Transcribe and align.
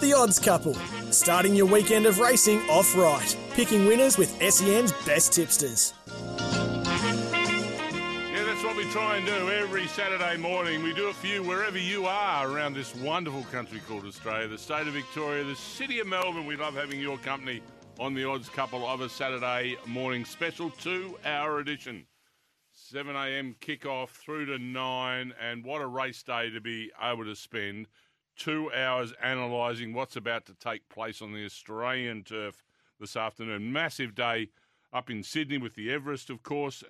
The 0.00 0.12
Odds 0.12 0.38
Couple, 0.38 0.74
starting 1.10 1.54
your 1.54 1.64
weekend 1.64 2.04
of 2.04 2.18
racing 2.18 2.58
off 2.68 2.94
right, 2.94 3.36
picking 3.52 3.86
winners 3.86 4.18
with 4.18 4.28
SEN's 4.42 4.92
best 5.06 5.32
tipsters. 5.32 5.94
Yeah, 6.06 6.84
that's 8.44 8.62
what 8.62 8.76
we 8.76 8.84
try 8.90 9.16
and 9.16 9.24
do 9.24 9.50
every 9.50 9.86
Saturday 9.86 10.36
morning. 10.36 10.82
We 10.82 10.92
do 10.92 11.08
it 11.08 11.14
for 11.14 11.26
you 11.28 11.42
wherever 11.42 11.78
you 11.78 12.04
are 12.04 12.50
around 12.50 12.74
this 12.74 12.94
wonderful 12.96 13.44
country 13.44 13.80
called 13.88 14.04
Australia, 14.04 14.46
the 14.48 14.58
state 14.58 14.86
of 14.86 14.92
Victoria, 14.92 15.44
the 15.44 15.56
city 15.56 15.98
of 16.00 16.06
Melbourne. 16.06 16.44
We 16.44 16.56
love 16.56 16.74
having 16.74 17.00
your 17.00 17.16
company 17.16 17.62
on 17.98 18.12
the 18.12 18.28
odds 18.28 18.50
couple 18.50 18.86
of 18.86 19.00
a 19.00 19.08
Saturday 19.08 19.76
morning 19.86 20.26
special 20.26 20.68
two 20.68 21.16
hour 21.24 21.58
edition. 21.58 22.04
7 22.72 23.16
a.m. 23.16 23.56
kickoff 23.60 24.10
through 24.10 24.44
to 24.46 24.58
9, 24.58 25.32
and 25.40 25.64
what 25.64 25.80
a 25.80 25.86
race 25.86 26.22
day 26.22 26.50
to 26.50 26.60
be 26.60 26.92
able 27.02 27.24
to 27.24 27.34
spend 27.34 27.86
two 28.36 28.70
hours 28.72 29.12
analysing 29.22 29.92
what's 29.92 30.16
about 30.16 30.46
to 30.46 30.54
take 30.54 30.88
place 30.88 31.22
on 31.22 31.32
the 31.32 31.44
Australian 31.44 32.22
turf 32.22 32.62
this 33.00 33.16
afternoon. 33.16 33.72
Massive 33.72 34.14
day 34.14 34.50
up 34.92 35.10
in 35.10 35.22
Sydney 35.22 35.58
with 35.58 35.74
the 35.74 35.90
Everest, 35.92 36.30
of 36.30 36.42
course. 36.42 36.84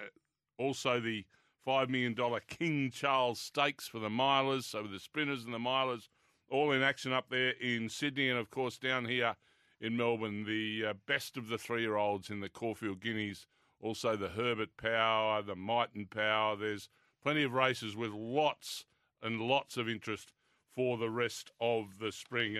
Also, 0.58 1.00
the 1.00 1.24
$5 1.66 1.88
million 1.88 2.16
King 2.46 2.90
Charles 2.90 3.40
Stakes 3.40 3.88
for 3.88 3.98
the 3.98 4.08
milers, 4.08 4.64
so 4.64 4.82
the 4.84 4.98
sprinters 4.98 5.44
and 5.44 5.54
the 5.54 5.58
milers 5.58 6.08
all 6.48 6.72
in 6.72 6.82
action 6.82 7.12
up 7.12 7.28
there 7.30 7.50
in 7.60 7.88
Sydney. 7.88 8.28
And, 8.28 8.38
of 8.38 8.50
course, 8.50 8.78
down 8.78 9.06
here 9.06 9.36
in 9.80 9.96
Melbourne, 9.96 10.44
the 10.44 10.90
uh, 10.90 10.94
best 11.06 11.36
of 11.36 11.48
the 11.48 11.58
three 11.58 11.82
year 11.82 11.96
olds 11.96 12.30
in 12.30 12.40
the 12.40 12.48
Caulfield 12.48 13.00
Guineas, 13.00 13.46
also 13.80 14.16
the 14.16 14.28
Herbert 14.28 14.76
Power, 14.76 15.42
the 15.42 15.56
Might 15.56 15.94
and 15.94 16.08
Power. 16.08 16.56
There's 16.56 16.88
plenty 17.22 17.42
of 17.42 17.52
races 17.52 17.96
with 17.96 18.12
lots 18.12 18.84
and 19.22 19.40
lots 19.40 19.76
of 19.76 19.88
interest 19.88 20.32
for 20.76 20.96
the 20.98 21.10
rest 21.10 21.50
of 21.60 21.98
the 21.98 22.12
spring. 22.12 22.58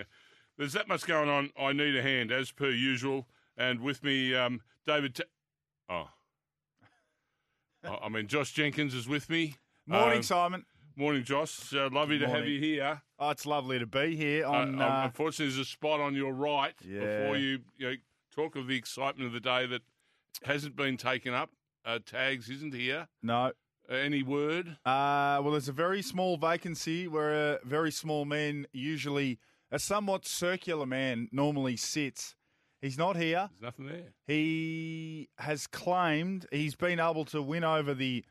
There's 0.57 0.73
that 0.73 0.87
much 0.87 1.05
going 1.05 1.29
on. 1.29 1.51
I 1.57 1.71
need 1.71 1.95
a 1.95 2.01
hand, 2.01 2.31
as 2.31 2.51
per 2.51 2.69
usual. 2.71 3.27
And 3.55 3.79
with 3.79 4.03
me, 4.03 4.35
um, 4.35 4.61
David. 4.87 5.15
T- 5.15 5.23
oh. 5.87 6.09
I 8.01 8.09
mean, 8.09 8.27
Josh 8.27 8.51
Jenkins 8.51 8.93
is 8.95 9.07
with 9.07 9.29
me. 9.29 9.55
Morning, 9.85 10.17
Um, 10.17 10.23
Simon. 10.23 10.65
Morning, 10.95 11.23
Josh. 11.23 11.71
Uh, 11.73 11.89
lovely 11.91 12.17
to 12.17 12.27
have 12.27 12.47
you 12.47 12.59
here. 12.59 13.03
Oh, 13.19 13.29
it's 13.29 13.45
lovely 13.45 13.77
to 13.79 13.85
be 13.85 14.15
here 14.15 14.45
Uh, 14.45 14.49
on. 14.51 14.69
um, 14.75 14.81
uh, 14.81 15.05
unfortunately, 15.05 15.45
there's 15.53 15.59
a 15.59 15.65
spot 15.69 15.99
on 15.99 16.15
your 16.15 16.33
right 16.33 16.73
Yeah. 16.83 16.99
before 17.21 17.37
you, 17.37 17.59
you 17.77 17.89
know, 17.91 17.95
talk 18.31 18.55
of 18.55 18.67
the 18.67 18.75
excitement 18.75 19.27
of 19.27 19.33
the 19.33 19.39
day 19.39 19.67
that 19.67 19.83
hasn't 20.43 20.75
been 20.75 20.97
taken 20.97 21.33
up. 21.35 21.51
Uh, 21.85 21.99
tags 22.03 22.49
isn't 22.49 22.73
here. 22.73 23.07
no. 23.21 23.53
Uh, 23.89 23.95
any 23.95 24.23
word? 24.23 24.77
Uh, 24.85 25.39
well, 25.41 25.51
there's 25.51 25.69
a 25.69 25.73
very 25.73 26.01
small 26.01 26.37
vacancy 26.37 27.07
where 27.07 27.53
a 27.53 27.59
very 27.63 27.91
small 27.91 28.25
man, 28.25 28.67
usually 28.73 29.39
a 29.71 29.79
somewhat 29.79 30.25
circular 30.25 30.85
man, 30.85 31.29
normally 31.31 31.77
sits. 31.77 32.35
He's 32.81 32.97
not 32.97 33.15
here. 33.15 33.49
There's 33.49 33.61
nothing 33.61 33.87
there. 33.87 34.13
He 34.25 35.29
has 35.37 35.67
claimed 35.67 36.45
he's 36.51 36.75
been 36.75 36.99
able 36.99 37.25
to 37.25 37.41
win 37.41 37.63
over 37.63 37.93
the 37.93 38.25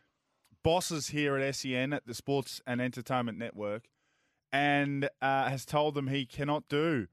bosses 0.63 1.09
here 1.09 1.37
at 1.37 1.55
SEN 1.55 1.93
at 1.93 2.07
the 2.07 2.15
Sports 2.15 2.61
and 2.67 2.81
Entertainment 2.81 3.39
Network 3.39 3.89
and 4.53 5.09
uh, 5.21 5.49
has 5.49 5.65
told 5.65 5.95
them 5.95 6.09
he 6.09 6.27
cannot 6.27 6.69
do 6.69 7.07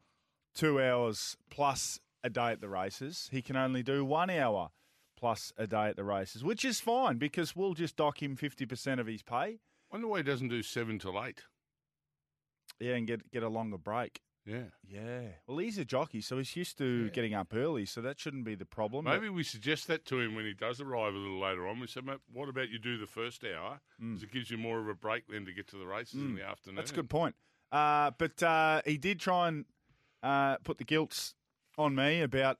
two 0.53 0.81
hours 0.81 1.37
plus 1.49 1.99
a 2.23 2.29
day 2.29 2.51
at 2.51 2.61
the 2.61 2.69
races. 2.69 3.29
He 3.31 3.41
can 3.41 3.55
only 3.55 3.83
do 3.83 4.05
one 4.05 4.29
hour 4.29 4.69
plus 5.23 5.53
a 5.55 5.65
day 5.65 5.85
at 5.87 5.95
the 5.95 6.03
races, 6.03 6.43
which 6.43 6.65
is 6.65 6.81
fine 6.81 7.17
because 7.17 7.55
we'll 7.55 7.73
just 7.75 7.95
dock 7.95 8.21
him 8.21 8.35
50% 8.35 8.99
of 8.99 9.07
his 9.07 9.21
pay. 9.21 9.59
Wonder 9.89 10.05
why 10.07 10.17
he 10.17 10.23
doesn't 10.23 10.49
do 10.49 10.61
seven 10.61 10.99
till 10.99 11.23
eight. 11.23 11.43
Yeah, 12.77 12.95
and 12.95 13.07
get, 13.07 13.31
get 13.31 13.41
a 13.41 13.47
longer 13.47 13.77
break. 13.77 14.19
Yeah. 14.45 14.63
Yeah. 14.85 15.21
Well, 15.47 15.59
he's 15.59 15.77
a 15.77 15.85
jockey, 15.85 16.19
so 16.19 16.39
he's 16.39 16.53
used 16.57 16.77
to 16.79 17.05
Yeah. 17.05 17.09
getting 17.11 17.33
up 17.33 17.53
early, 17.53 17.85
so 17.85 18.01
that 18.01 18.19
shouldn't 18.19 18.43
be 18.43 18.55
the 18.55 18.65
problem. 18.65 19.05
Maybe 19.05 19.29
we 19.29 19.43
suggest 19.43 19.87
that 19.87 20.03
to 20.07 20.19
him 20.19 20.35
when 20.35 20.43
he 20.43 20.53
does 20.53 20.81
arrive 20.81 21.13
a 21.13 21.17
little 21.17 21.39
later 21.39 21.65
on. 21.69 21.79
We 21.79 21.87
said, 21.87 22.03
"Mate, 22.03 22.19
what 22.29 22.49
about 22.49 22.67
you 22.67 22.77
do 22.77 22.97
the 22.97 23.07
first 23.07 23.45
hour? 23.45 23.79
Mm. 24.01 24.09
Because 24.15 24.23
it 24.23 24.31
gives 24.33 24.51
you 24.51 24.57
more 24.57 24.81
of 24.81 24.89
a 24.89 24.93
break 24.93 25.27
then 25.29 25.45
to 25.45 25.53
get 25.53 25.67
to 25.69 25.77
the 25.77 25.87
races 25.87 26.15
in 26.15 26.33
Mm. 26.33 26.35
the 26.35 26.43
afternoon. 26.45 26.75
That's 26.75 26.91
a 26.91 26.95
good 26.95 27.09
point. 27.09 27.37
Uh, 27.71 28.11
but 28.17 28.43
uh, 28.43 28.81
he 28.85 28.97
did 28.97 29.21
try 29.21 29.47
and 29.47 29.63
uh, 30.21 30.57
put 30.65 30.79
the 30.79 30.83
guilt 30.83 31.33
on 31.77 31.95
me 31.95 32.19
about, 32.19 32.59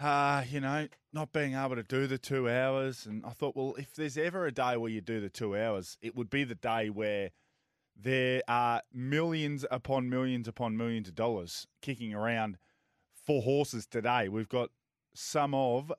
uh, 0.00 0.44
you 0.48 0.60
know, 0.60 0.86
not 1.12 1.32
being 1.32 1.54
able 1.54 1.74
to 1.76 1.82
do 1.82 2.06
the 2.06 2.18
two 2.18 2.48
hours. 2.48 3.06
And 3.06 3.24
I 3.26 3.30
thought, 3.30 3.56
well, 3.56 3.74
if 3.78 3.94
there's 3.94 4.16
ever 4.16 4.46
a 4.46 4.52
day 4.52 4.76
where 4.76 4.90
you 4.90 5.00
do 5.00 5.20
the 5.20 5.28
two 5.30 5.56
hours, 5.56 5.96
it 6.00 6.14
would 6.14 6.30
be 6.30 6.44
the 6.44 6.54
day 6.54 6.88
where 6.90 7.30
there 8.00 8.42
are 8.46 8.82
millions 8.92 9.64
upon 9.70 10.08
millions 10.08 10.46
upon 10.46 10.76
millions 10.76 11.08
of 11.08 11.14
dollars 11.16 11.66
kicking 11.82 12.14
around 12.14 12.58
for 13.12 13.42
horses 13.42 13.86
today. 13.86 14.28
We've 14.28 14.48
got 14.48 14.70
some 15.14 15.52
of 15.54 15.92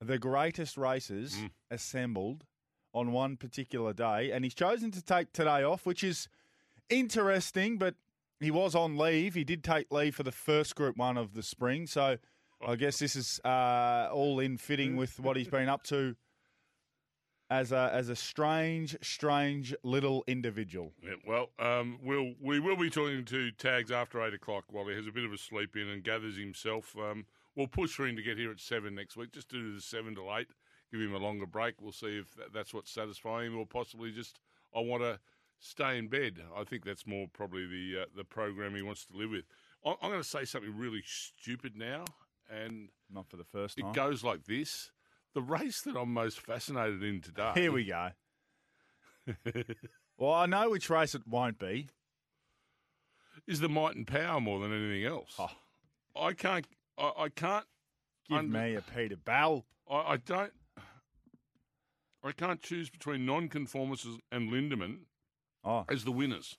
the 0.00 0.18
greatest 0.18 0.76
races 0.78 1.34
Mm. 1.36 1.50
assembled 1.70 2.44
on 2.94 3.12
one 3.12 3.36
particular 3.36 3.92
day, 3.92 4.30
and 4.30 4.44
he's 4.44 4.54
chosen 4.54 4.90
to 4.92 5.02
take 5.02 5.32
today 5.32 5.62
off, 5.62 5.84
which 5.84 6.02
is 6.02 6.28
interesting. 6.88 7.76
But 7.78 7.94
he 8.40 8.50
was 8.50 8.74
on 8.74 8.96
leave. 8.96 9.34
He 9.34 9.44
did 9.44 9.62
take 9.64 9.90
leave 9.92 10.14
for 10.14 10.22
the 10.22 10.32
first 10.32 10.74
Group 10.74 10.96
One 10.96 11.16
of 11.16 11.34
the 11.34 11.42
spring, 11.42 11.86
so 11.86 12.18
I 12.66 12.76
guess 12.76 12.98
this 12.98 13.16
is 13.16 13.40
uh, 13.44 14.08
all 14.12 14.40
in 14.40 14.56
fitting 14.56 14.96
with 14.96 15.18
what 15.20 15.36
he's 15.36 15.48
been 15.48 15.68
up 15.68 15.82
to 15.84 16.16
as 17.50 17.72
a 17.72 17.90
as 17.92 18.08
a 18.08 18.16
strange, 18.16 18.96
strange 19.02 19.74
little 19.82 20.24
individual. 20.26 20.92
Yeah, 21.02 21.14
well, 21.26 21.50
um, 21.58 21.98
we'll 22.02 22.32
we 22.40 22.60
will 22.60 22.76
be 22.76 22.90
talking 22.90 23.24
to 23.24 23.50
Tags 23.52 23.90
after 23.90 24.22
eight 24.22 24.34
o'clock 24.34 24.64
while 24.70 24.86
he 24.86 24.94
has 24.94 25.06
a 25.06 25.12
bit 25.12 25.24
of 25.24 25.32
a 25.32 25.38
sleep 25.38 25.76
in 25.76 25.88
and 25.88 26.02
gathers 26.02 26.36
himself. 26.36 26.96
Um, 26.98 27.26
we'll 27.54 27.66
push 27.66 27.92
for 27.92 28.06
him 28.06 28.16
to 28.16 28.22
get 28.22 28.38
here 28.38 28.50
at 28.50 28.60
seven 28.60 28.94
next 28.94 29.16
week, 29.16 29.32
just 29.32 29.48
do 29.48 29.74
the 29.74 29.80
seven 29.80 30.14
to 30.14 30.30
eight, 30.32 30.48
give 30.90 31.00
him 31.00 31.14
a 31.14 31.18
longer 31.18 31.46
break. 31.46 31.80
We'll 31.80 31.92
see 31.92 32.18
if 32.18 32.34
that's 32.52 32.72
what's 32.72 32.90
satisfying 32.90 33.52
him, 33.52 33.58
or 33.58 33.66
possibly 33.66 34.10
just 34.10 34.40
I 34.74 34.80
want 34.80 35.02
to 35.02 35.20
stay 35.58 35.98
in 35.98 36.08
bed. 36.08 36.40
I 36.56 36.64
think 36.64 36.84
that's 36.84 37.06
more 37.06 37.26
probably 37.32 37.66
the 37.66 38.02
uh, 38.02 38.04
the 38.16 38.24
program 38.24 38.74
he 38.74 38.82
wants 38.82 39.04
to 39.06 39.16
live 39.16 39.30
with. 39.30 39.44
I'm 39.84 40.10
going 40.10 40.22
to 40.22 40.28
say 40.28 40.46
something 40.46 40.74
really 40.74 41.02
stupid 41.04 41.76
now, 41.76 42.06
and 42.50 42.88
Not 43.10 43.28
for 43.28 43.36
the 43.36 43.44
first 43.44 43.78
time. 43.78 43.88
it 43.90 43.94
goes 43.94 44.22
like 44.24 44.44
this: 44.44 44.90
the 45.34 45.42
race 45.42 45.80
that 45.82 45.96
I'm 45.96 46.12
most 46.12 46.40
fascinated 46.40 47.02
in 47.02 47.20
today. 47.20 47.52
Here 47.54 47.72
we 47.72 47.84
go. 47.84 48.10
well, 50.18 50.32
I 50.32 50.46
know 50.46 50.70
which 50.70 50.90
race 50.90 51.14
it 51.14 51.26
won't 51.26 51.58
be. 51.58 51.88
is 53.46 53.60
the 53.60 53.68
might 53.68 53.96
and 53.96 54.06
power 54.06 54.40
more 54.40 54.60
than 54.60 54.72
anything 54.72 55.04
else. 55.04 55.34
Oh. 55.38 55.50
I 56.16 56.32
can't. 56.32 56.66
I, 56.98 57.12
I 57.18 57.28
can't. 57.28 57.66
Give 58.28 58.38
Under- 58.38 58.58
me 58.58 58.74
a 58.76 58.82
Peter 58.82 59.16
Bell. 59.16 59.64
I, 59.90 59.94
I 60.12 60.16
don't. 60.16 60.52
I 62.22 62.32
can't 62.32 62.62
choose 62.62 62.88
between 62.88 63.26
nonconformists 63.26 64.06
and 64.32 64.50
Lindemann 64.50 65.00
Oh, 65.62 65.84
as 65.90 66.04
the 66.04 66.12
winners. 66.12 66.56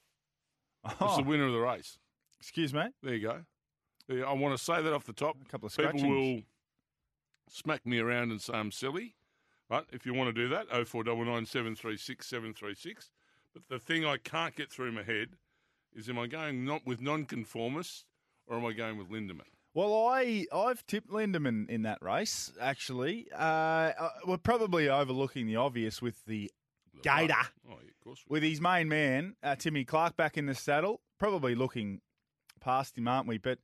As 0.86 0.94
oh 1.02 1.18
the 1.18 1.24
winner 1.24 1.48
of 1.48 1.54
the 1.54 1.60
race. 1.60 1.98
excuse 2.40 2.72
me. 2.74 2.84
There 3.02 3.16
you 3.16 3.22
go. 3.28 3.40
There- 4.07 4.28
I 4.28 4.34
want 4.34 4.57
to 4.57 4.63
say 4.63 4.81
that 4.81 4.94
off 4.94 5.06
the 5.06 5.13
top. 5.13 5.38
A 5.42 5.46
couple 5.46 5.68
of 5.68 5.75
People 5.75 5.92
scratchings. 6.00 6.10
will 6.10 6.42
smack 7.50 7.86
me 7.86 8.00
around 8.00 8.31
and 8.31 8.42
say 8.42 8.54
I'm 8.54 8.72
silly. 8.72 9.16
Right? 9.69 9.84
If 9.92 10.06
you 10.06 10.13
want 10.13 10.34
to 10.36 10.42
do 10.42 10.48
that, 10.50 10.68
0499 10.69 11.46
736 11.48 12.28
736. 12.28 13.10
But 13.54 13.63
the 13.69 13.80
thing 13.80 14.06
I 14.06 14.18
can't 14.18 14.56
get 14.56 14.72
through 14.72 14.92
my 14.92 15.02
head 15.04 15.30
is 15.96 16.07
am 16.10 16.19
I 16.19 16.28
going 16.28 16.63
not 16.66 16.86
with 16.86 17.02
nonconformists 17.02 18.06
or 18.48 18.57
am 18.57 18.66
I 18.66 18.74
going 18.74 18.98
with 18.98 19.10
Lindemann? 19.10 19.48
Well, 19.74 20.08
I 20.08 20.46
I've 20.54 20.86
tipped 20.86 21.10
Lindemann 21.10 21.68
in 21.69 21.81
that 21.81 22.01
race. 22.01 22.51
Actually, 22.62 23.28
uh, 23.34 23.38
uh, 23.38 24.10
we're 24.28 24.38
probably 24.38 24.88
overlooking 24.88 25.48
the 25.48 25.56
obvious 25.56 26.01
with 26.01 26.24
the 26.25 26.51
Gator. 27.01 27.34
Oh, 27.69 27.72
yeah, 27.84 27.90
of 27.90 28.00
course. 28.04 28.24
with 28.30 28.44
his 28.44 28.62
main 28.62 28.88
man 28.88 29.36
uh, 29.44 29.56
Timmy 29.56 29.84
Clark 29.84 30.16
back 30.16 30.38
in 30.38 30.46
the 30.46 30.56
saddle. 30.56 31.01
Probably 31.19 31.56
looking 31.56 32.01
past 32.62 32.98
him, 32.98 33.08
aren't 33.08 33.28
we? 33.28 33.38
But 33.38 33.60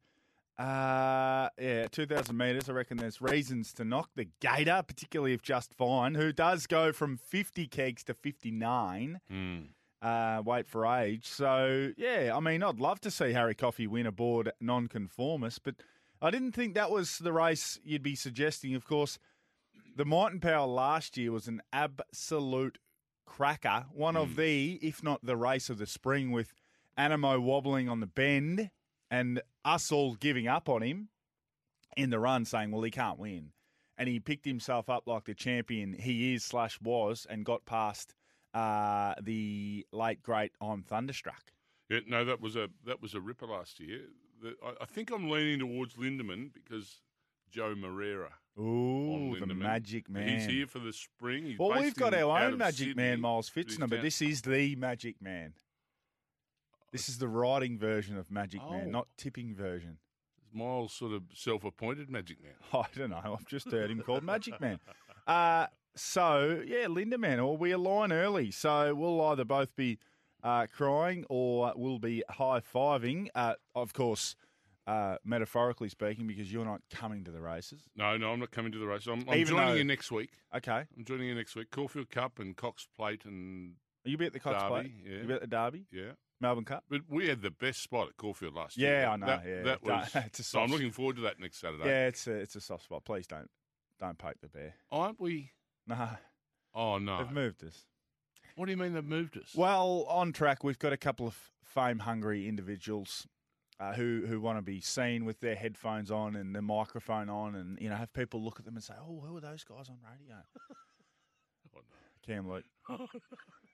Uh, 0.61 1.49
yeah, 1.59 1.87
2,000 1.87 2.37
metres. 2.37 2.69
I 2.69 2.73
reckon 2.73 2.97
there's 2.97 3.19
reasons 3.19 3.73
to 3.73 3.83
knock 3.83 4.11
the 4.15 4.27
Gator, 4.41 4.83
particularly 4.85 5.33
if 5.33 5.41
Just 5.41 5.73
Fine, 5.73 6.13
who 6.13 6.31
does 6.31 6.67
go 6.67 6.91
from 6.91 7.17
50 7.17 7.65
kegs 7.65 8.03
to 8.03 8.13
59. 8.13 9.21
Mm. 9.31 9.67
Uh, 10.03 10.43
wait 10.45 10.67
for 10.67 10.85
age. 10.85 11.27
So, 11.27 11.93
yeah, 11.97 12.31
I 12.35 12.39
mean, 12.39 12.61
I'd 12.61 12.79
love 12.79 13.01
to 13.01 13.11
see 13.11 13.33
Harry 13.33 13.55
Coffey 13.55 13.87
win 13.87 14.05
aboard 14.05 14.51
nonconformist, 14.59 15.63
but 15.63 15.75
I 16.21 16.29
didn't 16.29 16.51
think 16.51 16.75
that 16.75 16.91
was 16.91 17.17
the 17.17 17.33
race 17.33 17.79
you'd 17.83 18.03
be 18.03 18.15
suggesting. 18.15 18.75
Of 18.75 18.85
course, 18.85 19.17
the 19.95 20.05
Might 20.05 20.31
and 20.31 20.41
Power 20.41 20.67
last 20.67 21.17
year 21.17 21.31
was 21.31 21.47
an 21.47 21.63
absolute 21.73 22.77
cracker. 23.25 23.85
One 23.91 24.15
of 24.15 24.35
the, 24.35 24.73
if 24.83 25.01
not 25.01 25.25
the 25.25 25.37
race 25.37 25.71
of 25.71 25.79
the 25.79 25.87
spring, 25.87 26.31
with 26.31 26.53
Anamoe 26.99 27.41
wobbling 27.41 27.89
on 27.89 27.99
the 27.99 28.07
bend 28.07 28.69
and 29.11 29.41
us 29.63 29.91
all 29.91 30.15
giving 30.15 30.47
up 30.47 30.69
on 30.69 30.81
him 30.81 31.09
in 31.95 32.09
the 32.09 32.17
run, 32.17 32.45
saying, 32.45 32.71
well, 32.71 32.81
he 32.81 32.89
can't 32.89 33.19
win. 33.19 33.51
And 33.97 34.09
he 34.09 34.19
picked 34.19 34.45
himself 34.45 34.89
up 34.89 35.03
like 35.05 35.25
the 35.25 35.35
champion 35.35 35.93
he 35.93 36.33
is 36.33 36.43
slash 36.43 36.79
was 36.81 37.27
and 37.29 37.45
got 37.45 37.65
past 37.65 38.15
uh, 38.53 39.13
the 39.21 39.85
late, 39.91 40.23
great 40.23 40.53
I'm 40.59 40.81
Thunderstruck. 40.81 41.51
Yeah, 41.89 41.99
no, 42.07 42.25
that 42.25 42.41
was 42.41 42.55
a 42.55 42.69
that 42.85 43.01
was 43.01 43.13
a 43.13 43.21
ripper 43.21 43.45
last 43.45 43.79
year. 43.79 43.99
The, 44.41 44.55
I, 44.65 44.83
I 44.83 44.85
think 44.85 45.11
I'm 45.11 45.29
leaning 45.29 45.59
towards 45.59 45.95
Lindemann 45.95 46.53
because 46.53 47.01
Joe 47.51 47.75
Moreira. 47.77 48.31
Ooh, 48.59 49.35
the 49.39 49.53
magic 49.53 50.09
man. 50.09 50.27
He's 50.27 50.45
here 50.45 50.67
for 50.67 50.79
the 50.79 50.93
spring. 50.93 51.45
He's 51.45 51.59
Well, 51.59 51.79
we've 51.79 51.95
got 51.95 52.13
our 52.13 52.43
own 52.43 52.57
magic 52.57 52.89
Sydney, 52.89 53.03
man, 53.03 53.21
Miles 53.21 53.49
Fitzner, 53.49 53.89
but 53.89 54.01
this 54.01 54.21
is 54.21 54.41
the 54.41 54.75
magic 54.77 55.21
man. 55.21 55.53
This 56.91 57.07
is 57.09 57.17
the 57.19 57.27
riding 57.27 57.77
version 57.77 58.17
of 58.17 58.29
Magic 58.31 58.61
Man, 58.69 58.83
Oh. 58.87 58.89
not 58.89 59.07
tipping 59.17 59.55
version. 59.55 59.97
Miles 60.53 60.91
sort 60.93 61.13
of 61.13 61.23
self-appointed 61.33 62.09
magic 62.09 62.37
man. 62.43 62.51
I 62.73 62.83
don't 62.97 63.09
know. 63.11 63.37
I've 63.39 63.45
just 63.47 63.71
heard 63.71 63.89
him 63.89 64.01
called 64.01 64.23
Magic 64.23 64.59
Man. 64.59 64.79
Uh, 65.25 65.67
so, 65.95 66.61
yeah, 66.67 66.85
Lindemann, 66.87 67.41
or 67.41 67.55
we 67.55 67.71
align 67.71 68.11
early. 68.11 68.51
So 68.51 68.93
we'll 68.93 69.21
either 69.27 69.45
both 69.45 69.73
be 69.77 69.97
uh, 70.43 70.67
crying 70.67 71.23
or 71.29 71.71
we'll 71.77 71.99
be 71.99 72.23
high 72.29 72.59
fiving. 72.59 73.29
Uh, 73.33 73.53
of 73.75 73.93
course, 73.93 74.35
uh, 74.87 75.15
metaphorically 75.23 75.87
speaking, 75.87 76.27
because 76.27 76.51
you're 76.51 76.65
not 76.65 76.81
coming 76.89 77.23
to 77.23 77.31
the 77.31 77.39
races. 77.41 77.83
No, 77.95 78.17
no, 78.17 78.31
I'm 78.33 78.39
not 78.41 78.51
coming 78.51 78.73
to 78.73 78.77
the 78.77 78.87
race. 78.87 79.07
I'm, 79.07 79.23
I'm 79.29 79.35
Even 79.37 79.53
joining 79.55 79.67
though- 79.69 79.73
you 79.75 79.83
next 79.85 80.11
week. 80.11 80.31
Okay. 80.53 80.83
I'm 80.97 81.05
joining 81.05 81.27
you 81.29 81.35
next 81.35 81.55
week. 81.55 81.71
Caulfield 81.71 82.09
Cup 82.09 82.39
and 82.39 82.57
Cox 82.57 82.87
Plate 82.97 83.23
and 83.23 83.75
Are 84.05 84.09
you 84.09 84.17
be 84.17 84.25
at 84.25 84.33
the 84.33 84.39
Cox 84.41 84.61
Derby, 84.61 84.67
Plate? 84.69 84.91
yeah. 85.05 85.21
You 85.21 85.27
be 85.27 85.33
at 85.35 85.41
the 85.41 85.47
Derby? 85.47 85.85
yeah. 85.93 86.11
Melbourne 86.41 86.65
Cup? 86.65 86.83
But 86.89 87.01
we 87.09 87.27
had 87.27 87.41
the 87.41 87.51
best 87.51 87.81
spot 87.81 88.09
at 88.09 88.17
Caulfield 88.17 88.55
last 88.55 88.77
year. 88.77 89.01
Yeah, 89.01 89.11
I 89.11 89.15
know. 89.15 89.25
That, 89.27 89.43
yeah, 89.47 89.61
that 89.63 89.83
was. 89.83 90.09
it's 90.15 90.39
a 90.39 90.43
so 90.43 90.59
I'm 90.59 90.71
looking 90.71 90.91
forward 90.91 91.15
to 91.17 91.21
that 91.23 91.39
next 91.39 91.59
Saturday. 91.59 91.85
Yeah, 91.85 92.07
it's 92.07 92.27
a 92.27 92.31
it's 92.33 92.55
a 92.55 92.61
soft 92.61 92.83
spot. 92.83 93.05
Please 93.05 93.27
don't 93.27 93.49
don't 93.99 94.17
poke 94.17 94.41
the 94.41 94.47
bear. 94.47 94.75
Aren't 94.91 95.19
we? 95.19 95.51
Nah, 95.87 96.09
Oh 96.73 96.97
no. 96.97 97.17
they've 97.19 97.31
moved 97.31 97.63
us. 97.63 97.85
What 98.55 98.65
do 98.65 98.71
you 98.71 98.77
mean 98.77 98.93
they've 98.93 99.03
moved 99.03 99.37
us? 99.37 99.53
Well, 99.55 100.05
on 100.09 100.33
track, 100.33 100.63
we've 100.63 100.79
got 100.79 100.93
a 100.93 100.97
couple 100.97 101.25
of 101.27 101.37
fame 101.63 101.99
hungry 101.99 102.47
individuals 102.47 103.27
uh, 103.79 103.93
who 103.93 104.23
who 104.27 104.39
want 104.39 104.57
to 104.57 104.61
be 104.61 104.81
seen 104.81 105.25
with 105.25 105.39
their 105.39 105.55
headphones 105.55 106.11
on 106.11 106.35
and 106.35 106.53
the 106.55 106.61
microphone 106.61 107.29
on, 107.29 107.55
and 107.55 107.79
you 107.81 107.89
know 107.89 107.95
have 107.95 108.13
people 108.13 108.43
look 108.43 108.59
at 108.59 108.65
them 108.65 108.75
and 108.75 108.83
say, 108.83 108.93
"Oh, 108.99 109.23
who 109.25 109.35
are 109.37 109.41
those 109.41 109.63
guys 109.63 109.89
on 109.89 109.97
radio?" 110.03 110.37
Oh, 111.75 111.79
Cam 112.25 112.49
Luke. 112.49 112.65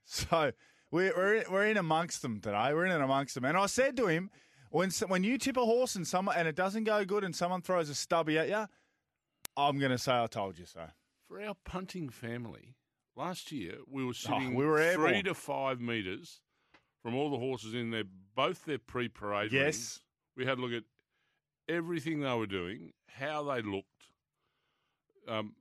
so 0.05 0.51
we're 0.91 1.13
we're 1.15 1.35
in, 1.35 1.43
we're 1.51 1.65
in 1.65 1.77
amongst 1.77 2.21
them 2.21 2.39
today. 2.39 2.73
We're 2.73 2.85
in 2.85 2.91
amongst 3.01 3.35
them, 3.35 3.45
and 3.45 3.57
I 3.57 3.65
said 3.65 3.97
to 3.97 4.07
him, 4.07 4.29
when 4.71 4.91
when 5.07 5.23
you 5.23 5.37
tip 5.37 5.57
a 5.57 5.65
horse 5.65 5.95
and 5.95 6.07
someone 6.07 6.35
and 6.37 6.47
it 6.47 6.55
doesn't 6.55 6.85
go 6.85 7.03
good, 7.05 7.23
and 7.23 7.35
someone 7.35 7.61
throws 7.61 7.89
a 7.89 7.95
stubby 7.95 8.37
at 8.37 8.49
you, 8.49 8.67
I'm 9.55 9.79
going 9.79 9.91
to 9.91 9.97
say 9.97 10.13
I 10.13 10.27
told 10.27 10.57
you 10.57 10.65
so. 10.65 10.87
For 11.27 11.41
our 11.41 11.55
punting 11.65 12.09
family, 12.09 12.75
last 13.15 13.51
year 13.51 13.79
we 13.89 14.05
were 14.05 14.13
sitting 14.13 14.53
Oh, 14.53 14.57
we 14.57 14.65
were 14.65 14.93
three 14.93 15.21
to 15.23 15.33
five 15.33 15.81
metres 15.81 16.39
from 17.03 17.15
all 17.15 17.29
the 17.29 17.37
horses 17.37 17.73
in 17.73 17.91
there, 17.91 18.03
both 18.35 18.65
their 18.65 18.79
pre-parade 18.79 19.51
Yes. 19.51 19.63
rings. 19.63 20.01
We 20.35 20.45
had 20.45 20.57
a 20.57 20.61
look 20.61 20.71
at 20.71 20.83
everything 21.67 22.21
they 22.21 22.33
were 22.33 22.47
doing, 22.47 22.93
how 23.07 23.43
they 23.43 23.61
looked, 23.61 24.09
um, 25.27 25.55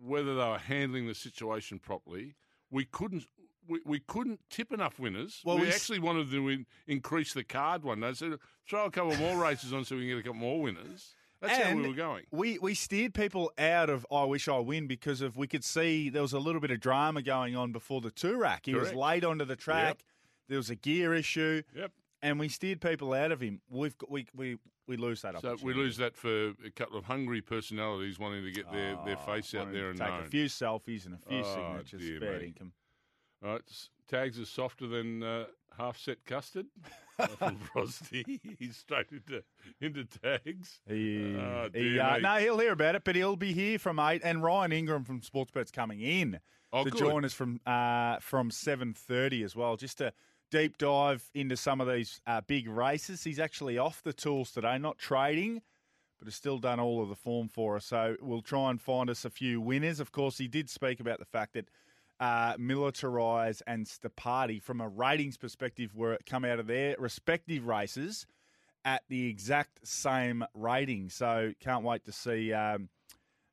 whether 0.00 0.34
they 0.34 0.44
were 0.44 0.58
handling 0.58 1.06
the 1.06 1.14
situation 1.14 1.78
properly. 1.78 2.34
We 2.70 2.84
couldn't. 2.84 3.24
We, 3.68 3.80
we 3.84 4.00
couldn't 4.00 4.40
tip 4.50 4.72
enough 4.72 4.98
winners. 4.98 5.40
Well, 5.44 5.56
we, 5.56 5.62
we 5.62 5.68
s- 5.68 5.76
actually 5.76 5.98
wanted 6.00 6.30
to 6.30 6.48
in, 6.48 6.66
increase 6.86 7.32
the 7.32 7.44
card 7.44 7.82
one 7.84 8.00
day. 8.00 8.12
So 8.14 8.36
throw 8.68 8.84
a 8.86 8.90
couple 8.90 9.16
more 9.16 9.36
races 9.36 9.72
on 9.72 9.84
so 9.84 9.96
we 9.96 10.02
can 10.02 10.10
get 10.10 10.18
a 10.18 10.22
couple 10.22 10.40
more 10.40 10.60
winners. 10.60 11.14
That's 11.40 11.58
how 11.58 11.74
we 11.76 11.86
were 11.86 11.94
going. 11.94 12.24
We 12.30 12.58
we 12.58 12.74
steered 12.74 13.12
people 13.12 13.52
out 13.58 13.90
of 13.90 14.06
I 14.10 14.24
wish 14.24 14.48
I 14.48 14.58
win 14.58 14.86
because 14.86 15.20
of 15.20 15.36
we 15.36 15.46
could 15.46 15.64
see 15.64 16.08
there 16.08 16.22
was 16.22 16.32
a 16.32 16.38
little 16.38 16.60
bit 16.62 16.70
of 16.70 16.80
drama 16.80 17.20
going 17.22 17.54
on 17.54 17.72
before 17.72 18.00
the 18.00 18.10
Toorak. 18.10 18.60
He 18.64 18.74
was 18.74 18.84
Correct. 18.84 18.96
late 18.96 19.24
onto 19.24 19.44
the 19.44 19.54
track. 19.56 19.96
Yep. 19.98 20.02
There 20.48 20.56
was 20.58 20.70
a 20.70 20.76
gear 20.76 21.12
issue, 21.12 21.62
Yep. 21.74 21.92
and 22.22 22.38
we 22.40 22.48
steered 22.48 22.80
people 22.80 23.12
out 23.12 23.32
of 23.32 23.40
him. 23.40 23.60
We've 23.68 23.96
got, 23.98 24.10
we 24.10 24.26
we 24.34 24.56
we 24.88 24.96
lose 24.96 25.20
that 25.22 25.38
So 25.40 25.56
we 25.62 25.74
lose 25.74 25.96
that 25.98 26.16
for 26.16 26.50
a 26.64 26.70
couple 26.74 26.96
of 26.96 27.04
hungry 27.04 27.42
personalities 27.42 28.18
wanting 28.18 28.44
to 28.44 28.50
get 28.52 28.70
their, 28.72 28.96
their 29.04 29.18
Oh, 29.18 29.32
face 29.34 29.54
out 29.54 29.72
there 29.72 29.90
and 29.90 29.98
take 29.98 30.08
known. 30.08 30.22
a 30.22 30.26
few 30.26 30.46
selfies 30.46 31.04
and 31.04 31.16
a 31.16 31.18
few 31.28 31.42
Oh, 31.44 31.54
signatures. 31.82 32.20
dear 32.20 32.40
income. 32.40 32.72
All 33.44 33.52
right, 33.52 33.62
tags 34.08 34.38
are 34.40 34.46
softer 34.46 34.86
than 34.86 35.22
uh, 35.22 35.44
half 35.76 35.98
set 35.98 36.24
custard 36.24 36.66
Frosty. 37.72 38.40
He's 38.58 38.76
straight 38.76 39.06
into 39.10 39.42
into 39.80 40.04
tags. 40.04 40.80
He, 40.88 41.34
Oh, 41.38 41.68
he, 41.72 41.98
uh, 41.98 42.18
no, 42.18 42.36
he'll 42.36 42.58
hear 42.58 42.72
about 42.72 42.94
it, 42.94 43.04
but 43.04 43.16
he'll 43.16 43.36
be 43.36 43.52
here 43.52 43.78
from 43.78 43.98
eight. 43.98 44.22
And 44.24 44.42
Ryan 44.42 44.72
Ingram 44.72 45.04
from 45.04 45.20
Sportsbet's 45.20 45.70
coming 45.70 46.00
in 46.00 46.40
Oh, 46.72 46.84
to 46.84 46.90
good. 46.90 46.98
join 46.98 47.24
us 47.24 47.32
from 47.32 47.60
uh, 47.66 48.18
from 48.20 48.50
seven 48.50 48.92
thirty 48.92 49.42
as 49.42 49.54
well, 49.56 49.76
just 49.76 49.98
to 49.98 50.12
deep 50.50 50.78
dive 50.78 51.30
into 51.34 51.56
some 51.56 51.80
of 51.80 51.88
these 51.88 52.20
uh, 52.26 52.40
big 52.46 52.68
races. 52.68 53.24
He's 53.24 53.38
actually 53.38 53.78
off 53.78 54.02
the 54.02 54.12
tools 54.12 54.50
today, 54.52 54.76
not 54.78 54.98
trading, 54.98 55.62
but 56.18 56.26
has 56.26 56.34
still 56.34 56.58
done 56.58 56.80
all 56.80 57.02
of 57.02 57.08
the 57.08 57.14
form 57.16 57.48
for 57.48 57.76
us. 57.76 57.86
So 57.86 58.16
we'll 58.20 58.42
try 58.42 58.70
and 58.70 58.80
find 58.80 59.08
us 59.08 59.24
a 59.24 59.30
few 59.30 59.60
winners. 59.60 60.00
Of 60.00 60.12
course, 60.12 60.38
he 60.38 60.48
did 60.48 60.68
speak 60.70 61.00
about 61.00 61.18
the 61.18 61.24
fact 61.26 61.54
that. 61.54 61.68
Uh, 62.18 62.56
Militarize 62.56 63.60
and 63.66 63.86
Stapati, 63.86 64.62
from 64.62 64.80
a 64.80 64.88
ratings 64.88 65.36
perspective, 65.36 65.94
were 65.94 66.16
come 66.24 66.46
out 66.46 66.58
of 66.58 66.66
their 66.66 66.96
respective 66.98 67.66
races 67.66 68.26
at 68.86 69.02
the 69.08 69.28
exact 69.28 69.86
same 69.86 70.42
rating. 70.54 71.10
So 71.10 71.52
can't 71.60 71.84
wait 71.84 72.04
to 72.04 72.12
see. 72.12 72.54
Um, 72.54 72.88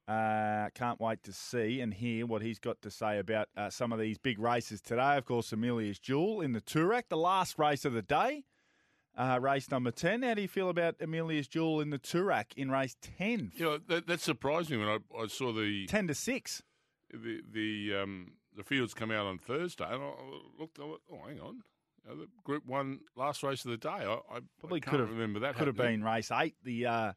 uh, 0.08 0.70
can't 0.76 1.00
wait 1.00 1.24
to 1.24 1.34
see 1.34 1.82
and 1.82 1.94
hear 1.94 2.26
what 2.26 2.42
he's 2.42 2.60
got 2.60 2.82
to 2.82 2.92
say 2.92 3.20
about 3.20 3.48
uh, 3.58 3.70
some 3.70 3.92
of 3.92 4.00
these 4.00 4.18
big 4.18 4.40
races 4.40 4.82
today. 4.82 5.18
Of 5.18 5.26
course, 5.26 5.52
Amelia's 5.52 6.00
Jewel 6.00 6.42
in 6.42 6.52
the 6.54 6.62
Toorak, 6.62 7.04
the 7.10 7.18
last 7.18 7.58
race 7.58 7.86
of 7.86 7.94
the 7.94 8.02
day, 8.02 8.44
uh, 9.18 9.40
race 9.42 9.72
number 9.72 9.92
ten. 9.92 10.22
How 10.24 10.34
do 10.36 10.42
you 10.42 10.48
feel 10.48 10.70
about 10.70 10.96
Amelia's 11.02 11.48
Jewel 11.48 11.82
in 11.82 11.90
the 11.90 12.00
Toorak 12.00 12.54
in 12.56 12.70
race 12.72 12.96
ten? 13.02 13.52
You 13.56 13.66
know, 13.66 13.78
that, 13.90 14.08
that 14.08 14.22
surprised 14.22 14.70
me 14.70 14.78
when 14.78 14.88
I, 14.88 15.00
I 15.18 15.28
saw 15.28 15.52
the 15.52 15.86
Ten 15.88 16.08
to 16.08 16.16
six. 16.16 16.64
the 17.12 17.42
the 17.52 17.96
um, 18.02 18.34
the 18.56 18.64
fields 18.64 18.94
come 18.94 19.12
out 19.12 19.26
on 19.26 19.38
Thursday, 19.38 19.86
and 19.86 20.02
I 20.04 20.12
looked. 20.60 20.80
I 20.80 20.86
went, 20.86 21.02
oh, 21.12 21.28
hang 21.28 21.40
on, 21.40 21.62
you 22.04 22.10
know, 22.10 22.16
the 22.22 22.28
Group 22.44 22.66
One 22.66 23.00
last 23.16 23.44
race 23.44 23.64
of 23.66 23.72
the 23.72 23.78
day. 23.78 23.90
I, 23.90 24.20
I 24.32 24.40
Probably 24.60 24.82
I 24.86 24.90
could 24.90 25.00
have 25.00 25.10
remember 25.10 25.40
that. 25.42 25.56
Could 25.56 25.68
have 25.68 25.78
been 25.78 26.04
race 26.04 26.32
eight. 26.32 26.56
The 26.64 26.86
uh, 26.86 27.14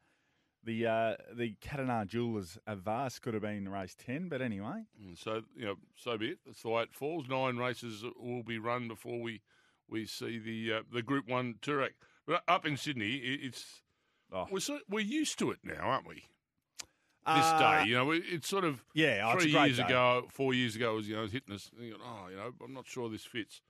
the 0.65 0.87
uh, 0.87 1.15
the 1.35 1.55
Katanar 1.63 2.07
Jewelers 2.07 2.59
Avast 2.67 3.23
could 3.23 3.35
have 3.35 3.43
been 3.43 3.69
race 3.69 3.95
ten, 3.95 4.29
but 4.29 4.41
anyway. 4.43 4.85
So 5.17 5.43
you 5.57 5.67
know, 5.67 5.75
so 5.97 6.17
be 6.19 6.31
it. 6.31 6.39
That's 6.47 6.63
the 6.63 6.71
way 6.71 6.83
it 6.83 6.95
falls. 6.95 7.29
Nine 7.29 7.57
races 7.57 8.05
will 8.21 8.43
be 8.43 8.59
run 8.59 8.89
before 8.89 9.21
we 9.21 9.43
we 9.89 10.07
see 10.07 10.39
the 10.39 10.79
uh, 10.79 10.83
the 10.93 11.03
Group 11.03 11.29
One 11.29 11.55
Toorak. 11.63 11.93
But 12.27 12.43
up 12.49 12.67
in 12.67 12.77
Sydney, 12.77 13.17
it's 13.17 13.83
Oh. 14.33 14.49
we're 14.51 14.59
so, 14.59 14.81
we're 14.89 14.99
used 14.99 15.39
to 15.39 15.53
it 15.53 15.61
now, 15.63 15.83
aren't 15.83 16.09
we? 16.09 16.25
This 17.27 17.45
Uh, 17.45 17.83
day, 17.83 17.89
you 17.89 17.95
know, 17.97 18.13
it's 18.13 18.47
sort 18.49 18.65
of 18.65 18.85
Yeah, 18.95 19.29
oh, 19.35 19.39
three 19.39 19.51
years 19.51 19.79
day. 19.79 19.83
ago, 19.83 20.29
four 20.31 20.55
years 20.55 20.77
ago, 20.77 20.95
was 20.95 21.09
you 21.09 21.17
know, 21.17 21.23
was 21.23 21.33
hitting 21.33 21.55
us. 21.55 21.71
Go, 21.77 21.97
oh, 22.01 22.29
you 22.31 22.37
know, 22.37 22.53
I'm 22.65 22.73
not 22.73 22.87
sure 22.87 23.09
this 23.09 23.25
fits. 23.25 23.63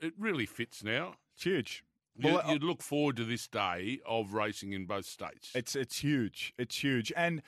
It 0.00 0.14
really 0.18 0.46
fits 0.46 0.82
now. 0.82 1.14
It's 1.34 1.44
huge. 1.44 1.84
You, 2.16 2.32
Well, 2.32 2.42
uh, 2.44 2.52
you'd 2.52 2.64
look 2.64 2.82
forward 2.82 3.16
to 3.16 3.24
this 3.24 3.46
day 3.46 4.00
of 4.06 4.34
racing 4.34 4.72
in 4.72 4.86
both 4.86 5.06
states. 5.06 5.52
It's 5.54 5.76
it's 5.76 5.98
huge. 5.98 6.52
It's 6.58 6.76
huge, 6.82 7.12
and 7.16 7.40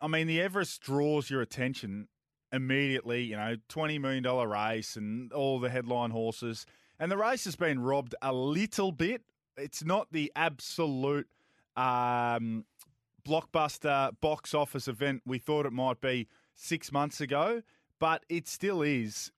I 0.00 0.06
mean 0.06 0.26
the 0.26 0.40
Everest 0.40 0.80
draws 0.80 1.28
your 1.30 1.42
attention 1.42 2.08
immediately. 2.52 3.22
You 3.24 3.36
know, 3.36 3.56
twenty 3.68 3.98
million 3.98 4.22
dollar 4.22 4.48
race 4.48 4.96
and 4.96 5.30
all 5.32 5.60
the 5.60 5.68
headline 5.70 6.10
horses, 6.10 6.64
and 6.98 7.12
the 7.12 7.16
race 7.18 7.44
has 7.44 7.56
been 7.56 7.80
robbed 7.80 8.14
a 8.22 8.32
little 8.32 8.92
bit. 8.92 9.22
It's 9.58 9.84
not 9.84 10.12
the 10.12 10.32
absolute 10.36 11.28
um, 11.76 12.64
blockbuster 13.26 14.12
box 14.20 14.54
office 14.54 14.88
event 14.88 15.22
we 15.26 15.38
thought 15.38 15.66
it 15.66 15.72
might 15.72 16.00
be 16.00 16.28
six 16.54 16.92
months 16.92 17.20
ago, 17.20 17.62
but 17.98 18.24
it 18.28 18.46
still 18.46 18.82
is 18.82 19.32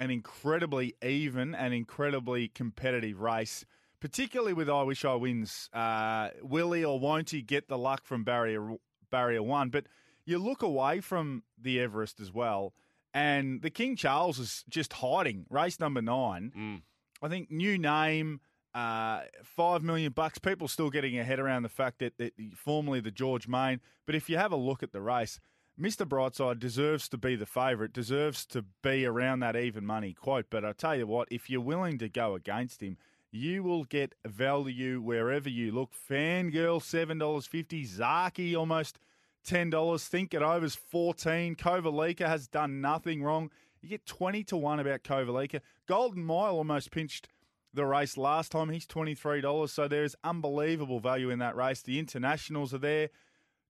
an 0.00 0.10
incredibly 0.10 0.94
even 1.02 1.54
and 1.54 1.72
incredibly 1.74 2.48
competitive 2.48 3.20
race 3.20 3.64
particularly 4.04 4.52
with 4.52 4.68
I 4.68 4.82
Wish 4.82 5.02
I 5.02 5.14
Wins. 5.14 5.70
Uh, 5.72 6.28
will 6.42 6.72
he 6.72 6.84
or 6.84 7.00
won't 7.00 7.30
he 7.30 7.40
get 7.40 7.68
the 7.68 7.78
luck 7.78 8.04
from 8.04 8.22
barrier 8.22 8.74
barrier 9.10 9.42
one? 9.42 9.70
But 9.70 9.86
you 10.26 10.36
look 10.38 10.60
away 10.60 11.00
from 11.00 11.42
the 11.58 11.80
Everest 11.80 12.20
as 12.20 12.30
well, 12.30 12.74
and 13.14 13.62
the 13.62 13.70
King 13.70 13.96
Charles 13.96 14.38
is 14.38 14.62
just 14.68 14.92
hiding. 14.92 15.46
Race 15.48 15.80
number 15.80 16.02
nine. 16.02 16.52
Mm. 16.54 16.82
I 17.22 17.28
think 17.30 17.50
new 17.50 17.78
name. 17.78 18.40
Uh, 18.74 19.20
five 19.44 19.82
million 19.82 20.10
bucks. 20.10 20.38
People 20.38 20.66
still 20.66 20.90
getting 20.90 21.16
a 21.18 21.22
head 21.22 21.38
around 21.38 21.62
the 21.62 21.68
fact 21.68 22.00
that, 22.00 22.18
that 22.18 22.32
formerly 22.56 23.00
the 23.00 23.12
George 23.12 23.46
Main. 23.46 23.80
But 24.04 24.16
if 24.16 24.28
you 24.28 24.36
have 24.36 24.50
a 24.50 24.56
look 24.56 24.82
at 24.82 24.92
the 24.92 25.00
race, 25.00 25.38
Mr. 25.80 26.06
Brightside 26.06 26.58
deserves 26.58 27.08
to 27.08 27.18
be 27.18 27.36
the 27.36 27.46
favourite, 27.46 27.92
deserves 27.92 28.44
to 28.46 28.64
be 28.82 29.04
around 29.06 29.40
that 29.40 29.56
even 29.56 29.84
money 29.86 30.12
quote. 30.12 30.46
But 30.50 30.64
I 30.64 30.72
tell 30.72 30.96
you 30.96 31.06
what, 31.06 31.28
if 31.30 31.48
you're 31.48 31.60
willing 31.60 31.98
to 31.98 32.08
go 32.08 32.34
against 32.34 32.82
him, 32.82 32.96
you 33.30 33.64
will 33.64 33.84
get 33.84 34.14
value 34.24 35.00
wherever 35.00 35.48
you 35.48 35.72
look. 35.72 35.90
Fangirl 36.08 36.80
seven 36.80 37.18
dollars 37.18 37.46
fifty. 37.46 37.84
Zakhi 37.84 38.56
almost 38.56 39.00
ten 39.44 39.70
dollars. 39.70 40.04
Think 40.06 40.32
it 40.34 40.42
over's 40.42 40.76
fourteen. 40.76 41.56
Kovalica 41.56 42.26
has 42.26 42.46
done 42.46 42.80
nothing 42.80 43.22
wrong. 43.22 43.50
You 43.82 43.88
get 43.88 44.06
twenty 44.06 44.44
to 44.44 44.56
one 44.56 44.78
about 44.78 45.02
Kovalica. 45.02 45.60
Golden 45.88 46.24
Mile 46.24 46.54
almost 46.54 46.92
pinched 46.92 47.28
the 47.74 47.84
race 47.84 48.16
last 48.16 48.52
time. 48.52 48.70
He's 48.70 48.86
twenty 48.86 49.14
three 49.14 49.40
dollars. 49.40 49.72
So 49.72 49.88
there's 49.88 50.14
unbelievable 50.24 51.00
value 51.00 51.30
in 51.30 51.38
that 51.40 51.56
race. 51.56 51.82
The 51.82 51.98
internationals 51.98 52.72
are 52.72 52.78
there. 52.78 53.10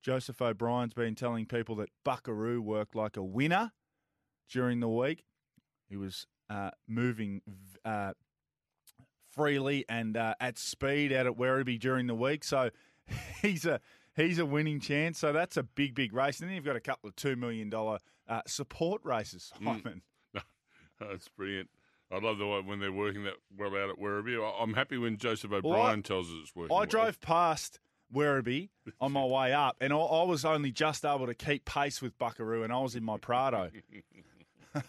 Joseph 0.03 0.41
O'Brien's 0.43 0.93
been 0.93 1.15
telling 1.15 1.47
people 1.47 1.77
that 1.77 1.89
Buckaroo 2.05 2.61
worked 2.61 2.95
like 2.95 3.17
a 3.17 3.23
winner 3.23 3.73
during 4.51 4.81
the 4.81 4.89
week. 4.89 5.25
He 5.89 5.97
was 5.97 6.27
uh, 6.51 6.71
moving 6.87 7.41
uh, 7.85 8.13
freely 9.31 9.85
and 9.89 10.17
uh, 10.17 10.35
at 10.41 10.59
speed 10.59 11.13
out 11.13 11.27
at 11.27 11.35
Werribee 11.35 11.81
during 11.81 12.07
the 12.07 12.15
week. 12.15 12.45
So 12.45 12.71
he's 13.43 13.65
a 13.65 13.81
he's 14.15 14.39
a 14.39 14.47
winning 14.47 14.81
chance. 14.81 15.19
So 15.19 15.33
that's 15.33 15.57
a 15.57 15.63
big, 15.63 15.95
big 15.95 16.13
race. 16.13 16.41
And 16.41 16.49
then 16.49 16.57
you've 16.57 16.65
got 16.65 16.77
a 16.77 16.81
couple 16.81 17.09
of 17.09 17.17
two 17.17 17.37
million 17.37 17.71
dollar 17.71 17.99
uh, 18.29 18.43
support 18.47 19.01
races, 19.05 19.53
Simon. 19.59 20.03
Mm. 20.37 20.43
That's 21.01 21.29
brilliant. 21.29 21.69
I 22.13 22.19
love 22.19 22.39
the 22.39 22.47
way 22.47 22.61
when 22.61 22.79
they're 22.81 22.93
working 22.93 23.25
that 23.25 23.35
well 23.57 23.71
out 23.77 23.91
at 23.91 23.97
Werribee. 23.99 24.39
I'm 24.61 24.75
happy 24.75 24.99
when 24.99 25.17
Joseph 25.17 25.53
O'Brien 25.53 25.75
Well, 25.75 25.83
I- 25.83 26.01
tells 26.01 26.29
us 26.29 26.35
it's 26.43 26.55
working. 26.55 26.75
I 26.75 26.79
well. 26.81 26.87
drove 26.87 27.21
past 27.21 27.81
Werribee 28.15 28.69
on 29.01 29.13
my 29.13 29.25
way 29.25 29.53
up, 29.53 29.77
and 29.81 29.93
I, 29.93 29.97
I 29.97 30.23
was 30.25 30.45
only 30.45 30.71
just 30.71 31.05
able 31.05 31.27
to 31.27 31.35
keep 31.35 31.65
pace 31.65 32.01
with 32.03 32.17
Buckaroo, 32.19 32.63
and 32.63 32.73
I 32.73 32.79
was 32.79 32.95
in 32.95 33.03
my 33.03 33.17
Prado. 33.19 33.71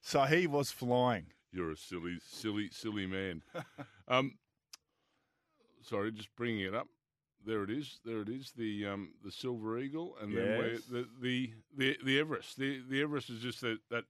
so 0.00 0.22
he 0.24 0.46
was 0.46 0.70
flying. 0.70 1.26
You're 1.52 1.72
a 1.72 1.76
silly, 1.76 2.18
silly, 2.24 2.68
silly 2.72 3.06
man. 3.06 3.42
um, 4.08 4.34
sorry, 5.82 6.12
just 6.12 6.34
bringing 6.36 6.60
it 6.64 6.74
up. 6.74 6.86
There 7.44 7.64
it 7.64 7.70
is. 7.70 7.98
There 8.04 8.20
it 8.20 8.28
is. 8.28 8.52
The 8.56 8.86
um, 8.86 9.14
the 9.24 9.32
Silver 9.32 9.78
Eagle, 9.78 10.14
and 10.20 10.36
then 10.36 10.78
the, 10.90 11.08
the 11.20 11.50
the 11.76 11.96
the 12.04 12.20
Everest. 12.20 12.58
The 12.58 12.82
the 12.88 13.00
Everest 13.02 13.30
is 13.30 13.40
just 13.40 13.62
that 13.62 13.78
that 13.90 14.04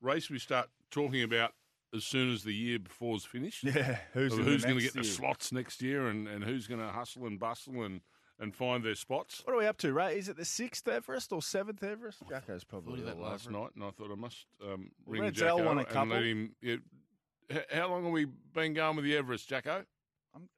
race 0.00 0.30
we 0.30 0.38
start 0.38 0.68
talking 0.90 1.22
about 1.22 1.52
as 1.94 2.04
soon 2.04 2.32
as 2.32 2.44
the 2.44 2.54
year 2.54 2.78
before 2.78 3.16
is 3.16 3.24
finished. 3.24 3.64
Yeah, 3.64 3.98
who's, 4.12 4.32
Of 4.32 4.44
who's 4.44 4.64
going 4.64 4.76
to 4.78 4.82
next 4.82 4.94
get 4.94 5.02
the 5.02 5.08
slots 5.08 5.52
next 5.52 5.82
year, 5.82 6.08
and, 6.08 6.28
and 6.28 6.44
who's 6.44 6.66
going 6.66 6.80
to 6.80 6.88
hustle 6.88 7.26
and 7.26 7.38
bustle 7.38 7.82
and, 7.82 8.00
and 8.38 8.54
find 8.54 8.84
their 8.84 8.94
spots. 8.94 9.42
What 9.44 9.54
are 9.54 9.58
we 9.58 9.66
up 9.66 9.78
to, 9.78 9.92
Ray? 9.92 10.18
Is 10.18 10.28
it 10.28 10.36
the 10.36 10.44
sixth 10.44 10.86
Everest 10.86 11.32
or 11.32 11.42
seventh 11.42 11.82
Everest? 11.82 12.22
Jacko's 12.28 12.64
probably 12.64 13.02
that 13.02 13.18
last 13.18 13.48
over 13.48 13.58
night, 13.58 13.70
and 13.74 13.84
I 13.84 13.90
thought 13.90 14.10
I 14.10 14.14
must 14.14 14.46
um, 14.64 14.90
ring 15.06 15.22
Red 15.22 15.34
Jacko 15.34 15.64
won 15.64 15.78
a 15.78 15.82
and 15.82 16.10
let 16.10 16.22
him. 16.22 16.54
Yeah, 16.62 16.76
how 17.72 17.88
long 17.88 18.04
have 18.04 18.12
we 18.12 18.26
been 18.54 18.74
going 18.74 18.96
with 18.96 19.04
the 19.04 19.16
Everest, 19.16 19.48
Jacko? 19.48 19.84
I'm- 20.34 20.48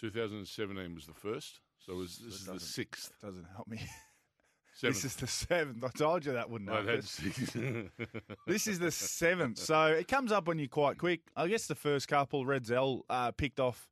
2017 0.00 0.94
was 0.94 1.06
the 1.06 1.14
first, 1.14 1.60
so 1.78 1.92
it 1.92 1.96
was, 1.96 2.16
this 2.18 2.40
So 2.46 2.54
is 2.54 2.60
the 2.62 2.66
sixth. 2.66 3.12
Doesn't 3.22 3.46
help 3.54 3.68
me. 3.68 3.80
Seventh. 4.76 4.94
This 4.94 5.04
is 5.06 5.16
the 5.16 5.26
seventh. 5.26 5.82
I 5.82 5.88
told 5.88 6.26
you 6.26 6.32
that 6.34 6.50
wouldn't 6.50 6.68
I've 6.68 6.84
help. 6.84 6.96
had 6.96 7.04
six. 7.04 7.56
This 8.46 8.66
is 8.66 8.78
the 8.78 8.90
seventh, 8.90 9.56
so 9.56 9.86
it 9.86 10.06
comes 10.06 10.30
up 10.30 10.50
on 10.50 10.58
you 10.58 10.68
quite 10.68 10.98
quick. 10.98 11.22
I 11.34 11.48
guess 11.48 11.66
the 11.66 11.74
first 11.74 12.08
couple, 12.08 12.44
Redzel 12.44 13.00
uh, 13.08 13.30
picked 13.30 13.58
off 13.58 13.88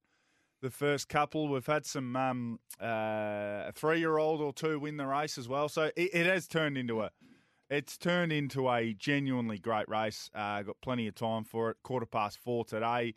the 0.61 0.69
first 0.71 1.09
couple. 1.09 1.49
We've 1.49 1.65
had 1.65 1.87
some 1.87 2.15
um, 2.17 2.61
uh, 2.83 2.85
a 3.69 3.73
three-year-old 3.75 4.43
or 4.43 4.53
two 4.53 4.79
win 4.79 4.99
the 4.99 5.07
race 5.07 5.39
as 5.39 5.49
well, 5.49 5.71
so 5.71 5.85
it, 5.97 6.11
it 6.13 6.27
has 6.27 6.47
turned 6.47 6.77
into 6.77 7.01
a 7.01 7.11
it's 7.71 7.97
turned 7.97 8.31
into 8.31 8.71
a 8.71 8.93
genuinely 8.93 9.59
great 9.59 9.89
race. 9.89 10.29
Uh, 10.35 10.61
got 10.63 10.77
plenty 10.83 11.09
of 11.09 11.15
time 11.15 11.45
for 11.45 11.71
it. 11.71 11.79
Quarter 11.83 12.07
past 12.07 12.39
four 12.39 12.63
today. 12.63 13.15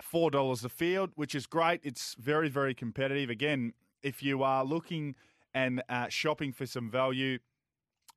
Four 0.00 0.30
dollars 0.30 0.60
the 0.60 0.68
field, 0.68 1.10
which 1.16 1.34
is 1.34 1.46
great. 1.46 1.80
It's 1.82 2.14
very 2.14 2.48
very 2.48 2.74
competitive. 2.74 3.28
Again, 3.28 3.72
if 4.04 4.22
you 4.22 4.44
are 4.44 4.64
looking 4.64 5.16
and 5.54 5.82
uh, 5.88 6.08
shopping 6.08 6.52
for 6.52 6.66
some 6.66 6.90
value, 6.90 7.38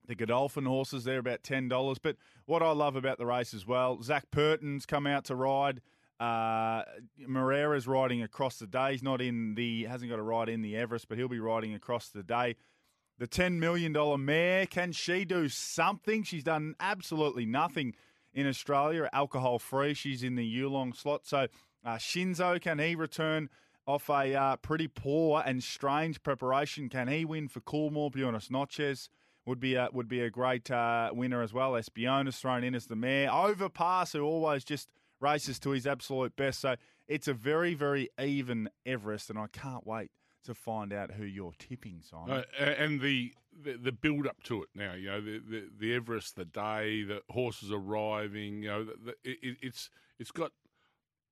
the 0.07 0.15
Godolphin 0.15 0.65
horses, 0.65 1.03
they're 1.03 1.19
about 1.19 1.43
ten 1.43 1.67
dollars. 1.67 1.97
But 1.99 2.17
what 2.45 2.61
I 2.61 2.71
love 2.71 2.95
about 2.95 3.17
the 3.17 3.25
race 3.25 3.53
as 3.53 3.65
well, 3.65 4.01
Zac 4.01 4.31
Purton's 4.31 4.85
come 4.85 5.07
out 5.07 5.25
to 5.25 5.35
ride. 5.35 5.81
Uh, 6.17 6.83
riding 7.87 8.23
across 8.23 8.57
the 8.57 8.67
day. 8.67 8.93
He's 8.93 9.03
not 9.03 9.21
in 9.21 9.55
the 9.55 9.83
hasn't 9.83 10.09
got 10.09 10.17
a 10.17 10.23
ride 10.23 10.47
in 10.47 10.61
the 10.61 10.77
Everest, 10.77 11.09
but 11.09 11.17
he'll 11.17 11.27
be 11.27 11.39
riding 11.39 11.73
across 11.73 12.07
the 12.07 12.23
day. 12.23 12.55
The 13.17 13.27
ten 13.27 13.59
million 13.59 13.91
dollar 13.91 14.17
mare, 14.17 14.65
can 14.65 14.93
she 14.93 15.25
do 15.25 15.49
something? 15.49 16.23
She's 16.23 16.43
done 16.43 16.75
absolutely 16.79 17.45
nothing 17.45 17.95
in 18.33 18.47
Australia, 18.47 19.09
alcohol 19.11 19.59
free. 19.59 19.93
She's 19.93 20.23
in 20.23 20.35
the 20.35 20.45
Yulong 20.45 20.95
slot. 20.95 21.25
So 21.25 21.47
uh, 21.83 21.95
Shinzo, 21.95 22.61
can 22.61 22.79
he 22.79 22.95
return 22.95 23.49
off 23.87 24.09
a 24.09 24.33
uh, 24.33 24.55
pretty 24.57 24.87
poor 24.87 25.43
and 25.45 25.63
strange 25.63 26.21
preparation? 26.23 26.89
Can 26.89 27.07
he 27.07 27.25
win 27.25 27.47
for 27.47 27.61
Coolmore? 27.61 28.11
Buenos 28.11 28.49
Noches 28.49 29.09
would 29.45 29.59
be 29.59 29.75
a, 29.75 29.89
would 29.93 30.07
be 30.07 30.21
a 30.21 30.29
great 30.29 30.71
uh, 30.71 31.11
winner 31.13 31.41
as 31.41 31.53
well. 31.53 31.73
Espiona's 31.73 32.37
thrown 32.37 32.63
in 32.63 32.73
as 32.73 32.87
the 32.87 32.95
mare. 32.95 33.31
Overpass, 33.31 34.13
who 34.13 34.23
always 34.23 34.63
just 34.63 34.89
races 35.19 35.59
to 35.59 35.69
his 35.69 35.85
absolute 35.85 36.35
best. 36.35 36.59
So 36.59 36.75
it's 37.07 37.27
a 37.27 37.33
very, 37.33 37.73
very 37.75 38.09
even 38.19 38.69
Everest, 38.85 39.29
and 39.29 39.37
I 39.37 39.47
can't 39.47 39.85
wait 39.85 40.09
to 40.45 40.53
find 40.53 40.91
out 40.91 41.11
who 41.11 41.23
you're 41.23 41.53
tipping, 41.57 42.01
Simon. 42.01 42.43
A- 42.59 42.81
and 42.81 43.01
the, 43.01 43.33
the 43.59 43.77
the 43.77 43.91
build 43.91 44.27
up 44.27 44.43
to 44.43 44.61
it 44.63 44.69
now, 44.75 44.93
you 44.93 45.07
know, 45.07 45.21
the, 45.21 45.39
the, 45.39 45.69
the 45.79 45.93
Everest, 45.93 46.35
the 46.35 46.45
day, 46.45 47.03
the 47.03 47.21
horses 47.29 47.71
arriving, 47.71 48.63
you 48.63 48.69
know, 48.69 48.83
the, 48.83 48.93
the, 49.05 49.11
it, 49.23 49.57
it's 49.61 49.89
it's 50.19 50.31
got. 50.31 50.51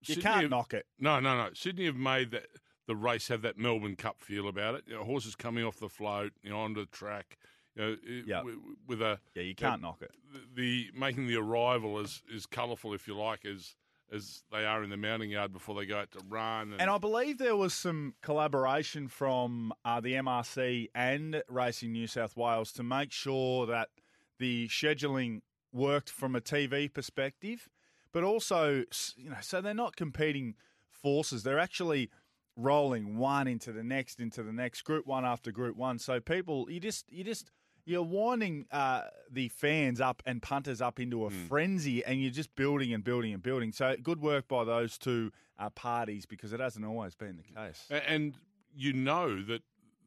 You 0.08 0.16
Sydney 0.16 0.22
can't 0.24 0.42
have- 0.42 0.50
knock 0.50 0.74
it. 0.74 0.86
No, 1.00 1.20
no, 1.20 1.36
no. 1.38 1.50
Sydney 1.54 1.86
have 1.86 1.96
made 1.96 2.32
that 2.32 2.48
the 2.88 2.96
race 2.96 3.28
have 3.30 3.42
that 3.44 3.58
Melbourne 3.58 3.96
Cup 3.96 4.22
feel 4.22 4.48
about 4.48 4.76
it. 4.76 4.84
You 4.88 4.96
know, 4.96 5.04
horses 5.04 5.36
coming 5.36 5.64
off 5.64 5.78
the 5.80 5.90
float, 5.90 6.34
you 6.44 6.50
know, 6.50 6.60
onto 6.60 6.82
the 6.82 6.88
track, 6.92 7.38
you 7.76 7.82
know, 7.82 7.98
it- 8.04 8.26
Yeah. 8.28 8.42
with, 8.44 8.56
with 8.88 9.02
a 9.02 9.20
Yeah, 9.36 9.44
you 9.44 9.56
can't 9.56 9.82
knock 9.82 10.02
it. 10.02 10.12
the, 10.32 10.42
the 10.54 10.92
making 10.98 11.28
the 11.28 11.38
arrival 11.38 11.98
as 12.00 12.22
as 12.34 12.46
colourful, 12.46 12.94
if 12.94 13.08
you 13.08 13.16
like, 13.16 13.46
as 13.46 13.76
as 14.12 14.44
they 14.52 14.64
are 14.64 14.84
in 14.84 14.92
the 14.92 14.98
mounting 14.98 15.32
yard 15.32 15.52
before 15.52 15.74
they 15.74 15.88
go 15.88 15.98
out 15.98 16.12
to 16.12 16.20
run. 16.28 16.74
And, 16.74 16.82
And 16.82 16.90
I 16.92 17.00
believe 17.00 17.40
there 17.40 17.56
was 17.56 17.74
some 17.74 18.14
collaboration 18.22 19.08
from 19.08 19.74
uh, 19.84 20.02
the 20.02 20.14
MRC 20.16 20.90
and 20.94 21.42
Racing 21.48 21.94
New 21.94 22.06
South 22.06 22.38
Wales 22.38 22.72
to 22.74 22.84
make 22.84 23.12
sure 23.12 23.66
that 23.66 23.90
the 24.38 24.68
scheduling 24.68 25.42
worked 25.72 26.12
from 26.12 26.36
a 26.36 26.42
TV 26.42 26.94
perspective, 26.94 27.70
but 28.14 28.24
also, 28.24 28.84
you 29.18 29.30
know, 29.30 29.38
so 29.42 29.60
they're 29.60 29.74
not 29.74 29.96
competing 29.96 30.56
forces. 30.90 31.44
They're 31.44 31.60
actually 31.60 32.10
rolling 32.56 33.18
one 33.18 33.48
into 33.48 33.72
the 33.72 33.84
next, 33.84 34.20
into 34.20 34.44
the 34.44 34.54
next, 34.54 34.84
group 34.84 35.06
one 35.06 35.26
after 35.26 35.52
group 35.52 35.76
one. 35.76 36.00
So 36.00 36.20
people, 36.20 36.70
you 36.70 36.80
just, 36.80 37.12
you 37.12 37.24
just, 37.24 37.52
you're 37.86 38.04
winding 38.04 38.66
uh, 38.72 39.02
the 39.30 39.50
fans 39.50 40.00
up 40.00 40.24
and 40.26 40.42
punters 40.42 40.80
up 40.80 41.00
into 41.00 41.26
a 41.26 41.30
frenzy, 41.30 42.06
and 42.06 42.22
you're 42.22 42.32
just 42.32 42.56
building 42.56 42.94
and 42.94 43.04
building 43.04 43.34
and 43.34 43.44
building. 43.44 43.72
So 43.74 43.96
good 44.02 44.22
work 44.22 44.48
by 44.48 44.64
those 44.64 44.98
two 44.98 45.32
uh, 45.60 45.70
parties 45.72 46.26
because 46.26 46.54
it 46.54 46.60
hasn't 46.60 46.86
always 46.86 47.16
been 47.16 47.36
the 47.38 47.44
case. 47.44 47.86
And 47.90 48.36
you 48.76 48.94
know 48.94 49.42
that 49.44 49.64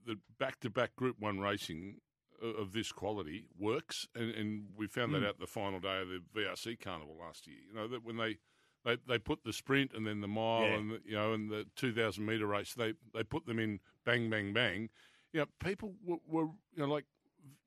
the 0.06 0.16
back 0.38 0.60
to 0.60 0.70
back 0.70 0.96
Group 0.96 1.16
One 1.18 1.40
racing 1.40 1.96
of 2.42 2.72
this 2.72 2.92
quality 2.92 3.44
works, 3.58 4.06
and, 4.14 4.30
and 4.34 4.64
we 4.76 4.86
found 4.86 5.14
that 5.14 5.26
out 5.26 5.38
the 5.40 5.46
final 5.46 5.80
day 5.80 6.00
of 6.00 6.08
the 6.08 6.20
VRC 6.34 6.80
Carnival 6.80 7.16
last 7.18 7.46
year. 7.46 7.56
You 7.68 7.74
know 7.74 7.88
that 7.88 8.04
when 8.04 8.16
they 8.16 8.38
they, 8.84 8.96
they 9.08 9.18
put 9.18 9.42
the 9.44 9.52
sprint 9.52 9.92
and 9.94 10.06
then 10.06 10.20
the 10.20 10.28
mile 10.28 10.62
Yeah. 10.62 10.76
and 10.76 10.90
the, 10.92 11.00
you 11.04 11.14
know 11.16 11.32
and 11.32 11.50
the 11.50 11.66
two 11.76 11.92
thousand 11.92 12.26
meter 12.26 12.46
race, 12.46 12.74
they 12.74 12.94
they 13.14 13.22
put 13.24 13.46
them 13.46 13.58
in 13.58 13.80
bang 14.04 14.30
bang 14.30 14.52
bang. 14.52 14.88
You 15.32 15.40
know, 15.40 15.46
people 15.62 15.94
were, 16.04 16.18
were 16.26 16.44
you 16.74 16.78
know 16.78 16.86
like 16.86 17.04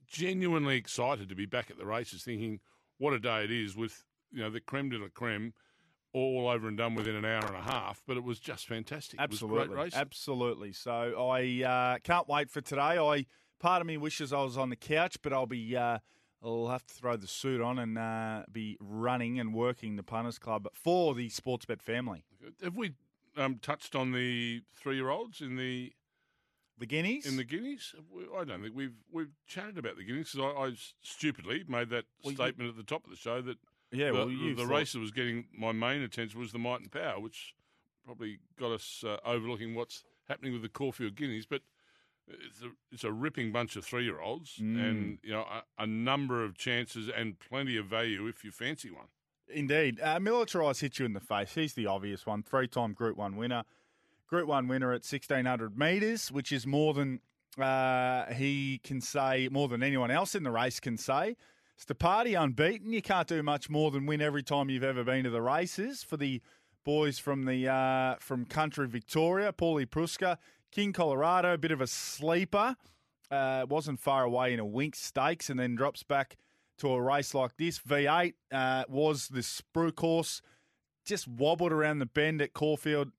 genuinely 0.08 0.78
excited 0.78 1.30
to 1.30 1.36
be 1.36 1.46
back 1.46 1.70
at 1.70 1.78
the 1.78 1.86
races, 1.86 2.24
thinking 2.24 2.60
what 2.98 3.14
a 3.14 3.20
day 3.20 3.44
it 3.44 3.52
is 3.52 3.76
with 3.76 4.04
you 4.32 4.42
know 4.42 4.50
the 4.50 4.60
creme 4.62 4.90
de 4.90 4.98
la 4.98 5.08
creme. 5.14 5.54
All 6.12 6.48
over 6.50 6.68
and 6.68 6.76
done 6.76 6.96
within 6.96 7.16
an 7.16 7.24
hour 7.24 7.46
and 7.46 7.56
a 7.56 7.62
half, 7.62 8.02
but 8.08 8.18
it 8.18 8.24
was 8.24 8.40
just 8.40 8.68
fantastic. 8.68 9.22
It 9.22 9.30
was 9.30 9.44
a 9.44 9.46
Absolutely, 9.46 9.68
great 9.68 9.84
race. 9.84 9.94
absolutely. 9.96 10.72
So 10.72 10.92
I 11.30 11.64
uh, 11.64 11.98
can't 12.00 12.28
wait 12.28 12.50
for 12.50 12.62
today. 12.62 12.82
I 12.98 13.28
part 13.60 13.82
of 13.82 13.88
me 13.88 13.98
wishes 13.98 14.32
I 14.34 14.42
was 14.42 14.58
on 14.58 14.70
the 14.70 14.76
couch, 14.76 15.18
but 15.22 15.34
I'll 15.34 15.46
be 15.46 15.76
uh, 15.76 16.00
I'll 16.44 16.68
have 16.70 16.86
to 16.88 16.94
throw 16.94 17.18
the 17.18 17.28
suit 17.28 17.62
on 17.62 17.78
and 17.80 17.98
uh, 17.98 18.44
be 18.52 18.78
running 18.80 19.40
and 19.40 19.54
working 19.54 19.96
the 19.98 20.04
punters 20.04 20.40
club 20.40 20.68
for 20.74 21.14
the 21.14 21.30
Sportsbet 21.30 21.82
family. 21.82 22.24
Have 22.64 22.76
we 22.76 22.94
um, 23.38 23.60
touched 23.62 23.96
on 23.96 24.12
the 24.14 24.62
three-year-olds 24.76 25.42
in 25.42 25.56
the 25.58 25.92
The 26.78 26.86
guineas 26.86 27.26
in 27.26 27.36
the 27.38 27.44
guineas? 27.44 27.94
I 28.38 28.44
don't 28.46 28.62
think 28.64 28.76
we've 28.76 28.96
we've 29.12 29.32
chatted 29.48 29.78
about 29.78 29.98
the 29.98 30.04
guineas 30.06 30.32
because 30.32 30.54
I, 30.58 30.62
I 30.68 30.72
stupidly 31.02 31.64
made 31.68 31.90
that 31.90 32.06
Well, 32.24 32.32
you- 32.32 32.38
statement 32.38 32.70
at 32.70 32.78
the 32.78 32.84
top 32.84 33.04
of 33.04 33.10
the 33.12 33.18
show 33.18 33.42
that 33.42 33.58
yeah, 33.92 34.08
the, 34.08 34.14
well, 34.14 34.28
the- 34.28 34.34
you 34.34 34.56
the 34.56 34.66
race 34.68 34.94
that 34.94 35.00
was 35.00 35.12
getting 35.12 35.46
my 35.58 35.72
main 35.74 36.02
attention 36.02 36.40
was 36.40 36.52
the 36.52 36.60
Might 36.60 36.80
and 36.82 36.92
Power, 36.92 37.20
which 37.20 37.54
probably 38.06 38.40
got 38.58 38.72
us 38.72 39.04
uh, 39.06 39.18
overlooking 39.26 39.76
what's 39.76 40.04
happening 40.28 40.54
with 40.54 40.62
the 40.62 40.70
Caulfield 40.70 41.16
Guineas. 41.16 41.46
But 41.46 41.62
it's 42.30 42.62
a, 42.62 42.70
it's 42.92 43.04
a 43.04 43.12
ripping 43.12 43.52
bunch 43.52 43.76
of 43.76 43.84
three-year-olds, 43.86 44.58
Mm. 44.62 44.90
and 44.90 45.18
you 45.24 45.32
know 45.32 45.42
a, 45.42 45.84
a 45.84 45.88
number 45.88 46.44
of 46.44 46.58
chances 46.58 47.10
and 47.10 47.40
plenty 47.40 47.76
of 47.78 47.86
value 47.88 48.28
if 48.28 48.44
you 48.44 48.52
fancy 48.52 48.92
one. 48.92 49.08
Indeed. 49.52 50.00
Uh, 50.00 50.20
Militarize 50.20 50.80
hit 50.82 51.00
you 51.00 51.06
in 51.06 51.14
the 51.14 51.20
face. 51.20 51.56
He's 51.56 51.74
the 51.74 51.88
obvious 51.88 52.26
one. 52.26 52.44
Three 52.44 52.68
time 52.68 52.94
Group 52.94 53.18
1 53.18 53.36
winner. 53.36 53.64
Group 54.28 54.48
1 54.48 54.68
winner 54.68 54.92
at 54.92 55.02
1600 55.04 55.76
metres, 55.76 56.32
which 56.32 56.52
is 56.52 56.68
more 56.68 56.94
than 56.94 57.20
uh, 57.60 58.32
he 58.32 58.80
can 58.84 59.02
say, 59.02 59.50
more 59.52 59.68
than 59.68 59.82
anyone 59.82 60.12
else 60.12 60.36
in 60.36 60.44
the 60.44 60.52
race 60.52 60.80
can 60.80 60.98
say. 60.98 61.36
It's 61.76 61.86
the 61.86 61.96
party 61.96 62.36
unbeaten. 62.36 62.94
You 62.94 63.02
can't 63.02 63.28
do 63.28 63.42
much 63.42 63.70
more 63.72 63.90
than 63.90 64.06
win 64.06 64.22
every 64.22 64.44
time 64.44 64.70
you've 64.70 64.84
ever 64.84 65.04
been 65.04 65.24
to 65.24 65.30
the 65.32 65.42
races. 65.42 66.04
For 66.04 66.16
the 66.18 66.42
boys 66.86 67.18
from 67.18 67.46
the 67.46 67.68
uh, 67.68 68.16
from 68.20 68.46
country 68.46 68.88
Victoria, 68.88 69.52
Paulie 69.52 69.88
Pruska, 69.88 70.38
King 70.72 70.94
Colorado, 70.94 71.54
a 71.54 71.58
bit 71.58 71.72
of 71.72 71.82
a 71.82 71.88
sleeper. 71.88 72.76
Uh, 73.32 73.66
wasn't 73.70 74.00
far 74.00 74.24
away 74.24 74.54
in 74.54 74.60
a 74.60 74.66
Wink 74.66 74.96
Stakes 74.96 75.50
and 75.50 75.60
then 75.60 75.76
drops 75.76 76.04
back 76.04 76.38
to 76.80 76.90
a 76.90 77.02
race 77.02 77.34
like 77.34 77.56
this. 77.58 77.80
V8 77.80 78.34
uh, 78.52 78.84
was 78.88 79.28
the 79.28 79.42
sprue 79.42 79.96
course, 79.96 80.42
just 81.06 81.28
wobbled 81.28 81.72
around 81.72 82.00
the 82.00 82.06
bend 82.06 82.42
at 82.42 82.54
Caulfield. 82.54 83.12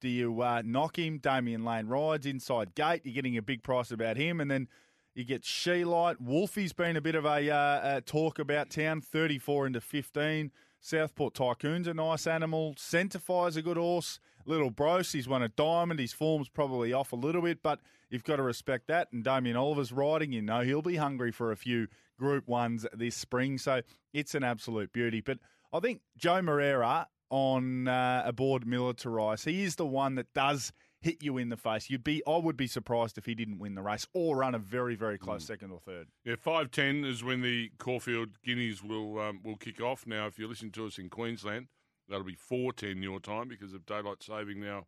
Do 0.00 0.08
you 0.08 0.40
uh, 0.42 0.62
knock 0.64 0.98
him? 0.98 1.18
Damian 1.18 1.64
Lane 1.64 1.86
rides 1.86 2.26
inside 2.26 2.74
gate. 2.74 3.02
You're 3.04 3.14
getting 3.14 3.36
a 3.36 3.42
big 3.42 3.62
price 3.62 3.90
about 3.90 4.16
him, 4.16 4.40
and 4.40 4.50
then 4.50 4.68
you 5.14 5.24
get 5.24 5.44
She 5.44 5.84
Light. 5.84 6.22
Wolfie's 6.22 6.72
been 6.72 6.96
a 6.96 7.00
bit 7.00 7.14
of 7.14 7.24
a, 7.24 7.50
uh, 7.50 7.96
a 7.96 8.00
talk 8.00 8.38
about 8.38 8.70
town. 8.70 9.00
34 9.00 9.66
into 9.66 9.80
15. 9.80 10.50
Southport 10.80 11.34
Tycoon's 11.34 11.86
a 11.86 11.94
nice 11.94 12.26
animal. 12.26 12.74
Centerfire's 12.76 13.56
a 13.56 13.62
good 13.62 13.76
horse. 13.76 14.18
Little 14.46 14.70
Bros, 14.70 15.12
he's 15.12 15.28
won 15.28 15.42
a 15.42 15.48
diamond. 15.48 16.00
His 16.00 16.12
form's 16.12 16.48
probably 16.48 16.92
off 16.92 17.12
a 17.12 17.16
little 17.16 17.42
bit, 17.42 17.62
but 17.62 17.80
you've 18.08 18.24
got 18.24 18.36
to 18.36 18.42
respect 18.42 18.88
that. 18.88 19.08
And 19.12 19.22
Damien 19.22 19.56
Oliver's 19.56 19.92
riding, 19.92 20.32
you 20.32 20.42
know, 20.42 20.62
he'll 20.62 20.82
be 20.82 20.96
hungry 20.96 21.30
for 21.30 21.52
a 21.52 21.56
few 21.56 21.88
Group 22.18 22.48
Ones 22.48 22.86
this 22.94 23.14
spring. 23.14 23.58
So 23.58 23.82
it's 24.12 24.34
an 24.34 24.42
absolute 24.42 24.92
beauty. 24.92 25.20
But 25.20 25.38
I 25.72 25.80
think 25.80 26.00
Joe 26.16 26.40
Moreira 26.40 27.08
on 27.28 27.86
uh, 27.86 28.22
aboard 28.24 28.64
Militarize, 28.64 29.44
he 29.44 29.62
is 29.62 29.76
the 29.76 29.86
one 29.86 30.14
that 30.14 30.32
does 30.34 30.72
hit 31.00 31.22
you 31.22 31.38
in 31.38 31.48
the 31.48 31.56
face. 31.56 31.88
You'd 31.88 32.04
be, 32.04 32.22
I 32.26 32.36
would 32.36 32.56
be 32.56 32.66
surprised 32.66 33.16
if 33.16 33.26
he 33.26 33.34
didn't 33.34 33.58
win 33.58 33.74
the 33.74 33.82
race 33.82 34.06
or 34.12 34.36
run 34.36 34.54
a 34.54 34.58
very, 34.58 34.94
very 34.94 35.18
close 35.18 35.46
second 35.46 35.70
or 35.70 35.80
third. 35.80 36.08
Yeah, 36.24 36.36
five 36.38 36.70
ten 36.70 37.04
is 37.04 37.24
when 37.24 37.40
the 37.40 37.70
Caulfield 37.78 38.40
Guineas 38.44 38.82
will 38.82 39.18
um, 39.18 39.40
will 39.42 39.56
kick 39.56 39.80
off. 39.80 40.06
Now, 40.06 40.26
if 40.26 40.38
you're 40.38 40.48
listening 40.48 40.72
to 40.72 40.86
us 40.86 40.98
in 40.98 41.08
Queensland, 41.08 41.68
that'll 42.08 42.24
be 42.24 42.34
four 42.34 42.72
ten 42.72 43.02
your 43.02 43.20
time 43.20 43.48
because 43.48 43.72
of 43.72 43.86
daylight 43.86 44.22
saving 44.22 44.60
now. 44.60 44.86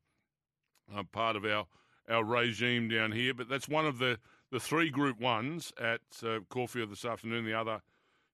Uh, 0.94 1.02
part 1.10 1.36
of 1.36 1.44
our 1.44 1.66
our 2.08 2.24
regime 2.24 2.88
down 2.88 3.12
here, 3.12 3.32
but 3.32 3.48
that's 3.48 3.68
one 3.68 3.86
of 3.86 3.98
the 3.98 4.18
the 4.50 4.60
three 4.60 4.90
Group 4.90 5.18
Ones 5.18 5.72
at 5.80 6.00
uh, 6.22 6.40
Caulfield 6.50 6.90
this 6.90 7.04
afternoon. 7.04 7.46
The 7.46 7.54
other 7.54 7.80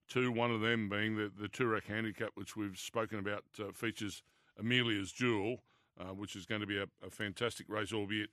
two, 0.09 0.33
one 0.33 0.51
of 0.51 0.61
them 0.61 0.89
being 0.89 1.17
the 1.17 1.31
the 1.35 1.49
Toorak 1.49 1.85
Handicap, 1.85 2.31
which 2.35 2.57
we've 2.57 2.79
spoken 2.79 3.19
about, 3.19 3.45
uh, 3.61 3.71
features 3.73 4.23
Amelia's 4.59 5.13
Jewel, 5.13 5.63
uh, 5.99 6.13
which 6.15 6.37
is 6.37 6.47
going 6.47 6.61
to 6.61 6.67
be 6.67 6.79
a, 6.79 6.87
a 7.05 7.11
fantastic 7.11 7.69
race, 7.69 7.93
albeit 7.93 8.31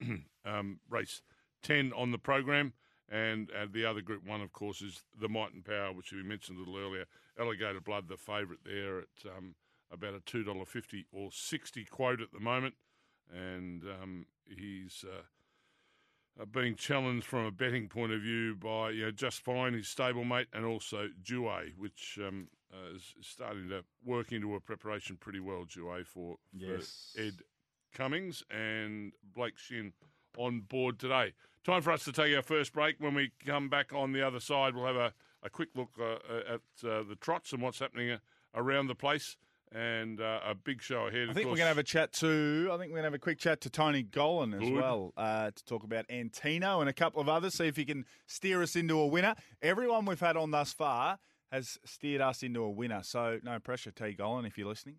um, 0.44 0.80
race 0.88 1.22
10 1.62 1.92
on 1.96 2.10
the 2.10 2.18
program. 2.18 2.72
And, 3.08 3.50
and 3.50 3.74
the 3.74 3.84
other 3.84 4.00
group 4.00 4.26
one, 4.26 4.40
of 4.40 4.52
course, 4.52 4.80
is 4.80 5.02
the 5.20 5.28
Might 5.28 5.52
and 5.52 5.64
Power, 5.64 5.92
which 5.92 6.12
we 6.12 6.22
mentioned 6.22 6.56
a 6.56 6.60
little 6.60 6.78
earlier. 6.78 7.04
Alligator 7.38 7.80
Blood, 7.80 8.08
the 8.08 8.16
favourite 8.16 8.60
there 8.64 9.00
at 9.00 9.36
um, 9.36 9.54
about 9.92 10.14
a 10.14 10.20
$2.50 10.20 11.04
or 11.12 11.28
60 11.30 11.84
quote 11.86 12.22
at 12.22 12.32
the 12.32 12.40
moment. 12.40 12.74
And 13.30 13.82
um, 13.82 14.26
he's 14.46 15.04
uh, 15.06 15.22
uh, 16.40 16.46
being 16.46 16.74
challenged 16.74 17.26
from 17.26 17.44
a 17.44 17.50
betting 17.50 17.88
point 17.88 18.12
of 18.12 18.22
view 18.22 18.54
by 18.54 18.90
you 18.90 19.04
know, 19.04 19.10
Just 19.10 19.40
Fine, 19.40 19.74
his 19.74 19.86
stablemate, 19.86 20.46
and 20.52 20.64
also 20.64 21.08
Due, 21.22 21.50
which 21.76 22.18
um, 22.26 22.48
uh, 22.72 22.94
is 22.94 23.14
starting 23.20 23.68
to 23.68 23.84
work 24.04 24.32
into 24.32 24.54
a 24.54 24.60
preparation 24.60 25.16
pretty 25.16 25.40
well, 25.40 25.64
Due, 25.64 26.04
for, 26.04 26.36
Yes. 26.52 27.12
for 27.14 27.22
Ed 27.22 27.42
Cummings 27.94 28.42
and 28.50 29.12
Blake 29.34 29.58
Shinn 29.58 29.92
on 30.36 30.60
board 30.60 30.98
today. 30.98 31.34
Time 31.64 31.82
for 31.82 31.92
us 31.92 32.04
to 32.04 32.12
take 32.12 32.34
our 32.34 32.42
first 32.42 32.72
break. 32.72 32.96
When 32.98 33.14
we 33.14 33.32
come 33.44 33.68
back 33.68 33.92
on 33.92 34.12
the 34.12 34.26
other 34.26 34.40
side, 34.40 34.74
we'll 34.74 34.86
have 34.86 34.96
a, 34.96 35.12
a 35.42 35.50
quick 35.50 35.68
look 35.74 35.90
uh, 36.00 36.04
uh, 36.04 36.54
at 36.54 36.88
uh, 36.88 37.02
the 37.08 37.16
trots 37.20 37.52
and 37.52 37.62
what's 37.62 37.78
happening 37.78 38.10
uh, 38.10 38.18
around 38.54 38.86
the 38.88 38.94
place, 38.94 39.36
and 39.70 40.20
uh, 40.20 40.40
a 40.44 40.54
big 40.54 40.82
show 40.82 41.06
ahead. 41.06 41.28
I 41.28 41.30
of 41.30 41.34
think 41.36 41.46
we're 41.46 41.56
going 41.56 41.58
to 41.60 41.66
have 41.66 41.78
a 41.78 41.82
chat 41.84 42.12
to. 42.14 42.68
I 42.72 42.78
think 42.78 42.90
we're 42.90 42.96
going 42.96 43.02
to 43.02 43.08
have 43.08 43.14
a 43.14 43.18
quick 43.18 43.38
chat 43.38 43.60
to 43.60 43.70
Tony 43.70 44.02
Gollan 44.02 44.54
as 44.54 44.60
Good. 44.60 44.72
well 44.72 45.12
uh, 45.16 45.50
to 45.50 45.64
talk 45.64 45.84
about 45.84 46.06
Antino 46.10 46.80
and 46.80 46.88
a 46.88 46.92
couple 46.92 47.20
of 47.20 47.28
others. 47.28 47.54
See 47.54 47.66
if 47.68 47.76
he 47.76 47.84
can 47.84 48.06
steer 48.26 48.62
us 48.62 48.74
into 48.74 48.98
a 48.98 49.06
winner. 49.06 49.34
Everyone 49.60 50.04
we've 50.04 50.18
had 50.18 50.36
on 50.36 50.50
thus 50.50 50.72
far 50.72 51.18
has 51.52 51.78
steered 51.84 52.22
us 52.22 52.42
into 52.42 52.62
a 52.62 52.70
winner, 52.70 53.02
so 53.02 53.38
no 53.44 53.60
pressure, 53.60 53.90
T 53.90 54.16
Gollan, 54.18 54.46
if 54.46 54.56
you're 54.56 54.68
listening. 54.68 54.96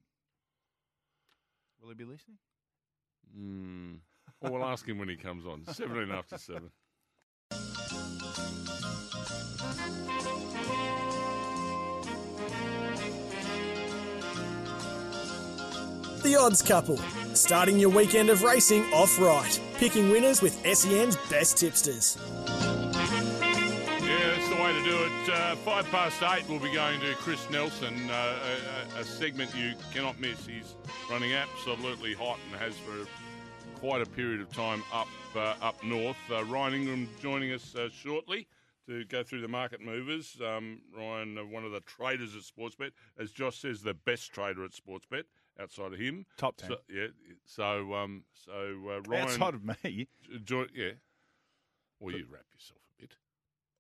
Will 1.82 1.90
he 1.90 1.96
be 1.96 2.06
listening? 2.06 2.38
Mm. 3.38 3.98
Well, 4.40 4.54
we'll 4.54 4.66
ask 4.66 4.88
him 4.88 5.00
when 5.00 5.10
he 5.10 5.16
comes 5.16 5.46
on. 5.46 5.66
17 5.74 6.12
after 6.12 6.38
7. 6.38 6.70
The 16.22 16.38
Odds 16.40 16.62
Couple, 16.62 16.98
starting 17.34 17.78
your 17.78 17.90
weekend 17.90 18.30
of 18.30 18.44
racing 18.44 18.84
off 18.94 19.20
right, 19.20 19.60
picking 19.76 20.10
winners 20.10 20.42
with 20.42 20.54
SEN's 20.66 21.18
best 21.30 21.58
tipsters. 21.58 22.18
To 24.84 24.90
do 24.90 25.04
it. 25.04 25.30
Uh, 25.30 25.56
five 25.58 25.86
past 25.88 26.22
eight, 26.24 26.48
we'll 26.50 26.60
be 26.60 26.74
going 26.74 27.00
to 27.00 27.14
Chris 27.16 27.50
Nelson, 27.50 28.10
uh, 28.10 28.36
a, 28.96 29.00
a- 29.00 29.04
segment 29.04 29.54
you 29.56 29.74
cannot 29.94 30.20
miss. 30.20 30.46
He's 30.46 30.76
running 31.10 31.34
absolutely 31.34 32.14
hot 32.14 32.40
and 32.50 32.60
has 32.60 32.74
for 32.78 33.08
quite 33.80 34.02
a 34.02 34.06
period 34.06 34.42
of 34.42 34.52
time 34.52 34.84
up 34.94 35.08
uh, 35.36 35.56
up 35.62 35.82
north. 35.84 36.18
Uh, 36.32 36.44
Ryan 36.46 36.74
Ingram 36.76 37.10
joining 37.22 37.52
us 37.52 37.76
uh, 37.76 37.90
shortly 37.90 38.48
to 38.88 39.06
go 39.06 39.24
through 39.24 39.42
the 39.42 39.48
market 39.48 39.82
movers. 39.82 40.38
Um, 40.46 40.82
Ryan, 40.96 41.38
uh, 41.38 41.46
one 41.46 41.64
of 41.64 41.72
the 41.72 41.82
traders 41.82 42.36
at 42.36 42.42
Sportsbet, 42.44 42.92
as 43.18 43.32
Josh 43.32 43.60
says, 43.60 43.82
the 43.82 43.94
best 43.94 44.32
trader 44.34 44.64
at 44.66 44.72
Sportsbet 44.72 45.24
outside 45.60 45.94
of 45.94 46.00
him. 46.00 46.26
Top 46.38 46.58
10. 46.58 46.70
So, 46.70 46.78
yeah. 46.90 47.08
So 47.46 47.94
um, 47.94 48.24
so 48.34 48.52
uh, 48.90 49.02
Ryan 49.08 49.24
Outside 49.24 49.54
of 49.54 49.64
me, 49.66 50.08
join, 50.44 50.68
yeah. 50.74 50.92
Well, 52.00 52.16
you 52.16 52.26
wrap 52.30 52.46
yourself 52.54 52.80
a 52.98 53.02
bit. 53.02 53.16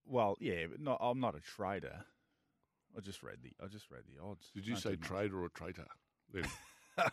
Well, 0.05 0.35
yeah, 0.39 0.65
but 0.69 0.79
not, 0.81 0.97
I'm 1.01 1.19
not 1.19 1.35
a 1.35 1.39
trader. 1.39 2.05
I 2.95 2.99
just 2.99 3.23
read 3.23 3.37
the. 3.41 3.51
I 3.63 3.67
just 3.67 3.89
read 3.89 4.01
the 4.05 4.23
odds. 4.23 4.51
Did 4.53 4.67
you 4.67 4.73
Don't 4.73 4.81
say 4.81 4.89
do 4.91 4.97
much. 4.99 5.07
trader 5.07 5.41
or 5.43 5.49
traitor? 5.49 5.85
Then. 6.33 6.45
Get 6.97 7.11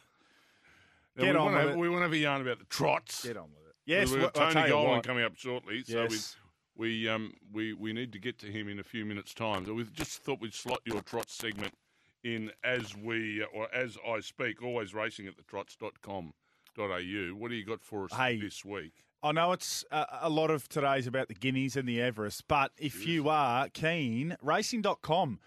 we 1.18 1.28
on 1.30 1.36
want 1.36 1.54
with 1.54 1.64
to, 1.64 1.70
it. 1.70 1.76
We 1.78 1.88
want 1.88 2.00
to 2.00 2.04
have 2.04 2.12
a 2.12 2.16
yarn 2.18 2.42
about 2.42 2.58
the 2.58 2.64
trots. 2.66 3.24
Get 3.24 3.36
on 3.36 3.44
with 3.50 3.68
it. 3.68 3.74
Yes, 3.86 4.10
we've 4.10 4.20
got 4.20 4.36
well, 4.36 4.46
I'll 4.46 4.52
Tony 4.52 4.68
you 4.68 4.74
Gollan 4.74 4.88
what. 4.96 5.04
coming 5.06 5.24
up 5.24 5.36
shortly, 5.36 5.82
so 5.82 6.02
Yes. 6.02 6.36
we 6.76 6.86
we 6.86 7.08
um 7.08 7.32
we 7.52 7.72
we 7.72 7.92
need 7.92 8.12
to 8.12 8.18
get 8.18 8.38
to 8.40 8.46
him 8.46 8.68
in 8.68 8.78
a 8.78 8.82
few 8.84 9.04
minutes' 9.04 9.34
time. 9.34 9.66
So 9.66 9.74
we 9.74 9.84
just 9.84 10.22
thought 10.22 10.40
we'd 10.40 10.54
slot 10.54 10.80
your 10.84 11.00
trots 11.02 11.34
segment 11.34 11.74
in 12.22 12.52
as 12.62 12.96
we 12.96 13.44
or 13.52 13.72
as 13.74 13.96
I 14.06 14.20
speak. 14.20 14.62
Always 14.62 14.94
racing 14.94 15.26
at 15.26 15.36
the 15.36 15.42
trots.com.au. 15.42 17.34
What 17.36 17.50
do 17.50 17.54
you 17.56 17.64
got 17.64 17.82
for 17.82 18.04
us 18.04 18.12
Hey. 18.12 18.38
this 18.38 18.64
week? 18.64 18.92
I 19.22 19.32
know 19.32 19.52
it's 19.52 19.84
a, 19.90 20.06
a 20.22 20.30
lot 20.30 20.50
of 20.50 20.68
today's 20.68 21.06
about 21.06 21.28
the 21.28 21.34
Guineas 21.34 21.76
and 21.76 21.86
the 21.86 22.00
Everest, 22.00 22.48
but 22.48 22.72
if 22.78 23.06
you 23.06 23.28
are 23.28 23.68
keen, 23.68 24.36
racing.com 24.40 25.40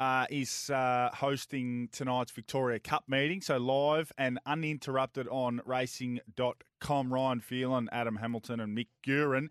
uh, 0.00 0.26
is 0.30 0.70
uh, 0.70 1.10
hosting 1.12 1.88
tonight's 1.92 2.30
Victoria 2.30 2.78
Cup 2.78 3.04
meeting. 3.06 3.40
So 3.42 3.58
live 3.58 4.12
and 4.16 4.38
uninterrupted 4.46 5.28
on 5.28 5.60
racing.com. 5.66 7.12
Ryan 7.12 7.40
Phelan, 7.40 7.88
Adam 7.92 8.16
Hamilton, 8.16 8.60
and 8.60 8.76
Mick 8.76 8.88
Gurin. 9.06 9.48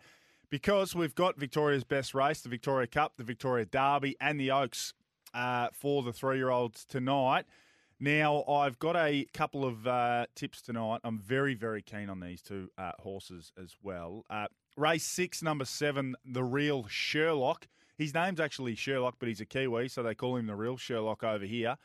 Because 0.50 0.96
we've 0.96 1.14
got 1.14 1.38
Victoria's 1.38 1.84
best 1.84 2.16
race, 2.16 2.42
the 2.42 2.50
Victoria 2.50 2.88
Cup, 2.88 3.18
the 3.18 3.24
Victoria 3.24 3.66
Derby, 3.66 4.16
and 4.22 4.40
the 4.40 4.50
Oaks 4.50 4.94
uh, 5.34 5.68
for 5.74 6.02
the 6.02 6.14
three 6.14 6.38
year 6.38 6.50
olds 6.50 6.86
tonight. 6.86 7.46
Now, 8.00 8.44
I've 8.46 8.78
got 8.78 8.96
a 8.96 9.26
couple 9.34 9.66
of 9.66 9.88
uh, 9.88 10.28
tips 10.36 10.62
tonight. 10.62 11.00
I'm 11.04 11.18
very, 11.18 11.56
very 11.56 11.82
keen 11.82 12.10
on 12.10 12.20
these 12.20 12.44
two 12.44 12.70
uh, 12.78 12.92
horses 13.00 13.52
as 13.62 13.76
well. 13.82 14.24
Uh, 14.30 14.48
race 14.76 15.04
six, 15.04 15.42
number 15.42 15.66
seven, 15.66 16.16
the 16.24 16.44
real 16.44 16.86
Sherlock, 16.88 17.68
His 17.98 18.14
name's 18.14 18.40
actually 18.40 18.76
Sherlock, 18.76 19.16
but 19.18 19.28
he's 19.30 19.42
a 19.42 19.46
Kiwi, 19.46 19.88
so 19.88 20.04
they 20.04 20.14
call 20.14 20.36
him 20.36 20.46
the 20.46 20.56
real 20.56 20.78
Sherlock 20.78 21.24
over 21.24 21.46
here. 21.46 21.78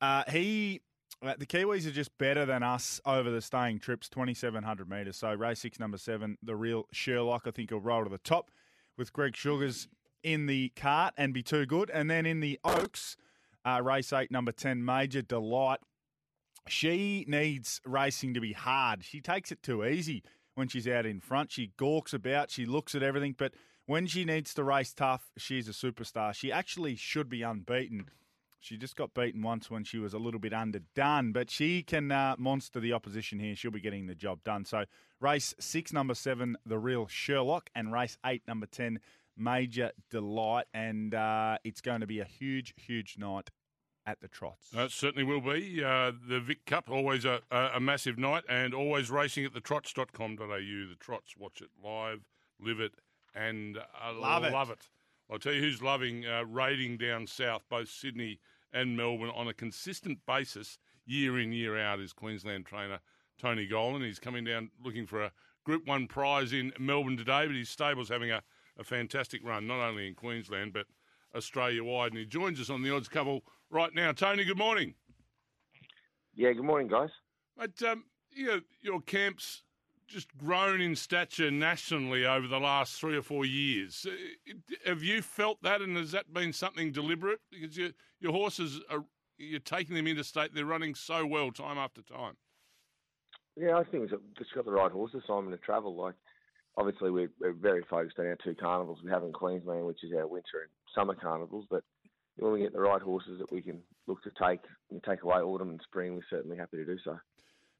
Uh, 0.00 0.22
he, 0.28 0.80
uh, 1.24 1.34
the 1.36 1.46
Kiwis 1.46 1.88
are 1.88 1.92
just 1.92 2.16
better 2.18 2.46
than 2.46 2.62
us 2.62 3.00
over 3.04 3.28
the 3.28 3.42
staying 3.42 3.80
trips, 3.80 4.08
2,700 4.08 4.88
metres. 4.88 5.16
So 5.16 5.34
race 5.34 5.58
six, 5.58 5.80
number 5.80 5.98
seven, 5.98 6.38
the 6.40 6.54
real 6.54 6.86
Sherlock, 6.92 7.42
I 7.46 7.50
think 7.50 7.70
he'll 7.70 7.80
roll 7.80 8.04
to 8.04 8.10
the 8.10 8.18
top 8.18 8.52
with 8.96 9.12
Greg 9.12 9.34
Sugars 9.34 9.88
in 10.22 10.46
the 10.46 10.68
cart 10.76 11.14
and 11.16 11.34
be 11.34 11.42
too 11.42 11.66
good. 11.66 11.90
And 11.90 12.08
then 12.08 12.26
in 12.26 12.38
the 12.38 12.60
Oaks, 12.62 13.16
uh, 13.64 13.80
race 13.82 14.12
eight, 14.12 14.30
number 14.30 14.52
10, 14.52 14.84
Major 14.84 15.22
Delight. 15.22 15.80
She 16.68 17.24
needs 17.28 17.80
racing 17.84 18.34
to 18.34 18.40
be 18.40 18.52
hard. 18.52 19.04
She 19.04 19.20
takes 19.20 19.50
it 19.50 19.62
too 19.62 19.84
easy 19.84 20.22
when 20.54 20.68
she's 20.68 20.88
out 20.88 21.06
in 21.06 21.20
front. 21.20 21.52
She 21.52 21.72
gawks 21.76 22.12
about, 22.12 22.50
she 22.50 22.66
looks 22.66 22.94
at 22.94 23.02
everything, 23.02 23.34
but 23.36 23.52
when 23.86 24.06
she 24.06 24.24
needs 24.24 24.52
to 24.54 24.64
race 24.64 24.92
tough, 24.92 25.30
she's 25.38 25.68
a 25.68 25.72
superstar. 25.72 26.34
She 26.34 26.52
actually 26.52 26.94
should 26.96 27.28
be 27.28 27.42
unbeaten. 27.42 28.10
She 28.60 28.76
just 28.76 28.96
got 28.96 29.14
beaten 29.14 29.42
once 29.42 29.70
when 29.70 29.84
she 29.84 29.98
was 29.98 30.12
a 30.12 30.18
little 30.18 30.40
bit 30.40 30.52
underdone, 30.52 31.32
but 31.32 31.48
she 31.48 31.82
can 31.82 32.10
uh, 32.10 32.34
monster 32.38 32.80
the 32.80 32.92
opposition 32.92 33.38
here. 33.38 33.54
She'll 33.54 33.70
be 33.70 33.80
getting 33.80 34.06
the 34.06 34.14
job 34.14 34.42
done. 34.44 34.64
So, 34.64 34.84
race 35.20 35.54
six, 35.60 35.92
number 35.92 36.14
seven, 36.14 36.58
the 36.66 36.78
real 36.78 37.06
Sherlock, 37.06 37.70
and 37.74 37.92
race 37.92 38.18
eight, 38.26 38.42
number 38.48 38.66
10, 38.66 38.98
Major 39.38 39.92
Delight. 40.10 40.66
And 40.74 41.14
uh, 41.14 41.58
it's 41.64 41.80
going 41.80 42.00
to 42.00 42.06
be 42.06 42.20
a 42.20 42.24
huge, 42.24 42.74
huge 42.76 43.16
night 43.18 43.50
at 44.06 44.20
the 44.20 44.28
trots. 44.28 44.74
Uh, 44.74 44.88
certainly 44.88 45.22
will 45.22 45.40
be. 45.40 45.84
Uh, 45.84 46.12
the 46.28 46.40
Vic 46.40 46.64
Cup, 46.64 46.90
always 46.90 47.24
a, 47.26 47.40
a, 47.50 47.78
massive 47.78 48.16
night, 48.18 48.42
and 48.48 48.72
always 48.72 49.10
racing 49.10 49.44
at 49.44 49.52
the 49.52 49.60
trots.com.au. 49.60 50.46
The 50.48 50.96
trots, 50.98 51.36
watch 51.36 51.60
it 51.60 51.68
live, 51.84 52.20
live 52.58 52.80
it, 52.80 52.92
and 53.34 53.76
uh, 53.76 54.14
love, 54.14 54.44
it. 54.44 54.52
love 54.52 54.70
it. 54.70 54.88
I'll 55.30 55.38
tell 55.38 55.52
you 55.52 55.60
who's 55.60 55.82
loving 55.82 56.26
uh, 56.26 56.44
raiding 56.46 56.96
down 56.96 57.26
south, 57.26 57.64
both 57.68 57.90
Sydney 57.90 58.40
and 58.72 58.96
Melbourne, 58.96 59.30
on 59.34 59.46
a 59.46 59.52
consistent 59.52 60.20
basis, 60.26 60.78
year 61.04 61.38
in, 61.38 61.52
year 61.52 61.78
out, 61.78 62.00
is 62.00 62.14
Queensland 62.14 62.64
trainer 62.64 63.00
Tony 63.38 63.68
Gollan. 63.68 64.04
He's 64.04 64.18
coming 64.18 64.44
down 64.44 64.70
looking 64.82 65.06
for 65.06 65.22
a 65.22 65.32
Group 65.64 65.86
1 65.86 66.06
prize 66.06 66.54
in 66.54 66.72
Melbourne 66.78 67.18
today, 67.18 67.46
but 67.46 67.54
his 67.54 67.68
stable's 67.68 68.08
having 68.08 68.30
a, 68.30 68.42
a 68.78 68.84
fantastic 68.84 69.44
run, 69.44 69.66
not 69.66 69.80
only 69.80 70.06
in 70.06 70.14
Queensland, 70.14 70.72
but 70.72 70.86
Australia 71.34 71.82
wide. 71.84 72.12
And 72.12 72.18
he 72.18 72.24
joins 72.24 72.60
us 72.60 72.70
on 72.70 72.82
the 72.82 72.94
odds 72.94 73.08
couple 73.08 73.42
right 73.70 73.94
now. 73.94 74.12
Tony, 74.12 74.44
good 74.44 74.58
morning. 74.58 74.94
Yeah, 76.34 76.52
good 76.52 76.64
morning, 76.64 76.88
guys. 76.88 77.10
But 77.56 77.82
um, 77.82 78.04
you 78.30 78.46
know, 78.46 78.60
your 78.80 79.00
camp's 79.00 79.64
just 80.06 80.36
grown 80.38 80.80
in 80.80 80.96
stature 80.96 81.50
nationally 81.50 82.24
over 82.24 82.46
the 82.46 82.58
last 82.58 82.98
three 82.98 83.16
or 83.16 83.22
four 83.22 83.44
years. 83.44 84.06
Uh, 84.08 84.54
have 84.86 85.02
you 85.02 85.20
felt 85.20 85.62
that, 85.62 85.82
and 85.82 85.96
has 85.96 86.12
that 86.12 86.32
been 86.32 86.52
something 86.52 86.92
deliberate? 86.92 87.40
Because 87.50 87.76
your 87.76 87.90
your 88.20 88.32
horses 88.32 88.80
are 88.90 89.04
you're 89.36 89.60
taking 89.60 89.96
them 89.96 90.06
interstate; 90.06 90.54
they're 90.54 90.64
running 90.64 90.94
so 90.94 91.26
well 91.26 91.50
time 91.50 91.78
after 91.78 92.02
time. 92.02 92.36
Yeah, 93.56 93.76
I 93.76 93.82
think 93.82 94.08
we've 94.08 94.36
just 94.38 94.54
got 94.54 94.64
the 94.64 94.70
right 94.70 94.92
horses, 94.92 95.22
Simon, 95.26 95.50
to 95.50 95.56
travel. 95.56 95.96
Like, 95.96 96.14
obviously, 96.78 97.10
we're, 97.10 97.30
we're 97.40 97.52
very 97.52 97.82
focused 97.90 98.18
on 98.18 98.26
our 98.26 98.38
two 98.42 98.54
carnivals 98.54 99.00
we 99.04 99.10
have 99.10 99.24
in 99.24 99.32
Queensland, 99.32 99.84
which 99.84 100.04
is 100.04 100.12
our 100.16 100.26
winter 100.26 100.62
and 100.62 100.70
summer 100.94 101.14
carnivals. 101.14 101.66
But 101.68 101.82
when 102.36 102.52
we 102.52 102.60
get 102.60 102.72
the 102.72 102.80
right 102.80 103.02
horses 103.02 103.38
that 103.40 103.52
we 103.52 103.60
can 103.60 103.80
look 104.06 104.22
to 104.22 104.30
take 104.40 104.60
and 104.90 105.02
take 105.02 105.22
away 105.22 105.38
autumn 105.38 105.70
and 105.70 105.80
spring, 105.82 106.14
we're 106.14 106.22
certainly 106.30 106.56
happy 106.56 106.78
to 106.78 106.84
do 106.84 106.96
so. 107.04 107.18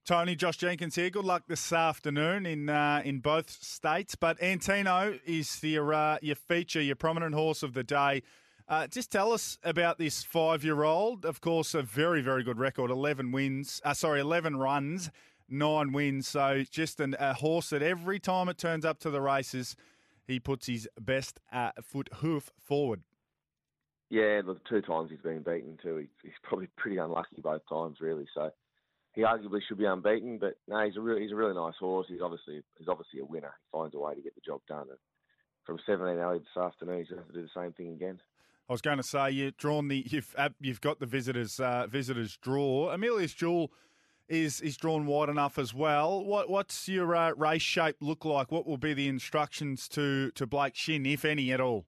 Tony, 0.05 0.35
Josh 0.35 0.57
Jenkins 0.57 0.95
here. 0.95 1.11
Good 1.11 1.25
luck 1.27 1.45
this 1.49 1.73
afternoon 1.73 2.47
in 2.47 2.71
uh, 2.71 3.03
in 3.05 3.21
both 3.21 3.51
states. 3.51 4.15
But 4.15 4.43
Antino 4.43 5.19
is 5.27 5.61
the 5.61 5.79
uh, 5.79 6.19
your 6.23 6.37
feature, 6.37 6.81
your 6.81 6.97
prominent 6.97 7.35
horse 7.35 7.63
of 7.63 7.75
the 7.75 7.85
day. 7.85 8.23
Uh, 8.69 8.87
just 8.87 9.13
tell 9.13 9.33
us 9.33 9.59
about 9.63 9.99
this 9.99 10.25
five 10.25 10.65
year 10.65 10.83
old. 10.83 11.27
Of 11.27 11.43
course, 11.43 11.75
a 11.75 11.83
very 11.83 12.23
very 12.23 12.43
good 12.43 12.59
record. 12.59 12.91
Eleven 12.91 13.33
wins. 13.33 13.83
Uh, 13.85 13.93
sorry, 13.93 14.21
eleven 14.21 14.57
runs, 14.57 15.11
nine 15.49 15.93
wins. 15.93 16.29
So 16.29 16.65
just 16.71 17.01
an, 17.01 17.17
a 17.19 17.35
horse 17.35 17.71
that 17.71 17.83
every 17.83 18.19
time 18.19 18.49
it 18.49 18.59
turns 18.59 18.85
up 18.85 18.99
to 19.01 19.11
the 19.11 19.21
races, 19.21 19.77
he 20.27 20.39
puts 20.39 20.67
his 20.67 20.89
best 21.01 21.41
uh, 21.53 21.71
foot 21.83 22.09
hoof 22.17 22.51
forward. 22.59 23.03
Yeah, 24.11 24.41
the 24.43 24.57
two 24.69 24.81
times 24.81 25.11
he's 25.11 25.21
been 25.21 25.43
beaten 25.43 25.79
too. 25.83 25.97
He's, 25.99 26.09
he's 26.23 26.33
probably 26.43 26.69
pretty 26.77 26.97
unlucky 26.97 27.41
both 27.43 27.63
times, 27.69 27.99
really. 28.01 28.27
So 28.35 28.51
he 29.15 29.23
arguably 29.23 29.61
should 29.67 29.79
be 29.79 29.85
unbeaten, 29.85 30.39
but 30.39 30.55
no, 30.67 30.85
he's 30.85 30.97
a 30.97 31.01
really 31.01 31.23
he's 31.23 31.33
a 31.33 31.37
really 31.37 31.55
nice 31.55 31.75
horse. 31.79 32.07
He's 32.09 32.23
obviously 32.23 32.63
he's 32.79 32.89
obviously 32.89 33.21
a 33.21 33.25
winner. 33.25 33.53
He 33.61 33.79
finds 33.79 33.95
a 33.95 33.99
way 33.99 34.15
to 34.15 34.23
get 34.23 34.35
the 34.35 34.41
job 34.41 34.61
done. 34.69 34.87
And 34.89 34.99
from 35.65 35.79
17 35.87 36.17
early 36.19 36.39
this 36.39 36.63
afternoon, 36.63 36.99
he's 36.99 37.09
going 37.09 37.19
to 37.19 37.25
have 37.25 37.35
to 37.35 37.41
do 37.41 37.43
the 37.43 37.61
same 37.61 37.73
thing 37.73 37.93
again. 37.93 38.21
I 38.69 38.73
was 38.73 38.81
going 38.81 38.99
to 38.99 39.03
say 39.03 39.31
you've 39.31 39.57
drawn 39.57 39.89
the 39.89 40.07
you've 40.09 40.35
you've 40.61 40.81
got 40.81 41.01
the 41.01 41.07
visitors 41.07 41.59
uh, 41.59 41.87
visitors 41.89 42.37
draw. 42.37 42.91
Amelia's 42.91 43.35
Jewel 43.35 43.73
is 44.29 44.61
is 44.61 44.77
drawn 44.77 45.07
wide 45.07 45.29
enough 45.29 45.59
as 45.59 45.73
well. 45.73 46.25
What 46.25 46.49
what's 46.49 46.89
your 46.89 47.15
uh, 47.15 47.33
race 47.33 47.63
shape 47.63 47.97
look 48.01 48.25
like? 48.25 48.51
What 48.51 48.67
will 48.67 48.79
be 48.79 48.95
the 48.95 49.09
instructions 49.09 49.89
to 49.91 50.31
to 50.33 50.47
Blake 50.47 50.75
Shinn, 50.75 51.07
if 51.07 51.25
any 51.25 51.53
at 51.53 51.61
all? 51.61 51.87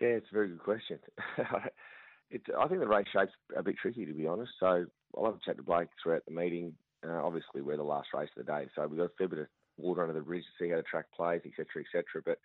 Yeah, 0.00 0.08
it's 0.08 0.26
a 0.30 0.34
very 0.34 0.48
good 0.48 0.62
question. 0.62 0.98
I 1.38 2.68
think 2.68 2.80
the 2.80 2.88
race 2.88 3.06
shape's 3.12 3.32
a 3.56 3.62
bit 3.62 3.76
tricky, 3.80 4.04
to 4.04 4.12
be 4.12 4.26
honest. 4.26 4.52
So 4.60 4.84
I'll 5.16 5.24
have 5.24 5.34
a 5.36 5.40
chat 5.44 5.56
to 5.56 5.62
Blake 5.62 5.88
throughout 6.02 6.24
the 6.26 6.34
meeting. 6.34 6.74
Uh, 7.06 7.22
obviously, 7.24 7.62
we're 7.62 7.76
the 7.76 7.84
last 7.84 8.08
race 8.14 8.28
of 8.36 8.44
the 8.44 8.52
day, 8.52 8.66
so 8.74 8.86
we've 8.86 8.98
got 8.98 9.04
a 9.04 9.16
fair 9.16 9.28
bit 9.28 9.38
of 9.40 9.46
water 9.76 10.02
under 10.02 10.14
the 10.14 10.20
bridge 10.20 10.44
to 10.44 10.64
see 10.64 10.70
how 10.70 10.76
the 10.76 10.82
track 10.82 11.06
plays, 11.14 11.42
etc., 11.44 11.82
etc. 11.82 12.22
But 12.24 12.38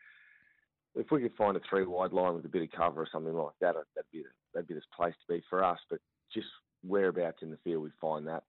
if 0.95 1.09
we 1.11 1.21
could 1.21 1.35
find 1.37 1.57
a 1.57 1.61
three 1.69 1.85
wide 1.85 2.13
line 2.13 2.35
with 2.35 2.45
a 2.45 2.49
bit 2.49 2.63
of 2.63 2.71
cover 2.71 3.01
or 3.01 3.07
something 3.11 3.33
like 3.33 3.55
that, 3.61 3.75
that'd 3.95 4.11
be 4.11 4.23
that'd 4.53 4.67
be 4.67 4.75
the 4.75 4.81
place 4.95 5.15
to 5.25 5.33
be 5.33 5.43
for 5.49 5.63
us. 5.63 5.79
But 5.89 5.99
just 6.33 6.47
whereabouts 6.83 7.41
in 7.41 7.51
the 7.51 7.57
field 7.63 7.83
we 7.83 7.89
find 7.99 8.27
that, 8.27 8.43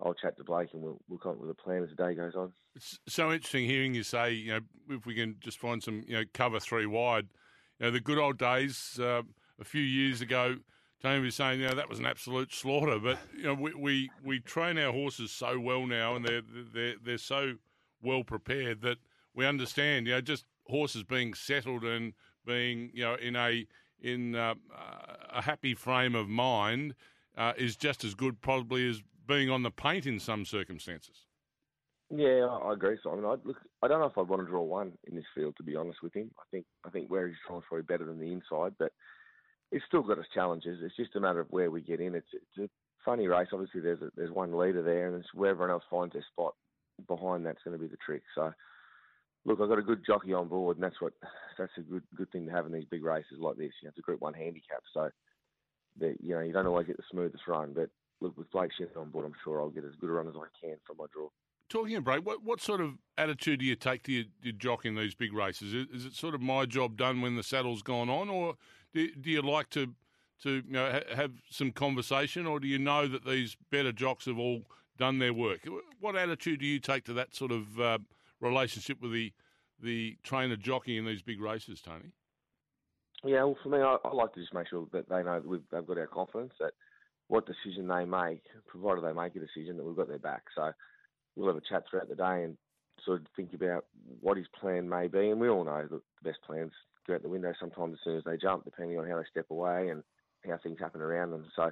I'll 0.00 0.14
chat 0.14 0.36
to 0.36 0.44
Blake 0.44 0.70
and 0.72 0.82
we'll, 0.82 1.00
we'll 1.08 1.18
come 1.18 1.32
up 1.32 1.38
with 1.38 1.50
a 1.50 1.54
plan 1.54 1.82
as 1.82 1.90
the 1.90 1.96
day 1.96 2.14
goes 2.14 2.34
on. 2.34 2.52
It's 2.74 2.98
so 3.06 3.32
interesting 3.32 3.66
hearing 3.66 3.94
you 3.94 4.02
say, 4.02 4.32
you 4.32 4.52
know, 4.52 4.60
if 4.90 5.06
we 5.06 5.14
can 5.14 5.36
just 5.40 5.58
find 5.58 5.82
some, 5.82 6.02
you 6.06 6.14
know, 6.14 6.24
cover 6.32 6.58
three 6.58 6.86
wide 6.86 7.28
you 7.78 7.86
know, 7.86 7.90
the 7.92 8.00
good 8.00 8.18
old 8.18 8.38
days 8.38 8.98
uh, 9.00 9.22
a 9.60 9.64
few 9.64 9.82
years 9.82 10.20
ago, 10.20 10.56
Tony 11.02 11.20
was 11.20 11.34
saying, 11.34 11.60
you 11.60 11.68
know, 11.68 11.74
that 11.74 11.88
was 11.88 11.98
an 11.98 12.06
absolute 12.06 12.52
slaughter. 12.52 12.98
But 12.98 13.18
you 13.36 13.44
know, 13.44 13.54
we, 13.54 13.74
we, 13.74 14.10
we 14.24 14.40
train 14.40 14.78
our 14.78 14.92
horses 14.92 15.30
so 15.30 15.58
well 15.58 15.86
now, 15.86 16.16
and 16.16 16.24
they're 16.24 16.42
they're 16.72 16.94
they're 17.04 17.18
so 17.18 17.54
well 18.02 18.24
prepared 18.24 18.80
that 18.82 18.98
we 19.34 19.46
understand. 19.46 20.06
You 20.06 20.14
know, 20.14 20.20
just 20.20 20.44
horses 20.66 21.02
being 21.02 21.34
settled 21.34 21.84
and 21.84 22.14
being 22.46 22.90
you 22.94 23.04
know 23.04 23.16
in 23.16 23.36
a 23.36 23.66
in 24.00 24.34
uh, 24.34 24.54
a 25.30 25.42
happy 25.42 25.74
frame 25.74 26.14
of 26.14 26.28
mind 26.28 26.94
uh, 27.36 27.52
is 27.56 27.76
just 27.76 28.04
as 28.04 28.14
good 28.14 28.40
probably 28.40 28.88
as 28.88 29.02
being 29.26 29.50
on 29.50 29.62
the 29.62 29.70
paint 29.70 30.06
in 30.06 30.18
some 30.18 30.44
circumstances. 30.44 31.26
Yeah, 32.10 32.46
I 32.46 32.72
agree, 32.74 32.98
Simon. 33.02 33.24
I 33.24 33.36
look, 33.44 33.56
I 33.82 33.88
don't 33.88 34.00
know 34.00 34.06
if 34.06 34.18
I'd 34.18 34.28
want 34.28 34.42
to 34.42 34.48
draw 34.48 34.62
one 34.62 34.92
in 35.04 35.16
this 35.16 35.24
field, 35.34 35.56
to 35.56 35.62
be 35.62 35.74
honest 35.74 36.02
with 36.02 36.14
him. 36.14 36.30
I 36.38 36.44
think 36.50 36.66
I 36.86 36.90
think 36.90 37.10
where 37.10 37.26
he's 37.26 37.36
drawn 37.46 37.60
is 37.60 37.64
probably 37.68 37.84
better 37.84 38.04
than 38.04 38.20
the 38.20 38.32
inside, 38.32 38.74
but 38.78 38.92
it's 39.72 39.84
still 39.86 40.02
got 40.02 40.18
its 40.18 40.28
challenges. 40.34 40.80
It's 40.82 40.96
just 40.96 41.16
a 41.16 41.20
matter 41.20 41.40
of 41.40 41.48
where 41.50 41.70
we 41.70 41.80
get 41.80 42.00
in. 42.00 42.14
It's 42.14 42.28
it's 42.32 42.58
a 42.58 42.68
funny 43.04 43.26
race. 43.26 43.48
Obviously, 43.52 43.80
there's 43.80 44.02
a, 44.02 44.10
there's 44.16 44.30
one 44.30 44.56
leader 44.56 44.82
there, 44.82 45.08
and 45.08 45.16
it's 45.16 45.34
where 45.34 45.50
everyone 45.50 45.70
else 45.70 45.84
finds 45.90 46.12
their 46.12 46.24
spot 46.30 46.54
behind. 47.08 47.44
That's 47.44 47.62
going 47.64 47.76
to 47.76 47.82
be 47.82 47.88
the 47.88 47.96
trick. 48.04 48.22
So, 48.34 48.52
look, 49.44 49.60
I've 49.60 49.68
got 49.68 49.78
a 49.78 49.82
good 49.82 50.04
jockey 50.06 50.34
on 50.34 50.48
board, 50.48 50.76
and 50.76 50.84
that's 50.84 51.00
what 51.00 51.14
that's 51.58 51.72
a 51.78 51.80
good 51.80 52.02
good 52.14 52.30
thing 52.30 52.46
to 52.46 52.52
have 52.52 52.66
in 52.66 52.72
these 52.72 52.86
big 52.90 53.02
races 53.02 53.38
like 53.40 53.56
this. 53.56 53.72
You 53.82 53.86
know, 53.86 53.88
it's 53.88 53.98
a 53.98 54.02
Group 54.02 54.20
One 54.20 54.34
handicap, 54.34 54.82
so 54.92 55.08
that 56.00 56.16
you 56.20 56.34
know 56.34 56.42
you 56.42 56.52
don't 56.52 56.66
always 56.66 56.86
get 56.86 56.98
the 56.98 57.02
smoothest 57.10 57.48
run, 57.48 57.72
but 57.74 57.88
look, 58.20 58.36
with 58.36 58.50
Blake 58.50 58.70
Shinn 58.76 58.88
on 58.96 59.10
board, 59.10 59.26
I'm 59.26 59.34
sure 59.44 59.60
I'll 59.60 59.70
get 59.70 59.84
as 59.84 59.94
good 60.00 60.10
a 60.10 60.12
run 60.12 60.28
as 60.28 60.34
I 60.36 60.46
can 60.60 60.76
from 60.86 60.96
my 60.98 61.06
draw 61.12 61.28
talking 61.68 61.96
of 61.96 62.04
break, 62.04 62.24
what, 62.24 62.42
what 62.44 62.60
sort 62.60 62.80
of 62.80 62.92
attitude 63.18 63.60
do 63.60 63.66
you 63.66 63.74
take 63.74 64.02
to 64.04 64.12
your, 64.12 64.24
your 64.42 64.52
jock 64.52 64.84
in 64.84 64.94
these 64.94 65.14
big 65.14 65.32
races? 65.32 65.74
Is, 65.74 65.86
is, 65.92 66.04
it 66.04 66.14
sort 66.14 66.34
of 66.34 66.40
my 66.40 66.66
job 66.66 66.96
done 66.96 67.20
when 67.20 67.36
the 67.36 67.42
saddle's 67.42 67.82
gone 67.82 68.08
on, 68.08 68.28
or 68.28 68.54
do, 68.92 69.10
do 69.16 69.30
you 69.30 69.42
like 69.42 69.70
to 69.70 69.94
to 70.42 70.62
you 70.66 70.72
know, 70.72 70.90
ha- 70.90 71.16
have 71.16 71.32
some 71.50 71.70
conversation, 71.70 72.46
or 72.46 72.60
do 72.60 72.66
you 72.66 72.78
know 72.78 73.06
that 73.06 73.24
these 73.24 73.56
better 73.70 73.92
jocks 73.92 74.26
have 74.26 74.38
all 74.38 74.62
done 74.98 75.18
their 75.18 75.32
work? 75.32 75.60
What 76.00 76.16
attitude 76.16 76.60
do 76.60 76.66
you 76.66 76.80
take 76.80 77.04
to 77.04 77.12
that 77.14 77.34
sort 77.34 77.52
of 77.52 77.80
uh, 77.80 77.98
relationship 78.40 79.00
with 79.00 79.12
the 79.12 79.32
the 79.80 80.16
trainer 80.22 80.56
jockey 80.56 80.96
in 80.96 81.04
these 81.04 81.22
big 81.22 81.40
races, 81.40 81.80
Tony? 81.80 82.12
Yeah, 83.24 83.44
well, 83.44 83.58
for 83.62 83.68
me, 83.68 83.78
I, 83.78 83.96
I 84.04 84.14
like 84.14 84.32
to 84.34 84.40
just 84.40 84.54
make 84.54 84.68
sure 84.68 84.86
that 84.92 85.08
they 85.08 85.22
know 85.22 85.40
that 85.40 85.46
we've, 85.46 85.62
they've 85.72 85.86
got 85.86 85.98
our 85.98 86.06
confidence 86.06 86.52
that 86.60 86.72
what 87.28 87.46
decision 87.46 87.88
they 87.88 88.04
make, 88.04 88.42
provided 88.66 89.04
they 89.04 89.12
make 89.12 89.34
a 89.36 89.40
decision, 89.40 89.76
that 89.76 89.84
we've 89.84 89.96
got 89.96 90.08
their 90.08 90.18
back. 90.18 90.42
So 90.54 90.72
we'll 91.36 91.48
have 91.48 91.56
a 91.56 91.68
chat 91.68 91.84
throughout 91.88 92.08
the 92.08 92.14
day 92.14 92.44
and 92.44 92.56
sort 93.04 93.20
of 93.20 93.26
think 93.34 93.54
about 93.54 93.86
what 94.20 94.36
his 94.36 94.46
plan 94.58 94.88
may 94.88 95.08
be. 95.08 95.30
And 95.30 95.40
we 95.40 95.48
all 95.48 95.64
know 95.64 95.82
that 95.82 95.90
the 95.90 96.00
best 96.22 96.38
plans 96.46 96.72
go 97.06 97.14
out 97.14 97.22
the 97.22 97.28
window 97.28 97.52
sometimes 97.58 97.94
as 97.94 97.98
soon 98.04 98.16
as 98.16 98.24
they 98.24 98.36
jump, 98.36 98.64
depending 98.64 98.98
on 98.98 99.08
how 99.08 99.16
they 99.16 99.24
step 99.30 99.46
away 99.50 99.88
and 99.88 100.02
how 100.46 100.58
things 100.62 100.78
happen 100.78 101.00
around 101.00 101.30
them. 101.30 101.44
So 101.56 101.70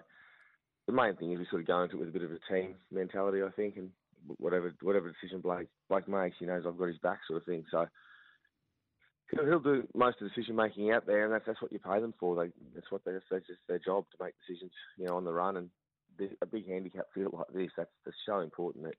the 0.86 0.92
main 0.92 1.16
thing 1.16 1.32
is 1.32 1.38
we 1.38 1.46
sort 1.50 1.62
of 1.62 1.68
go 1.68 1.82
into 1.82 1.96
it 1.96 2.00
with 2.00 2.08
a 2.08 2.12
bit 2.12 2.22
of 2.22 2.32
a 2.32 2.52
team 2.52 2.74
mentality, 2.90 3.42
I 3.42 3.50
think, 3.50 3.76
and 3.76 3.90
whatever 4.38 4.72
whatever 4.82 5.10
decision 5.10 5.40
Blake 5.40 5.68
Blake 5.88 6.08
makes, 6.08 6.36
he 6.38 6.46
knows 6.46 6.64
I've 6.66 6.78
got 6.78 6.88
his 6.88 6.98
back, 6.98 7.20
sort 7.26 7.40
of 7.40 7.46
thing. 7.46 7.64
So 7.70 7.86
he'll, 9.34 9.46
he'll 9.46 9.60
do 9.60 9.86
most 9.94 10.20
of 10.20 10.28
the 10.28 10.34
decision 10.34 10.56
making 10.56 10.90
out 10.90 11.06
there, 11.06 11.24
and 11.24 11.32
that's 11.32 11.46
that's 11.46 11.60
what 11.60 11.72
you 11.72 11.78
pay 11.78 12.00
them 12.00 12.14
for. 12.18 12.36
They 12.36 12.52
that's 12.74 12.90
what 12.90 13.04
they 13.04 13.12
that's 13.12 13.46
just 13.46 13.60
their 13.68 13.78
job 13.78 14.04
to 14.10 14.24
make 14.24 14.34
decisions, 14.46 14.72
you 14.96 15.06
know, 15.06 15.16
on 15.16 15.24
the 15.24 15.32
run. 15.32 15.56
And 15.56 15.70
the, 16.18 16.30
a 16.42 16.46
big 16.46 16.68
handicap 16.68 17.06
field 17.14 17.32
like 17.32 17.46
this, 17.54 17.70
that's, 17.76 17.90
that's 18.04 18.16
so 18.26 18.40
important 18.40 18.84
that 18.84 18.94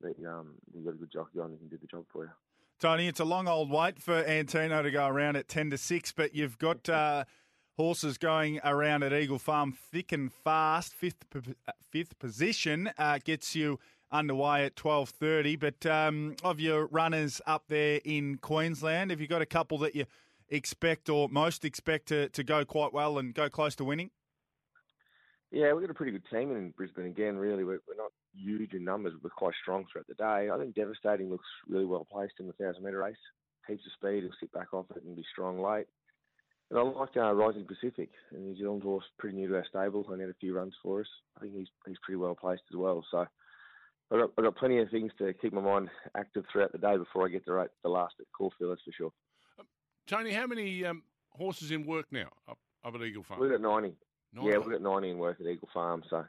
that 0.00 0.28
um 0.28 0.54
you've 0.74 0.84
got 0.84 0.94
a 0.94 0.98
good 0.98 1.12
jockey 1.12 1.38
on 1.38 1.50
who 1.50 1.56
can 1.56 1.68
do 1.68 1.78
the 1.80 1.86
job 1.86 2.04
for 2.12 2.24
you. 2.24 2.30
Tony, 2.78 3.08
it's 3.08 3.20
a 3.20 3.24
long 3.24 3.48
old 3.48 3.70
wait 3.70 3.98
for 3.98 4.22
Antino 4.24 4.82
to 4.82 4.90
go 4.90 5.06
around 5.06 5.36
at 5.36 5.48
10 5.48 5.70
to 5.70 5.78
6, 5.78 6.12
but 6.12 6.34
you've 6.34 6.58
got 6.58 6.86
uh, 6.90 7.24
horses 7.78 8.18
going 8.18 8.60
around 8.64 9.02
at 9.02 9.14
Eagle 9.14 9.38
Farm 9.38 9.72
thick 9.72 10.12
and 10.12 10.32
fast. 10.32 10.92
Fifth 10.92 11.24
fifth 11.90 12.18
position 12.18 12.90
uh, 12.98 13.18
gets 13.24 13.54
you 13.54 13.78
underway 14.10 14.64
at 14.64 14.76
12.30. 14.76 15.58
But 15.58 15.86
um, 15.90 16.36
of 16.44 16.60
your 16.60 16.86
runners 16.86 17.40
up 17.46 17.64
there 17.68 18.00
in 18.04 18.38
Queensland, 18.38 19.10
have 19.10 19.20
you 19.20 19.26
got 19.26 19.42
a 19.42 19.46
couple 19.46 19.78
that 19.78 19.94
you 19.94 20.06
expect 20.48 21.08
or 21.08 21.28
most 21.28 21.64
expect 21.64 22.06
to, 22.08 22.28
to 22.30 22.44
go 22.44 22.64
quite 22.64 22.92
well 22.92 23.18
and 23.18 23.34
go 23.34 23.48
close 23.48 23.74
to 23.76 23.84
winning? 23.84 24.10
Yeah, 25.50 25.72
we've 25.72 25.82
got 25.82 25.90
a 25.90 25.94
pretty 25.94 26.12
good 26.12 26.26
team 26.30 26.50
in 26.50 26.70
Brisbane 26.76 27.06
again, 27.06 27.36
really. 27.36 27.64
We're, 27.64 27.80
we're 27.86 27.96
not 27.96 28.12
huge 28.34 28.74
in 28.74 28.84
numbers, 28.84 29.12
but 29.14 29.24
we're 29.24 29.30
quite 29.30 29.54
strong 29.62 29.86
throughout 29.90 30.06
the 30.08 30.14
day. 30.14 30.50
I 30.52 30.58
think 30.58 30.74
Devastating 30.74 31.30
looks 31.30 31.46
really 31.68 31.84
well 31.84 32.06
placed 32.10 32.34
in 32.40 32.46
the 32.46 32.54
1,000 32.56 32.82
metre 32.82 32.98
race. 32.98 33.16
Heaps 33.66 33.82
of 33.86 33.92
speed, 33.92 34.22
he'll 34.22 34.32
sit 34.40 34.52
back 34.52 34.74
off 34.74 34.86
it 34.94 35.02
and 35.04 35.16
be 35.16 35.24
strong 35.32 35.60
late. 35.60 35.86
And 36.70 36.78
I 36.78 36.82
like 36.82 37.16
uh, 37.16 37.32
Rising 37.32 37.64
Pacific, 37.64 38.10
a 38.32 38.38
New 38.38 38.56
Zealand 38.56 38.82
horse, 38.82 39.04
pretty 39.18 39.36
new 39.36 39.48
to 39.48 39.56
our 39.56 39.64
stable. 39.68 40.04
Only 40.08 40.24
had 40.24 40.30
a 40.30 40.40
few 40.40 40.54
runs 40.54 40.74
for 40.82 41.00
us. 41.00 41.06
I 41.36 41.40
think 41.40 41.54
he's 41.54 41.68
he's 41.86 41.98
pretty 42.02 42.16
well 42.16 42.34
placed 42.34 42.62
as 42.72 42.76
well. 42.76 43.04
So 43.10 43.24
I've 44.12 44.20
got, 44.20 44.30
I've 44.38 44.44
got 44.44 44.56
plenty 44.56 44.78
of 44.78 44.90
things 44.90 45.12
to 45.18 45.32
keep 45.34 45.52
my 45.52 45.60
mind 45.60 45.88
active 46.16 46.44
throughout 46.52 46.72
the 46.72 46.78
day 46.78 46.96
before 46.96 47.26
I 47.26 47.30
get 47.30 47.44
to 47.46 47.52
rate 47.52 47.70
the 47.82 47.88
last 47.88 48.14
at 48.20 48.26
Caulfield, 48.36 48.70
that's 48.70 48.82
for 48.82 48.92
sure. 48.92 49.12
Um, 49.58 49.66
Tony, 50.06 50.32
how 50.32 50.46
many 50.46 50.84
um, 50.84 51.02
horses 51.30 51.70
in 51.72 51.84
work 51.84 52.06
now 52.12 52.28
up, 52.48 52.58
up 52.84 52.94
at 52.94 53.02
Eagle 53.02 53.24
Farm? 53.24 53.40
We've 53.40 53.50
got 53.50 53.60
90. 53.60 53.94
90. 54.34 54.50
Yeah, 54.50 54.58
we've 54.58 54.70
got 54.70 54.82
90 54.82 55.10
in 55.10 55.18
work 55.18 55.40
at 55.40 55.46
Eagle 55.46 55.68
Farm. 55.72 56.02
So 56.08 56.24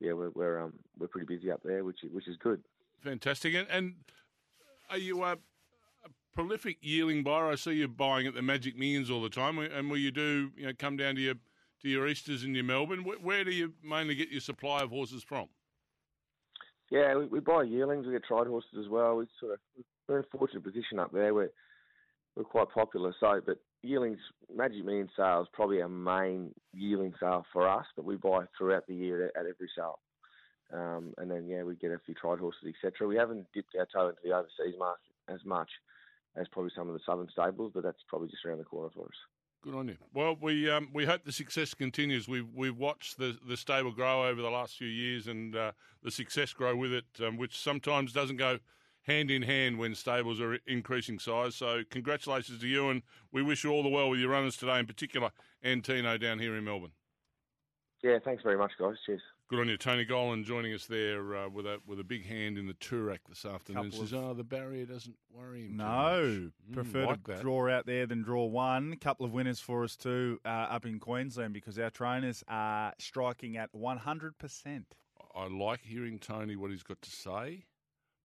yeah, 0.00 0.12
we're 0.12 0.30
we're 0.30 0.60
um 0.60 0.72
we're 0.98 1.08
pretty 1.08 1.26
busy 1.26 1.50
up 1.50 1.60
there, 1.62 1.84
which 1.84 2.02
is, 2.02 2.10
which 2.12 2.26
is 2.26 2.36
good. 2.38 2.62
Fantastic. 3.02 3.54
And, 3.54 3.68
and 3.70 3.94
are 4.90 4.98
you 4.98 5.22
a, 5.22 5.32
a 5.32 6.08
prolific 6.34 6.78
yearling 6.80 7.22
buyer? 7.22 7.50
I 7.50 7.54
see 7.54 7.72
you 7.72 7.88
buying 7.88 8.26
at 8.26 8.34
the 8.34 8.42
Magic 8.42 8.76
Millions 8.76 9.10
all 9.10 9.22
the 9.22 9.30
time. 9.30 9.58
And 9.58 9.90
will 9.90 9.98
you 9.98 10.10
do 10.10 10.50
you 10.56 10.66
know 10.66 10.72
come 10.76 10.96
down 10.96 11.14
to 11.16 11.20
your 11.20 11.34
to 11.82 11.88
your 11.88 12.08
Easters 12.08 12.44
in 12.44 12.54
your 12.54 12.64
Melbourne? 12.64 13.04
Where, 13.04 13.18
where 13.18 13.44
do 13.44 13.52
you 13.52 13.74
mainly 13.84 14.14
get 14.14 14.30
your 14.30 14.40
supply 14.40 14.82
of 14.82 14.90
horses 14.90 15.22
from? 15.22 15.48
Yeah, 16.90 17.16
we, 17.16 17.26
we 17.26 17.40
buy 17.40 17.62
yearlings. 17.62 18.06
We 18.06 18.12
get 18.12 18.24
tried 18.24 18.46
horses 18.46 18.74
as 18.80 18.88
well. 18.88 19.16
We 19.16 19.26
sort 19.38 19.52
of 19.54 19.60
we're 20.08 20.18
in 20.18 20.24
a 20.24 20.36
fortunate 20.38 20.64
position 20.64 20.98
up 20.98 21.12
there. 21.12 21.32
We're 21.32 21.50
we're 22.36 22.44
quite 22.44 22.70
popular. 22.70 23.14
So, 23.20 23.40
but 23.44 23.58
yearlings, 23.82 24.18
Magic 24.54 24.84
Million 24.84 25.08
sales 25.16 25.48
probably 25.52 25.80
our 25.82 25.88
main 25.88 26.52
yearling 26.72 27.14
sale 27.20 27.44
for 27.52 27.68
us, 27.68 27.86
but 27.96 28.04
we 28.04 28.16
buy 28.16 28.40
throughout 28.56 28.86
the 28.86 28.94
year 28.94 29.26
at, 29.26 29.36
at 29.36 29.46
every 29.46 29.70
sale. 29.76 30.00
Um, 30.72 31.14
and 31.18 31.30
then 31.30 31.48
yeah, 31.48 31.62
we 31.62 31.74
get 31.76 31.90
a 31.90 31.98
few 32.04 32.14
tried 32.14 32.38
horses, 32.38 32.62
etc. 32.68 33.08
We 33.08 33.16
haven't 33.16 33.46
dipped 33.54 33.74
our 33.78 33.86
toe 33.92 34.08
into 34.08 34.20
the 34.22 34.32
overseas 34.32 34.78
market 34.78 35.14
as 35.28 35.44
much 35.44 35.68
as 36.36 36.46
probably 36.48 36.70
some 36.76 36.88
of 36.88 36.94
the 36.94 37.00
southern 37.04 37.28
stables, 37.30 37.72
but 37.74 37.82
that's 37.82 37.98
probably 38.08 38.28
just 38.28 38.44
around 38.44 38.58
the 38.58 38.64
corner 38.64 38.90
for 38.94 39.04
us. 39.06 39.39
Good 39.62 39.74
on 39.74 39.88
you. 39.88 39.96
Well, 40.14 40.38
we 40.40 40.70
um, 40.70 40.88
we 40.94 41.04
hope 41.04 41.24
the 41.24 41.32
success 41.32 41.74
continues. 41.74 42.26
We've 42.26 42.48
we've 42.54 42.76
watched 42.76 43.18
the 43.18 43.36
the 43.46 43.58
stable 43.58 43.92
grow 43.92 44.26
over 44.26 44.40
the 44.40 44.48
last 44.48 44.78
few 44.78 44.88
years, 44.88 45.26
and 45.26 45.54
uh, 45.54 45.72
the 46.02 46.10
success 46.10 46.54
grow 46.54 46.74
with 46.74 46.94
it, 46.94 47.04
um, 47.22 47.36
which 47.36 47.58
sometimes 47.58 48.14
doesn't 48.14 48.38
go 48.38 48.58
hand 49.02 49.30
in 49.30 49.42
hand 49.42 49.78
when 49.78 49.94
stables 49.94 50.40
are 50.40 50.54
increasing 50.66 51.18
size. 51.18 51.54
So, 51.56 51.82
congratulations 51.90 52.60
to 52.60 52.66
you, 52.66 52.88
and 52.88 53.02
we 53.32 53.42
wish 53.42 53.62
you 53.62 53.70
all 53.70 53.82
the 53.82 53.90
well 53.90 54.08
with 54.08 54.20
your 54.20 54.30
runners 54.30 54.56
today, 54.56 54.78
in 54.78 54.86
particular, 54.86 55.30
Antino 55.62 56.16
down 56.16 56.38
here 56.38 56.56
in 56.56 56.64
Melbourne. 56.64 56.92
Yeah, 58.02 58.18
thanks 58.24 58.42
very 58.42 58.56
much, 58.56 58.72
guys. 58.78 58.96
Cheers. 59.04 59.20
Good 59.50 59.58
on 59.58 59.68
you, 59.68 59.76
Tony 59.76 60.06
Gollan, 60.06 60.44
joining 60.44 60.72
us 60.74 60.86
there 60.86 61.36
uh, 61.36 61.48
with 61.48 61.66
a 61.66 61.80
with 61.84 61.98
a 61.98 62.04
big 62.04 62.24
hand 62.24 62.56
in 62.56 62.68
the 62.68 62.74
Toorak 62.74 63.18
this 63.28 63.44
afternoon. 63.44 63.90
Couple 63.90 63.98
Says, 64.06 64.14
"Oh, 64.14 64.32
the 64.32 64.44
barrier 64.44 64.86
doesn't 64.86 65.16
worry 65.28 65.62
him." 65.62 65.70
too 65.72 65.76
No, 65.78 66.50
much." 66.68 66.72
prefer 66.72 67.02
Mm, 67.04 67.06
like 67.08 67.24
to 67.24 67.30
that. 67.32 67.40
draw 67.40 67.68
out 67.68 67.84
there 67.84 68.06
than 68.06 68.22
draw 68.22 68.44
one. 68.44 68.94
Couple 68.98 69.26
of 69.26 69.32
winners 69.32 69.58
for 69.58 69.82
us 69.82 69.96
too 69.96 70.38
uh, 70.44 70.48
up 70.48 70.86
in 70.86 71.00
Queensland 71.00 71.52
because 71.52 71.80
our 71.80 71.90
trainers 71.90 72.44
are 72.46 72.92
striking 73.00 73.56
at 73.56 73.72
100%. 73.72 74.84
I 75.34 75.46
like 75.48 75.80
hearing 75.82 76.20
Tony 76.20 76.54
what 76.54 76.70
he's 76.70 76.84
got 76.84 77.02
to 77.02 77.10
say, 77.10 77.64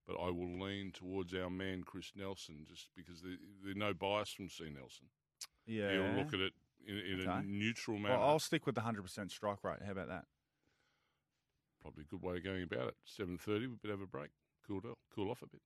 but 0.06 0.14
I 0.14 0.30
will 0.30 0.60
lean 0.60 0.92
towards 0.92 1.34
our 1.34 1.50
man 1.50 1.82
Chris 1.84 2.12
Nelson 2.14 2.66
just 2.68 2.88
because 2.96 3.22
there, 3.22 3.36
there's 3.64 3.74
no 3.76 3.92
bias 3.94 4.30
from 4.30 4.48
C 4.48 4.70
Nelson. 4.72 5.06
Yeah. 5.66 5.90
He'll 5.90 6.18
look 6.22 6.32
at 6.34 6.38
it 6.40 6.52
in, 6.86 6.98
in 6.98 7.26
a 7.28 7.32
Okay. 7.32 7.46
neutral 7.46 7.98
manner. 7.98 8.16
Well, 8.18 8.28
I'll 8.28 8.38
stick 8.38 8.64
with 8.64 8.76
the 8.76 8.82
100% 8.82 9.32
strike 9.32 9.64
rate. 9.64 9.78
How 9.84 9.90
about 9.90 10.06
that? 10.06 10.24
Probably 11.86 12.02
a 12.02 12.06
good 12.10 12.20
way 12.20 12.36
of 12.38 12.42
going 12.42 12.64
about 12.64 12.88
it. 12.88 12.94
Seven 13.04 13.38
thirty, 13.38 13.68
we 13.68 13.76
better 13.76 13.94
have 13.94 14.00
a 14.00 14.08
break. 14.08 14.30
Cool 14.66 14.78
off, 14.78 14.98
cool 15.14 15.30
off 15.30 15.40
a 15.42 15.46
bit. 15.46 15.60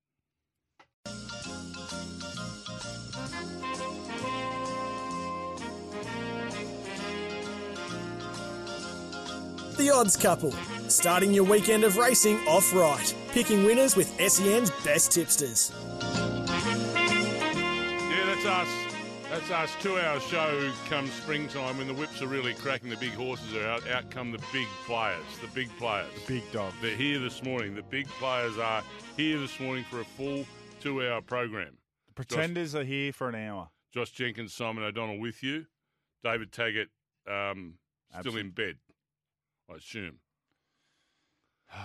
The 9.78 9.90
Odds 9.90 10.18
Couple, 10.18 10.52
starting 10.88 11.32
your 11.32 11.44
weekend 11.44 11.84
of 11.84 11.96
racing 11.96 12.36
off 12.46 12.74
right, 12.74 13.14
picking 13.30 13.64
winners 13.64 13.96
with 13.96 14.14
SEN's 14.20 14.70
best 14.84 15.12
tipsters. 15.12 15.72
Yeah, 16.02 16.44
that's 18.26 18.44
us. 18.44 18.89
That's 19.30 19.48
us. 19.52 19.76
Two-hour 19.80 20.18
show 20.18 20.72
come 20.88 21.06
springtime 21.06 21.78
when 21.78 21.86
the 21.86 21.94
whips 21.94 22.20
are 22.20 22.26
really 22.26 22.52
cracking. 22.52 22.90
The 22.90 22.96
big 22.96 23.12
horses 23.12 23.54
are 23.54 23.64
out. 23.64 23.88
Out 23.88 24.10
come 24.10 24.32
the 24.32 24.42
big 24.52 24.66
players. 24.86 25.22
The 25.40 25.46
big 25.54 25.68
players. 25.78 26.08
The 26.26 26.34
big 26.34 26.50
dog. 26.50 26.72
They're 26.82 26.96
here 26.96 27.20
this 27.20 27.40
morning. 27.44 27.76
The 27.76 27.84
big 27.84 28.08
players 28.08 28.58
are 28.58 28.82
here 29.16 29.38
this 29.38 29.60
morning 29.60 29.84
for 29.88 30.00
a 30.00 30.04
full 30.04 30.44
two-hour 30.80 31.20
program. 31.20 31.78
The 32.08 32.14
pretenders 32.14 32.74
are 32.74 32.82
here 32.82 33.12
for 33.12 33.28
an 33.28 33.36
hour. 33.36 33.68
Josh 33.92 34.10
Jenkins, 34.10 34.52
Simon 34.52 34.82
O'Donnell 34.82 35.20
with 35.20 35.44
you. 35.44 35.66
David 36.24 36.50
Taggart 36.50 36.88
um, 37.30 37.74
still 38.18 38.36
in 38.36 38.50
bed, 38.50 38.78
I 39.72 39.76
assume. 39.76 40.16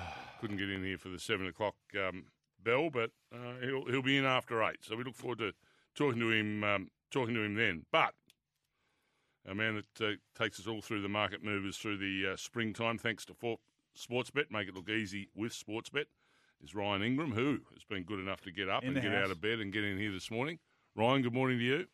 Couldn't 0.41 0.57
get 0.57 0.71
in 0.71 0.83
here 0.83 0.97
for 0.97 1.09
the 1.09 1.19
seven 1.19 1.45
o'clock 1.45 1.75
um, 1.95 2.25
bell, 2.63 2.89
but 2.89 3.11
uh, 3.31 3.63
he'll 3.63 3.85
he'll 3.85 4.01
be 4.01 4.17
in 4.17 4.25
after 4.25 4.63
eight. 4.63 4.77
So 4.81 4.95
we 4.95 5.03
look 5.03 5.15
forward 5.15 5.37
to 5.39 5.53
talking 5.93 6.19
to 6.19 6.31
him 6.31 6.63
um, 6.63 6.89
talking 7.11 7.33
to 7.35 7.41
him 7.41 7.55
then. 7.55 7.85
But 7.91 8.13
a 9.47 9.53
man 9.55 9.75
that 9.99 10.05
uh, 10.05 10.11
takes 10.41 10.59
us 10.59 10.67
all 10.67 10.81
through 10.81 11.01
the 11.01 11.09
market 11.09 11.43
movers 11.43 11.77
through 11.77 11.97
the 11.97 12.33
uh, 12.33 12.35
springtime, 12.37 12.97
thanks 12.97 13.25
to 13.25 13.33
For- 13.33 13.57
Sportsbet, 13.97 14.51
make 14.51 14.67
it 14.67 14.75
look 14.75 14.89
easy 14.89 15.29
with 15.35 15.53
Sportsbet, 15.53 16.05
is 16.61 16.75
Ryan 16.75 17.01
Ingram, 17.03 17.31
who 17.31 17.59
has 17.73 17.83
been 17.89 18.03
good 18.03 18.19
enough 18.19 18.41
to 18.41 18.51
get 18.51 18.67
up 18.69 18.83
In 18.83 18.89
and 18.89 19.01
get 19.01 19.11
house. 19.13 19.25
out 19.25 19.31
of 19.31 19.39
bed 19.41 19.59
and 19.59 19.71
get 19.71 19.83
in 19.83 19.97
here 19.97 20.11
this 20.11 20.29
morning. 20.29 20.59
Ryan, 20.95 21.21
good 21.21 21.33
morning 21.33 21.59
to 21.59 21.63
you. 21.63 21.85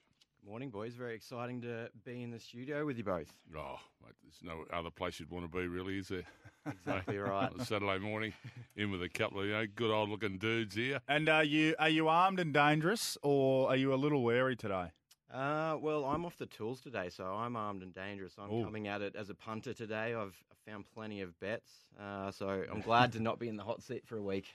Morning, 0.43 0.71
boys. 0.71 0.95
Very 0.95 1.13
exciting 1.13 1.61
to 1.61 1.89
be 2.03 2.23
in 2.23 2.31
the 2.31 2.39
studio 2.39 2.83
with 2.83 2.97
you 2.97 3.03
both. 3.03 3.31
Oh, 3.55 3.77
mate, 4.03 4.15
there's 4.23 4.39
no 4.41 4.63
other 4.75 4.89
place 4.89 5.19
you'd 5.19 5.29
want 5.29 5.45
to 5.51 5.55
be, 5.55 5.67
really, 5.67 5.99
is 5.99 6.07
there? 6.07 6.23
Exactly 6.67 7.17
right. 7.17 7.49
Saturday 7.63 7.97
morning, 7.97 8.33
in 8.75 8.91
with 8.91 9.01
a 9.01 9.09
couple 9.09 9.39
of 9.39 9.47
you 9.47 9.51
know 9.53 9.65
good 9.75 9.89
old 9.89 10.09
looking 10.09 10.37
dudes 10.37 10.75
here. 10.75 10.99
And 11.07 11.27
are 11.27 11.43
you 11.43 11.73
are 11.79 11.89
you 11.89 12.07
armed 12.07 12.39
and 12.39 12.53
dangerous, 12.53 13.17
or 13.23 13.67
are 13.69 13.75
you 13.75 13.91
a 13.91 13.95
little 13.95 14.21
wary 14.21 14.55
today? 14.55 14.91
Uh, 15.33 15.77
well, 15.79 16.03
I'm 16.05 16.25
off 16.25 16.37
the 16.37 16.45
tools 16.45 16.81
today, 16.81 17.09
so 17.09 17.23
I'm 17.25 17.55
armed 17.55 17.83
and 17.83 17.93
dangerous. 17.93 18.33
I'm 18.37 18.51
Ooh. 18.51 18.63
coming 18.65 18.87
at 18.87 19.01
it 19.01 19.15
as 19.15 19.29
a 19.29 19.33
punter 19.33 19.73
today. 19.73 20.13
I've 20.13 20.35
found 20.67 20.85
plenty 20.93 21.21
of 21.21 21.39
bets, 21.39 21.71
uh, 21.99 22.31
so 22.31 22.63
I'm 22.71 22.81
glad 22.81 23.13
to 23.13 23.19
not 23.21 23.39
be 23.39 23.47
in 23.47 23.55
the 23.55 23.63
hot 23.63 23.81
seat 23.81 24.05
for 24.05 24.17
a 24.17 24.21
week. 24.21 24.47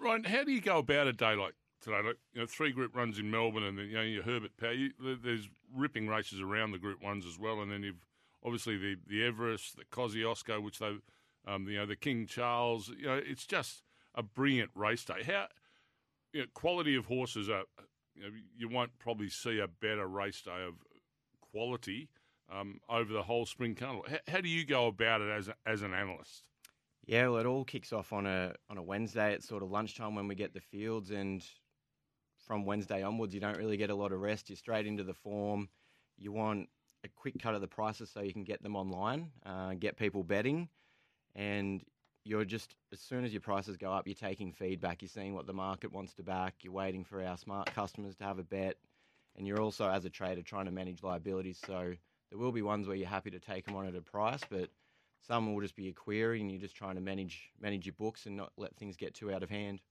Ryan, 0.00 0.24
how 0.24 0.44
do 0.44 0.52
you 0.52 0.60
go 0.60 0.78
about 0.78 1.08
a 1.08 1.12
day 1.12 1.34
like 1.34 1.54
today? 1.80 2.00
Like, 2.04 2.16
you 2.32 2.40
know, 2.40 2.46
three 2.46 2.70
group 2.70 2.94
runs 2.94 3.18
in 3.18 3.30
Melbourne, 3.30 3.64
and 3.64 3.76
then 3.76 3.86
you 3.86 3.94
know 3.94 4.02
your 4.02 4.22
Herbert 4.22 4.56
Power. 4.56 4.72
You, 4.72 4.90
there's 5.22 5.48
ripping 5.74 6.06
races 6.06 6.40
around 6.40 6.70
the 6.70 6.78
Group 6.78 7.02
Ones 7.02 7.26
as 7.26 7.38
well, 7.38 7.60
and 7.60 7.70
then 7.70 7.82
you've 7.82 8.04
obviously 8.44 8.76
the 8.76 8.96
the 9.06 9.24
Everest, 9.24 9.76
the 9.76 9.84
Kosciuszko, 9.84 10.62
which 10.62 10.78
they, 10.78 10.96
um, 11.46 11.68
you 11.68 11.78
know, 11.78 11.86
the 11.86 11.96
King 11.96 12.26
Charles. 12.26 12.88
You 12.88 13.06
know, 13.06 13.20
it's 13.24 13.46
just 13.46 13.82
a 14.14 14.22
brilliant 14.22 14.70
race 14.76 15.04
day. 15.04 15.24
How 15.26 15.48
you 16.32 16.42
know, 16.42 16.46
quality 16.54 16.94
of 16.94 17.06
horses 17.06 17.48
are. 17.48 17.64
You, 18.56 18.68
won't 18.68 18.98
probably 18.98 19.28
see 19.28 19.58
a 19.58 19.68
better 19.68 20.06
race 20.06 20.40
day 20.42 20.64
of 20.66 20.74
quality 21.40 22.08
um, 22.52 22.80
over 22.88 23.12
the 23.12 23.22
whole 23.22 23.46
spring 23.46 23.74
carnival. 23.74 24.04
How, 24.08 24.18
how 24.32 24.40
do 24.40 24.48
you 24.48 24.64
go 24.64 24.86
about 24.86 25.20
it 25.20 25.30
as 25.30 25.48
a, 25.48 25.54
as 25.66 25.82
an 25.82 25.94
analyst? 25.94 26.48
Yeah, 27.06 27.28
well, 27.28 27.38
it 27.38 27.46
all 27.46 27.64
kicks 27.64 27.92
off 27.92 28.12
on 28.12 28.26
a 28.26 28.54
on 28.70 28.78
a 28.78 28.82
Wednesday 28.82 29.34
at 29.34 29.42
sort 29.42 29.62
of 29.62 29.70
lunchtime 29.70 30.14
when 30.14 30.26
we 30.26 30.34
get 30.34 30.54
the 30.54 30.60
fields, 30.60 31.10
and 31.10 31.44
from 32.46 32.64
Wednesday 32.64 33.02
onwards, 33.02 33.34
you 33.34 33.40
don't 33.40 33.58
really 33.58 33.76
get 33.76 33.90
a 33.90 33.94
lot 33.94 34.12
of 34.12 34.20
rest. 34.20 34.48
You're 34.48 34.56
straight 34.56 34.86
into 34.86 35.04
the 35.04 35.14
form. 35.14 35.68
You 36.16 36.32
want 36.32 36.68
a 37.04 37.08
quick 37.08 37.38
cut 37.40 37.54
of 37.54 37.60
the 37.60 37.66
prices 37.66 38.10
so 38.10 38.20
you 38.20 38.32
can 38.32 38.44
get 38.44 38.62
them 38.62 38.76
online, 38.76 39.30
uh, 39.44 39.74
get 39.74 39.96
people 39.96 40.22
betting, 40.22 40.68
and 41.34 41.82
you're 42.24 42.44
just 42.44 42.74
as 42.92 43.00
soon 43.00 43.24
as 43.24 43.32
your 43.32 43.40
prices 43.40 43.76
go 43.76 43.92
up, 43.92 44.06
you're 44.06 44.14
taking 44.14 44.52
feedback. 44.52 45.02
You're 45.02 45.08
seeing 45.08 45.34
what 45.34 45.46
the 45.46 45.52
market 45.52 45.92
wants 45.92 46.14
to 46.14 46.22
back. 46.22 46.54
You're 46.62 46.72
waiting 46.72 47.04
for 47.04 47.22
our 47.22 47.36
smart 47.36 47.72
customers 47.74 48.16
to 48.16 48.24
have 48.24 48.38
a 48.38 48.42
bet, 48.42 48.76
and 49.36 49.46
you're 49.46 49.60
also 49.60 49.88
as 49.88 50.04
a 50.04 50.10
trader 50.10 50.42
trying 50.42 50.64
to 50.64 50.70
manage 50.70 51.02
liabilities. 51.02 51.60
So 51.64 51.94
there 52.30 52.38
will 52.38 52.52
be 52.52 52.62
ones 52.62 52.86
where 52.86 52.96
you're 52.96 53.08
happy 53.08 53.30
to 53.30 53.38
take 53.38 53.66
them 53.66 53.76
on 53.76 53.86
at 53.86 53.94
a 53.94 54.00
price, 54.00 54.40
but 54.48 54.70
some 55.26 55.52
will 55.52 55.60
just 55.60 55.76
be 55.76 55.88
a 55.88 55.92
query, 55.92 56.40
and 56.40 56.50
you're 56.50 56.60
just 56.60 56.76
trying 56.76 56.94
to 56.94 57.00
manage 57.00 57.50
manage 57.60 57.86
your 57.86 57.94
books 57.94 58.26
and 58.26 58.36
not 58.36 58.52
let 58.56 58.74
things 58.76 58.96
get 58.96 59.14
too 59.14 59.32
out 59.32 59.42
of 59.42 59.50
hand. 59.50 59.82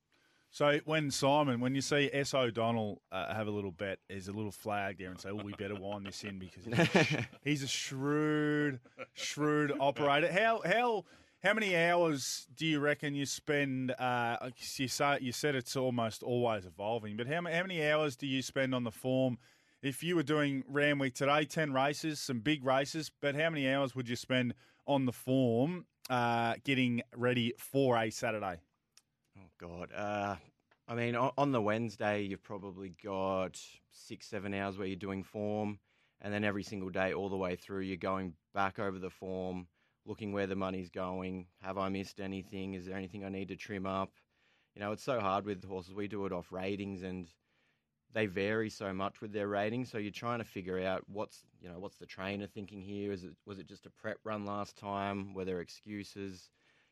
So 0.53 0.79
when 0.85 1.09
Simon, 1.09 1.59
when 1.61 1.73
you 1.73 1.81
see 1.81 2.11
S 2.13 2.35
O'Donnell 2.35 3.01
uh, 3.11 3.33
have 3.33 3.47
a 3.47 3.51
little 3.51 3.71
bet, 3.71 3.97
there's 4.07 4.27
a 4.27 4.31
little 4.31 4.51
flag 4.51 4.99
there 4.99 5.09
and 5.09 5.19
say, 5.19 5.29
"Oh, 5.29 5.41
we 5.43 5.51
better 5.53 5.73
wind 5.73 6.05
this 6.05 6.23
in 6.23 6.37
because 6.37 6.65
he's, 6.65 7.17
he's 7.43 7.63
a 7.63 7.67
shrewd, 7.67 8.79
shrewd 9.13 9.73
operator." 9.79 10.31
How 10.31 10.61
how 10.63 11.05
how 11.43 11.53
many 11.53 11.75
hours 11.75 12.47
do 12.55 12.65
you 12.65 12.79
reckon 12.79 13.13
you 13.13 13.25
spend? 13.25 13.91
Uh, 13.91 14.37
you 14.77 14.87
say 14.87 15.17
you 15.19 15.33
said 15.33 15.55
it's 15.55 15.75
almost 15.75 16.23
always 16.23 16.65
evolving, 16.65 17.17
but 17.17 17.27
how 17.27 17.35
how 17.35 17.41
many 17.41 17.85
hours 17.85 18.15
do 18.15 18.25
you 18.25 18.41
spend 18.41 18.73
on 18.73 18.83
the 18.83 18.91
form? 18.91 19.37
If 19.81 20.01
you 20.01 20.15
were 20.15 20.23
doing 20.23 20.63
Randwick 20.69 21.13
today, 21.13 21.43
ten 21.43 21.73
races, 21.73 22.21
some 22.21 22.39
big 22.39 22.63
races, 22.63 23.11
but 23.21 23.35
how 23.35 23.49
many 23.49 23.69
hours 23.69 23.93
would 23.93 24.07
you 24.07 24.15
spend 24.15 24.53
on 24.87 25.05
the 25.05 25.11
form 25.11 25.85
uh, 26.09 26.55
getting 26.63 27.01
ready 27.15 27.53
for 27.57 27.97
a 27.97 28.09
Saturday? 28.09 28.61
Oh 29.37 29.49
God. 29.59 29.91
Uh, 29.93 30.35
I 30.87 30.95
mean, 30.95 31.15
on 31.15 31.51
the 31.51 31.61
Wednesday, 31.61 32.23
you've 32.23 32.43
probably 32.43 32.93
got 33.03 33.59
six, 33.89 34.27
seven 34.27 34.53
hours 34.53 34.77
where 34.77 34.87
you're 34.87 34.95
doing 34.95 35.23
form, 35.23 35.79
and 36.21 36.33
then 36.33 36.43
every 36.45 36.63
single 36.63 36.89
day, 36.89 37.13
all 37.13 37.29
the 37.29 37.37
way 37.37 37.55
through, 37.57 37.81
you're 37.81 37.97
going 37.97 38.33
back 38.53 38.79
over 38.79 38.99
the 38.99 39.09
form, 39.09 39.67
looking 40.05 40.33
where 40.33 40.47
the 40.47 40.55
money's 40.55 40.89
going. 40.89 41.47
Have 41.61 41.77
I 41.77 41.89
missed 41.89 42.19
anything? 42.19 42.73
Is 42.73 42.85
there 42.85 42.97
anything 42.97 43.23
I 43.23 43.29
need 43.29 43.49
to 43.49 43.55
trim 43.55 43.85
up? 43.85 44.11
You 44.75 44.81
know, 44.81 44.91
it's 44.91 45.03
so 45.03 45.19
hard 45.19 45.45
with 45.45 45.63
horses. 45.63 45.93
We 45.93 46.07
do 46.07 46.25
it 46.25 46.31
off 46.31 46.51
ratings, 46.51 47.03
and 47.03 47.27
they 48.13 48.25
vary 48.25 48.69
so 48.69 48.93
much 48.93 49.21
with 49.21 49.33
their 49.33 49.47
ratings. 49.47 49.91
So 49.91 49.97
you're 49.97 50.11
trying 50.11 50.39
to 50.39 50.45
figure 50.45 50.79
out 50.79 51.03
what's 51.07 51.43
you 51.61 51.69
know 51.69 51.79
what's 51.79 51.97
the 51.97 52.05
trainer 52.05 52.47
thinking 52.47 52.81
here? 52.81 53.11
Is 53.11 53.23
it 53.23 53.35
was 53.45 53.59
it 53.59 53.67
just 53.67 53.85
a 53.85 53.91
prep 53.91 54.17
run 54.23 54.45
last 54.45 54.77
time? 54.77 55.33
Were 55.33 55.45
there 55.45 55.61
excuses? 55.61 56.49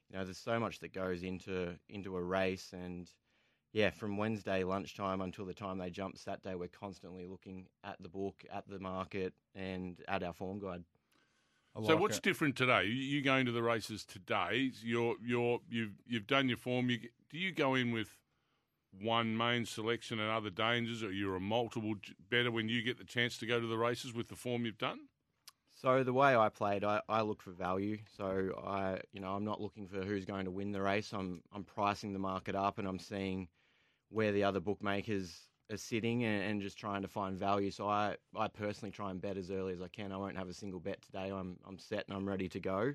You 0.10 0.18
know, 0.18 0.26
there's 0.26 0.38
so 0.38 0.60
much 0.60 0.80
that 0.80 0.94
goes 0.94 1.24
into 1.24 1.76
into 1.90 2.18
a 2.18 2.24
race, 2.24 2.74
and 2.74 3.10
yeah, 3.74 3.90
from 3.90 4.18
Wednesday 4.18 4.64
lunchtime 4.64 5.22
until 5.22 5.46
the 5.46 5.54
time 5.54 5.78
they 5.78 5.90
jump 5.90 6.18
Saturday, 6.18 6.56
we're 6.56 6.68
constantly 6.68 7.26
looking 7.26 7.68
at 7.84 8.02
the 8.02 8.10
book, 8.10 8.44
at 8.52 8.68
the 8.68 8.80
market, 8.80 9.34
and 9.56 10.02
at 10.08 10.24
our 10.24 10.34
form 10.34 10.60
guide. 10.60 10.84
I 11.76 11.84
So 11.84 11.96
what's 11.96 12.18
it. 12.18 12.24
different 12.24 12.56
today? 12.56 12.86
You 12.86 12.94
you 12.94 13.22
going 13.22 13.46
to 13.46 13.52
the 13.52 13.64
races 13.64 14.04
today? 14.06 14.72
You're 14.84 15.16
you're 15.24 15.60
you've 15.70 15.94
you've 16.06 16.28
done 16.28 16.50
your 16.50 16.58
form. 16.58 16.90
You, 16.90 17.00
do 17.30 17.38
you 17.38 17.52
go 17.52 17.76
in 17.76 17.92
with 17.92 18.18
one 19.02 19.38
main 19.38 19.66
selection 19.66 20.20
and 20.20 20.30
other 20.30 20.50
dangers, 20.50 21.02
or 21.02 21.12
you're 21.12 21.36
a 21.36 21.40
multiple 21.40 21.96
better 22.30 22.52
when 22.52 22.68
you 22.68 22.82
get 22.82 22.98
the 22.98 23.06
chance 23.06 23.38
to 23.38 23.46
go 23.46 23.60
to 23.60 23.68
the 23.68 23.78
races 23.78 24.14
with 24.14 24.28
the 24.28 24.36
form 24.36 24.66
you've 24.66 24.78
done? 24.78 25.00
So 25.82 26.04
the 26.04 26.14
way 26.14 26.36
I 26.36 26.50
played, 26.50 26.84
I, 26.84 27.02
I 27.10 27.22
look 27.22 27.42
for 27.42 27.52
value. 27.52 27.98
So 28.16 28.52
I, 28.64 29.00
you 29.14 29.20
know, 29.20 29.34
I'm 29.34 29.46
not 29.46 29.60
looking 29.62 29.88
for 29.88 30.04
who's 30.04 30.26
going 30.26 30.46
to 30.46 30.52
win 30.52 30.72
the 30.72 30.82
race. 30.82 31.12
I'm 31.14 31.42
I'm 31.54 31.64
pricing 31.64 32.14
the 32.14 32.20
market 32.20 32.56
up, 32.56 32.78
and 32.78 32.88
I'm 32.88 33.00
seeing 33.00 33.48
where 34.10 34.32
the 34.32 34.44
other 34.44 34.60
bookmakers 34.60 35.34
are 35.72 35.78
sitting, 35.78 36.24
and, 36.24 36.44
and 36.44 36.62
just 36.62 36.78
trying 36.78 37.02
to 37.02 37.08
find 37.08 37.38
value. 37.38 37.72
So 37.72 37.88
I, 37.88 38.16
I 38.36 38.48
personally 38.48 38.92
try 38.92 39.12
and 39.12 39.22
bet 39.22 39.38
as 39.38 39.52
early 39.52 39.74
as 39.74 39.82
I 39.82 39.88
can. 39.88 40.12
I 40.12 40.18
won't 40.18 40.38
have 40.38 40.50
a 40.50 40.54
single 40.54 40.80
bet 40.80 41.02
today. 41.02 41.32
I'm 41.32 41.58
I'm 41.68 41.78
set 41.80 42.06
and 42.08 42.16
I'm 42.16 42.28
ready 42.28 42.50
to 42.50 42.60
go. 42.60 42.94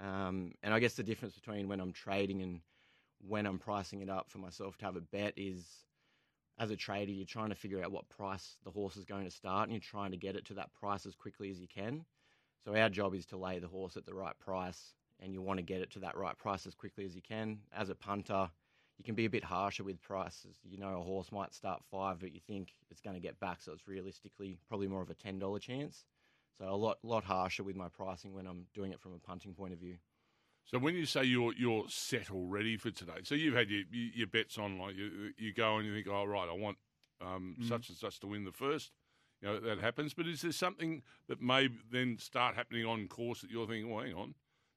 Um, 0.00 0.52
and 0.62 0.74
I 0.74 0.80
guess 0.80 0.94
the 0.94 1.02
difference 1.02 1.34
between 1.34 1.68
when 1.68 1.80
I'm 1.80 1.92
trading 1.92 2.42
and 2.42 2.60
when 3.26 3.46
I'm 3.46 3.58
pricing 3.58 4.00
it 4.00 4.10
up 4.10 4.28
for 4.28 4.38
myself 4.38 4.76
to 4.78 4.84
have 4.84 4.96
a 4.96 5.00
bet 5.00 5.34
is 5.36 5.84
as 6.58 6.70
a 6.70 6.76
trader, 6.76 7.12
you're 7.12 7.26
trying 7.26 7.48
to 7.48 7.54
figure 7.54 7.82
out 7.82 7.92
what 7.92 8.08
price 8.08 8.56
the 8.64 8.70
horse 8.70 8.96
is 8.96 9.04
going 9.04 9.24
to 9.24 9.30
start 9.30 9.64
and 9.64 9.72
you're 9.72 9.80
trying 9.80 10.10
to 10.12 10.16
get 10.16 10.36
it 10.36 10.44
to 10.46 10.54
that 10.54 10.72
price 10.72 11.06
as 11.06 11.14
quickly 11.14 11.50
as 11.50 11.58
you 11.58 11.66
can. 11.66 12.04
So 12.64 12.76
our 12.76 12.88
job 12.88 13.14
is 13.14 13.26
to 13.26 13.36
lay 13.36 13.58
the 13.58 13.68
horse 13.68 13.96
at 13.96 14.06
the 14.06 14.14
right 14.14 14.38
price 14.38 14.94
and 15.20 15.32
you 15.32 15.42
want 15.42 15.58
to 15.58 15.62
get 15.64 15.80
it 15.80 15.90
to 15.92 16.00
that 16.00 16.16
right 16.16 16.36
price 16.36 16.66
as 16.66 16.74
quickly 16.74 17.04
as 17.04 17.14
you 17.14 17.22
can. 17.22 17.58
As 17.72 17.90
a 17.90 17.94
punter, 17.94 18.50
you 18.98 19.04
can 19.04 19.14
be 19.14 19.24
a 19.24 19.30
bit 19.30 19.44
harsher 19.44 19.84
with 19.84 20.00
prices. 20.00 20.56
You 20.64 20.78
know, 20.78 21.00
a 21.00 21.02
horse 21.02 21.32
might 21.32 21.54
start 21.54 21.82
five, 21.90 22.20
but 22.20 22.32
you 22.32 22.40
think 22.46 22.74
it's 22.90 23.00
going 23.00 23.14
to 23.14 23.20
get 23.20 23.38
back, 23.40 23.60
so 23.60 23.72
it's 23.72 23.88
realistically 23.88 24.58
probably 24.68 24.88
more 24.88 25.02
of 25.02 25.10
a 25.10 25.14
ten 25.14 25.38
dollar 25.38 25.58
chance. 25.58 26.04
So 26.58 26.66
a 26.66 26.76
lot, 26.76 26.98
lot 27.02 27.24
harsher 27.24 27.64
with 27.64 27.74
my 27.74 27.88
pricing 27.88 28.32
when 28.32 28.46
I'm 28.46 28.66
doing 28.74 28.92
it 28.92 29.00
from 29.00 29.12
a 29.12 29.18
punting 29.18 29.54
point 29.54 29.72
of 29.72 29.80
view. 29.80 29.96
So 30.66 30.78
when 30.78 30.94
you 30.94 31.04
say 31.04 31.24
you're 31.24 31.52
you're 31.54 31.84
set 31.88 32.30
already 32.30 32.76
for 32.76 32.90
today, 32.90 33.20
so 33.22 33.34
you've 33.34 33.54
had 33.54 33.68
your 33.68 33.82
your 33.90 34.26
bets 34.26 34.56
on, 34.56 34.78
like 34.78 34.96
you 34.96 35.32
you 35.36 35.52
go 35.52 35.76
and 35.76 35.86
you 35.86 35.94
think, 35.94 36.06
oh 36.08 36.24
right, 36.24 36.48
I 36.48 36.54
want 36.54 36.78
um, 37.20 37.56
such 37.68 37.88
and 37.88 37.98
such 37.98 38.20
to 38.20 38.26
win 38.26 38.44
the 38.44 38.52
first. 38.52 38.92
You 39.42 39.48
know 39.48 39.60
that 39.60 39.80
happens, 39.80 40.14
but 40.14 40.26
is 40.26 40.40
there 40.40 40.52
something 40.52 41.02
that 41.28 41.42
may 41.42 41.68
then 41.90 42.16
start 42.18 42.54
happening 42.54 42.86
on 42.86 43.08
course 43.08 43.42
that 43.42 43.50
you're 43.50 43.66
thinking, 43.66 43.92
well, 43.92 44.04
hang 44.04 44.14
on, 44.14 44.34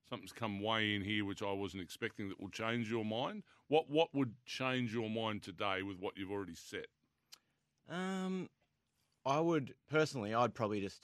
something's 0.10 0.32
come 0.32 0.62
way 0.62 0.96
in 0.96 1.02
here 1.04 1.26
which 1.26 1.42
I 1.42 1.52
wasn't 1.52 1.84
expecting 1.84 2.30
that 2.30 2.40
will 2.40 2.50
change 2.50 2.90
your 2.90 3.06
mind? 3.06 3.44
What 3.68 3.90
what 3.90 4.14
would 4.14 4.34
change 4.46 4.94
your 4.94 5.10
mind 5.10 5.44
today 5.44 5.82
with 5.82 6.00
what 6.00 6.18
you've 6.18 6.32
already 6.32 6.56
set? 6.56 6.88
Um, 7.90 8.50
I 9.26 9.40
would 9.40 9.74
personally, 9.90 10.34
I'd 10.34 10.54
probably 10.54 10.82
just, 10.82 11.04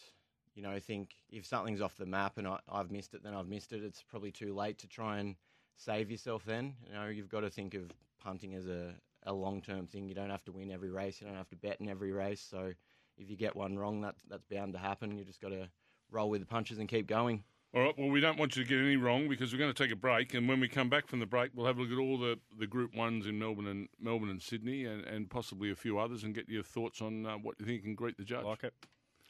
you 0.56 0.64
know, 0.64 0.80
think 0.80 1.16
if 1.30 1.46
something's 1.46 1.82
off 1.82 1.98
the 1.98 2.06
map 2.06 2.38
and 2.38 2.48
I, 2.48 2.60
I've 2.70 2.92
missed 2.92 3.14
it, 3.14 3.24
then 3.24 3.34
I've 3.34 3.48
missed 3.48 3.74
it. 3.74 3.84
It's 3.84 4.04
probably 4.04 4.32
too 4.32 4.54
late 4.54 4.78
to 4.80 4.88
try 4.88 5.20
and 5.20 5.36
save 5.76 6.10
yourself. 6.10 6.46
Then, 6.46 6.76
you 6.88 6.94
know, 6.94 7.08
you've 7.08 7.30
got 7.30 7.42
to 7.42 7.50
think 7.50 7.74
of 7.74 7.92
punting 8.22 8.54
as 8.54 8.68
a, 8.68 8.94
a 9.24 9.34
long 9.34 9.62
term 9.62 9.88
thing. 9.88 10.08
You 10.08 10.16
don't 10.16 10.30
have 10.30 10.44
to 10.46 10.52
win 10.52 10.72
every 10.72 10.90
race. 10.90 11.20
You 11.20 11.28
don't 11.28 11.36
have 11.36 11.50
to 11.50 11.56
bet 11.56 11.82
in 11.82 11.90
every 11.90 12.12
race. 12.12 12.46
So 12.50 12.74
if 13.18 13.30
you 13.30 13.36
get 13.36 13.56
one 13.56 13.78
wrong, 13.78 14.02
that's 14.02 14.22
that's 14.30 14.46
bound 14.46 14.74
to 14.74 14.80
happen. 14.80 15.18
You 15.18 15.24
just 15.26 15.42
got 15.42 15.50
to 15.50 15.70
roll 16.12 16.30
with 16.30 16.42
the 16.42 16.48
punches 16.48 16.80
and 16.80 16.88
keep 16.88 17.08
going. 17.08 17.44
All 17.76 17.82
right. 17.82 17.98
Well, 17.98 18.10
we 18.10 18.20
don't 18.20 18.38
want 18.38 18.56
you 18.56 18.64
to 18.64 18.70
get 18.70 18.78
any 18.78 18.98
wrong 18.98 19.28
because 19.28 19.52
we're 19.52 19.58
going 19.58 19.74
to 19.74 19.84
take 19.84 19.92
a 19.92 19.96
break, 19.96 20.36
and 20.36 20.48
when 20.48 20.60
we 20.60 20.68
come 20.68 20.90
back 20.90 21.08
from 21.08 21.20
the 21.20 21.26
break, 21.26 21.50
we'll 21.56 21.66
have 21.66 21.80
a 21.80 21.82
look 21.82 21.92
at 21.92 21.98
all 21.98 22.20
the, 22.20 22.38
the 22.60 22.68
Group 22.68 22.96
Ones 22.96 23.26
in 23.26 23.40
Melbourne 23.40 23.66
and 23.66 23.90
Melbourne 24.00 24.30
and 24.30 24.40
Sydney, 24.40 24.86
and, 24.86 25.04
and 25.06 25.28
possibly 25.28 25.72
a 25.72 25.76
few 25.76 25.98
others, 25.98 26.24
and 26.24 26.36
get 26.36 26.48
your 26.48 26.62
thoughts 26.62 27.02
on 27.02 27.26
uh, 27.26 27.34
what 27.38 27.56
you 27.60 27.66
think 27.66 27.84
and 27.86 27.98
greet 27.98 28.16
the 28.18 28.24
judge. 28.24 28.46
like 28.46 28.64
it. 28.64 28.74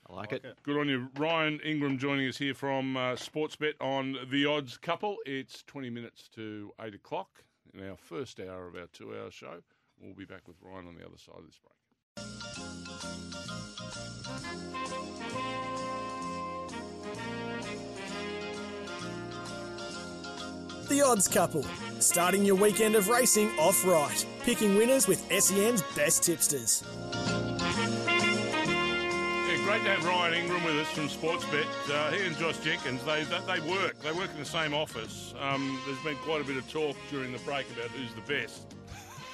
I 0.09 0.13
like, 0.13 0.33
it. 0.33 0.43
Good 0.63 0.77
on 0.77 0.89
you, 0.89 1.07
Ryan 1.17 1.61
Ingram, 1.63 1.97
joining 1.97 2.27
us 2.27 2.37
here 2.37 2.53
from 2.53 2.97
uh, 2.97 3.13
Sportsbet 3.13 3.75
on 3.79 4.17
the 4.29 4.45
Odds 4.45 4.77
Couple. 4.77 5.15
It's 5.25 5.63
twenty 5.63 5.89
minutes 5.89 6.27
to 6.35 6.73
eight 6.81 6.93
o'clock 6.93 7.45
in 7.73 7.87
our 7.87 7.95
first 7.95 8.41
hour 8.41 8.67
of 8.67 8.75
our 8.75 8.87
two-hour 8.91 9.31
show. 9.31 9.61
We'll 10.01 10.13
be 10.13 10.25
back 10.25 10.45
with 10.45 10.57
Ryan 10.61 10.87
on 10.87 10.95
the 10.95 11.05
other 11.05 11.17
side 11.17 11.37
of 11.37 11.45
this 11.45 11.57
break. 11.63 11.73
The 20.93 21.01
Odds 21.01 21.27
Couple, 21.27 21.63
starting 21.97 22.45
your 22.45 22.53
weekend 22.53 22.93
of 22.93 23.09
racing 23.09 23.49
off 23.57 23.83
right, 23.83 24.23
picking 24.43 24.75
winners 24.75 25.07
with 25.07 25.25
SEN's 25.41 25.81
best 25.95 26.21
tipsters. 26.21 26.83
Yeah, 27.17 27.57
great 29.65 29.81
to 29.81 29.89
have 29.89 30.05
Ryan 30.05 30.35
Ingram 30.35 30.63
with 30.63 30.75
us 30.75 30.87
from 30.91 31.09
Sportsbet. 31.09 31.65
Uh, 31.91 32.11
he 32.11 32.27
and 32.27 32.37
Josh 32.37 32.59
Jenkins, 32.59 33.03
they, 33.05 33.23
they 33.23 33.39
they 33.39 33.59
work. 33.71 33.99
They 34.03 34.11
work 34.11 34.29
in 34.33 34.37
the 34.37 34.45
same 34.45 34.75
office. 34.75 35.33
Um, 35.39 35.81
there's 35.87 35.97
been 36.03 36.15
quite 36.17 36.41
a 36.41 36.43
bit 36.43 36.57
of 36.57 36.71
talk 36.71 36.95
during 37.09 37.31
the 37.31 37.39
break 37.39 37.65
about 37.71 37.89
who's 37.89 38.13
the 38.13 38.21
best, 38.31 38.75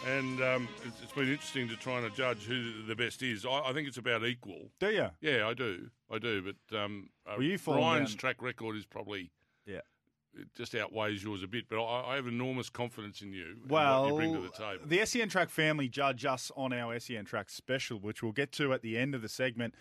and 0.08 0.41
um, 0.41 0.69
it's, 0.86 1.02
it's 1.04 1.12
been 1.12 1.28
interesting 1.28 1.67
to 1.67 1.76
try 1.76 2.00
and 2.00 2.15
judge 2.15 2.45
who 2.45 2.84
the 2.88 2.95
best 2.95 3.22
is. 3.22 3.45
I, 3.45 3.63
I 3.65 3.74
think 3.74 3.89
it's 3.89 3.98
about 3.98 4.26
equal. 4.26 4.69
Do 4.80 4.91
you? 4.91 5.10
Yeah, 5.19 5.45
I 5.45 5.54
do. 5.56 5.89
I 6.10 6.19
do. 6.19 6.41
But 6.41 6.56
um, 6.80 7.10
uh, 7.28 7.34
Well, 7.38 7.43
you 7.45 7.58
fall 7.58 7.76
Ryan's 7.76 8.12
down- 8.12 8.17
track 8.17 8.41
record 8.41 8.78
is 8.78 8.86
probably 8.86 9.19
Yeah. 9.19 9.26
It 10.37 10.47
just 10.55 10.75
outweighs 10.75 11.23
yours 11.23 11.43
a 11.43 11.47
bit. 11.47 11.65
But 11.69 11.83
I, 11.83 12.13
I 12.13 12.15
have 12.15 12.27
enormous 12.27 12.69
confidence 12.69 13.21
in 13.21 13.33
you. 13.33 13.45
and 13.45 13.69
Well, 13.69 14.03
what 14.03 14.09
you 14.09 14.15
bring 14.15 14.33
to 14.33 14.41
the 14.41 14.49
table. 14.49 14.83
the 14.85 15.05
SEN 15.05 15.29
Track 15.29 15.49
family 15.49 15.87
judge 15.87 16.25
us 16.25 16.51
on 16.55 16.73
our 16.73 16.99
SEN 16.99 17.25
Track 17.25 17.49
special, 17.49 17.99
which 17.99 18.21
we'll 18.23 18.31
get 18.31 18.51
to 18.53 18.73
at 18.73 18.81
the 18.81 18.97
end 18.97 19.15
of 19.15 19.21
the 19.21 19.29
segment. 19.29 19.73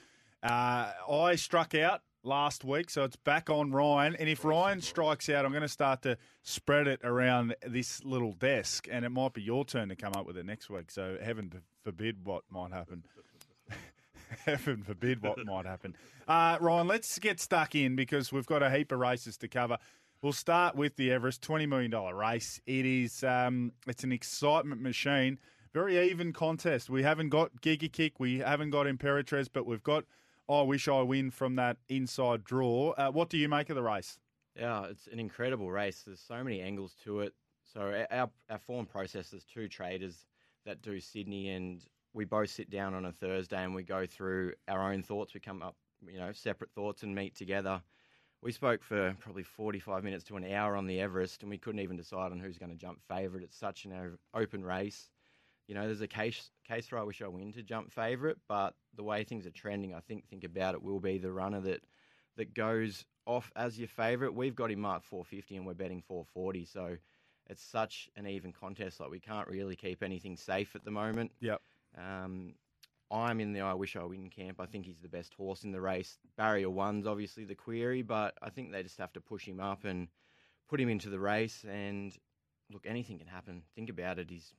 Uh, 0.43 0.93
I 1.11 1.35
struck 1.37 1.75
out 1.75 2.03
last 2.23 2.65
week, 2.65 2.91
so 2.91 3.05
it's 3.05 3.17
back 3.17 3.51
on 3.51 3.73
Ryan. 3.73 4.15
And 4.17 4.29
if 4.29 4.45
Ryan 4.45 4.81
strikes 4.81 5.29
out, 5.29 5.45
I'm 5.45 5.53
going 5.53 5.63
to 5.63 5.69
start 5.69 6.03
to 6.03 6.17
spread 6.43 6.87
it 6.87 7.01
around 7.03 7.57
this 7.67 8.05
little 8.05 8.33
desk, 8.33 8.87
and 8.91 9.05
it 9.05 9.11
might 9.11 9.33
be 9.33 9.43
your 9.43 9.65
turn 9.65 9.89
to 9.89 9.97
come 9.97 10.13
up 10.15 10.27
with 10.27 10.37
it 10.37 10.47
next 10.47 10.71
week. 10.71 10.91
So 10.91 11.17
heaven 11.23 11.53
forbid 11.85 12.25
what 12.25 12.45
might 12.51 12.73
happen. 12.73 13.05
Heaven 14.45 14.83
forbid 14.83 15.23
what 15.23 15.43
might 15.47 15.65
happen. 15.65 15.97
Uh, 16.27 16.59
Ryan, 16.61 16.87
let's 16.87 17.19
get 17.19 17.41
stuck 17.41 17.75
in 17.75 17.97
because 17.97 18.31
we've 18.31 18.45
got 18.45 18.63
a 18.63 18.71
heap 18.71 18.93
of 18.93 18.99
races 18.99 19.39
to 19.39 19.49
cover. 19.49 19.79
We'll 20.21 20.33
start 20.33 20.75
with 20.75 20.97
the 20.97 21.13
Everest, 21.13 21.43
twenty 21.43 21.67
million 21.67 21.93
dollar 21.93 22.15
race. 22.15 22.61
It 22.67 22.85
is, 22.85 23.23
um, 23.23 23.73
it's 23.87 24.03
an 24.03 24.11
excitement 24.11 24.81
machine. 24.81 25.39
Very 25.73 26.11
even 26.11 26.33
contest. 26.33 26.91
We 26.91 27.05
haven't 27.05 27.29
got 27.29 27.61
Giga 27.61 27.93
Kick, 27.93 28.19
we 28.19 28.39
haven't 28.39 28.71
got 28.71 28.87
Imperatriz, 28.87 29.49
but 29.53 29.65
we've 29.65 29.83
got. 29.83 30.05
I 30.49 30.63
wish 30.63 30.89
I 30.89 31.03
win 31.03 31.31
from 31.31 31.57
that 31.57 31.77
inside 31.89 32.43
draw. 32.43 32.93
Uh, 32.93 33.11
what 33.11 33.29
do 33.29 33.37
you 33.37 33.49
make 33.49 33.69
of 33.69 33.77
the 33.77 33.83
race? 33.83 34.19
Yeah, 34.57 34.87
it's 34.87 35.07
an 35.07 35.21
incredible 35.21 35.71
race. 35.71 36.03
There's 36.07 36.21
so 36.21 36.43
many 36.43 36.63
angles 36.63 36.97
to 37.05 37.21
it. 37.21 37.35
So 37.73 38.05
our 38.11 38.29
our 38.51 38.59
form 38.59 38.87
process, 38.87 39.33
is 39.33 39.45
two 39.45 39.69
traders 39.69 40.27
that 40.65 40.83
do 40.83 40.99
Sydney, 40.99 41.51
and 41.51 41.81
we 42.13 42.25
both 42.25 42.51
sit 42.51 42.71
down 42.71 42.95
on 42.95 43.05
a 43.05 43.13
Thursday 43.13 43.63
and 43.63 43.73
we 43.73 43.85
go 43.85 44.05
through 44.05 44.55
our 44.67 44.91
own 44.93 45.03
thoughts. 45.05 45.33
We 45.33 45.39
come 45.39 45.63
up, 45.63 45.77
you 46.05 46.19
know, 46.19 46.33
separate 46.33 46.73
thoughts 46.73 47.05
and 47.05 47.15
meet 47.15 47.37
together. 47.37 47.83
We 48.41 48.53
spoke 48.53 48.83
for 48.83 49.17
probably 49.19 49.43
45 49.43 50.05
minutes 50.05 50.25
to 50.25 50.37
an 50.37 50.51
hour 50.51 50.77
on 50.77 50.87
the 50.87 51.01
Everest, 51.01 51.43
and 51.43 51.51
we 51.51 51.59
couldn't 51.59 51.81
even 51.81 51.97
decide 51.97 52.31
on 52.31 52.39
who's 52.39 52.59
going 52.59 52.71
to 52.71 52.77
jump 52.77 53.01
favourite. 53.09 53.43
It's 53.43 53.57
such 53.57 53.85
an 53.85 54.17
open 54.33 54.65
race. 54.65 55.11
You 55.67 55.75
know, 55.75 55.87
there's 55.87 56.01
a 56.01 56.09
case 56.09 56.51
case 56.67 56.91
where 56.91 57.01
I 57.01 57.05
wish 57.05 57.21
I 57.21 57.29
win 57.29 57.53
to 57.53 57.63
jump 57.63 57.91
favourite, 57.93 58.37
but 58.49 58.75
the 58.95 59.03
way 59.03 59.25
things 59.25 59.47
are 59.47 59.51
trending, 59.51 59.95
I 59.95 60.01
think 60.01 60.29
think 60.29 60.45
about 60.45 60.75
it 60.75 60.83
will 60.83 61.01
be 61.01 61.19
the 61.19 61.33
runner 61.33 61.61
that 61.63 61.83
that 62.37 62.55
goes 62.55 63.05
off 63.27 63.51
as 63.57 63.79
your 63.79 63.89
favourite. 63.89 64.35
We've 64.35 64.55
got 64.55 64.71
him 64.71 64.81
marked 64.81 65.05
450, 65.05 65.57
and 65.57 65.67
we're 65.67 65.75
betting 65.75 66.01
440. 66.01 66.65
So 66.65 66.97
it's 67.49 67.63
such 67.63 68.09
an 68.17 68.27
even 68.27 68.53
contest. 68.53 69.01
Like 69.01 69.11
we 69.11 69.21
can't 69.21 69.49
really 69.49 69.77
keep 69.77 70.03
anything 70.03 70.37
safe 70.37 70.75
at 70.77 70.85
the 70.85 70.91
moment. 70.91 71.33
Yep. 71.41 71.61
Um, 71.99 72.55
I'm 73.11 73.41
in 73.41 73.53
the 73.53 73.63
I 73.63 73.75
wish 73.75 73.97
I 73.97 74.05
win 74.05 74.29
camp. 74.29 74.61
I 74.61 74.67
think 74.67 74.85
he's 74.85 75.01
the 75.01 75.09
best 75.09 75.35
horse 75.35 75.65
in 75.65 75.73
the 75.73 75.81
race. 75.81 76.19
Barrier 76.37 76.71
one's 76.71 77.07
obviously 77.07 77.45
the 77.45 77.55
query, 77.55 78.03
but 78.03 78.35
I 78.43 78.51
think 78.51 78.71
they 78.71 78.83
just 78.83 78.99
have 78.99 79.13
to 79.15 79.21
push 79.21 79.47
him 79.47 79.61
up 79.61 79.85
and 79.85 80.09
put 80.69 80.81
him 80.81 80.89
into 80.89 81.09
the 81.09 81.19
race. 81.19 81.65
And 81.69 82.13
look, 82.71 82.85
anything 82.87 83.19
can 83.19 83.27
happen. 83.27 83.63
Think 83.75 83.89
about 83.89 84.19
it. 84.19 84.31
He's 84.31 84.53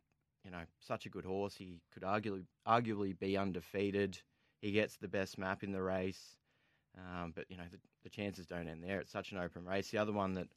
you 0.44 0.52
know 0.52 0.64
such 0.80 1.06
a 1.06 1.10
good 1.10 1.26
horse. 1.26 1.56
He 1.56 1.82
could 1.94 2.04
arguably 2.04 2.46
arguably 2.68 3.18
be 3.18 3.38
undefeated. 3.38 4.20
He 4.62 4.72
gets 4.72 4.98
the 4.98 5.08
best 5.08 5.38
map 5.38 5.64
in 5.64 5.72
the 5.72 5.82
race. 5.82 6.38
Um, 6.98 7.34
but 7.36 7.46
you 7.50 7.58
know 7.58 7.66
the, 7.72 7.78
the 8.04 8.10
chances 8.10 8.48
don't 8.48 8.68
end 8.68 8.84
there. 8.84 9.00
It's 9.00 9.12
such 9.12 9.32
an 9.32 9.38
open 9.38 9.66
race. 9.66 9.92
The 9.92 10.00
other 10.00 10.12
one 10.12 10.34
that 10.34 10.48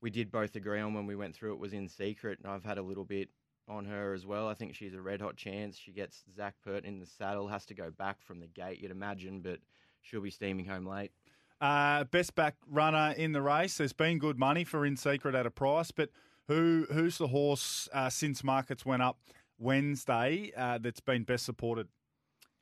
we 0.00 0.10
did 0.10 0.30
both 0.30 0.56
agree 0.56 0.80
on 0.80 0.94
when 0.94 1.06
we 1.06 1.16
went 1.16 1.34
through 1.34 1.52
it 1.52 1.58
was 1.58 1.74
in 1.74 1.88
secret, 1.88 2.38
and 2.42 2.50
I've 2.50 2.64
had 2.64 2.78
a 2.78 2.82
little 2.82 3.04
bit 3.04 3.28
on 3.68 3.84
her 3.86 4.12
as 4.12 4.26
well. 4.26 4.48
I 4.48 4.54
think 4.54 4.74
she's 4.74 4.94
a 4.94 5.00
red 5.00 5.20
hot 5.20 5.36
chance. 5.36 5.78
She 5.78 5.92
gets 5.92 6.22
Zac 6.36 6.54
Purton 6.64 6.86
in 6.86 7.00
the 7.00 7.06
saddle, 7.06 7.48
has 7.48 7.64
to 7.66 7.74
go 7.74 7.90
back 7.90 8.22
from 8.22 8.40
the 8.40 8.46
gate, 8.46 8.80
you'd 8.80 8.90
imagine, 8.90 9.40
but 9.40 9.60
she'll 10.02 10.20
be 10.20 10.30
steaming 10.30 10.66
home 10.66 10.86
late. 10.86 11.12
Uh, 11.60 12.04
best 12.04 12.34
back 12.34 12.56
runner 12.68 13.14
in 13.16 13.32
the 13.32 13.40
race. 13.40 13.78
There's 13.78 13.92
been 13.92 14.18
good 14.18 14.38
money 14.38 14.64
for 14.64 14.84
In 14.84 14.96
Secret 14.96 15.34
at 15.34 15.46
a 15.46 15.50
price, 15.50 15.90
but 15.90 16.10
who 16.48 16.86
who's 16.92 17.16
the 17.16 17.28
horse 17.28 17.88
uh, 17.92 18.10
since 18.10 18.44
markets 18.44 18.84
went 18.84 19.02
up 19.02 19.18
Wednesday 19.58 20.52
uh, 20.56 20.78
that's 20.78 21.00
been 21.00 21.22
best 21.22 21.46
supported? 21.46 21.88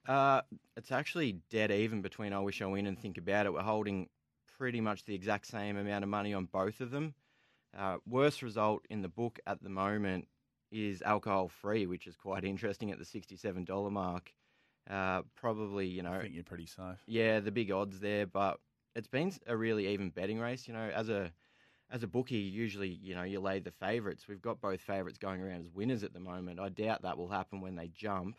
Uh, 0.06 0.42
it's 0.76 0.92
actually 0.92 1.38
dead 1.50 1.70
even 1.70 2.02
between 2.02 2.32
I 2.32 2.40
Wish 2.40 2.60
I 2.62 2.66
Win 2.66 2.86
and 2.86 2.98
Think 2.98 3.18
About 3.18 3.46
It. 3.46 3.52
We're 3.52 3.62
holding 3.62 4.08
pretty 4.58 4.80
much 4.80 5.04
the 5.04 5.14
exact 5.14 5.46
same 5.46 5.76
amount 5.76 6.04
of 6.04 6.10
money 6.10 6.34
on 6.34 6.46
both 6.46 6.80
of 6.80 6.90
them. 6.90 7.14
Uh, 7.76 7.96
worst 8.06 8.42
result 8.42 8.84
in 8.90 9.02
the 9.02 9.08
book 9.08 9.40
at 9.46 9.62
the 9.62 9.68
moment 9.68 10.28
is 10.72 11.02
alcohol 11.02 11.48
free, 11.48 11.86
which 11.86 12.06
is 12.08 12.16
quite 12.16 12.44
interesting 12.46 12.90
at 12.92 12.98
the 12.98 13.04
sixty-seven 13.04 13.64
dollar 13.64 13.90
mark. 13.90 14.34
Uh, 14.90 15.22
probably, 15.36 15.86
you 15.86 16.02
know, 16.02 16.12
I 16.12 16.20
think 16.20 16.34
you're 16.34 16.44
pretty 16.44 16.66
safe. 16.66 17.06
yeah, 17.06 17.40
the 17.40 17.52
big 17.52 17.70
odds 17.72 18.00
there, 18.00 18.26
but 18.26 18.60
it's 18.94 19.08
been 19.08 19.32
a 19.46 19.56
really 19.56 19.88
even 19.88 20.10
betting 20.10 20.38
race. 20.40 20.66
You 20.68 20.74
know, 20.74 20.90
as 20.90 21.08
a 21.08 21.32
as 21.90 22.02
a 22.02 22.08
bookie, 22.08 22.36
usually 22.38 22.88
you 22.90 23.14
know 23.14 23.22
you 23.24 23.40
lay 23.40 23.60
the 23.60 23.72
favourites. 23.72 24.28
We've 24.28 24.42
got 24.42 24.60
both 24.60 24.80
favourites 24.80 25.18
going 25.18 25.42
around 25.42 25.62
as 25.62 25.70
winners 25.70 26.04
at 26.04 26.12
the 26.12 26.20
moment. 26.20 26.60
I 26.60 26.68
doubt 26.70 27.02
that 27.02 27.18
will 27.18 27.28
happen 27.28 27.60
when 27.60 27.76
they 27.76 27.88
jump, 27.88 28.38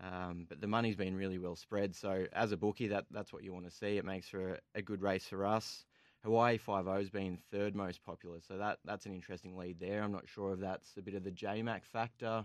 um, 0.00 0.46
but 0.48 0.60
the 0.60 0.68
money's 0.68 0.96
been 0.96 1.16
really 1.16 1.38
well 1.38 1.56
spread. 1.56 1.94
So 1.94 2.26
as 2.32 2.52
a 2.52 2.58
bookie, 2.58 2.88
that 2.88 3.06
that's 3.10 3.32
what 3.32 3.44
you 3.44 3.52
want 3.52 3.66
to 3.66 3.72
see. 3.72 3.98
It 3.98 4.04
makes 4.04 4.28
for 4.28 4.54
a, 4.54 4.60
a 4.76 4.82
good 4.82 5.02
race 5.02 5.26
for 5.28 5.46
us. 5.46 5.86
Hawaii 6.22 6.58
Five 6.58 6.86
O's 6.86 7.10
been 7.10 7.38
third 7.50 7.74
most 7.74 8.04
popular, 8.04 8.38
so 8.46 8.58
that 8.58 8.78
that's 8.84 9.06
an 9.06 9.14
interesting 9.14 9.56
lead 9.56 9.80
there. 9.80 10.02
I'm 10.02 10.12
not 10.12 10.28
sure 10.28 10.52
if 10.52 10.60
that's 10.60 10.96
a 10.96 11.02
bit 11.02 11.14
of 11.14 11.24
the 11.24 11.30
JMac 11.30 11.84
factor. 11.84 12.44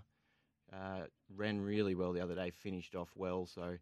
Uh, 0.73 1.01
ran 1.35 1.61
really 1.61 1.93
well 1.93 2.11
the 2.11 2.21
other 2.21 2.35
day, 2.35 2.51
finished 2.51 2.95
off 2.95 3.09
well, 3.15 3.45
so 3.45 3.77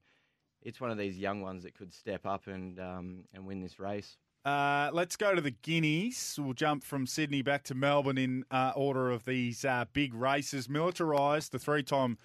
it's 0.62 0.82
one 0.82 0.92
of 0.92 0.98
these 0.98 1.18
young 1.18 1.42
ones 1.42 1.64
that 1.64 1.76
could 1.78 1.94
step 1.94 2.26
up 2.26 2.48
and 2.48 2.80
um, 2.80 3.24
and 3.34 3.46
win 3.46 3.62
this 3.62 3.80
race. 3.80 4.18
Uh, 4.46 4.90
let's 4.92 5.16
go 5.16 5.34
to 5.34 5.40
the 5.40 5.52
Guineas. 5.52 6.38
We'll 6.38 6.54
jump 6.54 6.84
from 6.84 7.08
Sydney 7.08 7.42
back 7.42 7.64
to 7.64 7.76
Melbourne 7.76 8.18
in 8.18 8.44
uh, 8.52 8.74
order 8.76 9.10
of 9.10 9.24
these 9.24 9.64
uh, 9.64 9.86
big 9.94 10.14
races. 10.14 10.68
Militarize, 10.68 11.50
the 11.50 11.60
three-time 11.60 12.18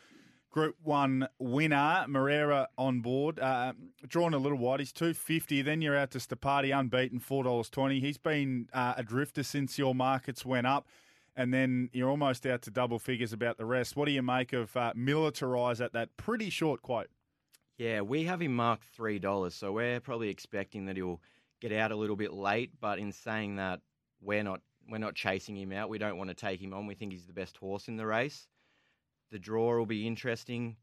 Group 0.51 0.77
One 0.83 1.29
winner, 1.39 2.07
Moreira 2.09 2.69
on 2.79 3.01
board, 3.01 3.39
uh, 3.39 3.75
drawn 4.07 4.33
a 4.33 4.39
little 4.39 4.59
wide. 4.59 4.81
He's 4.81 4.93
two 4.93 5.13
fifty. 5.13 5.61
Then 5.63 5.83
you're 5.83 5.97
out 5.97 6.11
to 6.13 6.19
Stapati, 6.19 6.77
unbeaten, 6.77 7.21
four 7.21 7.45
dollars 7.45 7.69
twenty. 7.69 8.01
He's 8.01 8.19
been 8.19 8.69
uh, 8.73 8.95
a 8.97 9.03
drifter 9.03 9.43
since 9.43 9.79
your 9.79 9.95
markets 9.95 10.47
went 10.47 10.67
up, 10.67 10.89
and 11.37 11.53
then 11.53 11.91
you're 11.93 12.09
almost 12.09 12.47
out 12.47 12.63
to 12.63 12.71
double 12.71 12.99
figures 12.99 13.33
about 13.33 13.59
the 13.59 13.67
rest. 13.67 13.95
What 13.95 14.07
do 14.07 14.13
you 14.13 14.23
make 14.23 14.55
of 14.55 14.75
uh, 14.77 14.95
Militarize 14.97 15.85
at 15.85 15.93
that 15.93 16.17
pretty 16.17 16.49
short 16.49 16.81
quote? 16.81 17.09
Yeah, 17.77 18.01
we 18.01 18.25
have 18.25 18.41
him 18.41 18.57
marked 18.57 18.85
three 18.85 19.19
dollars, 19.19 19.55
so 19.55 19.73
we're 19.73 20.01
probably 20.01 20.31
expecting 20.31 20.87
that 20.87 20.97
he'll 20.97 21.21
get 21.61 21.73
out 21.73 21.93
a 21.93 21.97
little 21.97 22.17
bit 22.17 22.33
late. 22.33 22.71
But 22.81 22.99
in 22.99 23.13
saying 23.13 23.57
that, 23.57 23.81
we're 24.23 24.43
not 24.43 24.63
we're 24.89 24.97
not 24.99 25.15
chasing 25.15 25.57
him 25.57 25.73
out. 25.73 25.91
We 25.91 25.99
don't 25.99 26.17
want 26.17 26.31
to 26.31 26.35
take 26.35 26.59
him 26.59 26.73
on. 26.73 26.87
We 26.87 26.95
think 26.95 27.13
he's 27.13 27.27
the 27.27 27.35
best 27.35 27.59
horse 27.59 27.87
in 27.87 27.97
the 27.97 28.07
race. 28.07 28.49
The 29.31 29.39
draw 29.39 29.77
will 29.77 29.87
be 29.87 30.07
interesting, 30.07 30.77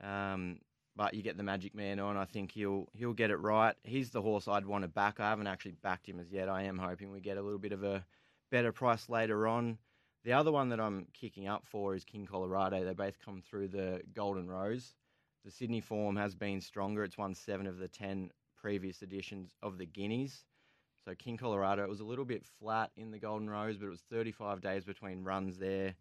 um, 0.00 0.58
but 0.96 1.14
you 1.14 1.22
get 1.22 1.36
the 1.36 1.42
Magic 1.42 1.74
Man 1.74 2.00
on. 2.00 2.16
I 2.16 2.24
think 2.24 2.50
he'll 2.50 2.88
he'll 2.94 3.12
get 3.12 3.30
it 3.30 3.36
right. 3.36 3.74
He's 3.84 4.10
the 4.10 4.22
horse 4.22 4.48
I'd 4.48 4.66
want 4.66 4.82
to 4.82 4.88
back. 4.88 5.20
I 5.20 5.28
haven't 5.30 5.46
actually 5.46 5.76
backed 5.82 6.08
him 6.08 6.18
as 6.18 6.32
yet. 6.32 6.48
I 6.48 6.62
am 6.62 6.78
hoping 6.78 7.10
we 7.10 7.20
get 7.20 7.36
a 7.36 7.42
little 7.42 7.58
bit 7.58 7.72
of 7.72 7.84
a 7.84 8.04
better 8.50 8.72
price 8.72 9.08
later 9.08 9.46
on. 9.46 9.78
The 10.24 10.32
other 10.32 10.50
one 10.50 10.70
that 10.70 10.80
I'm 10.80 11.06
kicking 11.12 11.46
up 11.46 11.64
for 11.66 11.94
is 11.94 12.04
King 12.04 12.26
Colorado. 12.26 12.84
They 12.84 12.94
both 12.94 13.18
come 13.24 13.40
through 13.40 13.68
the 13.68 14.02
Golden 14.12 14.48
Rose. 14.48 14.94
The 15.44 15.52
Sydney 15.52 15.80
form 15.80 16.16
has 16.16 16.34
been 16.34 16.60
stronger. 16.60 17.04
It's 17.04 17.16
won 17.18 17.34
seven 17.34 17.68
of 17.68 17.78
the 17.78 17.86
ten 17.86 18.30
previous 18.56 19.02
editions 19.02 19.54
of 19.62 19.78
the 19.78 19.86
Guineas. 19.86 20.44
So 21.04 21.14
King 21.14 21.36
Colorado, 21.36 21.84
it 21.84 21.88
was 21.88 22.00
a 22.00 22.04
little 22.04 22.24
bit 22.24 22.44
flat 22.58 22.90
in 22.96 23.12
the 23.12 23.18
Golden 23.20 23.48
Rose, 23.48 23.76
but 23.76 23.86
it 23.86 23.90
was 23.90 24.02
35 24.10 24.60
days 24.60 24.84
between 24.84 25.22
runs 25.22 25.56
there. 25.56 25.94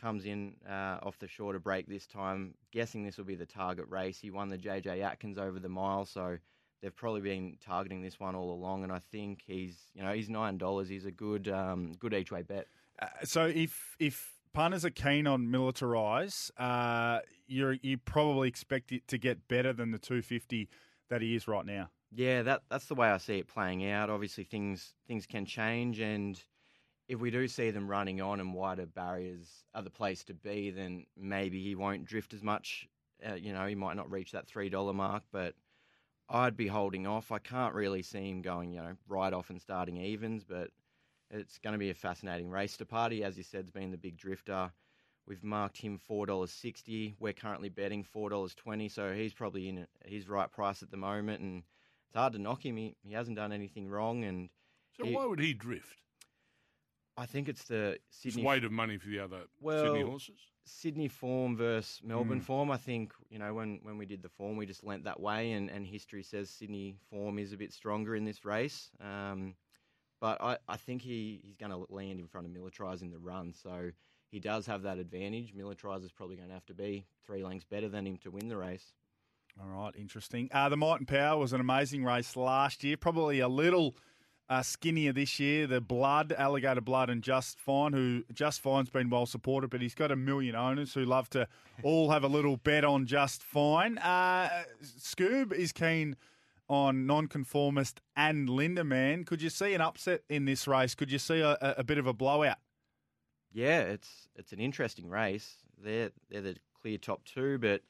Comes 0.00 0.24
in 0.26 0.54
uh, 0.68 0.98
off 1.02 1.18
the 1.18 1.28
shorter 1.28 1.58
break 1.58 1.88
this 1.88 2.06
time. 2.06 2.54
Guessing 2.72 3.04
this 3.04 3.18
will 3.18 3.24
be 3.24 3.34
the 3.34 3.46
target 3.46 3.86
race. 3.88 4.18
He 4.18 4.30
won 4.30 4.48
the 4.48 4.58
JJ 4.58 5.02
Atkins 5.02 5.38
over 5.38 5.58
the 5.58 5.68
mile, 5.68 6.04
so 6.04 6.38
they've 6.80 6.94
probably 6.94 7.20
been 7.20 7.56
targeting 7.60 8.00
this 8.00 8.20
one 8.20 8.34
all 8.34 8.52
along. 8.52 8.84
And 8.84 8.92
I 8.92 9.00
think 9.10 9.42
he's, 9.46 9.76
you 9.94 10.02
know, 10.02 10.12
he's 10.12 10.28
nine 10.28 10.56
dollars. 10.56 10.88
He's 10.88 11.04
a 11.04 11.10
good, 11.10 11.48
um, 11.48 11.94
good 11.98 12.14
each 12.14 12.30
way 12.30 12.42
bet. 12.42 12.68
Uh, 13.00 13.06
so 13.24 13.46
if 13.46 13.96
if 13.98 14.34
punters 14.52 14.84
are 14.84 14.90
keen 14.90 15.26
on 15.26 15.48
Militarize, 15.48 16.50
uh, 16.58 17.20
you 17.46 17.78
you 17.82 17.98
probably 17.98 18.48
expect 18.48 18.92
it 18.92 19.06
to 19.08 19.18
get 19.18 19.48
better 19.48 19.72
than 19.72 19.90
the 19.90 19.98
two 19.98 20.22
fifty 20.22 20.68
that 21.10 21.22
he 21.22 21.34
is 21.34 21.48
right 21.48 21.66
now. 21.66 21.90
Yeah, 22.14 22.42
that 22.42 22.62
that's 22.70 22.86
the 22.86 22.94
way 22.94 23.08
I 23.08 23.18
see 23.18 23.38
it 23.38 23.48
playing 23.48 23.88
out. 23.90 24.10
Obviously, 24.10 24.44
things 24.44 24.94
things 25.06 25.26
can 25.26 25.44
change, 25.44 26.00
and 26.00 26.42
if 27.08 27.18
we 27.20 27.30
do 27.30 27.48
see 27.48 27.70
them 27.70 27.88
running 27.88 28.20
on 28.20 28.38
and 28.40 28.52
wider 28.54 28.86
barriers 28.86 29.64
are 29.74 29.82
the 29.82 29.90
place 29.90 30.24
to 30.24 30.34
be, 30.34 30.70
then 30.70 31.06
maybe 31.16 31.62
he 31.62 31.74
won't 31.74 32.04
drift 32.04 32.34
as 32.34 32.42
much. 32.42 32.86
Uh, 33.26 33.34
you 33.34 33.52
know, 33.52 33.66
he 33.66 33.74
might 33.74 33.96
not 33.96 34.10
reach 34.10 34.32
that 34.32 34.46
three 34.46 34.68
dollar 34.68 34.92
mark, 34.92 35.22
but 35.32 35.54
I'd 36.28 36.56
be 36.56 36.66
holding 36.66 37.06
off. 37.06 37.32
I 37.32 37.38
can't 37.38 37.74
really 37.74 38.02
see 38.02 38.28
him 38.28 38.42
going, 38.42 38.72
you 38.72 38.80
know, 38.82 38.92
right 39.08 39.32
off 39.32 39.48
and 39.50 39.60
starting 39.60 39.96
evens, 39.96 40.44
but 40.44 40.68
it's 41.30 41.58
going 41.58 41.72
to 41.72 41.78
be 41.78 41.90
a 41.90 41.94
fascinating 41.94 42.50
race 42.50 42.76
to 42.76 42.84
party. 42.84 43.24
As 43.24 43.36
you 43.36 43.42
said, 43.42 43.64
has 43.64 43.70
been 43.70 43.90
the 43.90 43.96
big 43.96 44.16
drifter. 44.16 44.70
We've 45.26 45.42
marked 45.44 45.78
him 45.78 45.98
four 45.98 46.26
dollars 46.26 46.50
sixty. 46.52 47.14
We're 47.18 47.32
currently 47.32 47.70
betting 47.70 48.04
four 48.04 48.28
dollars 48.30 48.54
twenty, 48.54 48.88
so 48.88 49.12
he's 49.14 49.32
probably 49.34 49.68
in 49.68 49.86
his 50.04 50.28
right 50.28 50.50
price 50.50 50.82
at 50.82 50.90
the 50.90 50.96
moment, 50.96 51.40
and 51.42 51.62
it's 52.08 52.16
hard 52.16 52.34
to 52.34 52.38
knock 52.38 52.64
him. 52.64 52.76
He, 52.76 52.96
he 53.02 53.14
hasn't 53.14 53.36
done 53.36 53.52
anything 53.52 53.88
wrong, 53.88 54.24
and 54.24 54.48
So 54.96 55.04
he- 55.04 55.14
why 55.14 55.24
would 55.26 55.40
he 55.40 55.54
drift? 55.54 56.02
I 57.18 57.26
think 57.26 57.48
it's 57.48 57.64
the 57.64 57.98
It's 58.24 58.36
weight 58.36 58.64
of 58.64 58.70
money 58.72 58.96
for 58.96 59.08
the 59.08 59.18
other 59.18 59.42
Well, 59.60 59.82
Sydney 59.84 60.02
horses. 60.02 60.38
Sydney 60.64 61.08
form 61.08 61.56
versus 61.56 62.00
Melbourne 62.04 62.40
Mm. 62.40 62.44
form. 62.44 62.70
I 62.70 62.76
think 62.76 63.12
you 63.28 63.38
know 63.38 63.52
when, 63.54 63.80
when 63.82 63.98
we 63.98 64.06
did 64.06 64.22
the 64.22 64.28
form, 64.28 64.56
we 64.56 64.66
just 64.66 64.84
lent 64.84 65.04
that 65.04 65.18
way, 65.18 65.52
and, 65.52 65.68
and 65.70 65.84
history 65.86 66.22
says 66.22 66.48
Sydney 66.48 66.96
form 67.10 67.38
is 67.38 67.52
a 67.52 67.56
bit 67.56 67.72
stronger 67.72 68.14
in 68.14 68.24
this 68.24 68.44
race. 68.44 68.90
Um, 69.00 69.56
but 70.20 70.40
I, 70.40 70.58
I 70.68 70.76
think 70.76 71.02
he, 71.02 71.40
he's 71.44 71.56
going 71.56 71.72
to 71.72 71.86
land 71.92 72.20
in 72.20 72.26
front 72.28 72.46
of 72.46 72.52
Militarize 72.52 73.02
in 73.02 73.10
the 73.10 73.18
run, 73.18 73.52
so 73.52 73.90
he 74.30 74.38
does 74.40 74.66
have 74.66 74.82
that 74.82 74.98
advantage. 74.98 75.54
Militarize 75.54 76.04
is 76.04 76.12
probably 76.12 76.36
going 76.36 76.48
to 76.48 76.54
have 76.54 76.66
to 76.66 76.74
be 76.74 77.06
three 77.26 77.42
lengths 77.42 77.64
better 77.64 77.88
than 77.88 78.06
him 78.06 78.16
to 78.18 78.30
win 78.30 78.48
the 78.48 78.56
race. 78.56 78.92
All 79.60 79.68
right, 79.68 79.94
interesting. 79.96 80.48
Uh, 80.52 80.68
the 80.68 80.76
Might 80.76 80.98
and 81.00 81.08
Power 81.08 81.38
was 81.38 81.52
an 81.52 81.60
amazing 81.60 82.04
race 82.04 82.36
last 82.36 82.84
year. 82.84 82.96
Probably 82.96 83.40
a 83.40 83.48
little 83.48 83.96
uh, 84.48 84.62
skinnier 84.62 85.12
this 85.12 85.38
year. 85.38 85.66
The 85.66 85.80
Blood, 85.80 86.34
Alligator 86.36 86.80
Blood, 86.80 87.10
and 87.10 87.22
Just 87.22 87.58
Fine, 87.60 87.92
who 87.92 88.24
Just 88.32 88.60
Fine's 88.60 88.90
been 88.90 89.10
well 89.10 89.26
supported, 89.26 89.70
but 89.70 89.80
he's 89.80 89.94
got 89.94 90.10
a 90.10 90.16
million 90.16 90.54
owners 90.54 90.94
who 90.94 91.04
love 91.04 91.28
to 91.30 91.46
all 91.82 92.10
have 92.10 92.24
a 92.24 92.28
little 92.28 92.56
bet 92.56 92.84
on 92.84 93.06
Just 93.06 93.42
Fine. 93.42 93.98
Uh, 93.98 94.48
Scoob 94.82 95.52
is 95.52 95.72
keen 95.72 96.16
on 96.68 97.06
nonconformist 97.06 98.00
and 98.16 98.48
Lindeman. 98.48 99.26
Could 99.26 99.40
you 99.40 99.50
see 99.50 99.74
an 99.74 99.80
upset 99.80 100.22
in 100.28 100.44
this 100.44 100.66
race? 100.68 100.94
Could 100.94 101.10
you 101.10 101.18
see 101.18 101.40
a, 101.40 101.52
a, 101.60 101.74
a 101.78 101.84
bit 101.84 101.98
of 101.98 102.06
a 102.06 102.12
blowout? 102.12 102.58
Yeah, 103.52 103.80
it's 103.80 104.28
it's 104.36 104.52
an 104.52 104.60
interesting 104.60 105.08
race. 105.08 105.56
They're 105.82 106.10
they're 106.30 106.42
the 106.42 106.56
clear 106.80 106.98
top 106.98 107.24
two, 107.24 107.58
but 107.58 107.82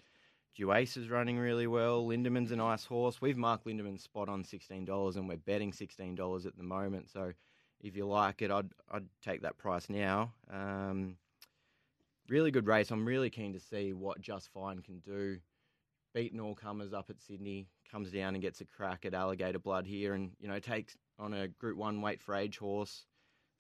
Duais 0.59 0.97
is 0.97 1.09
running 1.09 1.39
really 1.39 1.67
well. 1.67 2.05
Lindeman's 2.05 2.51
a 2.51 2.57
nice 2.57 2.85
horse. 2.85 3.21
We've 3.21 3.37
marked 3.37 3.67
Lindeman's 3.67 4.03
spot 4.03 4.29
on 4.29 4.43
sixteen 4.43 4.85
dollars, 4.85 5.17
and 5.17 5.29
we're 5.29 5.37
betting 5.37 5.73
sixteen 5.73 6.15
dollars 6.15 6.47
at 6.47 6.57
the 6.57 6.65
moment. 6.65 7.09
So, 7.09 7.33
if 7.81 7.97
you 7.97 8.07
like 8.07 8.43
it, 8.43 8.51
I'd 8.51 8.71
I'd 8.91 9.07
take 9.23 9.43
that 9.43 9.57
price 9.57 9.89
now. 9.89 10.33
Um, 10.53 11.17
really 12.29 12.51
good 12.51 12.67
race. 12.67 12.91
I'm 12.91 13.07
really 13.07 13.31
keen 13.31 13.53
to 13.53 13.61
see 13.61 13.93
what 13.93 14.21
Just 14.21 14.49
Fine 14.53 14.81
can 14.81 14.99
do. 14.99 15.39
Beating 16.13 16.41
all 16.41 16.55
comers 16.55 16.93
up 16.93 17.11
at 17.11 17.21
Sydney, 17.21 17.69
comes 17.91 18.11
down 18.11 18.35
and 18.35 18.43
gets 18.43 18.61
a 18.61 18.65
crack 18.65 19.05
at 19.05 19.15
Alligator 19.15 19.61
Blood 19.61 19.87
here, 19.87 20.15
and 20.15 20.33
you 20.41 20.49
know 20.49 20.59
takes 20.59 20.97
on 21.21 21.35
a 21.35 21.49
Group 21.49 21.77
One 21.77 22.01
weight 22.03 22.21
for 22.21 22.35
age 22.35 22.59
horse. 22.59 23.05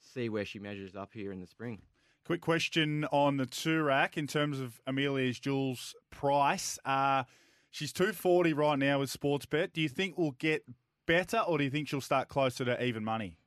See 0.00 0.28
where 0.28 0.44
she 0.44 0.58
measures 0.58 0.96
up 0.96 1.12
here 1.12 1.30
in 1.30 1.40
the 1.40 1.46
spring. 1.46 1.82
Quick 2.28 2.42
question 2.42 3.06
on 3.10 3.38
the 3.38 3.46
Toorak 3.46 4.18
in 4.18 4.26
terms 4.26 4.60
of 4.60 4.82
Amelia's 4.86 5.40
Jewel 5.40 5.78
price. 6.10 6.78
Uh, 6.84 7.24
she's 7.70 7.90
two 7.90 8.12
forty 8.12 8.52
right 8.52 8.78
now 8.78 8.98
with 8.98 9.10
Sportsbet. 9.10 9.72
Do 9.72 9.80
you 9.80 9.88
think 9.88 10.18
we'll 10.18 10.32
get 10.32 10.62
better, 11.06 11.38
or 11.38 11.56
do 11.56 11.64
you 11.64 11.70
think 11.70 11.88
she'll 11.88 12.02
start 12.02 12.28
closer 12.28 12.66
to 12.66 12.84
even 12.84 13.02
money? 13.02 13.38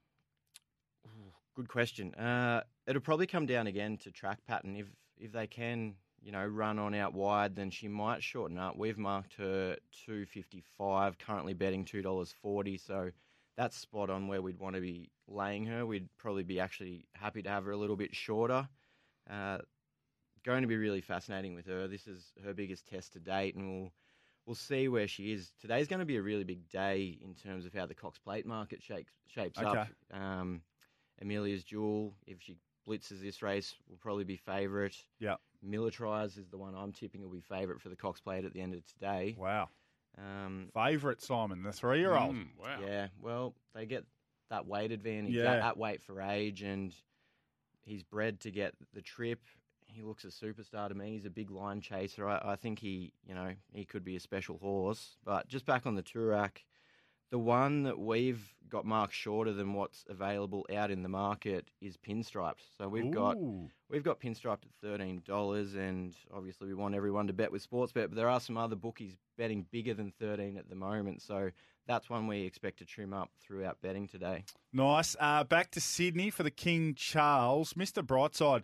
Good 1.56 1.68
question. 1.68 2.16
Uh, 2.16 2.64
it'll 2.88 3.04
probably 3.04 3.28
come 3.28 3.46
down 3.46 3.68
again 3.68 3.98
to 3.98 4.10
track 4.10 4.40
pattern. 4.48 4.76
If 4.76 4.88
if 5.16 5.32
they 5.32 5.46
can, 5.46 5.94
you 6.20 6.32
know, 6.32 6.44
run 6.44 6.80
on 6.80 6.96
out 6.96 7.14
wide, 7.14 7.56
then 7.56 7.70
she 7.70 7.88
might 7.88 8.24
shorten 8.24 8.58
up. 8.58 8.76
We've 8.76 8.98
marked 8.98 9.36
her 9.36 9.78
two 10.08 10.26
fifty 10.26 10.64
five. 10.76 11.20
Currently 11.20 11.54
betting 11.54 11.86
two 11.86 12.02
dollars 12.02 12.34
forty. 12.42 12.80
So 12.80 13.12
that's 13.62 13.78
spot 13.78 14.09
on 14.09 14.28
where 14.28 14.41
we'd 14.41 14.57
want 14.57 14.74
to 14.74 14.82
be 14.82 15.12
laying 15.28 15.68
her. 15.68 15.86
We'd 15.86 16.09
probably 16.18 16.41
be 16.41 16.59
actually 16.59 17.05
happy 17.14 17.43
to 17.43 17.49
have 17.49 17.64
her 17.66 17.72
a 17.72 17.78
little 17.78 17.95
bit 17.95 18.16
shorter. 18.16 18.68
Uh, 19.30 19.59
going 20.43 20.64
to 20.64 20.68
be 20.68 20.78
really 20.78 21.01
fascinating 21.01 21.53
with 21.53 21.68
her. 21.68 21.88
This 21.88 22.07
is 22.07 22.34
her 22.43 22.55
biggest 22.55 22.88
test 22.88 23.14
to 23.14 23.20
date, 23.20 23.53
and 23.53 23.70
we'll 23.70 23.91
we'll 24.47 24.55
see 24.55 24.88
where 24.88 25.07
she 25.07 25.32
is. 25.32 25.51
Today's 25.62 25.88
going 25.88 25.99
to 25.99 26.07
be 26.07 26.18
a 26.18 26.24
really 26.24 26.43
big 26.43 26.68
day 26.70 27.20
in 27.24 27.36
terms 27.36 27.68
of 27.68 27.74
how 27.74 27.86
the 27.86 27.93
Cox 27.93 28.18
Plate 28.18 28.47
market 28.47 28.82
shapes 28.82 29.14
shapes 29.28 29.59
Okay. 29.59 29.68
up. 29.68 29.88
Um, 30.12 30.62
Amelia's 31.22 31.64
Jewel, 31.64 32.16
if 32.26 32.41
she 32.41 32.57
blitzes 32.89 33.22
this 33.22 33.43
race, 33.43 33.76
will 33.88 33.97
probably 33.97 34.24
be 34.24 34.38
favourite. 34.38 34.95
Yeah. 35.20 35.36
Militarize 35.64 36.39
is 36.39 36.49
the 36.49 36.57
one 36.57 36.74
I'm 36.74 36.93
tipping 36.93 37.22
will 37.22 37.30
be 37.30 37.41
favourite 37.41 37.80
for 37.80 37.89
the 37.89 37.95
Cox 37.95 38.20
Plate 38.22 38.43
at 38.43 38.53
the 38.53 38.62
end 38.62 38.74
of 38.74 38.84
today. 38.91 39.36
Wow. 39.38 39.70
Um, 40.18 40.68
Favourite 40.74 41.22
Simon, 41.22 41.64
the 41.64 41.72
three 41.72 41.99
year 41.99 42.16
old. 42.16 42.36
Mm, 42.36 42.47
wow. 42.59 42.80
yeah, 42.86 43.07
well, 43.22 43.55
they 43.74 43.86
get 43.86 44.05
that 44.49 44.66
weight 44.68 44.91
advantage, 44.91 45.34
Yeah. 45.34 45.43
that, 45.43 45.59
that 45.62 45.78
weight 45.78 46.01
for 46.03 46.22
age, 46.22 46.62
and 46.62 46.93
he's 47.82 48.03
bred 48.03 48.39
to 48.41 48.51
get 48.51 48.74
the 48.93 49.01
trip. 49.01 49.39
He 49.86 50.01
looks 50.01 50.24
a 50.24 50.28
superstar 50.28 50.88
to 50.89 50.95
me. 50.95 51.12
He's 51.12 51.26
a 51.26 51.30
big 51.30 51.49
line 51.51 51.82
chaser. 51.82 52.28
I, 52.28 52.41
I 52.43 52.55
think 52.55 52.80
he, 52.80 53.14
you 53.28 53.34
know, 53.36 53.53
he 53.74 53.84
could 53.86 54.03
be 54.05 54.16
a 54.16 54.20
special 54.20 54.57
horse. 54.57 55.18
But 55.26 55.47
just 55.47 55.66
back 55.66 55.86
on 55.86 55.95
the 55.95 56.03
Toorak, 56.03 56.59
the 57.32 57.40
one 57.40 57.84
that 57.84 57.98
we've 57.98 58.54
got 58.70 58.86
marked 58.86 59.14
shorter 59.14 59.52
than 59.52 59.74
what's 59.74 60.06
available 60.10 60.66
out 60.74 60.92
in 60.92 61.04
the 61.04 61.10
market 61.10 61.68
is 61.82 61.98
pinstriped. 61.98 62.62
So 62.78 62.88
we've 62.88 63.12
got 63.12 63.38
We've 63.90 64.04
got 64.04 64.22
pinstriped 64.22 64.64
at 64.64 64.72
thirteen 64.82 65.22
dollars, 65.26 65.76
and 65.76 66.16
obviously 66.34 66.68
we 66.68 66.74
want 66.76 66.96
everyone 66.96 67.28
to 67.28 67.34
bet 67.34 67.52
with 67.52 67.70
Sportsbet. 67.70 67.94
But 68.10 68.16
there 68.16 68.30
are 68.30 68.40
some 68.40 68.58
other 68.58 68.78
bookies 68.78 69.18
betting 69.38 69.66
bigger 69.72 69.94
than 69.94 70.14
thirteen 70.18 70.56
at 70.58 70.70
the 70.70 70.76
moment, 70.76 71.22
so 71.22 71.52
that's 71.88 72.10
one 72.10 72.28
we 72.28 72.44
expect 72.44 72.80
to 72.80 72.86
trim 72.86 73.14
up 73.14 73.30
throughout 73.42 73.82
betting 73.82 74.08
today. 74.08 74.46
Nice. 74.72 75.16
Uh, 75.20 75.44
back 75.44 75.72
to 75.72 75.82
Sydney 75.82 76.30
for 76.30 76.44
the 76.44 76.52
King 76.52 76.94
Charles. 76.96 77.74
Mr. 77.74 78.02
Brightside, 78.06 78.64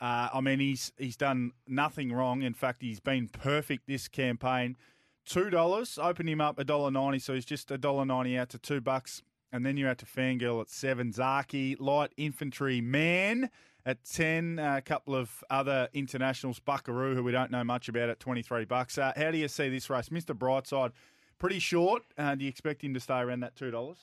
uh, 0.00 0.28
I 0.32 0.40
mean, 0.40 0.58
he's 0.58 0.92
he's 0.96 1.16
done 1.16 1.52
nothing 1.66 2.12
wrong. 2.12 2.42
In 2.42 2.54
fact, 2.54 2.80
he's 2.80 3.00
been 3.00 3.28
perfect 3.28 3.86
this 3.86 4.08
campaign. 4.08 4.76
Two 5.24 5.50
dollars. 5.50 5.98
Open 6.00 6.28
him 6.28 6.40
up 6.40 6.58
a 6.58 6.64
dollar 6.64 6.90
ninety, 6.90 7.18
so 7.18 7.34
he's 7.34 7.44
just 7.44 7.70
a 7.70 7.78
dollar 7.78 8.04
ninety 8.04 8.36
out 8.36 8.48
to 8.50 8.58
two 8.58 8.80
bucks, 8.80 9.22
and 9.52 9.64
then 9.64 9.76
you're 9.76 9.88
out 9.88 9.98
to 9.98 10.06
Fangirl 10.06 10.60
at 10.60 10.68
seven. 10.68 11.12
Zakhi 11.12 11.76
light 11.78 12.12
infantry 12.16 12.80
man 12.80 13.48
at 13.86 14.04
ten. 14.04 14.58
A 14.58 14.82
couple 14.82 15.14
of 15.14 15.44
other 15.48 15.88
internationals, 15.92 16.58
Buckaroo, 16.58 17.14
who 17.14 17.22
we 17.22 17.32
don't 17.32 17.50
know 17.50 17.62
much 17.64 17.88
about, 17.88 18.08
at 18.08 18.18
twenty 18.20 18.42
three 18.42 18.64
bucks. 18.64 18.98
Uh, 18.98 19.12
how 19.16 19.30
do 19.30 19.38
you 19.38 19.48
see 19.48 19.68
this 19.68 19.88
race, 19.88 20.08
Mr. 20.08 20.36
Brightside? 20.36 20.90
Pretty 21.38 21.58
short. 21.60 22.02
Uh, 22.18 22.34
do 22.34 22.44
you 22.44 22.48
expect 22.48 22.82
him 22.82 22.94
to 22.94 23.00
stay 23.00 23.18
around 23.18 23.40
that 23.40 23.54
two 23.56 23.70
dollars? 23.70 23.98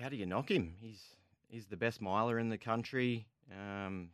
How 0.00 0.08
do 0.08 0.16
you 0.16 0.26
knock 0.26 0.50
him? 0.50 0.74
He's 0.80 1.02
he's 1.48 1.66
the 1.66 1.76
best 1.76 2.00
miler 2.00 2.38
in 2.38 2.48
the 2.48 2.58
country. 2.58 3.26
Um, 3.50 4.08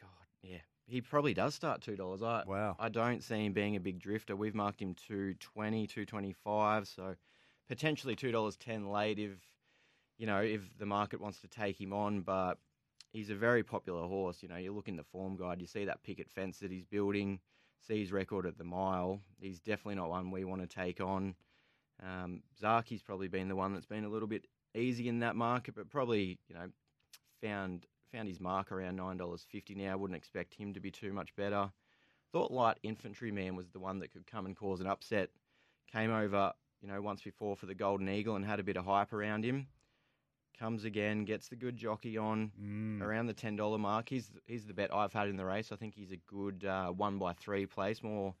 God, 0.00 0.08
yeah, 0.42 0.58
he 0.86 1.00
probably 1.00 1.34
does 1.34 1.54
start 1.54 1.80
two 1.80 1.96
dollars. 1.96 2.22
I 2.22 2.44
Wow. 2.46 2.76
I 2.78 2.88
don't 2.88 3.22
see 3.22 3.44
him 3.46 3.52
being 3.52 3.76
a 3.76 3.80
big 3.80 3.98
drifter. 3.98 4.36
We've 4.36 4.54
marked 4.54 4.80
him 4.80 4.94
220, 4.94 5.86
225, 5.86 6.88
so 6.88 7.14
potentially 7.68 8.16
two 8.16 8.32
dollars 8.32 8.56
ten 8.56 8.90
late 8.90 9.18
if 9.18 9.38
you 10.18 10.26
know 10.26 10.40
if 10.40 10.76
the 10.78 10.86
market 10.86 11.20
wants 11.20 11.40
to 11.40 11.48
take 11.48 11.80
him 11.80 11.92
on. 11.92 12.20
But 12.20 12.58
he's 13.12 13.30
a 13.30 13.34
very 13.34 13.62
popular 13.62 14.06
horse. 14.06 14.42
You 14.42 14.48
know, 14.48 14.56
you 14.56 14.72
look 14.72 14.88
in 14.88 14.96
the 14.96 15.04
form 15.04 15.36
guide, 15.36 15.60
you 15.60 15.66
see 15.66 15.86
that 15.86 16.02
picket 16.02 16.30
fence 16.30 16.58
that 16.58 16.70
he's 16.70 16.84
building, 16.84 17.40
see 17.80 18.00
his 18.00 18.12
record 18.12 18.46
at 18.46 18.58
the 18.58 18.64
mile. 18.64 19.20
He's 19.40 19.60
definitely 19.60 19.96
not 19.96 20.10
one 20.10 20.30
we 20.30 20.44
want 20.44 20.60
to 20.62 20.66
take 20.68 21.00
on. 21.00 21.34
Um, 22.02 22.42
Zakhi's 22.60 23.02
probably 23.02 23.28
been 23.28 23.48
the 23.48 23.56
one 23.56 23.72
that's 23.72 23.86
been 23.86 24.04
a 24.04 24.08
little 24.08 24.28
bit 24.28 24.46
easy 24.74 25.08
in 25.08 25.20
that 25.20 25.36
market, 25.36 25.74
but 25.74 25.88
probably 25.88 26.38
you 26.48 26.54
know 26.54 26.68
found 27.40 27.86
found 28.14 28.28
his 28.28 28.40
mark 28.40 28.70
around 28.70 28.96
nine 28.96 29.16
dollars 29.16 29.44
fifty 29.50 29.74
now. 29.74 29.96
Wouldn't 29.96 30.16
expect 30.16 30.54
him 30.54 30.72
to 30.74 30.80
be 30.80 30.90
too 30.90 31.12
much 31.12 31.34
better. 31.36 31.70
Thought 32.32 32.50
Light 32.50 32.78
Infantryman 32.82 33.56
was 33.56 33.70
the 33.70 33.78
one 33.78 33.98
that 34.00 34.12
could 34.12 34.26
come 34.26 34.46
and 34.46 34.56
cause 34.56 34.80
an 34.80 34.86
upset. 34.86 35.30
Came 35.92 36.10
over, 36.12 36.52
you 36.80 36.88
know, 36.88 37.00
once 37.00 37.22
before 37.22 37.56
for 37.56 37.66
the 37.66 37.74
Golden 37.74 38.08
Eagle 38.08 38.36
and 38.36 38.44
had 38.44 38.60
a 38.60 38.64
bit 38.64 38.76
of 38.76 38.84
hype 38.84 39.12
around 39.12 39.44
him. 39.44 39.66
Comes 40.58 40.84
again, 40.84 41.24
gets 41.24 41.48
the 41.48 41.56
good 41.56 41.76
jockey 41.76 42.16
on 42.16 42.52
Mm. 42.60 43.02
around 43.02 43.26
the 43.26 43.34
ten 43.34 43.56
dollar 43.56 43.78
mark. 43.78 44.08
He's 44.08 44.30
he's 44.46 44.66
the 44.66 44.74
bet 44.74 44.94
I've 44.94 45.12
had 45.12 45.28
in 45.28 45.36
the 45.36 45.44
race. 45.44 45.72
I 45.72 45.76
think 45.76 45.94
he's 45.94 46.12
a 46.12 46.16
good 46.28 46.64
uh, 46.64 46.90
one 46.90 47.18
by 47.18 47.32
three 47.32 47.66
place, 47.66 48.02
more 48.02 48.34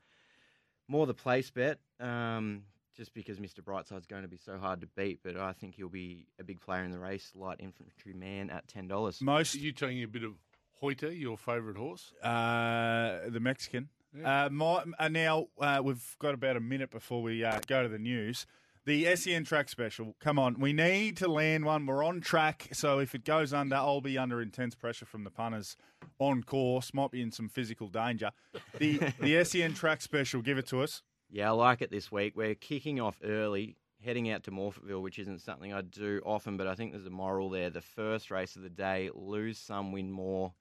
more 0.86 1.06
the 1.06 1.14
place 1.14 1.50
bet. 1.50 1.80
Um, 1.98 2.64
just 2.96 3.14
because 3.14 3.38
Mr. 3.38 3.60
Brightside's 3.60 4.06
going 4.06 4.22
to 4.22 4.28
be 4.28 4.36
so 4.36 4.58
hard 4.58 4.80
to 4.80 4.86
beat, 4.86 5.20
but 5.22 5.36
I 5.36 5.52
think 5.52 5.74
he'll 5.74 5.88
be 5.88 6.26
a 6.38 6.44
big 6.44 6.60
player 6.60 6.84
in 6.84 6.90
the 6.90 6.98
race. 6.98 7.32
Light 7.34 7.58
Infantryman 7.60 8.50
at 8.50 8.68
ten 8.68 8.88
dollars. 8.88 9.20
Most 9.20 9.54
Are 9.54 9.58
you 9.58 9.72
taking 9.72 10.02
a 10.02 10.08
bit 10.08 10.24
of 10.24 10.34
Hoyter, 10.82 11.18
your 11.18 11.36
favourite 11.36 11.76
horse? 11.76 12.12
Uh, 12.22 13.28
the 13.28 13.40
Mexican. 13.40 13.88
Uh, 14.24 14.48
my, 14.50 14.84
uh, 14.98 15.08
now 15.08 15.48
uh, 15.60 15.80
we've 15.82 16.16
got 16.20 16.34
about 16.34 16.56
a 16.56 16.60
minute 16.60 16.90
before 16.90 17.20
we 17.22 17.44
uh, 17.44 17.58
go 17.66 17.82
to 17.82 17.88
the 17.88 17.98
news. 17.98 18.46
The 18.86 19.16
SEN 19.16 19.44
track 19.44 19.70
special. 19.70 20.14
Come 20.20 20.38
on, 20.38 20.60
we 20.60 20.74
need 20.74 21.16
to 21.16 21.28
land 21.28 21.64
one. 21.64 21.86
We're 21.86 22.04
on 22.04 22.20
track, 22.20 22.68
so 22.72 22.98
if 22.98 23.14
it 23.14 23.24
goes 23.24 23.54
under, 23.54 23.76
I'll 23.76 24.02
be 24.02 24.18
under 24.18 24.42
intense 24.42 24.74
pressure 24.74 25.06
from 25.06 25.24
the 25.24 25.30
punters 25.30 25.76
on 26.18 26.42
course. 26.42 26.92
Might 26.92 27.10
be 27.10 27.22
in 27.22 27.32
some 27.32 27.48
physical 27.48 27.88
danger. 27.88 28.30
The 28.78 29.00
the 29.20 29.42
SEN 29.42 29.72
track 29.72 30.02
special. 30.02 30.42
Give 30.42 30.58
it 30.58 30.66
to 30.66 30.82
us. 30.82 31.02
Yeah, 31.34 31.48
I 31.48 31.52
like 31.52 31.82
it 31.82 31.90
this 31.90 32.12
week. 32.12 32.34
We're 32.36 32.54
kicking 32.54 33.00
off 33.00 33.18
early, 33.24 33.74
heading 34.04 34.30
out 34.30 34.44
to 34.44 34.52
Morphettville, 34.52 35.02
which 35.02 35.18
isn't 35.18 35.40
something 35.40 35.72
I 35.72 35.80
do 35.80 36.22
often, 36.24 36.56
but 36.56 36.68
I 36.68 36.76
think 36.76 36.92
there's 36.92 37.06
a 37.06 37.10
moral 37.10 37.50
there. 37.50 37.70
The 37.70 37.80
first 37.80 38.30
race 38.30 38.54
of 38.54 38.62
the 38.62 38.70
day, 38.70 39.10
lose 39.12 39.58
some, 39.58 39.90
win 39.90 40.12
more. 40.12 40.52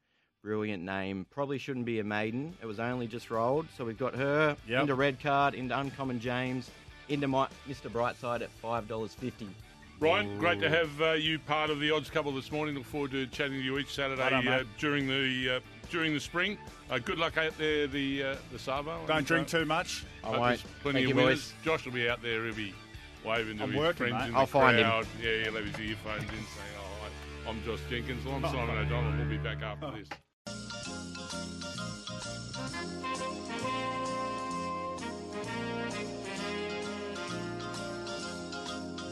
Brilliant 0.41 0.81
name. 0.81 1.27
Probably 1.29 1.59
shouldn't 1.59 1.85
be 1.85 1.99
a 1.99 2.03
maiden. 2.03 2.57
It 2.59 2.65
was 2.65 2.79
only 2.79 3.05
just 3.05 3.29
rolled. 3.29 3.67
So 3.77 3.85
we've 3.85 3.99
got 3.99 4.15
her 4.15 4.57
Yep. 4.67 4.81
into 4.81 4.95
red 4.95 5.19
card, 5.19 5.53
into 5.53 5.77
Uncommon 5.77 6.19
James, 6.19 6.71
into 7.07 7.27
my, 7.27 7.47
Mr. 7.69 7.91
Brightside 7.91 8.41
at 8.41 8.49
$5.50. 8.63 9.49
Ryan, 9.99 10.39
great 10.39 10.59
to 10.59 10.69
have 10.71 11.01
uh, 11.03 11.11
you 11.11 11.37
part 11.37 11.69
of 11.69 11.79
the 11.81 11.91
odds 11.91 12.09
couple 12.09 12.31
this 12.31 12.51
morning. 12.51 12.73
Look 12.73 12.85
forward 12.85 13.11
to 13.11 13.27
chatting 13.27 13.59
to 13.59 13.63
you 13.63 13.77
each 13.77 13.93
Saturday 13.93 14.23
uh, 14.23 14.63
during 14.79 15.07
the 15.07 15.57
uh, 15.57 15.82
during 15.93 16.13
the 16.13 16.19
spring. 16.19 16.57
Uh, 16.89 16.97
good 16.97 17.19
luck 17.19 17.37
out 17.37 17.55
there, 17.57 17.85
the 17.87 18.23
uh, 18.23 18.35
the 18.51 18.59
Savo. 18.59 18.99
Don't 19.07 19.25
drink 19.25 19.47
too 19.47 19.63
much. 19.63 20.03
I 20.23 20.27
Hope 20.27 20.39
won't. 20.39 20.47
there's 20.49 20.61
Plenty 20.81 20.99
Thank 20.99 21.03
of 21.05 21.09
you, 21.09 21.15
winners. 21.23 21.39
boys. 21.51 21.53
Josh 21.63 21.85
will 21.85 21.93
be 21.93 22.09
out 22.09 22.21
there. 22.21 22.43
He'll 22.45 22.55
be 22.55 22.73
waving 23.23 23.57
to 23.57 23.63
I'm 23.63 23.71
his 23.71 23.79
working, 23.79 23.97
friends 24.09 24.13
mate. 24.23 24.29
in 24.29 24.35
I'll 24.35 24.41
the 24.47 24.51
find 24.51 24.77
him. 24.77 24.85
crowd. 24.85 25.07
Yeah, 25.21 25.29
yeah, 25.45 25.49
leave 25.51 25.75
his 25.75 25.89
earphones 25.91 26.23
in, 26.23 26.29
saying, 26.29 26.75
"Oh, 26.79 27.05
hi, 27.45 27.49
I'm 27.49 27.63
Josh 27.63 27.79
Jenkins. 27.89 28.25
Well, 28.25 28.35
I'm 28.35 28.43
Simon 28.43 28.77
O'Donnell. 28.77 29.17
We'll 29.17 29.29
be 29.29 29.37
back 29.37 29.61
after 29.61 29.91
this." 29.91 30.07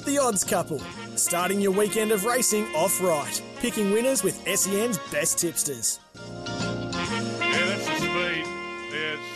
The 0.06 0.18
Odds 0.18 0.44
Couple, 0.44 0.80
starting 1.16 1.62
your 1.62 1.72
weekend 1.72 2.12
of 2.12 2.26
racing 2.26 2.66
off 2.76 3.00
right, 3.02 3.42
picking 3.60 3.92
winners 3.92 4.24
with 4.24 4.36
SEN's 4.48 4.98
best 5.12 5.38
tipsters. 5.38 6.00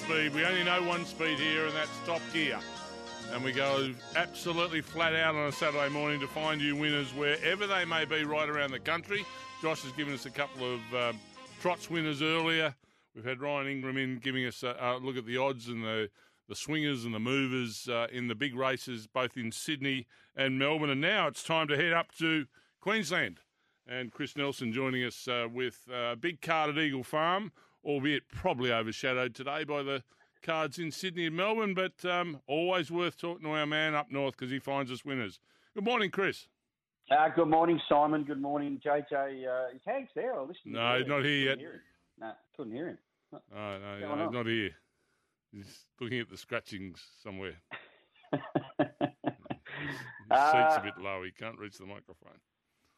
Speed. 0.05 0.35
We 0.35 0.45
only 0.45 0.63
know 0.63 0.83
one 0.83 1.03
speed 1.03 1.39
here, 1.39 1.65
and 1.65 1.75
that's 1.75 1.89
top 2.05 2.21
gear. 2.31 2.59
And 3.33 3.43
we 3.43 3.51
go 3.51 3.91
absolutely 4.15 4.81
flat 4.81 5.15
out 5.15 5.33
on 5.33 5.47
a 5.47 5.51
Saturday 5.51 5.89
morning 5.89 6.19
to 6.19 6.27
find 6.27 6.61
you 6.61 6.75
winners 6.75 7.11
wherever 7.15 7.65
they 7.65 7.85
may 7.85 8.05
be 8.05 8.23
right 8.23 8.47
around 8.47 8.69
the 8.69 8.79
country. 8.79 9.25
Josh 9.63 9.81
has 9.81 9.91
given 9.93 10.13
us 10.13 10.27
a 10.27 10.29
couple 10.29 10.75
of 10.75 10.93
um, 10.93 11.19
trots 11.59 11.89
winners 11.89 12.21
earlier. 12.21 12.75
We've 13.15 13.25
had 13.25 13.41
Ryan 13.41 13.67
Ingram 13.67 13.97
in 13.97 14.19
giving 14.19 14.45
us 14.45 14.61
a, 14.61 14.75
a 14.79 14.97
look 14.97 15.17
at 15.17 15.25
the 15.25 15.37
odds 15.37 15.67
and 15.69 15.83
the 15.83 16.09
the 16.47 16.55
swingers 16.55 17.05
and 17.05 17.13
the 17.15 17.19
movers 17.19 17.89
uh, 17.89 18.05
in 18.11 18.27
the 18.27 18.35
big 18.35 18.55
races, 18.55 19.07
both 19.07 19.35
in 19.35 19.51
Sydney 19.51 20.05
and 20.35 20.59
Melbourne. 20.59 20.91
And 20.91 21.01
now 21.01 21.25
it's 21.25 21.43
time 21.43 21.67
to 21.69 21.75
head 21.75 21.93
up 21.93 22.11
to 22.19 22.45
Queensland. 22.79 23.39
And 23.87 24.11
Chris 24.11 24.37
Nelson 24.37 24.71
joining 24.71 25.03
us 25.03 25.27
uh, 25.27 25.47
with 25.51 25.79
a 25.91 25.97
uh, 25.97 26.15
big 26.15 26.41
card 26.41 26.69
at 26.69 26.77
Eagle 26.77 27.03
Farm, 27.03 27.51
albeit 27.85 28.27
probably 28.27 28.71
overshadowed 28.71 29.35
today 29.35 29.63
by 29.63 29.83
the 29.83 30.03
cards 30.41 30.79
in 30.79 30.91
Sydney 30.91 31.27
and 31.27 31.35
Melbourne, 31.35 31.73
but 31.73 32.03
um, 32.03 32.41
always 32.47 32.91
worth 32.91 33.17
talking 33.17 33.45
to 33.45 33.51
our 33.51 33.65
man 33.65 33.95
up 33.95 34.11
north 34.11 34.35
because 34.37 34.51
he 34.51 34.59
finds 34.59 34.91
us 34.91 35.05
winners. 35.05 35.39
Good 35.73 35.85
morning, 35.85 36.09
Chris. 36.09 36.47
Uh, 37.11 37.29
good 37.35 37.47
morning, 37.47 37.79
Simon. 37.87 38.23
Good 38.23 38.41
morning, 38.41 38.81
JJ. 38.83 39.13
Uh, 39.13 39.75
is 39.75 39.81
Hanks 39.85 40.11
there? 40.15 40.33
I 40.33 40.41
listened 40.41 40.73
no, 40.73 40.97
he's 40.97 41.07
not 41.07 41.23
here 41.23 41.49
yet. 41.49 41.59
No, 42.19 42.31
couldn't 42.57 42.73
hear 42.73 42.87
him. 42.89 42.97
Oh, 43.33 43.39
no, 43.55 43.99
no 43.99 44.23
he's 44.23 44.33
not 44.33 44.45
here. 44.47 44.71
He's 45.51 45.85
looking 45.99 46.19
at 46.19 46.29
the 46.29 46.37
scratchings 46.37 47.03
somewhere. 47.21 47.55
His 50.31 50.39
uh, 50.39 50.51
seat's 50.51 50.77
a 50.77 50.81
bit 50.83 50.97
low. 50.97 51.21
He 51.23 51.31
can't 51.31 51.59
reach 51.59 51.77
the 51.77 51.85
microphone. 51.85 52.39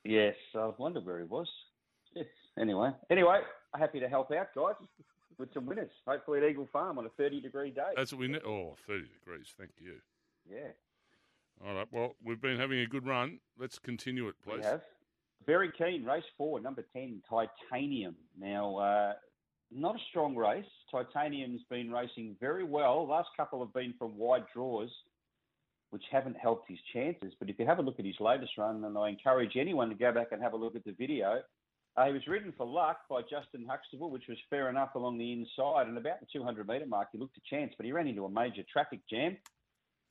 Yes, 0.05 0.35
I 0.55 0.71
wonder 0.77 1.01
where 1.01 1.19
he 1.19 1.25
was. 1.25 1.49
Yes. 2.15 2.25
Anyway, 2.60 2.91
anyway, 3.10 3.39
happy 3.78 3.99
to 3.99 4.10
help 4.10 4.32
out, 4.32 4.47
guys, 4.55 4.76
with 5.38 5.53
some 5.53 5.66
winners. 5.66 5.91
Hopefully 6.08 6.39
at 6.39 6.49
Eagle 6.49 6.68
Farm 6.72 6.97
on 6.97 7.05
a 7.05 7.10
30 7.10 7.41
degree 7.41 7.72
day. 7.72 7.91
That's 7.95 8.12
what 8.12 8.20
we 8.20 8.28
need. 8.28 8.41
Oh, 8.45 8.76
30 8.88 9.03
degrees. 9.20 9.53
Thank 9.58 9.72
you. 9.80 9.93
Yeah. 10.49 10.70
All 11.66 11.76
right. 11.76 11.88
Well, 11.91 12.16
we've 12.24 12.41
been 12.41 12.58
having 12.58 12.80
a 12.80 12.88
good 12.88 13.05
run. 13.05 13.39
Let's 13.60 13.80
continue 13.80 14.28
it, 14.28 14.36
please. 14.43 14.60
We 14.60 14.64
have. 14.64 14.82
Very 15.45 15.72
keen. 15.78 16.03
Race 16.03 16.24
four, 16.38 16.60
number 16.60 16.86
10, 16.93 17.22
Titanium. 17.30 18.16
Now, 18.39 18.78
uh, 18.78 19.14
not 19.72 19.95
a 19.95 19.99
strong 20.10 20.36
race. 20.36 20.66
Titanium's 20.91 21.62
been 21.70 21.91
racing 21.91 22.36
very 22.39 22.64
well. 22.64 23.08
Last 23.08 23.30
couple 23.38 23.60
have 23.60 23.74
been 23.74 23.93
from 23.97 24.18
wide 24.18 24.45
draws, 24.53 24.89
which 25.91 26.03
haven't 26.12 26.38
helped 26.38 26.70
his 26.70 26.80
chances. 26.93 27.34
But 27.39 27.49
if 27.49 27.60
you 27.60 27.66
have 27.66 27.80
a 27.80 27.82
look 27.82 27.99
at 27.99 28.05
his 28.05 28.20
latest 28.20 28.58
run, 28.58 28.84
and 28.84 28.97
I 28.97 29.10
encourage 29.10 29.55
anyone 29.55 29.89
to 29.89 29.95
go 29.95 30.12
back 30.12 30.28
and 30.32 30.41
have 30.41 30.53
a 30.53 30.58
look 30.58 30.76
at 30.76 30.84
the 30.84 30.93
video, 30.93 31.41
uh, 31.97 32.05
he 32.05 32.13
was 32.13 32.27
ridden 32.27 32.53
for 32.55 32.65
luck 32.65 32.99
by 33.09 33.21
Justin 33.21 33.65
Huxtable, 33.67 34.11
which 34.11 34.27
was 34.29 34.37
fair 34.51 34.69
enough 34.69 34.93
along 34.93 35.17
the 35.17 35.33
inside. 35.33 35.87
And 35.87 35.97
about 35.97 36.19
the 36.19 36.27
200 36.31 36.67
metre 36.67 36.85
mark, 36.85 37.07
he 37.11 37.17
looked 37.17 37.37
a 37.37 37.41
chance, 37.49 37.73
but 37.75 37.87
he 37.87 37.91
ran 37.91 38.07
into 38.07 38.25
a 38.25 38.29
major 38.29 38.61
traffic 38.71 38.99
jam, 39.09 39.35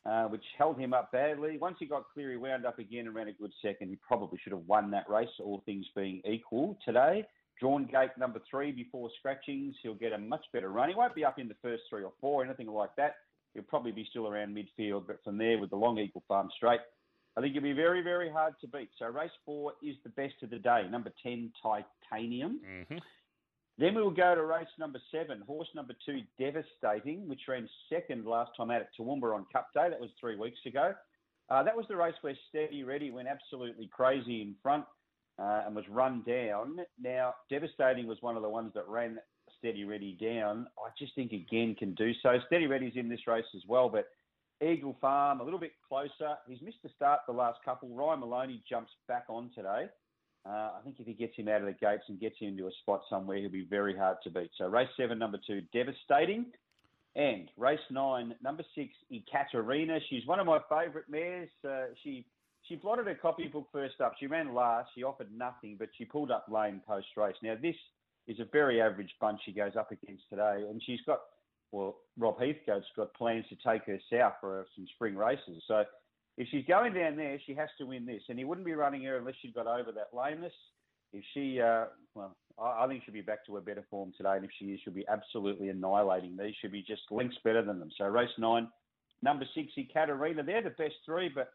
uh, 0.04 0.24
which 0.24 0.42
held 0.58 0.78
him 0.80 0.92
up 0.92 1.12
badly. 1.12 1.58
Once 1.58 1.76
he 1.78 1.86
got 1.86 2.02
clear, 2.12 2.32
he 2.32 2.36
wound 2.36 2.66
up 2.66 2.80
again 2.80 3.06
and 3.06 3.14
ran 3.14 3.28
a 3.28 3.32
good 3.32 3.52
second. 3.62 3.88
He 3.88 3.96
probably 3.96 4.36
should 4.42 4.52
have 4.52 4.66
won 4.66 4.90
that 4.90 5.08
race, 5.08 5.28
all 5.38 5.62
things 5.64 5.86
being 5.94 6.22
equal 6.24 6.76
today. 6.84 7.24
Drawn 7.60 7.86
gate 7.86 8.10
number 8.18 8.40
three 8.50 8.72
before 8.72 9.08
scratchings. 9.20 9.76
He'll 9.80 9.94
get 9.94 10.12
a 10.12 10.18
much 10.18 10.44
better 10.52 10.70
run. 10.70 10.88
He 10.88 10.94
won't 10.96 11.14
be 11.14 11.24
up 11.24 11.38
in 11.38 11.46
the 11.46 11.56
first 11.62 11.84
three 11.88 12.02
or 12.02 12.12
four, 12.20 12.44
anything 12.44 12.66
like 12.66 12.94
that. 12.96 13.14
He'll 13.54 13.62
probably 13.62 13.92
be 13.92 14.06
still 14.10 14.26
around 14.26 14.56
midfield, 14.56 15.06
but 15.06 15.22
from 15.22 15.38
there 15.38 15.58
with 15.58 15.70
the 15.70 15.76
long 15.76 15.98
eagle 15.98 16.24
farm 16.26 16.50
straight, 16.54 16.80
I 17.36 17.40
think 17.40 17.54
it'll 17.54 17.64
be 17.64 17.72
very, 17.72 18.00
very 18.02 18.30
hard 18.30 18.54
to 18.62 18.68
beat. 18.68 18.88
So 18.98 19.06
race 19.06 19.30
four 19.44 19.72
is 19.82 19.96
the 20.04 20.10
best 20.10 20.34
of 20.42 20.50
the 20.50 20.58
day. 20.58 20.86
Number 20.90 21.12
10, 21.22 21.52
Titanium. 21.62 22.60
Mm-hmm. 22.66 22.96
Then 23.78 23.94
we 23.94 24.02
will 24.02 24.10
go 24.10 24.34
to 24.34 24.42
race 24.42 24.66
number 24.78 24.98
seven, 25.12 25.42
horse 25.46 25.68
number 25.74 25.92
two, 26.06 26.20
Devastating, 26.38 27.28
which 27.28 27.42
ran 27.46 27.68
second 27.90 28.24
last 28.24 28.52
time 28.56 28.70
out 28.70 28.80
at 28.80 28.88
Toowoomba 28.98 29.34
on 29.34 29.44
Cup 29.52 29.68
Day. 29.74 29.88
That 29.90 30.00
was 30.00 30.08
three 30.18 30.36
weeks 30.36 30.58
ago. 30.64 30.94
Uh, 31.50 31.62
that 31.62 31.76
was 31.76 31.84
the 31.88 31.96
race 31.96 32.14
where 32.22 32.34
Steady 32.48 32.84
Ready 32.84 33.10
went 33.10 33.28
absolutely 33.28 33.88
crazy 33.92 34.40
in 34.40 34.54
front 34.62 34.84
uh, 35.38 35.62
and 35.66 35.76
was 35.76 35.84
run 35.90 36.22
down. 36.26 36.78
Now, 37.00 37.34
Devastating 37.50 38.06
was 38.06 38.16
one 38.22 38.36
of 38.36 38.42
the 38.42 38.48
ones 38.48 38.72
that 38.74 38.88
ran 38.88 39.18
Steady 39.58 39.84
Ready 39.84 40.16
down. 40.20 40.66
I 40.78 40.88
just 40.98 41.14
think 41.14 41.32
again 41.32 41.76
can 41.78 41.94
do 41.94 42.12
so. 42.22 42.38
Steady 42.46 42.66
Ready's 42.66 42.96
in 42.96 43.10
this 43.10 43.26
race 43.26 43.44
as 43.54 43.62
well, 43.68 43.90
but 43.90 44.06
Eagle 44.62 44.96
Farm 45.00 45.40
a 45.40 45.44
little 45.44 45.58
bit 45.58 45.72
closer. 45.86 46.36
He's 46.48 46.62
missed 46.62 46.82
the 46.82 46.88
start 46.96 47.20
the 47.26 47.32
last 47.32 47.58
couple. 47.64 47.88
Ryan 47.90 48.20
Maloney 48.20 48.62
jumps 48.68 48.92
back 49.06 49.24
on 49.28 49.50
today. 49.54 49.86
Uh, 50.46 50.70
I 50.78 50.80
think 50.84 50.96
if 51.00 51.06
he 51.06 51.12
gets 51.12 51.36
him 51.36 51.48
out 51.48 51.60
of 51.60 51.66
the 51.66 51.72
gates 51.72 52.04
and 52.08 52.20
gets 52.20 52.38
him 52.38 52.48
into 52.48 52.66
a 52.66 52.70
spot 52.82 53.02
somewhere, 53.10 53.38
he'll 53.38 53.50
be 53.50 53.66
very 53.68 53.96
hard 53.96 54.18
to 54.24 54.30
beat. 54.30 54.50
So 54.56 54.66
race 54.66 54.88
seven, 54.96 55.18
number 55.18 55.38
two, 55.46 55.62
devastating. 55.72 56.46
And 57.16 57.50
race 57.56 57.80
nine, 57.90 58.34
number 58.42 58.62
six, 58.74 58.90
Ekaterina. 59.10 59.98
She's 60.08 60.26
one 60.26 60.38
of 60.38 60.46
my 60.46 60.60
favourite 60.68 61.08
mares. 61.08 61.48
Uh, 61.66 61.86
she 62.04 62.26
she 62.68 62.76
blotted 62.76 63.06
her 63.06 63.14
copybook 63.14 63.68
first 63.72 64.00
up. 64.00 64.14
She 64.20 64.26
ran 64.26 64.54
last. 64.54 64.90
She 64.94 65.02
offered 65.02 65.28
nothing, 65.36 65.76
but 65.78 65.88
she 65.96 66.04
pulled 66.04 66.30
up 66.30 66.46
lane 66.50 66.80
post 66.86 67.06
race. 67.16 67.36
Now 67.42 67.54
this 67.60 67.76
is 68.26 68.38
a 68.38 68.44
very 68.52 68.80
average 68.80 69.14
bunch 69.20 69.40
she 69.44 69.52
goes 69.52 69.76
up 69.76 69.90
against 69.92 70.24
today, 70.28 70.64
and 70.68 70.82
she's 70.84 71.00
got 71.06 71.20
well, 71.72 71.96
Rob 72.18 72.38
Heathcote's 72.38 72.86
got 72.96 73.14
plans 73.14 73.44
to 73.48 73.56
take 73.56 73.84
her 73.84 73.98
south 74.12 74.34
for 74.40 74.66
some 74.74 74.86
spring 74.94 75.16
races. 75.16 75.62
So 75.66 75.84
if 76.36 76.48
she's 76.50 76.64
going 76.66 76.94
down 76.94 77.16
there, 77.16 77.38
she 77.46 77.54
has 77.54 77.68
to 77.78 77.84
win 77.84 78.06
this, 78.06 78.22
and 78.28 78.38
he 78.38 78.44
wouldn't 78.44 78.66
be 78.66 78.74
running 78.74 79.02
her 79.04 79.16
unless 79.16 79.34
she 79.40 79.52
got 79.52 79.66
over 79.66 79.92
that 79.92 80.16
lameness. 80.16 80.52
If 81.12 81.24
she, 81.32 81.60
uh, 81.60 81.86
well, 82.14 82.36
I, 82.58 82.86
think 82.86 83.02
she'll 83.04 83.14
be 83.14 83.20
back 83.20 83.46
to 83.46 83.54
her 83.54 83.60
better 83.60 83.86
form 83.90 84.12
today, 84.16 84.36
and 84.36 84.44
if 84.44 84.50
she 84.58 84.66
is, 84.66 84.80
she'll 84.82 84.92
be 84.92 85.06
absolutely 85.08 85.68
annihilating 85.68 86.36
these. 86.36 86.54
She'll 86.60 86.70
be 86.70 86.82
just 86.82 87.02
links 87.10 87.36
better 87.44 87.62
than 87.62 87.78
them. 87.78 87.90
So 87.96 88.04
race 88.06 88.28
nine, 88.38 88.68
number 89.22 89.44
six, 89.54 89.72
Katerina, 89.92 90.42
they're 90.42 90.62
the 90.62 90.70
best 90.70 90.94
three, 91.04 91.30
but 91.34 91.48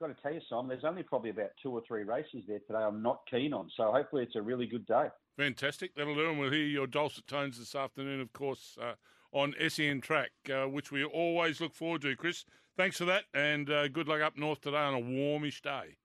I've 0.00 0.08
got 0.08 0.16
to 0.16 0.22
tell 0.22 0.32
you, 0.32 0.40
Simon, 0.48 0.68
there's 0.68 0.84
only 0.84 1.02
probably 1.02 1.30
about 1.30 1.50
two 1.60 1.70
or 1.72 1.82
three 1.86 2.04
races 2.04 2.44
there 2.46 2.60
today 2.60 2.78
I'm 2.78 3.02
not 3.02 3.20
keen 3.28 3.52
on. 3.52 3.68
So 3.76 3.90
hopefully 3.90 4.22
it's 4.22 4.36
a 4.36 4.42
really 4.42 4.66
good 4.66 4.86
day. 4.86 5.08
Fantastic. 5.36 5.94
That'll 5.94 6.14
do. 6.14 6.30
And 6.30 6.38
we'll 6.38 6.52
hear 6.52 6.64
your 6.64 6.86
dulcet 6.86 7.26
tones 7.26 7.58
this 7.58 7.74
afternoon, 7.74 8.20
of 8.20 8.32
course, 8.32 8.76
uh, 8.80 8.94
on 9.32 9.54
SEN 9.68 10.00
Track, 10.00 10.30
uh, 10.50 10.64
which 10.64 10.90
we 10.90 11.04
always 11.04 11.60
look 11.60 11.74
forward 11.74 12.02
to. 12.02 12.16
Chris, 12.16 12.44
thanks 12.76 12.96
for 12.98 13.04
that, 13.06 13.24
and 13.34 13.70
uh, 13.70 13.88
good 13.88 14.08
luck 14.08 14.22
up 14.22 14.36
north 14.36 14.60
today 14.60 14.76
on 14.76 14.94
a 14.94 15.00
warmish 15.00 15.60
day. 15.62 15.96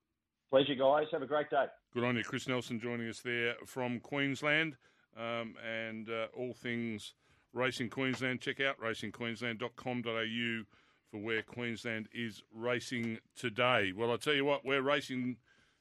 Pleasure, 0.50 0.76
guys. 0.76 1.08
Have 1.12 1.22
a 1.24 1.28
great 1.28 1.50
day. 1.50 1.66
Good 1.94 2.04
on 2.04 2.16
you. 2.16 2.24
Chris 2.24 2.48
Nelson 2.48 2.80
joining 2.80 3.10
us 3.10 3.22
there 3.22 3.56
from 3.66 4.00
Queensland 4.00 4.76
um, 5.18 5.56
and 5.66 6.10
uh, 6.10 6.28
all 6.36 6.54
things 6.54 7.14
Racing 7.54 7.90
Queensland. 7.90 8.42
Check 8.42 8.60
out 8.60 8.80
racingqueensland.com.au 8.80 10.64
for 11.12 11.18
where 11.18 11.44
Queensland 11.44 12.10
is 12.14 12.42
racing 12.54 13.20
today. 13.36 13.94
Well, 13.96 14.12
I 14.12 14.18
tell 14.18 14.34
you 14.34 14.46
what, 14.46 14.66
we're 14.66 14.82
racing 14.82 15.38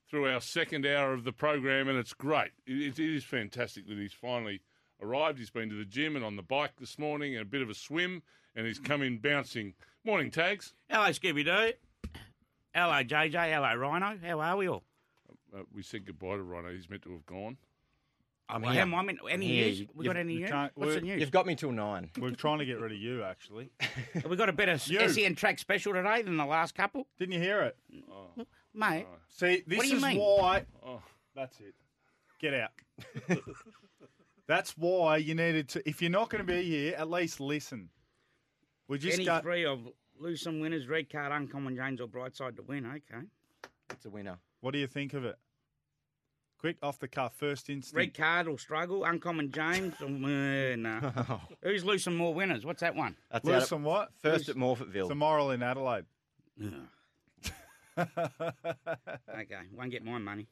through 0.09 0.28
our 0.28 0.40
second 0.40 0.86
hour 0.86 1.14
of 1.14 1.24
the 1.24 1.32
program, 1.32 1.88
and 1.88 1.99
it's 1.99 2.12
great. 2.12 2.51
it, 2.66 2.99
it 2.99 3.16
is 3.16 3.24
fantastic 3.24 3.86
that 3.88 3.97
he's 3.97 4.12
finally 4.12 4.61
arrived. 5.03 5.38
He's 5.38 5.50
been 5.50 5.68
to 5.68 5.74
the 5.74 5.84
gym 5.84 6.16
and 6.16 6.24
on 6.24 6.36
the 6.36 6.42
bike 6.42 6.72
this 6.78 6.98
morning 6.98 7.34
and 7.34 7.42
a 7.42 7.48
bit 7.48 7.62
of 7.62 7.68
a 7.68 7.74
swim, 7.74 8.22
and 8.55 8.66
he's 8.66 8.78
come 8.78 9.03
in 9.03 9.18
bouncing. 9.18 9.74
Morning, 10.05 10.30
Tags. 10.30 10.74
Hello, 10.88 11.09
Scooby 11.09 11.44
Doo. 11.44 11.72
Hello, 12.74 13.03
JJ. 13.03 13.53
Hello, 13.53 13.74
Rhino. 13.74 14.18
How 14.22 14.40
are 14.40 14.57
we 14.57 14.68
all? 14.68 14.82
Uh, 15.55 15.62
we 15.74 15.82
said 15.82 16.07
goodbye 16.07 16.36
to 16.36 16.42
Rhino. 16.42 16.72
He's 16.72 16.88
meant 16.88 17.03
to 17.03 17.12
have 17.12 17.26
gone. 17.26 17.59
I'm 18.48 18.62
well, 18.62 18.72
here. 18.72 18.82
I'm 18.82 19.09
in, 19.09 19.18
any 19.30 19.46
here. 19.46 19.66
news? 19.66 19.82
We 19.94 20.05
got 20.07 20.16
any 20.16 20.36
news? 20.36 20.50
What's 20.74 20.94
the 20.94 21.00
news? 21.00 21.20
You've 21.20 21.30
got 21.30 21.46
me 21.46 21.55
till 21.55 21.72
nine. 21.72 22.11
We're 22.20 22.30
trying 22.32 22.59
to 22.59 22.66
get 22.66 22.80
rid 22.80 22.92
of 22.92 22.98
you, 22.98 23.22
actually. 23.22 23.70
we 24.28 24.36
got 24.36 24.48
a 24.48 24.53
better 24.53 24.76
SEN 24.78 25.34
track 25.34 25.59
special 25.59 25.92
today 25.94 26.22
than 26.22 26.36
the 26.36 26.44
last 26.44 26.74
couple. 26.74 27.07
Didn't 27.18 27.32
you 27.32 27.40
hear 27.40 27.62
it? 27.62 27.76
Oh. 28.11 28.44
Mate. 28.74 29.07
See, 29.28 29.62
this 29.66 29.92
is 29.92 30.03
mean? 30.03 30.18
why. 30.18 30.64
Oh. 30.84 31.03
That's 31.34 31.59
it. 31.61 31.74
Get 32.40 32.55
out. 32.55 32.70
That's 34.53 34.76
why 34.76 35.16
you 35.16 35.34
needed 35.34 35.70
to. 35.70 35.88
If 35.88 36.03
you're 36.03 36.11
not 36.11 36.28
going 36.28 36.46
to 36.46 36.53
be 36.53 36.62
here, 36.62 36.94
at 36.98 37.09
least 37.09 37.40
listen. 37.40 37.88
We 38.86 38.98
just 38.98 39.14
any 39.14 39.24
got 39.24 39.42
three 39.42 39.64
of 39.64 39.80
lose 40.18 40.42
some 40.42 40.61
winners: 40.61 40.88
red 40.88 41.11
card, 41.11 41.32
uncommon 41.32 41.74
James, 41.74 42.03
or 42.03 42.07
brightside 42.07 42.57
to 42.57 42.62
win. 42.62 42.84
Okay, 42.84 43.24
it's 43.88 44.05
a 44.05 44.11
winner. 44.11 44.36
What 44.61 44.72
do 44.72 44.78
you 44.78 44.86
think 44.86 45.14
of 45.14 45.24
it? 45.24 45.36
Quick, 46.59 46.76
off 46.82 46.98
the 46.98 47.09
cuff, 47.09 47.34
first 47.34 47.70
instant. 47.70 47.96
Red 47.96 48.12
card 48.12 48.46
or 48.46 48.59
struggle. 48.59 49.07
Uncommon 49.07 49.50
James. 49.53 49.94
uh, 50.03 50.07
no. 50.07 51.40
Who's 51.62 51.82
losing 51.82 52.14
more 52.14 52.34
winners? 52.34 52.66
What's 52.66 52.82
that 52.82 52.94
one? 52.94 53.16
That's 53.30 53.46
Lose 53.46 53.68
some 53.68 53.84
what? 53.84 54.11
First 54.18 54.50
at 54.50 54.57
Morphettville. 54.57 55.09
Tomorrow 55.09 55.48
in 55.53 55.62
Adelaide. 55.62 56.05
okay, 57.98 58.05
won't 59.72 59.90
get 59.90 60.05
my 60.05 60.18
money. 60.18 60.46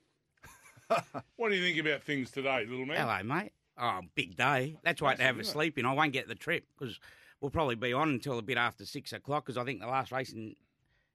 what 1.36 1.50
do 1.50 1.54
you 1.54 1.62
think 1.62 1.86
about 1.86 2.02
things 2.02 2.30
today, 2.30 2.64
little 2.66 2.86
man? 2.86 2.96
Hello, 2.96 3.22
mate. 3.22 3.52
Oh, 3.80 4.00
big 4.14 4.36
day. 4.36 4.76
That's 4.84 5.00
why 5.00 5.16
I 5.18 5.22
have 5.22 5.38
a 5.38 5.44
sleep 5.44 5.78
in. 5.78 5.86
I 5.86 5.94
won't 5.94 6.12
get 6.12 6.28
the 6.28 6.34
trip 6.34 6.64
because 6.78 7.00
we'll 7.40 7.50
probably 7.50 7.76
be 7.76 7.92
on 7.92 8.10
until 8.10 8.38
a 8.38 8.42
bit 8.42 8.58
after 8.58 8.84
six 8.84 9.12
o'clock 9.12 9.46
because 9.46 9.56
I 9.56 9.64
think 9.64 9.80
the 9.80 9.86
last 9.86 10.12
race 10.12 10.32
in 10.32 10.54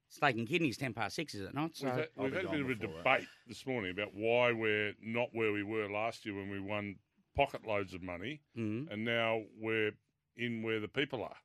steak 0.08 0.36
and 0.36 0.48
kidneys 0.48 0.76
ten 0.76 0.92
past 0.92 1.14
six, 1.16 1.34
is 1.34 1.42
it 1.42 1.54
not? 1.54 1.76
So 1.76 1.86
we've 1.86 1.94
had, 1.94 2.08
we've 2.16 2.32
had 2.32 2.44
a 2.44 2.50
bit 2.50 2.60
of 2.60 2.70
a 2.70 2.74
debate 2.74 3.02
that. 3.04 3.22
this 3.46 3.66
morning 3.66 3.92
about 3.92 4.14
why 4.14 4.52
we're 4.52 4.94
not 5.00 5.28
where 5.32 5.52
we 5.52 5.62
were 5.62 5.88
last 5.88 6.26
year 6.26 6.34
when 6.34 6.50
we 6.50 6.60
won 6.60 6.96
pocket 7.36 7.66
loads 7.66 7.94
of 7.94 8.02
money, 8.02 8.40
mm-hmm. 8.58 8.92
and 8.92 9.04
now 9.04 9.42
we're 9.60 9.92
in 10.36 10.62
where 10.62 10.80
the 10.80 10.88
people 10.88 11.22
are. 11.22 11.36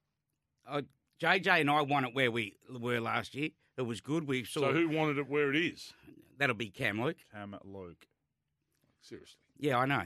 Uh, 0.67 0.82
JJ 1.22 1.61
and 1.61 1.69
I 1.69 1.82
won 1.82 2.05
it 2.05 2.15
where 2.15 2.32
we 2.32 2.57
were 2.69 2.99
last 2.99 3.36
year. 3.36 3.49
It 3.78 3.84
was 3.84 4.01
good. 4.01 4.28
We 4.28 4.43
saw. 4.43 4.61
So 4.61 4.74
who 4.74 4.89
wanted 4.89 5.17
it 5.17 5.30
where 5.30 5.53
it 5.53 5.55
is? 5.55 5.93
That'll 6.38 6.55
be 6.55 6.69
Cam 6.69 7.01
Luke. 7.01 7.17
Cam 7.32 7.55
Luke. 7.63 8.07
Seriously. 9.01 9.38
Yeah, 9.59 9.78
I 9.78 9.86
know. 9.86 10.03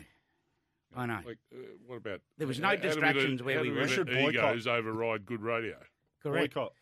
I 0.96 1.06
know. 1.06 1.20
Like, 1.26 1.38
uh, 1.54 1.58
what 1.86 1.98
about? 1.98 2.22
There 2.38 2.48
was 2.48 2.60
no 2.60 2.76
distractions 2.76 3.42
where 3.44 3.62
we 3.62 3.72
were. 3.72 3.88
Should 3.88 4.10
egos 4.10 4.68
override 4.68 5.26
good 5.26 5.42
radio. 5.42 5.76
Correct. 6.24 6.54
Boycott. 6.56 6.74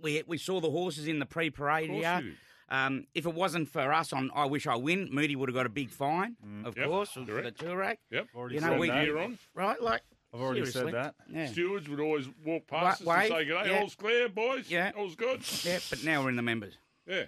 We 0.00 0.22
we 0.26 0.38
saw 0.38 0.60
the 0.60 0.70
horses 0.70 1.06
in 1.08 1.18
the 1.18 1.26
pre-parade 1.26 1.90
Of 1.90 1.94
course 1.94 2.04
here. 2.06 2.16
you 2.18 2.22
did. 2.30 2.36
Um, 2.72 3.06
if 3.14 3.26
it 3.26 3.34
wasn't 3.34 3.68
for 3.68 3.92
us 3.92 4.12
on 4.12 4.30
I 4.34 4.44
Wish 4.44 4.66
I 4.68 4.76
Win, 4.76 5.08
Moody 5.10 5.34
would 5.34 5.48
have 5.48 5.56
got 5.56 5.66
a 5.66 5.70
big 5.70 5.90
fine, 5.90 6.36
of 6.64 6.74
Mm. 6.74 6.78
Yep, 6.78 6.86
course, 6.88 7.10
for 7.12 7.20
the 7.20 7.26
correct. 7.32 7.58
Toorak. 7.58 7.96
Yep. 8.12 8.26
Already 8.34 8.54
You 8.54 8.60
know, 8.60 8.66
said 8.68 8.78
we- 8.78 8.88
that. 8.88 9.04
Gear 9.04 9.18
on. 9.18 9.38
Right? 9.54 9.82
Like, 9.82 10.02
I've 10.32 10.40
already 10.40 10.60
seriously. 10.66 10.92
said 10.92 10.94
that. 10.94 11.14
Yeah. 11.28 11.46
Stewards 11.46 11.88
would 11.88 11.98
always 11.98 12.28
walk 12.44 12.68
past 12.68 13.04
Wa- 13.04 13.14
us 13.14 13.22
and 13.24 13.34
wave, 13.34 13.46
say, 13.48 13.52
"G'day, 13.52 13.66
yeah. 13.66 13.80
all's 13.80 13.94
clear, 13.96 14.28
boys. 14.28 14.70
Yeah. 14.70 14.92
all's 14.96 15.16
good." 15.16 15.42
yeah, 15.64 15.80
but 15.90 16.04
now 16.04 16.22
we're 16.22 16.28
in 16.30 16.36
the 16.36 16.42
members. 16.42 16.74
Yeah. 17.08 17.24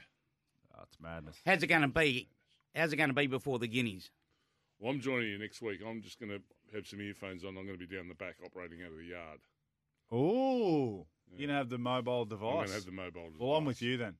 Oh, 0.76 0.82
it's 0.84 1.00
madness. 1.00 1.36
How's 1.44 1.62
it 1.62 1.66
going 1.66 1.82
to 1.82 1.88
be? 1.88 2.28
How's 2.76 2.92
it 2.92 2.96
going 2.96 3.10
to 3.10 3.14
be 3.14 3.26
before 3.26 3.58
the 3.58 3.66
Guineas? 3.66 4.10
Well, 4.82 4.90
I'm 4.90 5.00
joining 5.00 5.28
you 5.28 5.38
next 5.38 5.62
week. 5.62 5.78
I'm 5.88 6.02
just 6.02 6.18
going 6.18 6.30
to 6.30 6.40
have 6.74 6.88
some 6.88 7.00
earphones 7.00 7.44
on. 7.44 7.50
I'm 7.50 7.66
going 7.66 7.78
to 7.78 7.86
be 7.86 7.96
down 7.96 8.08
the 8.08 8.16
back 8.16 8.34
operating 8.44 8.82
out 8.82 8.90
of 8.90 8.98
the 8.98 9.04
yard. 9.04 9.38
Oh, 10.10 11.06
you're 11.30 11.46
gonna 11.46 11.56
have 11.56 11.68
the 11.68 11.78
mobile 11.78 12.24
device. 12.24 12.48
I'm 12.48 12.56
going 12.56 12.66
to 12.66 12.74
have 12.74 12.84
the 12.84 12.90
mobile. 12.90 13.24
Device. 13.26 13.38
well, 13.38 13.52
I'm 13.52 13.64
with 13.64 13.80
you 13.80 13.96
then. 13.96 14.14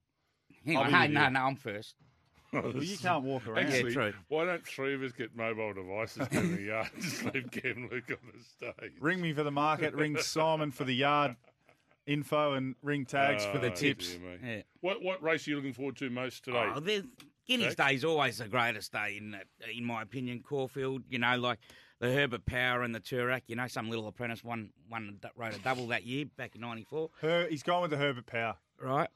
Hang 0.64 0.76
on, 0.76 0.92
hey, 0.92 1.08
no, 1.08 1.24
you. 1.24 1.30
no, 1.30 1.40
I'm 1.40 1.56
first. 1.56 1.96
Well, 2.52 2.84
you 2.84 2.98
can't 2.98 3.24
walk 3.24 3.48
around. 3.48 3.64
Actually, 3.64 3.94
true. 3.94 4.12
why 4.28 4.44
don't 4.44 4.66
three 4.66 4.94
of 4.94 5.02
us 5.02 5.12
get 5.12 5.34
mobile 5.34 5.72
devices 5.72 6.28
in 6.32 6.54
the 6.54 6.60
yard? 6.60 6.90
Just 7.00 7.24
leave 7.24 7.50
Cam 7.50 7.88
Luke 7.90 8.10
on 8.10 8.30
the 8.30 8.44
stage. 8.44 8.92
Ring 9.00 9.22
me 9.22 9.32
for 9.32 9.42
the 9.42 9.50
market. 9.50 9.94
Ring 9.94 10.18
Simon 10.18 10.70
for 10.70 10.84
the 10.84 10.94
yard 10.94 11.34
info 12.06 12.52
and 12.52 12.74
ring 12.82 13.06
tags 13.06 13.46
for 13.46 13.56
the 13.56 13.70
Oh, 13.70 13.74
tips. 13.74 14.16
dear. 14.16 14.38
Yeah. 14.44 14.62
What 14.82 15.02
what 15.02 15.22
race 15.22 15.46
are 15.46 15.50
you 15.50 15.56
looking 15.56 15.72
forward 15.72 15.96
to 15.96 16.10
most 16.10 16.44
today? 16.44 16.70
Oh, 16.74 16.78
the 16.78 17.06
Guineas? 17.46 17.74
Day 17.74 17.94
is 17.94 18.04
always 18.04 18.38
the 18.38 18.48
greatest 18.48 18.92
day 18.92 19.16
in 19.18 19.34
uh, 19.34 19.38
in 19.74 19.84
my 19.84 20.02
opinion. 20.02 20.42
Caulfield, 20.42 21.02
you 21.08 21.18
know, 21.18 21.36
like 21.36 21.58
the 21.98 22.12
Herbert 22.12 22.46
Power 22.46 22.82
and 22.82 22.94
the 22.94 23.00
Toorak. 23.00 23.42
You 23.46 23.56
know, 23.56 23.66
some 23.66 23.88
little 23.90 24.06
apprentice 24.08 24.42
won 24.44 24.70
won 24.90 25.18
rode 25.36 25.54
a 25.54 25.58
double 25.58 25.86
that 25.88 26.04
year 26.04 26.26
back 26.36 26.54
in 26.54 26.60
'94. 26.60 27.10
Her, 27.20 27.46
he's 27.48 27.62
gone 27.62 27.82
with 27.82 27.90
the 27.90 27.96
Herbert 27.96 28.26
Power. 28.26 28.56
Right. 28.80 29.08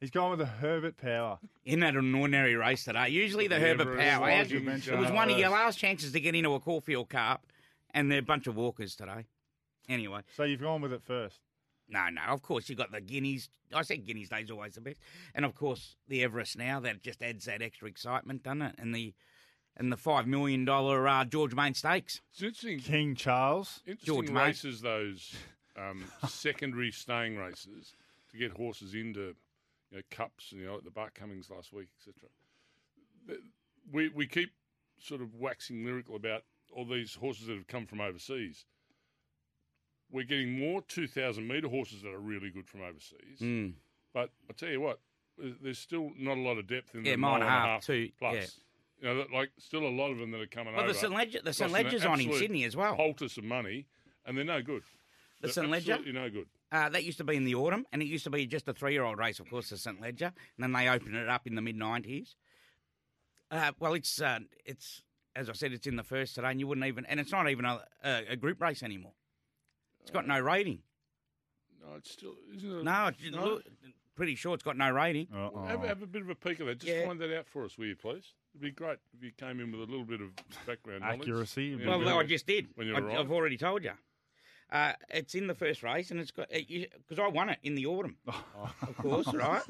He's 0.00 0.10
gone 0.10 0.30
with 0.30 0.38
the 0.38 0.46
Herbert 0.46 0.96
Power. 0.96 1.40
In 1.64 1.80
that 1.80 1.96
an 1.96 2.14
ordinary 2.14 2.54
race 2.54 2.84
today. 2.84 3.08
Usually 3.08 3.48
the 3.48 3.56
The 3.56 3.60
Herbert 3.60 3.98
Power. 3.98 4.30
As 4.30 4.50
you- 4.50 4.60
It 4.60 4.96
was 4.96 5.10
one 5.10 5.28
of 5.28 5.36
your 5.38 5.48
last 5.50 5.76
chances 5.78 6.12
to 6.12 6.20
get 6.20 6.36
into 6.36 6.54
a 6.54 6.60
Caulfield 6.60 7.08
Cup, 7.08 7.44
and 7.92 8.08
they're 8.10 8.20
a 8.20 8.22
bunch 8.22 8.46
of 8.46 8.54
walkers 8.54 8.94
today. 8.94 9.26
Anyway, 9.88 10.20
So 10.36 10.44
you've 10.44 10.60
gone 10.60 10.82
with 10.82 10.92
it 10.92 11.02
first. 11.02 11.40
No, 11.88 12.08
no. 12.10 12.22
Of 12.28 12.42
course, 12.42 12.68
you've 12.68 12.78
got 12.78 12.92
the 12.92 13.00
Guineas. 13.00 13.48
I 13.72 13.82
said 13.82 14.06
Guineas 14.06 14.28
Day's 14.28 14.50
always 14.50 14.74
the 14.74 14.80
best, 14.80 14.98
and 15.34 15.44
of 15.44 15.54
course 15.54 15.96
the 16.08 16.22
Everest 16.22 16.56
now. 16.56 16.80
That 16.80 17.02
just 17.02 17.22
adds 17.22 17.44
that 17.46 17.62
extra 17.62 17.88
excitement, 17.88 18.42
doesn't 18.42 18.62
it? 18.62 18.74
And 18.78 18.94
the 18.94 19.14
and 19.76 19.92
the 19.92 19.96
five 19.96 20.26
million 20.26 20.64
dollar 20.64 21.06
uh, 21.06 21.24
George 21.24 21.54
Main 21.54 21.74
Stakes. 21.74 22.20
It's 22.32 22.42
interesting. 22.42 22.80
King 22.80 23.14
Charles. 23.14 23.80
Interesting 23.86 24.14
George 24.14 24.30
Mate. 24.30 24.42
races, 24.42 24.80
those 24.80 25.34
um, 25.76 26.04
secondary 26.28 26.90
staying 26.90 27.36
races 27.36 27.92
to 28.30 28.36
get 28.36 28.52
horses 28.52 28.94
into 28.94 29.34
you 29.90 29.98
know, 29.98 30.02
cups, 30.10 30.52
you 30.52 30.66
know, 30.66 30.74
like 30.74 30.84
the 30.84 30.90
Bart 30.90 31.14
Cummings 31.14 31.50
last 31.50 31.72
week, 31.72 31.88
etc. 31.98 33.40
We 33.90 34.08
we 34.08 34.26
keep 34.26 34.50
sort 35.00 35.22
of 35.22 35.34
waxing 35.34 35.84
lyrical 35.84 36.16
about 36.16 36.42
all 36.72 36.84
these 36.84 37.14
horses 37.14 37.46
that 37.46 37.56
have 37.56 37.66
come 37.66 37.86
from 37.86 38.00
overseas. 38.00 38.64
We're 40.10 40.24
getting 40.24 40.58
more 40.58 40.80
two 40.82 41.06
thousand 41.06 41.46
metre 41.46 41.68
horses 41.68 42.02
that 42.02 42.10
are 42.12 42.18
really 42.18 42.50
good 42.50 42.66
from 42.66 42.80
overseas, 42.82 43.38
Mm. 43.40 43.74
but 44.14 44.30
I 44.48 44.52
tell 44.54 44.70
you 44.70 44.80
what, 44.80 45.00
there's- 45.36 45.78
still 45.78 46.12
not 46.16 46.38
a 46.38 46.40
lot 46.40 46.56
of 46.58 46.66
depth 46.66 46.94
in 46.94 47.04
Yeah, 47.04 47.12
the 47.12 47.18
mile 47.18 47.34
and 47.34 47.44
a 47.44 47.48
half, 47.48 47.84
two, 47.84 48.10
plus. 48.18 48.34
yeah. 48.34 49.10
You 49.10 49.14
know, 49.14 49.26
like 49.32 49.50
still 49.58 49.86
a 49.86 49.88
lot 49.90 50.10
of 50.10 50.18
them 50.18 50.30
that 50.32 50.40
are 50.40 50.46
coming 50.46 50.74
Well, 50.74 50.84
over. 50.84 50.92
the 50.92 50.98
St 50.98 51.12
Leger, 51.12 51.40
the 51.42 51.52
St 51.52 51.70
Leger's 51.70 52.04
on 52.04 52.20
in 52.20 52.32
Sydney 52.32 52.64
as 52.64 52.74
well. 52.74 52.96
Poultice 52.96 53.34
some 53.34 53.46
money, 53.46 53.86
and 54.24 54.36
they're 54.36 54.44
no 54.44 54.60
good. 54.62 54.82
The 55.40 55.46
They're 55.46 55.52
St 55.52 55.68
Leger. 55.70 55.92
absolutely 55.92 56.20
no 56.20 56.30
good. 56.30 56.48
Uh, 56.72 56.88
that 56.88 57.04
used 57.04 57.18
to 57.18 57.24
be 57.24 57.36
in 57.36 57.44
the 57.44 57.54
autumn, 57.54 57.86
and 57.92 58.02
it 58.02 58.06
used 58.06 58.24
to 58.24 58.30
be 58.30 58.44
just 58.46 58.66
a 58.68 58.74
three-year-old 58.74 59.16
race, 59.18 59.38
of 59.40 59.48
course, 59.48 59.70
the 59.70 59.78
St 59.78 60.00
Leger, 60.00 60.26
and 60.56 60.62
then 60.64 60.72
they 60.72 60.88
opened 60.88 61.14
it 61.14 61.28
up 61.28 61.46
in 61.46 61.54
the 61.54 61.62
mid 61.62 61.76
'90s. 61.76 62.34
Uh, 63.50 63.72
well, 63.78 63.94
it's 63.94 64.20
uh, 64.20 64.40
it's 64.64 65.02
as 65.36 65.48
I 65.48 65.52
said, 65.52 65.72
it's 65.72 65.86
in 65.86 65.94
the 65.96 66.02
first 66.02 66.34
today, 66.34 66.50
and 66.50 66.58
you 66.58 66.66
wouldn't 66.66 66.86
even, 66.86 67.06
and 67.06 67.20
it's 67.20 67.30
not 67.30 67.48
even 67.48 67.64
a, 67.64 67.84
a, 68.02 68.24
a 68.30 68.36
group 68.36 68.60
race 68.60 68.82
anymore. 68.82 69.12
It's 70.08 70.14
got 70.14 70.26
no 70.26 70.40
rating. 70.40 70.78
No, 71.82 71.96
it's 71.96 72.10
still 72.10 72.32
isn't 72.56 72.78
it? 72.78 72.82
No, 72.82 73.08
it's, 73.08 73.36
look, 73.36 73.62
pretty 74.14 74.36
sure 74.36 74.54
it's 74.54 74.62
got 74.62 74.78
no 74.78 74.90
rating. 74.90 75.28
Uh-oh. 75.30 75.64
Have, 75.66 75.82
have 75.82 76.02
a 76.02 76.06
bit 76.06 76.22
of 76.22 76.30
a 76.30 76.34
peek 76.34 76.60
at 76.60 76.66
that. 76.66 76.78
Just 76.78 76.90
Yeah. 76.90 77.06
find 77.06 77.20
that 77.20 77.36
out 77.36 77.46
for 77.46 77.62
us, 77.66 77.76
will 77.76 77.84
you, 77.84 77.94
please? 77.94 78.32
It'd 78.54 78.62
be 78.62 78.70
great 78.70 78.96
if 79.14 79.22
you 79.22 79.32
came 79.32 79.60
in 79.60 79.70
with 79.70 79.80
a 79.86 79.90
little 79.90 80.06
bit 80.06 80.22
of 80.22 80.30
background 80.66 81.02
knowledge. 81.02 81.20
Accuracy. 81.20 81.76
Yeah, 81.78 81.88
Well, 81.88 81.98
when 81.98 82.08
I 82.08 82.22
just 82.22 82.46
did. 82.46 82.68
when 82.74 82.86
you 82.86 82.96
I, 82.96 83.00
arrived. 83.00 83.18
I've 83.20 83.30
already 83.30 83.58
told 83.58 83.84
you. 83.84 83.92
Uh, 84.72 84.94
it's 85.10 85.34
in 85.34 85.46
the 85.46 85.54
first 85.54 85.82
race, 85.82 86.10
and 86.10 86.18
it's 86.20 86.30
got 86.30 86.48
because 86.50 87.18
I 87.18 87.28
won 87.28 87.50
it 87.50 87.58
in 87.62 87.74
the 87.74 87.84
autumn, 87.84 88.16
of 88.26 88.96
course, 88.96 89.30
right? 89.34 89.62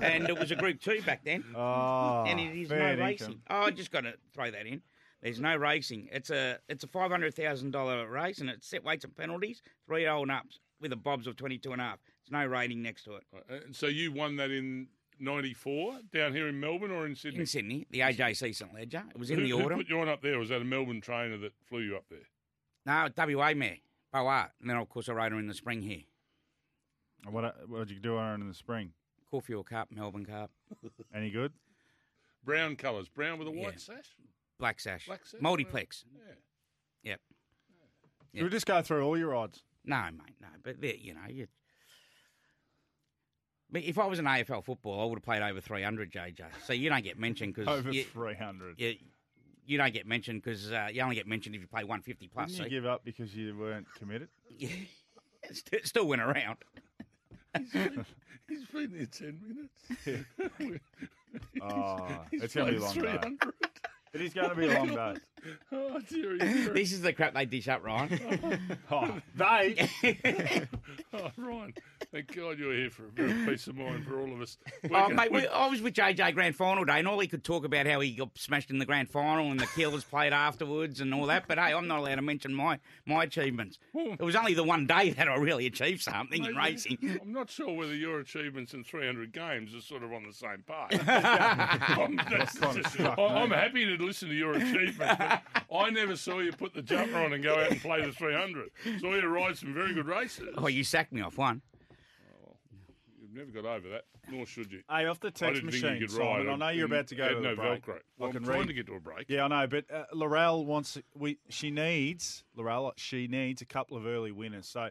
And 0.00 0.28
it 0.28 0.38
was 0.38 0.52
a 0.52 0.56
Group 0.56 0.80
Two 0.80 1.02
back 1.02 1.24
then. 1.24 1.44
Oh, 1.56 2.24
and 2.26 2.38
it 2.38 2.56
is 2.56 2.70
no 2.70 2.76
fair 2.76 2.96
racing. 2.96 3.40
Oh, 3.50 3.62
I 3.62 3.70
just 3.72 3.90
got 3.90 4.00
to 4.02 4.14
throw 4.32 4.48
that 4.52 4.64
in. 4.66 4.82
There's 5.22 5.40
no 5.40 5.54
racing. 5.56 6.08
It's 6.10 6.30
a 6.30 6.58
it's 6.68 6.82
a 6.84 6.88
five 6.88 7.10
hundred 7.10 7.34
thousand 7.34 7.70
dollar 7.70 8.08
race, 8.08 8.38
and 8.40 8.50
it's 8.50 8.66
set 8.66 8.82
weights 8.84 9.04
and 9.04 9.16
penalties, 9.16 9.62
three 9.86 10.00
year 10.02 10.10
old 10.10 10.28
and 10.28 10.32
ups 10.32 10.58
with 10.80 10.92
a 10.92 10.96
bobs 10.96 11.26
of 11.26 11.36
twenty 11.36 11.58
two 11.58 11.72
and 11.72 11.80
a 11.80 11.84
half. 11.84 11.98
There's 12.24 12.32
no 12.32 12.44
rating 12.46 12.82
next 12.82 13.04
to 13.04 13.14
it. 13.16 13.24
Uh, 13.34 13.54
And 13.66 13.74
so 13.76 13.86
you 13.86 14.10
won 14.12 14.36
that 14.36 14.50
in 14.50 14.88
'94 15.20 16.00
down 16.12 16.32
here 16.34 16.48
in 16.48 16.58
Melbourne 16.58 16.90
or 16.90 17.06
in 17.06 17.14
Sydney? 17.14 17.40
In 17.40 17.46
Sydney, 17.46 17.86
the 17.90 18.00
AJC 18.00 18.52
St 18.54 18.74
Leger. 18.74 19.04
It 19.10 19.18
was 19.18 19.30
in 19.30 19.38
who, 19.38 19.44
the 19.44 19.50
who 19.50 19.62
autumn. 19.64 19.78
put 19.78 19.88
you 19.88 20.00
on 20.00 20.08
up 20.08 20.22
there? 20.22 20.38
Was 20.40 20.48
that 20.48 20.60
a 20.60 20.64
Melbourne 20.64 21.00
trainer 21.00 21.38
that 21.38 21.52
flew 21.66 21.80
you 21.80 21.96
up 21.96 22.04
there? 22.10 22.26
No, 22.84 23.08
WA 23.36 23.54
mare, 23.54 23.76
Boart, 24.12 24.50
and 24.60 24.68
then 24.68 24.76
of 24.76 24.88
course 24.88 25.08
I 25.08 25.12
rode 25.12 25.30
her 25.32 25.38
in 25.38 25.46
the 25.46 25.54
spring 25.54 25.82
here. 25.82 26.02
What 27.30 27.68
what 27.68 27.86
did 27.86 27.90
you 27.94 28.00
do 28.00 28.16
on 28.16 28.28
her 28.28 28.34
in 28.42 28.48
the 28.48 28.54
spring? 28.54 28.92
Caulfield 29.30 29.66
Cup, 29.66 29.88
Melbourne 29.92 30.26
Cup, 30.26 30.50
Any 31.14 31.30
good? 31.30 31.52
Brown 32.44 32.74
colours, 32.74 33.08
brown 33.08 33.38
with 33.38 33.46
a 33.46 33.52
white 33.52 33.74
Yeah. 33.74 33.78
sash. 33.78 34.16
Black 34.62 34.78
Sash, 34.78 35.06
Black 35.06 35.26
sash, 35.26 35.40
multiplex. 35.40 36.04
Yeah. 36.14 37.10
Yep. 37.10 37.20
Should 38.36 38.44
we 38.44 38.48
just 38.50 38.64
go 38.64 38.80
through 38.80 39.04
all 39.04 39.18
your 39.18 39.34
odds? 39.34 39.64
No, 39.84 39.96
mate, 40.04 40.36
no. 40.40 40.46
But 40.62 40.80
there, 40.80 40.94
you 40.94 41.14
know, 41.14 41.20
you. 41.28 41.48
But 43.72 43.82
if 43.82 43.98
I 43.98 44.06
was 44.06 44.20
an 44.20 44.26
AFL 44.26 44.64
football, 44.64 45.00
I 45.00 45.04
would 45.06 45.16
have 45.16 45.24
played 45.24 45.42
over 45.42 45.60
300, 45.60 46.12
JJ. 46.12 46.42
So 46.64 46.74
you 46.74 46.90
don't 46.90 47.02
get 47.02 47.18
mentioned 47.18 47.54
because 47.56 47.66
Over 47.76 47.90
you, 47.90 48.04
300. 48.04 48.78
you, 48.78 48.94
you 49.66 49.78
don't 49.78 49.92
get 49.92 50.06
mentioned 50.06 50.42
because 50.44 50.70
uh, 50.70 50.86
you 50.92 51.02
only 51.02 51.16
get 51.16 51.26
mentioned 51.26 51.56
if 51.56 51.60
you 51.60 51.66
play 51.66 51.82
150 51.82 52.28
plus. 52.28 52.50
Didn't 52.52 52.58
So 52.58 52.64
you 52.64 52.70
give 52.70 52.86
up 52.86 53.04
because 53.04 53.34
you 53.34 53.58
weren't 53.58 53.88
committed? 53.98 54.28
yeah, 54.48 54.68
st- 55.50 55.84
still 55.88 56.06
went 56.06 56.22
around. 56.22 56.58
He's 58.48 58.64
been 58.66 58.92
there 58.92 59.06
ten 59.06 59.40
minutes. 60.06 60.70
Oh, 61.62 62.24
He's 62.30 62.42
it's 62.42 62.54
going 62.54 62.66
to 62.66 62.72
be 62.72 62.78
a 62.78 62.80
long 62.82 62.94
day. 62.94 63.00
300. 63.00 63.38
Oh, 64.14 64.18
it 64.18 64.20
is 64.22 64.34
going 64.34 64.50
to 64.50 64.54
be 64.54 64.66
a 64.66 64.74
long 64.74 64.88
day. 64.88 65.20
Oh, 65.72 65.98
dearie, 66.00 66.38
dearie. 66.38 66.74
this 66.74 66.92
is 66.92 67.00
the 67.00 67.12
crap 67.12 67.34
they 67.34 67.46
dish 67.46 67.68
up, 67.68 67.82
Ryan. 67.84 68.78
Oh, 68.90 69.08
oh, 69.08 69.20
they. 69.34 70.66
Oh, 71.14 71.30
Ryan, 71.36 71.74
thank 72.12 72.34
God 72.36 72.58
you're 72.58 72.72
here 72.74 72.90
for 72.90 73.06
a 73.06 73.08
bit 73.08 73.30
of 73.30 73.46
peace 73.46 73.66
of 73.66 73.76
mind 73.76 74.06
for 74.06 74.20
all 74.20 74.32
of 74.32 74.40
us. 74.40 74.58
We 74.82 74.90
Oh, 74.96 75.06
can- 75.06 75.16
mate, 75.16 75.32
we- 75.32 75.40
we, 75.42 75.48
I 75.48 75.66
was 75.68 75.80
with 75.80 75.94
JJ 75.94 76.34
grand 76.34 76.54
final 76.56 76.84
day, 76.84 76.98
and 76.98 77.08
all 77.08 77.18
he 77.18 77.26
could 77.28 77.42
talk 77.44 77.64
about 77.64 77.86
how 77.86 78.00
he 78.00 78.12
got 78.12 78.30
smashed 78.36 78.70
in 78.70 78.78
the 78.78 78.84
grand 78.84 79.08
final 79.08 79.50
and 79.50 79.58
the 79.58 79.66
killers 79.66 80.04
played 80.04 80.32
afterwards 80.32 81.00
and 81.00 81.14
all 81.14 81.26
that. 81.26 81.46
But 81.48 81.58
hey, 81.58 81.72
I'm 81.72 81.86
not 81.88 81.98
allowed 82.00 82.16
to 82.16 82.22
mention 82.22 82.52
my 82.54 82.78
my 83.06 83.24
achievements. 83.24 83.78
It 83.94 84.20
was 84.20 84.36
only 84.36 84.54
the 84.54 84.64
one 84.64 84.86
day 84.86 85.10
that 85.10 85.28
I 85.28 85.36
really 85.36 85.66
achieved 85.66 86.02
something 86.02 86.44
in 86.44 86.54
racing. 86.56 86.98
I'm 87.22 87.32
not 87.32 87.48
sure 87.50 87.72
whether 87.74 87.94
your 87.94 88.20
achievements 88.20 88.74
in 88.74 88.84
300 88.84 89.32
games 89.32 89.74
are 89.74 89.80
sort 89.80 90.02
of 90.02 90.12
on 90.12 90.24
the 90.24 90.32
same 90.32 90.62
part. 90.66 90.92
I'm, 91.08 92.16
that's 92.30 92.58
just- 92.58 92.92
struck 92.92 93.18
I- 93.18 93.22
I'm 93.42 93.50
happy 93.50 93.84
to 93.96 94.02
listen 94.04 94.28
to 94.28 94.34
your 94.34 94.52
achievements, 94.54 94.98
but 94.98 95.42
I 95.74 95.90
never 95.90 96.16
saw 96.16 96.40
you 96.40 96.52
put 96.52 96.74
the 96.74 96.82
jumper 96.82 97.16
on 97.18 97.32
and 97.32 97.42
go 97.42 97.54
out 97.58 97.70
and 97.70 97.80
play 97.80 98.04
the 98.04 98.12
300. 98.12 98.70
Saw 99.00 99.14
you 99.14 99.26
ride 99.28 99.56
some 99.56 99.72
very 99.74 99.94
good 99.94 100.06
races. 100.06 100.48
Oh, 100.58 100.66
you 100.68 100.84
sacked 100.84 101.12
me 101.12 101.20
off 101.22 101.38
one. 101.38 101.62
You've 103.34 103.46
never 103.48 103.62
got 103.62 103.76
over 103.76 103.88
that, 103.90 104.04
nor 104.30 104.44
should 104.46 104.70
you. 104.72 104.80
Hey, 104.90 105.06
off 105.06 105.20
the 105.20 105.28
I 105.28 105.30
text 105.30 105.54
didn't 105.62 105.70
think 105.70 105.82
machine, 105.84 106.00
you 106.00 106.06
could 106.06 106.10
Simon. 106.16 106.46
ride. 106.46 106.48
I 106.48 106.56
know 106.56 106.68
you're 106.68 106.86
about 106.86 107.06
to 107.08 107.14
go 107.14 107.24
had 107.24 107.30
to 107.34 107.40
no 107.40 107.52
a 107.52 107.56
break. 107.56 107.84
Velcro. 107.86 107.94
I 107.94 107.98
Well, 108.18 108.28
I'm 108.28 108.32
can 108.34 108.44
trying 108.44 108.58
read. 108.60 108.66
to 108.68 108.72
get 108.74 108.86
to 108.86 108.94
a 108.94 109.00
break. 109.00 109.26
Yeah, 109.28 109.44
I 109.44 109.48
know, 109.48 109.66
but 109.66 109.84
uh, 109.90 110.04
Laurel 110.12 110.66
wants 110.66 110.98
we 111.14 111.38
she 111.48 111.70
needs 111.70 112.44
Laurel 112.54 112.92
she 112.96 113.26
needs 113.28 113.62
a 113.62 113.66
couple 113.66 113.96
of 113.96 114.04
early 114.06 114.32
winners. 114.32 114.66
So 114.68 114.88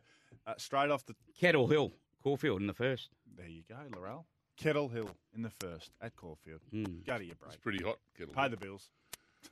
uh, 0.48 0.54
straight 0.58 0.90
off 0.90 1.06
the 1.06 1.16
Kettle 1.40 1.68
Hill, 1.68 1.94
Caulfield 2.24 2.62
in 2.62 2.68
the 2.68 2.74
first. 2.74 3.10
there 3.38 3.48
you 3.48 3.64
go, 3.70 3.76
Laurel 3.96 4.26
Kettle 4.58 4.90
Hill 4.90 5.12
in 5.36 5.44
the 5.44 5.52
first 5.60 5.92
at 6.02 6.16
Caulfield. 6.16 6.62
Mm. 6.74 7.06
Go 7.06 7.18
to 7.20 7.24
your 7.26 7.36
break. 7.36 7.54
It's 7.54 7.62
pretty 7.62 7.84
hot, 7.84 7.98
Kettle. 8.18 8.34
Pay 8.34 8.48
the 8.50 8.58
bills. 8.58 8.90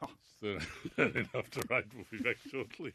It's 0.42 0.62
that 0.96 1.16
enough 1.16 1.50
to 1.52 1.62
rate. 1.70 1.86
We'll 1.96 2.06
be 2.12 2.20
back 2.20 2.38
shortly. 2.50 2.94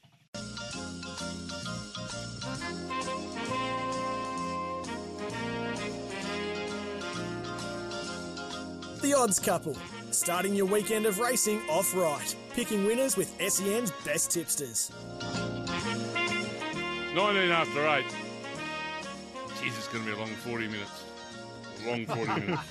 The 9.05 9.13
Odds 9.13 9.39
Couple, 9.39 9.77
starting 10.13 10.55
your 10.55 10.65
weekend 10.65 11.05
of 11.05 11.19
racing 11.19 11.61
off 11.69 11.95
right, 11.95 12.35
picking 12.55 12.87
winners 12.87 13.19
with 13.19 13.29
SEN's 13.39 13.91
best 14.03 14.31
tipsters. 14.31 14.91
19 15.21 15.31
after 17.51 17.87
8. 17.87 18.03
Jeez, 19.57 19.77
it's 19.77 19.89
going 19.89 20.07
to 20.07 20.11
be 20.11 20.17
a 20.17 20.19
long 20.19 20.35
40 20.37 20.69
minutes. 20.69 21.05
A 21.85 21.91
long 21.91 22.07
40 22.07 22.25
minutes. 22.47 22.63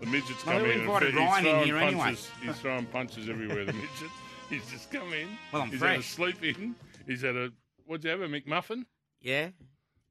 The 0.00 0.06
midget's 0.06 0.44
Well, 0.44 0.58
come 0.58 0.64
we 0.64 0.72
in 0.72 0.80
and 0.80 0.82
invited 0.82 1.14
he's 1.14 1.16
Ryan 1.16 1.46
in 1.46 1.50
throwing 1.50 1.64
here 1.64 1.76
anyway. 1.78 2.02
punches. 2.02 2.30
He's 2.42 2.56
throwing 2.58 2.84
punches 2.84 3.28
everywhere, 3.30 3.64
the 3.64 3.72
midget. 3.72 4.10
He's 4.50 4.70
just 4.70 4.90
come 4.90 5.14
in. 5.14 5.28
Well, 5.50 5.62
I'm 5.62 5.70
he's 5.70 5.80
had 5.80 6.00
a 6.00 6.02
sleep 6.02 6.44
in. 6.44 6.74
He's 7.06 7.22
had 7.22 7.36
a, 7.36 7.48
what'd 7.86 8.04
you 8.04 8.10
have, 8.10 8.20
a 8.20 8.28
McMuffin? 8.28 8.84
Yeah. 9.22 9.48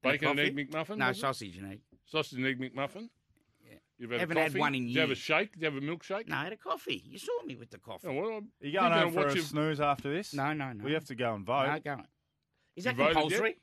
Bacon 0.01 0.29
and 0.29 0.37
coffee? 0.39 0.47
egg 0.47 0.71
McMuffin? 0.71 0.97
No, 0.97 1.11
sausage 1.11 1.57
and 1.57 1.73
egg. 1.73 1.81
Sausage 2.05 2.39
and 2.39 2.47
egg 2.47 2.59
McMuffin? 2.59 3.09
Yeah. 3.99 4.03
You've 4.03 4.11
had 4.11 4.19
Haven't 4.19 4.37
a 4.37 4.41
had 4.41 4.51
coffee? 4.51 4.59
one 4.59 4.75
in 4.75 4.83
Did 4.85 4.91
you 4.91 4.99
have 5.01 5.09
a 5.09 5.11
years. 5.11 5.17
shake? 5.17 5.51
Did 5.53 5.61
you 5.61 5.65
have 5.65 5.75
a 5.75 5.85
milkshake? 5.85 6.27
No, 6.27 6.35
I 6.35 6.43
had 6.45 6.53
a 6.53 6.57
coffee. 6.57 7.03
You 7.05 7.17
saw 7.17 7.31
me 7.45 7.55
with 7.55 7.71
the 7.71 7.79
coffee. 7.79 8.07
Oh, 8.07 8.13
well, 8.13 8.25
I'm- 8.33 8.51
Are 8.61 8.65
you 8.65 8.71
you're 8.73 8.81
going 8.81 8.91
gonna 8.91 9.01
home 9.05 9.13
for 9.13 9.19
watch 9.21 9.31
a 9.31 9.35
your- 9.35 9.43
snooze 9.43 9.79
after 9.81 10.13
this? 10.13 10.33
No, 10.33 10.53
no, 10.53 10.71
no. 10.73 10.83
We 10.83 10.93
have 10.93 11.05
to 11.05 11.15
go 11.15 11.33
and 11.33 11.45
vote. 11.45 11.67
No, 11.67 11.79
go 11.79 11.91
on. 11.93 12.07
Is 12.75 12.85
You 12.85 12.91
that 12.91 12.95
voted 12.95 13.07
yet? 13.15 13.21
compulsory? 13.21 13.57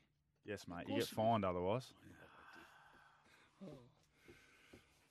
Yes, 0.45 0.67
mate. 0.67 0.87
You 0.89 0.95
get 0.99 1.07
fined 1.07 1.45
otherwise. 1.45 1.93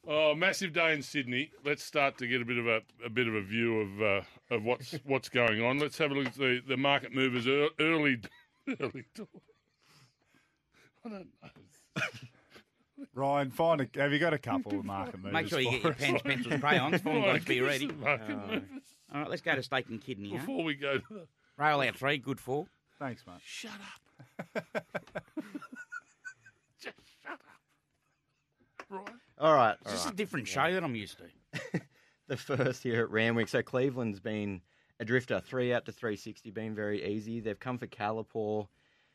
Oh, 0.06 0.34
massive 0.34 0.74
day 0.74 0.92
in 0.92 1.00
Sydney. 1.02 1.50
Let's 1.64 1.82
start 1.82 2.18
to 2.18 2.26
get 2.26 2.42
a 2.42 2.44
bit 2.44 2.58
of 2.58 2.66
a, 2.66 2.82
a 3.04 3.08
bit 3.08 3.26
of 3.26 3.34
a 3.34 3.40
view 3.40 3.80
of 3.80 4.02
uh, 4.02 4.54
of 4.54 4.62
what's 4.62 4.92
what's 5.04 5.30
going 5.30 5.62
on. 5.62 5.78
Let's 5.78 5.96
have 5.96 6.10
a 6.10 6.14
look 6.14 6.26
at 6.26 6.34
the, 6.34 6.60
the 6.68 6.76
market 6.76 7.14
movers 7.14 7.46
ear- 7.46 7.70
early 7.80 8.18
early. 8.80 9.04
doors. 9.14 9.28
I 11.04 11.08
don't 11.08 11.28
know. 11.42 12.02
Ryan, 13.14 13.50
find 13.50 13.80
a. 13.80 13.88
Have 14.00 14.12
you 14.12 14.18
got 14.18 14.32
a 14.32 14.38
couple 14.38 14.78
of 14.78 14.84
market 14.84 15.18
movers? 15.18 15.32
Make 15.32 15.48
sure 15.48 15.60
you 15.60 15.70
for 15.70 15.72
get 15.72 15.82
your 15.82 15.92
us? 15.92 15.98
pens, 15.98 16.22
pencils, 16.22 16.60
crayons, 16.60 17.00
form 17.02 17.16
Right, 17.16 17.26
guns 17.34 17.44
be 17.44 17.60
ready. 17.60 17.86
the 17.86 17.94
Oh. 18.08 18.60
All 19.14 19.20
right, 19.20 19.30
let's 19.30 19.42
go 19.42 19.54
to 19.54 19.62
steak 19.62 19.88
and 19.88 20.00
kidney. 20.00 20.30
Huh? 20.30 20.38
before 20.38 20.64
we 20.64 20.74
go 20.74 20.98
to 20.98 21.04
the. 21.14 21.26
Rail 21.56 21.80
out 21.82 21.96
three, 21.96 22.18
good 22.18 22.40
four. 22.40 22.66
Thanks, 22.98 23.24
mate. 23.26 23.36
Shut 23.44 23.70
up. 23.72 24.64
Just 26.80 26.96
shut 27.22 27.32
up. 27.32 27.40
Right. 28.90 29.08
All 29.38 29.54
right. 29.54 29.76
It's 29.80 29.86
all 29.86 29.92
just 29.92 30.04
right. 30.06 30.14
a 30.14 30.16
different 30.16 30.48
show 30.48 30.72
that 30.72 30.82
I'm 30.84 30.94
used 30.94 31.18
to. 31.18 31.80
the 32.28 32.36
first 32.36 32.82
here 32.82 33.02
at 33.02 33.10
Randwick. 33.10 33.48
So 33.48 33.62
Cleveland's 33.62 34.20
been 34.20 34.60
a 35.00 35.04
drifter, 35.04 35.40
three 35.40 35.72
out 35.72 35.86
to 35.86 35.92
360, 35.92 36.50
been 36.50 36.74
very 36.74 37.04
easy. 37.04 37.40
They've 37.40 37.58
come 37.58 37.78
for 37.78 37.86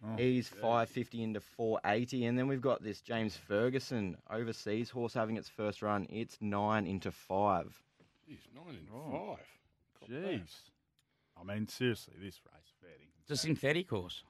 Calipor. 0.01 0.21
He's 0.21 0.47
550 0.47 1.23
into 1.23 1.41
480. 1.41 2.25
And 2.25 2.37
then 2.37 2.47
we've 2.47 2.61
got 2.61 2.81
this 2.83 3.01
James 3.01 3.35
Ferguson 3.35 4.17
overseas 4.29 4.89
horse 4.89 5.13
having 5.13 5.35
its 5.37 5.49
first 5.49 5.81
run. 5.81 6.07
It's 6.09 6.37
nine 6.41 6.85
into 6.87 7.11
five. 7.11 7.81
Jeez, 8.29 8.37
nine 8.55 8.75
into 8.75 8.93
Oh. 8.93 9.35
five. 9.37 9.45
Got 10.01 10.09
Jeez. 10.09 10.49
I 11.39 11.43
mean, 11.43 11.67
seriously, 11.67 12.13
this 12.21 12.39
race 12.45 12.73
fair 12.81 12.89
It's 13.21 13.31
a 13.31 13.37
synthetic 13.37 13.89
horse. 13.89 14.23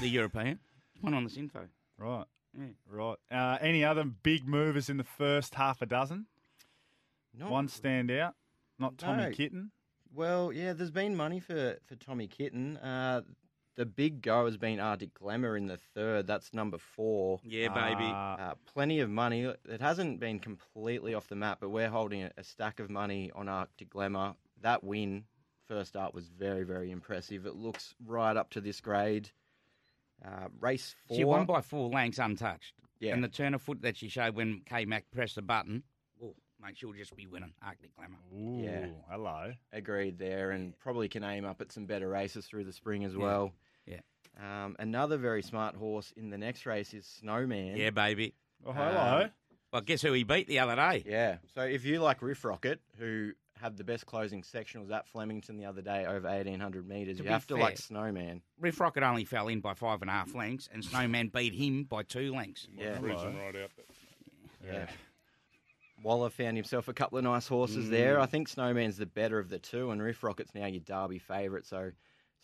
The 0.00 0.08
European. 0.18 0.58
One 1.00 1.14
on 1.14 1.24
the 1.24 1.30
Synfo. 1.30 1.66
Right. 1.98 2.24
Yeah. 2.58 2.64
Right. 2.88 3.16
Uh, 3.30 3.58
any 3.60 3.84
other 3.84 4.04
big 4.04 4.46
movers 4.48 4.88
in 4.90 4.96
the 4.96 5.04
first 5.04 5.54
half 5.54 5.80
a 5.82 5.86
dozen? 5.86 6.26
Not 7.36 7.50
One 7.50 7.68
stand 7.68 8.10
out. 8.10 8.34
Not 8.78 8.98
Tommy 8.98 9.24
No. 9.24 9.30
Kitten. 9.30 9.70
Well, 10.12 10.52
yeah, 10.52 10.72
there's 10.72 10.90
been 10.90 11.14
money 11.16 11.38
for, 11.38 11.78
for 11.86 11.94
Tommy 11.94 12.26
Kitten. 12.26 12.76
Uh, 12.78 13.22
the 13.76 13.86
big 13.86 14.22
go 14.22 14.44
has 14.46 14.56
been 14.56 14.80
Arctic 14.80 15.14
Glamour 15.14 15.56
in 15.56 15.66
the 15.66 15.78
third. 15.94 16.26
That's 16.26 16.52
number 16.52 16.78
four. 16.78 17.40
Yeah, 17.44 17.68
baby. 17.68 18.04
Uh, 18.04 18.50
Uh, 18.50 18.54
plenty 18.66 19.00
of 19.00 19.08
money. 19.10 19.42
It 19.44 19.80
hasn't 19.80 20.20
been 20.20 20.38
completely 20.38 21.14
off 21.14 21.28
the 21.28 21.36
map, 21.36 21.58
but 21.60 21.70
we're 21.70 21.88
holding 21.88 22.22
a, 22.24 22.30
a 22.36 22.44
stack 22.44 22.80
of 22.80 22.90
money 22.90 23.30
on 23.34 23.48
Arctic 23.48 23.90
Glamour. 23.90 24.34
That 24.62 24.84
win 24.84 25.24
first 25.66 25.96
up 25.96 26.14
was 26.14 26.28
very, 26.28 26.64
very 26.64 26.90
impressive. 26.90 27.46
It 27.46 27.54
looks 27.54 27.94
right 28.04 28.36
up 28.36 28.50
to 28.50 28.60
this 28.60 28.80
grade. 28.80 29.30
Uh, 30.24 30.48
race 30.60 30.94
four. 31.08 31.16
She 31.16 31.24
won 31.24 31.46
by 31.46 31.62
four 31.62 31.88
lengths 31.88 32.18
untouched. 32.18 32.74
Yeah. 32.98 33.14
And 33.14 33.24
the 33.24 33.28
turn 33.28 33.54
of 33.54 33.62
foot 33.62 33.80
that 33.82 33.96
she 33.96 34.08
showed 34.08 34.34
when 34.34 34.60
K 34.66 34.84
Mac 34.84 35.10
pressed 35.10 35.36
the 35.36 35.42
button, 35.42 35.84
mate, 36.62 36.76
she'll 36.78 36.92
just 36.92 37.14
be 37.16 37.26
winning 37.26 37.52
Arctic 37.62 37.94
Glamour. 37.96 38.18
ooh, 38.34 38.62
Yeah. 38.64 38.86
hello. 39.10 39.52
Agreed 39.72 40.18
there, 40.18 40.50
and 40.50 40.78
probably 40.78 41.08
can 41.08 41.24
aim 41.24 41.44
up 41.44 41.60
at 41.60 41.72
some 41.72 41.86
better 41.86 42.08
races 42.08 42.46
through 42.46 42.64
the 42.64 42.72
spring 42.72 43.04
as 43.04 43.16
well. 43.16 43.52
Yeah. 43.86 44.00
Um, 44.38 44.76
another 44.78 45.16
very 45.16 45.42
smart 45.42 45.74
horse 45.74 46.12
in 46.16 46.30
the 46.30 46.38
next 46.38 46.64
race 46.66 46.94
is 46.94 47.06
Snowman. 47.06 47.76
Yeah, 47.76 47.90
baby. 47.90 48.34
Oh, 48.64 48.72
hello. 48.72 49.22
Um, 49.24 49.30
Well, 49.72 49.82
guess 49.82 50.02
who 50.02 50.12
he 50.12 50.24
beat 50.24 50.48
the 50.48 50.58
other 50.58 50.74
day? 50.76 51.04
Yeah. 51.06 51.38
So 51.54 51.62
if 51.62 51.84
you 51.84 52.00
like 52.00 52.22
Riff 52.22 52.44
Rocket, 52.44 52.80
who 52.98 53.32
had 53.56 53.76
the 53.76 53.84
best 53.84 54.04
closing 54.06 54.42
sectionals 54.42 54.90
at 54.90 55.06
Flemington 55.06 55.56
the 55.58 55.66
other 55.66 55.82
day 55.82 56.06
over 56.06 56.26
1800 56.28 56.88
metres, 56.88 57.18
To 57.18 57.22
you 57.22 57.28
be 57.28 57.32
have 57.32 57.46
to 57.48 57.56
like 57.56 57.76
Snowman. 57.78 58.42
Riff 58.58 58.80
Rocket 58.80 59.02
only 59.04 59.24
fell 59.24 59.46
in 59.48 59.60
by 59.60 59.74
five 59.74 60.00
and 60.00 60.10
a 60.10 60.12
half 60.12 60.34
lengths, 60.34 60.68
and 60.72 60.84
Snowman 60.84 61.28
beat 61.34 61.54
him 61.54 61.84
by 61.84 62.02
two 62.02 62.32
lengths. 62.34 62.66
Yeah. 62.72 62.98
Freezing 62.98 63.38
right 63.38 63.54
out. 63.56 63.70
But 63.76 63.86
Yeah. 64.64 64.86
Waller 66.02 66.30
found 66.30 66.56
himself 66.56 66.88
a 66.88 66.92
couple 66.94 67.18
of 67.18 67.24
nice 67.24 67.46
horses 67.46 67.90
there. 67.90 68.18
I 68.20 68.26
think 68.26 68.48
Snowman's 68.48 68.96
the 68.96 69.06
better 69.06 69.38
of 69.38 69.48
the 69.50 69.58
two, 69.58 69.90
and 69.90 70.02
Riff 70.02 70.22
Rocket's 70.22 70.54
now 70.54 70.66
your 70.66 70.80
Derby 70.80 71.18
favourite. 71.18 71.66
So 71.66 71.90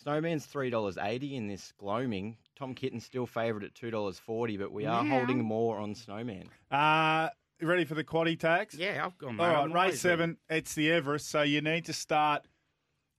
Snowman's 0.03 0.45
three 0.47 0.71
dollars 0.71 0.99
eighty 1.01 1.37
in 1.37 1.47
this 1.49 1.73
gloaming. 1.79 2.37
Tom 2.59 2.75
Kitten's 2.75 3.05
still 3.05 3.27
favourite 3.27 3.65
at 3.65 3.75
two 3.75 3.91
dollars 3.91 4.19
forty, 4.19 4.57
but 4.57 4.73
we 4.73 4.85
are 4.87 5.05
Yeah. 5.05 5.11
holding 5.19 5.43
more 5.43 5.79
on 5.79 5.95
Snowman. 5.95 6.49
Uh, 6.71 7.31
you 7.61 7.67
ready 7.67 7.85
for 7.87 7.95
the 7.95 8.05
quaddy 8.05 8.39
tags? 8.39 8.75
Yeah, 8.75 9.05
I've 9.07 9.17
gone. 9.17 9.41
All 9.41 9.69
mate. 9.69 9.75
race 9.75 10.01
seven. 10.01 10.37
It's 10.51 10.75
the 10.75 10.91
Everest, 10.93 11.29
so 11.31 11.41
you 11.43 11.61
need 11.63 11.87
to 11.87 11.93
start 11.95 12.47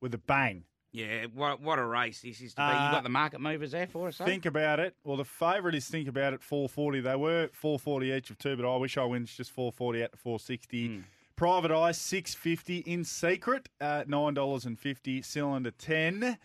with 0.01 0.13
a 0.13 0.19
bang. 0.19 0.65
Yeah, 0.91 1.25
what 1.33 1.61
what 1.61 1.79
a 1.79 1.85
race 1.85 2.21
this 2.21 2.41
is 2.41 2.53
to 2.53 2.61
be. 2.61 2.63
Uh, 2.63 2.85
you 2.85 2.91
got 2.91 3.03
the 3.03 3.09
market 3.09 3.39
movers 3.41 3.71
there 3.71 3.87
for 3.87 4.07
us. 4.07 4.19
eh? 4.21 4.25
Think 4.25 4.45
about 4.45 4.79
it. 4.79 4.95
Well, 5.03 5.17
the 5.17 5.25
favourite 5.25 5.75
is 5.75 5.87
think 5.87 6.07
about 6.07 6.33
it. 6.33 6.41
Four 6.41 6.69
forty. 6.69 7.01
They 7.01 7.15
were 7.15 7.49
four 7.53 7.77
forty 7.77 8.11
each 8.11 8.29
of 8.29 8.37
two, 8.37 8.55
but 8.55 8.65
I 8.71 8.77
wish 8.77 8.97
I 8.97 9.03
wins 9.03 9.35
just 9.35 9.51
four 9.51 9.71
forty 9.71 10.03
out 10.03 10.13
to 10.13 10.17
four 10.17 10.39
sixty. 10.39 10.87
Hmm. 10.87 10.99
Private 11.35 11.71
Eye 11.71 11.91
six 11.91 12.33
fifty 12.33 12.77
in 12.79 13.03
secret 13.03 13.69
at 13.79 14.09
nine 14.09 14.33
dollars 14.33 14.65
and 14.65 14.79
fifty. 14.79 15.21
Cylinder 15.21 15.71
ten. 15.71 16.37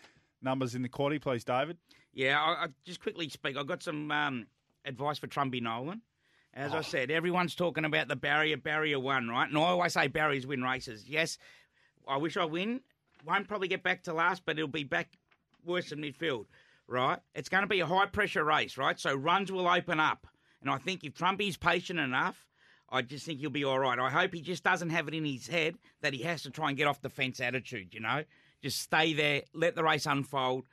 Numbers 0.43 0.75
in 0.75 0.83
the 0.83 0.89
quaddy, 0.89 1.21
please, 1.21 1.45
David. 1.45 1.79
Yeah, 2.13 2.39
I, 2.43 2.65
I 2.65 2.67
just 2.85 3.01
quickly 3.01 3.29
speak. 3.29 3.57
I 3.57 3.63
got 3.63 3.83
some 3.83 4.11
um, 4.11 4.47
advice 4.85 5.19
for 5.19 5.29
Trumpy 5.29 5.63
Nolan. 5.63 6.03
As 6.53 6.75
I 6.75 6.83
said, 6.83 7.11
everyone's 7.11 7.55
talking 7.55 7.87
about 7.87 8.09
the 8.09 8.17
barrier, 8.17 8.59
barrier 8.59 9.01
one, 9.01 9.29
right? 9.29 9.49
And 9.49 9.57
I 9.57 9.63
always 9.63 9.95
say 9.95 10.09
barriers 10.09 10.47
win 10.47 10.63
races. 10.63 11.09
Yes, 11.09 11.39
I 12.07 12.19
wish 12.19 12.37
I 12.37 12.45
win. 12.45 12.83
Won't 13.25 13.49
probably 13.49 13.69
get 13.69 13.83
back 13.83 14.03
to 14.05 14.13
last, 14.13 14.43
but 14.45 14.59
it'll 14.59 14.69
be 14.69 14.85
back 14.85 15.09
worse 15.65 15.91
than 15.91 16.01
midfield, 16.01 16.47
right? 16.89 17.19
It's 17.35 17.49
going 17.49 17.63
to 17.63 17.69
be 17.69 17.81
a 17.81 17.87
high 17.87 18.07
pressure 18.07 18.45
race, 18.45 18.77
right? 18.77 18.99
So 18.99 19.15
runs 19.15 19.53
will 19.53 19.69
open 19.69 20.01
up. 20.01 20.27
And 20.61 20.71
I 20.71 20.79
think 20.79 21.05
if 21.05 21.15
Trumpy's 21.15 21.57
patient 21.57 21.99
enough, 21.99 22.47
I 22.91 23.03
just 23.03 23.25
think 23.25 23.41
he'll 23.41 23.51
be 23.51 23.65
all 23.65 23.79
right. 23.79 23.99
I 23.99 24.11
hope 24.11 24.35
he 24.35 24.41
just 24.41 24.65
doesn't 24.65 24.91
have 24.91 25.09
it 25.09 25.15
in 25.15 25.25
his 25.25 25.47
head 25.47 25.77
that 26.03 26.13
he 26.13 26.23
has 26.23 26.43
to 26.43 26.51
try 26.51 26.69
and 26.69 26.77
get 26.77 26.87
off 26.87 27.01
the 27.01 27.09
fence 27.09 27.41
attitude, 27.41 27.95
you 27.95 28.01
know? 28.01 28.25
Just 28.63 28.81
stay 28.81 29.13
there, 29.13 29.43
let 29.55 29.75
the 29.75 29.83
race 29.83 30.07
unfold 30.07 30.65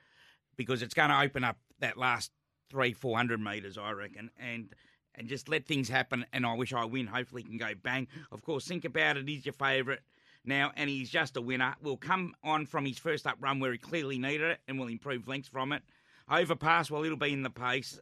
because 0.57 0.81
it's 0.81 0.93
going 0.93 1.09
to 1.09 1.21
open 1.21 1.43
up 1.43 1.57
that 1.79 1.97
last 1.97 2.31
three, 2.69 2.93
four 2.93 3.17
hundred 3.17 3.41
meters, 3.41 3.77
I 3.77 3.91
reckon, 3.91 4.29
and 4.39 4.73
and 5.15 5.27
just 5.27 5.49
let 5.49 5.65
things 5.65 5.89
happen. 5.89 6.25
And 6.31 6.45
I 6.45 6.53
wish 6.53 6.73
I 6.73 6.85
win. 6.85 7.07
Hopefully, 7.07 7.43
can 7.43 7.57
go 7.57 7.71
bang. 7.81 8.07
Of 8.31 8.43
course, 8.43 8.67
think 8.67 8.85
about 8.85 9.17
it. 9.17 9.27
He's 9.27 9.45
your 9.45 9.53
favourite 9.53 9.99
now, 10.45 10.71
and 10.75 10.89
he's 10.89 11.09
just 11.09 11.37
a 11.37 11.41
winner. 11.41 11.75
Will 11.81 11.97
come 11.97 12.33
on 12.43 12.65
from 12.65 12.85
his 12.85 12.97
first 12.97 13.27
up 13.27 13.37
run 13.39 13.59
where 13.59 13.71
he 13.71 13.77
clearly 13.77 14.17
needed 14.17 14.51
it, 14.51 14.59
and 14.67 14.79
will 14.79 14.87
improve 14.87 15.27
lengths 15.27 15.49
from 15.49 15.71
it. 15.71 15.83
Overpass, 16.31 16.91
well, 16.91 17.03
it'll 17.03 17.17
be 17.17 17.33
in 17.33 17.43
the 17.43 17.49
pace, 17.49 17.99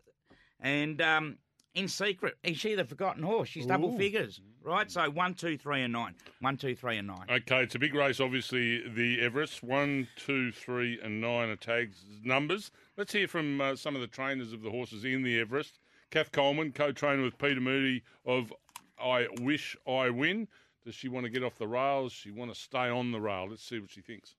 and 0.60 1.02
um, 1.02 1.38
in 1.78 1.88
secret, 1.88 2.36
is 2.44 2.58
she 2.58 2.74
the 2.74 2.84
forgotten 2.84 3.22
horse? 3.22 3.48
She's 3.48 3.68
double 3.68 3.94
Ooh. 3.94 3.98
figures, 3.98 4.42
right? 4.64 4.92
So 4.92 5.10
one, 5.10 5.36
two, 5.36 5.58
three, 5.58 5.84
and 5.84 5.94
nine. 5.94 6.16
One, 6.42 6.58
two, 6.58 6.76
three, 6.76 6.98
and 6.98 7.08
nine. 7.08 7.26
Okay, 7.30 7.64
it's 7.64 7.76
a 7.76 7.80
big 7.80 7.94
race, 7.94 8.20
obviously, 8.20 8.82
the 8.90 9.22
Everest. 9.22 9.62
One, 9.62 10.08
two, 10.16 10.52
three, 10.52 11.00
and 11.02 11.22
nine 11.22 11.50
are 11.50 11.56
tags 11.56 12.04
numbers. 12.24 12.72
Let's 12.98 13.14
hear 13.14 13.28
from 13.28 13.62
uh, 13.62 13.76
some 13.76 13.94
of 13.96 14.02
the 14.02 14.08
trainers 14.08 14.54
of 14.54 14.64
the 14.64 14.72
horses 14.72 15.06
in 15.06 15.22
the 15.22 15.40
Everest. 15.40 15.80
Kath 16.10 16.32
Coleman, 16.32 16.72
co 16.72 16.92
trainer 16.92 17.22
with 17.22 17.38
Peter 17.38 17.62
Moody 17.62 18.02
of 18.26 18.52
I 19.00 19.28
Wish 19.42 19.78
I 19.88 20.10
Win. 20.10 20.48
Does 20.88 20.96
she 20.96 21.10
want 21.10 21.26
to 21.26 21.30
get 21.30 21.44
off 21.44 21.58
the 21.58 21.68
rails? 21.68 22.14
She 22.14 22.32
want 22.32 22.50
to 22.50 22.58
stay 22.58 22.88
on 22.88 23.12
the 23.12 23.20
rail? 23.20 23.48
Let's 23.50 23.68
see 23.68 23.78
what 23.78 23.92
she 23.92 24.00
thinks. 24.00 24.36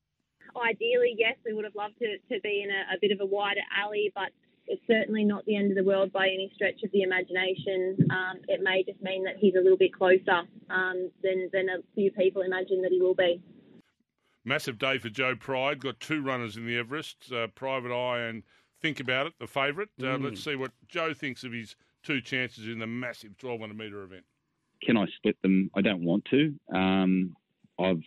Ideally, 0.57 1.15
yes, 1.19 1.37
we 1.45 1.53
would 1.53 1.67
have 1.67 1.75
loved 1.75 1.99
to, 1.99 2.17
to 2.35 2.41
be 2.41 2.65
in 2.65 2.71
a, 2.71 2.97
a 2.97 2.99
bit 3.03 3.13
of 3.13 3.21
a 3.21 3.27
wider 3.27 3.61
alley, 3.77 4.11
but 4.15 4.31
it's 4.67 4.81
certainly 4.87 5.25
not 5.25 5.45
the 5.45 5.57
end 5.57 5.71
of 5.71 5.77
the 5.77 5.85
world 5.85 6.11
by 6.11 6.25
any 6.25 6.51
stretch 6.55 6.83
of 6.83 6.91
the 6.93 7.03
imagination. 7.03 7.99
Um, 8.11 8.39
it 8.49 8.63
may 8.63 8.83
just 8.83 9.03
mean 9.03 9.25
that 9.25 9.35
he's 9.39 9.57
a 9.57 9.61
little 9.61 9.77
bit 9.77 9.93
closer 9.93 10.49
um, 10.71 11.11
than, 11.23 11.51
than 11.53 11.69
a 11.69 11.83
few 11.95 12.11
people 12.13 12.41
imagine 12.41 12.81
that 12.81 12.93
he 12.93 12.99
will 13.03 13.15
be. 13.15 13.43
Massive 14.43 14.79
day 14.79 14.97
for 14.97 15.11
Joe 15.11 15.37
Pride. 15.37 15.81
Got 15.81 16.01
two 16.01 16.23
runners 16.23 16.57
in 16.57 16.65
the 16.65 16.79
Everest, 16.79 17.31
uh, 17.31 17.49
Private 17.49 17.93
Eye 17.93 18.21
and 18.21 18.43
Think 18.81 19.01
About 19.01 19.27
It, 19.27 19.35
the 19.39 19.47
favourite. 19.47 19.91
Uh, 20.03 20.17
Let's 20.17 20.43
see 20.43 20.57
what 20.57 20.71
Joe 20.89 21.13
thinks 21.13 21.45
of 21.45 21.53
his 21.53 21.77
two 22.03 22.23
chances 22.23 22.67
in 22.67 22.79
the 22.79 22.87
massive 22.87 23.33
1200 23.39 23.77
metre 23.77 24.03
event. 24.03 24.25
Can 24.83 24.97
I 24.97 25.07
split 25.17 25.37
them? 25.43 25.71
I 25.77 25.81
don't 25.81 26.05
want 26.05 26.25
to. 26.27 26.55
Um, 26.75 27.37
I've, 27.79 28.03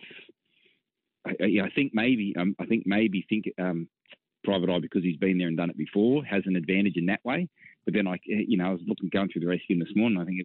I, 1.26 1.30
I- 1.64 1.70
think 1.74 1.92
maybe, 1.94 2.34
um, 2.36 2.54
I 2.58 2.66
think 2.66 2.84
maybe 2.86 3.24
think 3.28 3.46
um, 3.58 3.88
Private 4.44 4.70
Eye 4.70 4.78
because 4.80 5.02
he's 5.02 5.16
been 5.16 5.38
there 5.38 5.48
and 5.48 5.56
done 5.56 5.70
it 5.70 5.76
before 5.78 6.24
has 6.24 6.42
an 6.46 6.56
advantage 6.56 6.96
in 6.96 7.06
that 7.06 7.24
way. 7.24 7.48
But 7.84 7.94
then 7.94 8.06
I, 8.06 8.18
you 8.24 8.56
know, 8.56 8.66
I 8.66 8.70
was 8.70 8.80
looking 8.86 9.08
going 9.08 9.28
through 9.28 9.42
the 9.42 9.50
of 9.52 9.60
him 9.68 9.80
this 9.80 9.94
morning. 9.96 10.20
I 10.20 10.24
think, 10.24 10.40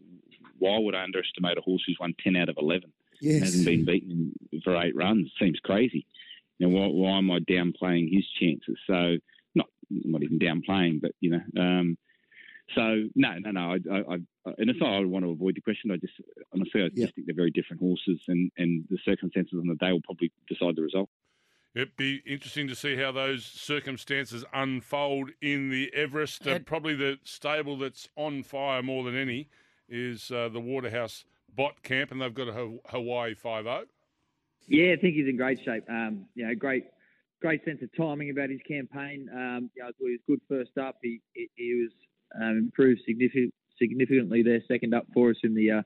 why 0.60 0.78
would 0.80 0.96
I 0.96 1.04
underestimate 1.04 1.58
a 1.58 1.62
horse 1.62 1.84
who's 1.86 1.98
won 2.00 2.16
ten 2.24 2.36
out 2.36 2.50
of 2.50 2.58
eleven? 2.58 2.92
Yes. 3.22 3.42
hasn't 3.42 3.66
been 3.66 3.86
beaten 3.86 4.34
for 4.64 4.76
eight 4.82 4.96
runs. 4.96 5.32
Seems 5.40 5.60
crazy. 5.60 6.06
Now, 6.60 6.70
why, 6.70 6.88
why 6.88 7.18
am 7.18 7.30
I 7.32 7.40
downplaying 7.40 8.12
his 8.12 8.26
chances? 8.40 8.78
So, 8.88 9.18
not 9.56 9.68
not 9.90 10.24
even 10.24 10.40
downplaying, 10.40 11.02
but 11.02 11.12
you 11.20 11.32
know, 11.32 11.42
um, 11.62 11.98
so 12.76 13.04
no, 13.16 13.38
no, 13.40 13.52
no. 13.52 13.76
I, 13.92 13.98
I, 13.98 14.18
and 14.58 14.70
it's 14.70 14.80
not 14.80 14.94
I 14.94 15.04
want 15.06 15.26
to 15.26 15.32
avoid 15.32 15.56
the 15.56 15.62
question. 15.62 15.92
I 15.92 15.98
just 15.98 16.14
honestly, 16.54 16.84
I 16.84 16.90
just 16.90 17.16
think 17.16 17.28
they're 17.28 17.36
very 17.36 17.52
different 17.52 17.82
horses, 17.82 18.20
and 18.28 18.52
and 18.58 18.86
the 18.90 18.98
circumstances 19.06 19.54
on 19.60 19.68
the 19.68 19.76
day 19.76 19.92
will 19.92 20.02
probably 20.02 20.32
decide 20.48 20.76
the 20.76 20.82
result. 20.82 21.10
It'd 21.76 21.96
be 21.96 22.24
interesting 22.26 22.68
to 22.70 22.76
see 22.76 22.96
how 22.96 23.12
those 23.12 23.46
circumstances 23.46 24.44
unfold 24.52 25.30
in 25.42 25.70
the 25.70 25.94
Everest. 25.94 26.48
Uh, 26.48 26.52
And- 26.52 26.66
probably 26.66 26.96
the 26.96 27.20
stable 27.24 27.78
that's 27.78 28.10
on 28.16 28.42
fire 28.44 28.82
more 28.82 29.04
than 29.04 29.16
any 29.16 29.50
is 29.88 30.32
uh, 30.32 30.50
the 30.50 30.60
Waterhouse 30.60 31.24
Bott 31.54 31.84
Camp, 31.84 32.12
and 32.12 32.22
they've 32.22 32.34
got 32.34 32.48
a 32.48 32.80
Hawaii 32.88 33.36
Five 33.36 33.68
oh. 33.68 33.86
Yeah, 34.68 34.94
I 34.94 34.96
think 34.98 35.16
he's 35.16 35.28
in 35.28 35.38
great 35.38 35.60
shape. 35.64 35.84
Um, 35.90 36.26
you 36.36 36.46
know, 36.46 36.56
great, 36.56 36.86
great 37.42 37.64
sense 37.64 37.82
of 37.82 37.90
timing 37.96 38.32
about 38.32 38.50
his 38.50 38.60
campaign. 38.68 39.30
Um, 39.34 39.70
you 39.76 39.84
know, 39.84 39.90
I 39.90 39.92
thought 39.92 40.08
he 40.08 40.12
was 40.12 40.20
good 40.28 40.42
first 40.50 40.78
up. 40.78 40.98
He 41.02 41.22
he, 41.34 41.50
he 41.56 41.82
was 41.84 41.92
um, 42.42 42.58
improved 42.58 43.02
significant, 43.06 43.54
significantly 43.80 44.44
there, 44.44 44.62
second 44.68 44.94
up 44.94 45.06
for 45.14 45.30
us 45.30 45.38
in 45.44 45.56
the 45.56 45.72
uh, 45.72 45.82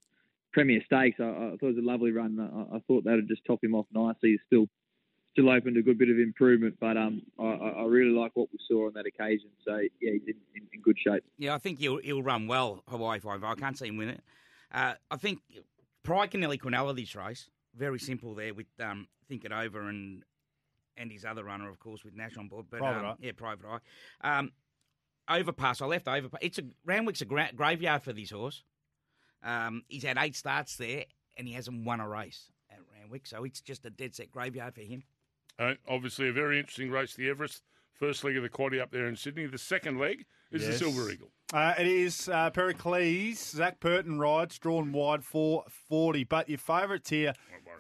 Premier 0.54 0.82
Stakes. 0.86 1.20
I, 1.20 1.24
I 1.24 1.58
thought 1.60 1.70
it 1.70 1.76
was 1.76 1.84
a 1.84 1.88
lovely 1.88 2.12
run. 2.12 2.40
I, 2.40 2.78
I 2.78 2.80
thought 2.88 3.04
that 3.06 3.16
would 3.16 3.28
just 3.28 3.46
top 3.46 3.64
him 3.64 3.76
off 3.76 3.86
nicely. 3.94 4.32
He's 4.32 4.40
still 4.48 4.68
still 5.34 5.50
open 5.50 5.74
to 5.74 5.80
a 5.80 5.84
good 5.84 5.98
bit 5.98 6.10
of 6.10 6.20
improvement, 6.20 6.76
but 6.80 6.98
um, 6.98 7.22
I, 7.40 7.44
I 7.44 7.70
I 7.70 7.84
really 7.86 8.12
like 8.12 8.32
what 8.36 8.50
we 8.52 8.60
saw 8.68 8.88
on 8.88 8.94
that 8.96 9.06
occasion. 9.06 9.50
So 9.66 9.76
yeah, 9.76 10.12
he's 10.14 10.22
in, 10.28 10.36
in, 10.56 10.68
in 10.74 10.82
good 10.82 10.98
shape. 11.00 11.24
Yeah, 11.38 11.56
I 11.56 11.58
think 11.58 11.80
he'll 11.80 11.98
he'll 11.98 12.24
run 12.24 12.48
well 12.48 12.84
Hawaii 12.88 13.20
Five. 13.20 13.44
I 13.44 13.56
can't 13.56 13.78
see 13.78 13.88
him 13.88 13.98
win 13.98 14.10
it. 14.10 14.22
Uh, 14.74 14.94
I 15.10 15.18
think 15.18 15.40
Pride 16.04 16.32
can 16.32 16.40
nearly 16.40 16.58
quinella 16.58 16.96
this 16.96 17.16
race. 17.16 17.50
Very 17.76 18.00
simple 18.00 18.36
there 18.36 18.54
with 18.54 18.68
um, 18.82 19.08
Think 19.28 19.46
It 19.46 19.52
Over 19.52 19.88
and 19.88 20.24
and 20.98 21.12
his 21.12 21.24
other 21.26 21.44
runner, 21.44 21.70
of 21.70 21.80
course, 21.80 22.04
with 22.04 22.16
Nash 22.16 22.38
on 22.38 22.48
board. 22.48 22.66
But 22.70 22.80
Private 22.80 23.00
um, 23.00 23.06
Eye. 23.06 23.16
yeah, 23.22 23.32
Private 23.36 23.66
Eye. 23.66 24.40
Um, 24.40 24.52
overpass. 25.30 25.82
I 25.82 25.86
left 25.86 26.08
Overpass. 26.08 26.40
It's 26.42 26.60
a 26.60 26.64
Randwick's 26.86 27.22
a 27.22 27.26
gra- 27.26 27.52
graveyard 27.56 28.04
for 28.04 28.14
this 28.14 28.32
horse. 28.32 28.64
Um, 29.44 29.84
he's 29.88 30.04
had 30.04 30.18
eight 30.20 30.36
starts 30.36 30.76
there, 30.78 31.06
and 31.38 31.48
he 31.48 31.54
hasn't 31.54 31.86
won 31.86 32.00
a 32.00 32.08
race 32.08 32.52
at 32.70 32.80
Randwick, 32.98 33.26
so 33.26 33.44
it's 33.44 33.62
just 33.62 33.86
a 33.86 33.90
dead 33.90 34.14
set 34.16 34.32
graveyard 34.32 34.76
for 34.76 34.82
him. 34.82 35.04
Uh, 35.58 35.74
obviously, 35.88 36.30
a 36.30 36.34
very 36.34 36.58
interesting 36.60 36.92
race, 36.92 37.14
the 37.16 37.30
Everest. 37.30 37.64
First 37.94 38.24
leg 38.24 38.36
of 38.36 38.42
the 38.42 38.50
quaddy 38.50 38.82
up 38.82 38.90
there 38.90 39.06
in 39.08 39.16
Sydney. 39.16 39.46
The 39.46 39.60
second 39.60 40.00
leg 40.00 40.26
is 40.52 40.66
the 40.66 40.74
Silver 40.74 41.12
Eagle. 41.12 41.30
Uh, 41.54 41.76
it 41.78 41.86
is 41.86 42.28
uh, 42.30 42.50
Pericles. 42.50 43.38
Zac 43.38 43.80
Purton 43.80 44.18
rides, 44.18 44.58
drawn 44.58 44.92
wide 44.92 45.24
for 45.24 45.66
40. 45.88 46.24
But 46.24 46.50
your 46.50 46.58
favourites 46.58 47.12
here, 47.12 47.34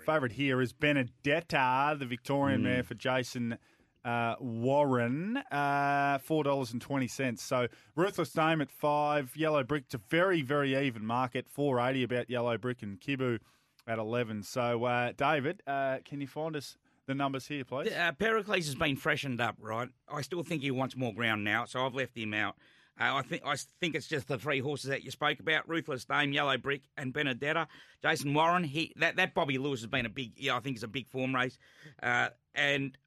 favourite 0.05 0.33
here 0.33 0.61
is 0.61 0.73
Benedetta, 0.73 1.95
the 1.97 2.05
Victorian 2.05 2.61
Mm. 2.61 2.63
mare 2.65 2.83
for 2.83 2.93
Jason 2.93 3.57
uh, 4.04 4.36
Warren, 4.39 5.38
uh, 5.52 6.18
$4.20. 6.20 7.39
So 7.39 7.68
Ruthless 7.95 8.32
Dame 8.32 8.62
at 8.62 8.72
5, 8.72 9.36
Yellow 9.36 9.64
Brick, 9.64 9.86
a 9.93 9.99
very, 10.10 10.41
very 10.41 10.76
even 10.88 11.06
market, 11.06 11.47
480 11.49 12.04
about 12.04 12.30
Yellow 12.30 12.58
Brick 12.58 12.82
and 12.82 12.99
Kibu 12.99 13.39
at 13.88 13.99
11. 13.99 14.43
So, 14.43 14.86
uh, 14.86 15.12
David, 15.16 15.62
uh, 15.68 15.97
can 16.06 16.22
you 16.22 16.28
find 16.28 16.56
us 16.56 16.78
the 17.08 17.16
numbers 17.16 17.47
here, 17.47 17.64
please? 17.64 17.91
Uh, 17.91 18.12
Pericles 18.14 18.66
has 18.66 18.76
been 18.76 18.95
freshened 18.95 19.41
up, 19.41 19.56
right? 19.60 19.89
I 20.12 20.22
still 20.22 20.43
think 20.43 20.62
he 20.62 20.72
wants 20.72 20.95
more 20.95 21.14
ground 21.14 21.43
now, 21.43 21.66
so 21.66 21.86
I've 21.86 21.95
left 21.95 22.18
him 22.18 22.34
out. 22.34 22.56
Uh, 22.99 23.16
I 23.16 23.22
think 23.22 23.41
I 23.45 23.56
think 23.80 23.95
it's 23.95 24.08
just 24.08 24.28
the 24.28 24.38
three 24.38 24.60
horses 24.60 24.89
that 24.89 25.04
you 25.04 25.12
spoke 25.12 25.39
about: 25.39 25.68
Ruthless 25.68 26.06
Dame, 26.06 26.34
Yellow 26.34 26.58
Brick, 26.58 26.84
and 26.97 27.14
Benedetta. 27.14 27.68
Jason 28.04 28.34
Warren, 28.34 28.64
he 28.64 28.93
that, 28.97 29.16
that 29.16 29.34
Bobby 29.34 29.58
Lewis 29.58 29.80
has 29.80 29.88
been 29.88 30.06
a 30.06 30.10
big, 30.10 30.34
yeah, 30.36 30.56
I 30.56 30.60
think 30.60 30.76
it's 30.76 30.84
a 30.84 30.89
big 30.89 31.08
form 31.08 31.34
race, 31.34 31.58
uh, 32.04 32.30
and 32.54 32.97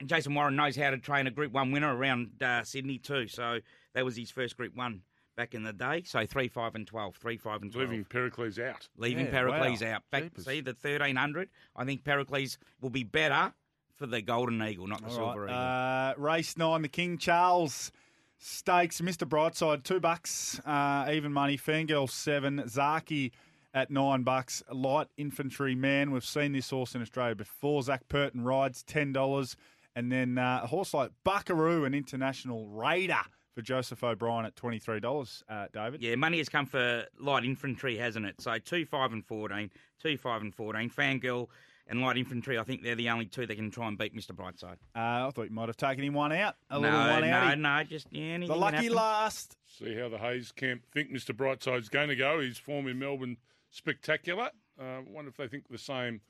and 0.00 0.08
Jason 0.08 0.34
Warren 0.34 0.56
knows 0.56 0.74
how 0.76 0.90
to 0.90 0.98
train 0.98 1.26
a 1.26 1.30
Group 1.30 1.52
One 1.52 1.70
winner 1.70 1.94
around 1.94 2.42
uh, 2.42 2.64
Sydney 2.64 2.98
too. 2.98 3.28
So 3.28 3.60
that 3.94 4.04
was 4.04 4.16
his 4.16 4.30
first 4.30 4.56
Group 4.56 4.74
One 4.74 5.02
back 5.36 5.54
in 5.54 5.62
the 5.62 5.72
day. 5.72 6.02
So 6.04 6.26
three, 6.26 6.48
five, 6.48 6.74
and 6.74 6.86
twelve. 6.86 7.16
Three, 7.16 7.36
five, 7.36 7.62
and 7.62 7.72
twelve. 7.72 7.90
Leaving 7.90 8.04
Pericles 8.04 8.58
out. 8.58 8.88
Leaving 8.96 9.26
Yeah, 9.26 9.30
Pericles 9.32 9.82
wow. 9.82 9.94
out. 9.94 10.02
Back, 10.10 10.22
Jeepers. 10.24 10.44
see 10.46 10.60
the 10.60 10.74
thirteen 10.74 11.16
hundred. 11.16 11.48
I 11.76 11.84
think 11.84 12.02
Pericles 12.04 12.58
will 12.80 12.90
be 12.90 13.04
better 13.04 13.52
for 13.94 14.06
the 14.06 14.22
Golden 14.22 14.62
Eagle, 14.62 14.86
not 14.86 15.00
the 15.02 15.08
All 15.08 15.14
Silver 15.14 15.40
right, 15.42 16.14
Eagle. 16.16 16.24
Uh, 16.26 16.30
race 16.32 16.56
nine, 16.56 16.82
the 16.82 16.88
King 16.88 17.18
Charles 17.18 17.92
Stakes. 18.38 19.02
Mr. 19.02 19.28
Brightside, 19.28 19.82
two 19.84 20.00
bucks. 20.00 20.58
Uh, 20.64 21.10
even 21.12 21.30
money. 21.32 21.58
Fangirl, 21.58 22.08
seven. 22.08 22.60
Zakhi 22.60 23.32
at 23.74 23.90
nine 23.90 24.22
bucks. 24.22 24.62
Light 24.72 25.08
Infantryman. 25.18 26.10
We've 26.10 26.24
seen 26.24 26.52
this 26.52 26.70
horse 26.70 26.94
in 26.94 27.02
Australia 27.02 27.34
before. 27.34 27.82
Zac 27.82 28.08
Purton 28.08 28.42
rides, 28.42 28.82
$10. 28.84 29.56
And 30.00 30.10
then 30.10 30.38
uh, 30.38 30.60
a 30.62 30.66
horse 30.66 30.94
like 30.94 31.10
Buckaroo, 31.24 31.84
an 31.84 31.92
international 31.92 32.66
raider 32.68 33.20
for 33.54 33.60
Joseph 33.60 34.02
O'Brien 34.02 34.46
at 34.46 34.56
$23, 34.56 35.42
uh, 35.46 35.66
David. 35.74 36.00
Yeah, 36.00 36.14
money 36.14 36.38
has 36.38 36.48
come 36.48 36.64
for 36.64 37.04
light 37.18 37.44
infantry, 37.44 37.98
hasn't 37.98 38.24
it? 38.24 38.36
So 38.40 38.56
two, 38.56 38.86
five, 38.86 39.12
and 39.12 39.22
fourteen. 39.22 39.70
Two, 40.02 40.16
five, 40.16 40.40
and 40.40 40.54
fourteen. 40.54 40.88
Fangirl 40.88 41.48
and 41.86 42.00
light 42.00 42.16
infantry. 42.16 42.58
I 42.58 42.62
think 42.62 42.82
they're 42.82 42.94
the 42.94 43.10
only 43.10 43.26
two 43.26 43.46
that 43.46 43.54
can 43.56 43.70
try 43.70 43.88
and 43.88 43.98
beat 43.98 44.16
Mr. 44.16 44.32
Brightside. 44.32 44.78
Uh, 44.96 45.28
I 45.28 45.30
thought 45.34 45.50
you 45.50 45.54
might 45.54 45.68
have 45.68 45.76
taken 45.76 46.02
him 46.02 46.14
one 46.14 46.32
out. 46.32 46.54
A 46.70 46.76
no, 46.76 46.80
little 46.80 46.98
one 46.98 47.20
no, 47.28 47.36
out. 47.36 47.58
no, 47.58 47.84
just 47.84 48.06
yeah, 48.10 48.22
anything 48.22 48.54
The 48.54 48.58
lucky 48.58 48.88
last. 48.88 49.54
See 49.78 49.94
how 49.96 50.08
the 50.08 50.16
Hayes 50.16 50.50
camp 50.50 50.84
think 50.94 51.12
Mr. 51.12 51.36
Brightside's 51.36 51.90
going 51.90 52.08
to 52.08 52.16
go. 52.16 52.40
His 52.40 52.56
form 52.56 52.86
in 52.86 52.98
Melbourne 52.98 53.36
spectacular. 53.68 54.48
Uh, 54.80 55.00
wonder 55.06 55.28
if 55.28 55.36
they 55.36 55.48
think 55.48 55.68
the 55.68 55.76
same. 55.76 56.22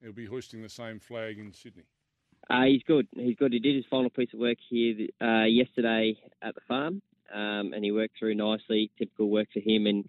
He'll 0.00 0.12
be 0.12 0.26
hoisting 0.26 0.62
the 0.62 0.68
same 0.68 1.00
flag 1.00 1.40
in 1.40 1.52
Sydney. 1.52 1.84
Uh, 2.48 2.62
he's 2.64 2.82
good. 2.86 3.08
He's 3.16 3.36
good. 3.36 3.52
He 3.52 3.58
did 3.58 3.74
his 3.76 3.84
final 3.90 4.10
piece 4.10 4.32
of 4.32 4.38
work 4.40 4.58
here 4.68 5.08
uh, 5.20 5.44
yesterday 5.44 6.16
at 6.42 6.54
the 6.54 6.60
farm, 6.68 7.02
um, 7.34 7.72
and 7.74 7.84
he 7.84 7.90
worked 7.92 8.18
through 8.18 8.34
nicely. 8.36 8.90
Typical 8.98 9.28
work 9.30 9.48
for 9.52 9.60
him, 9.60 9.86
and 9.86 10.04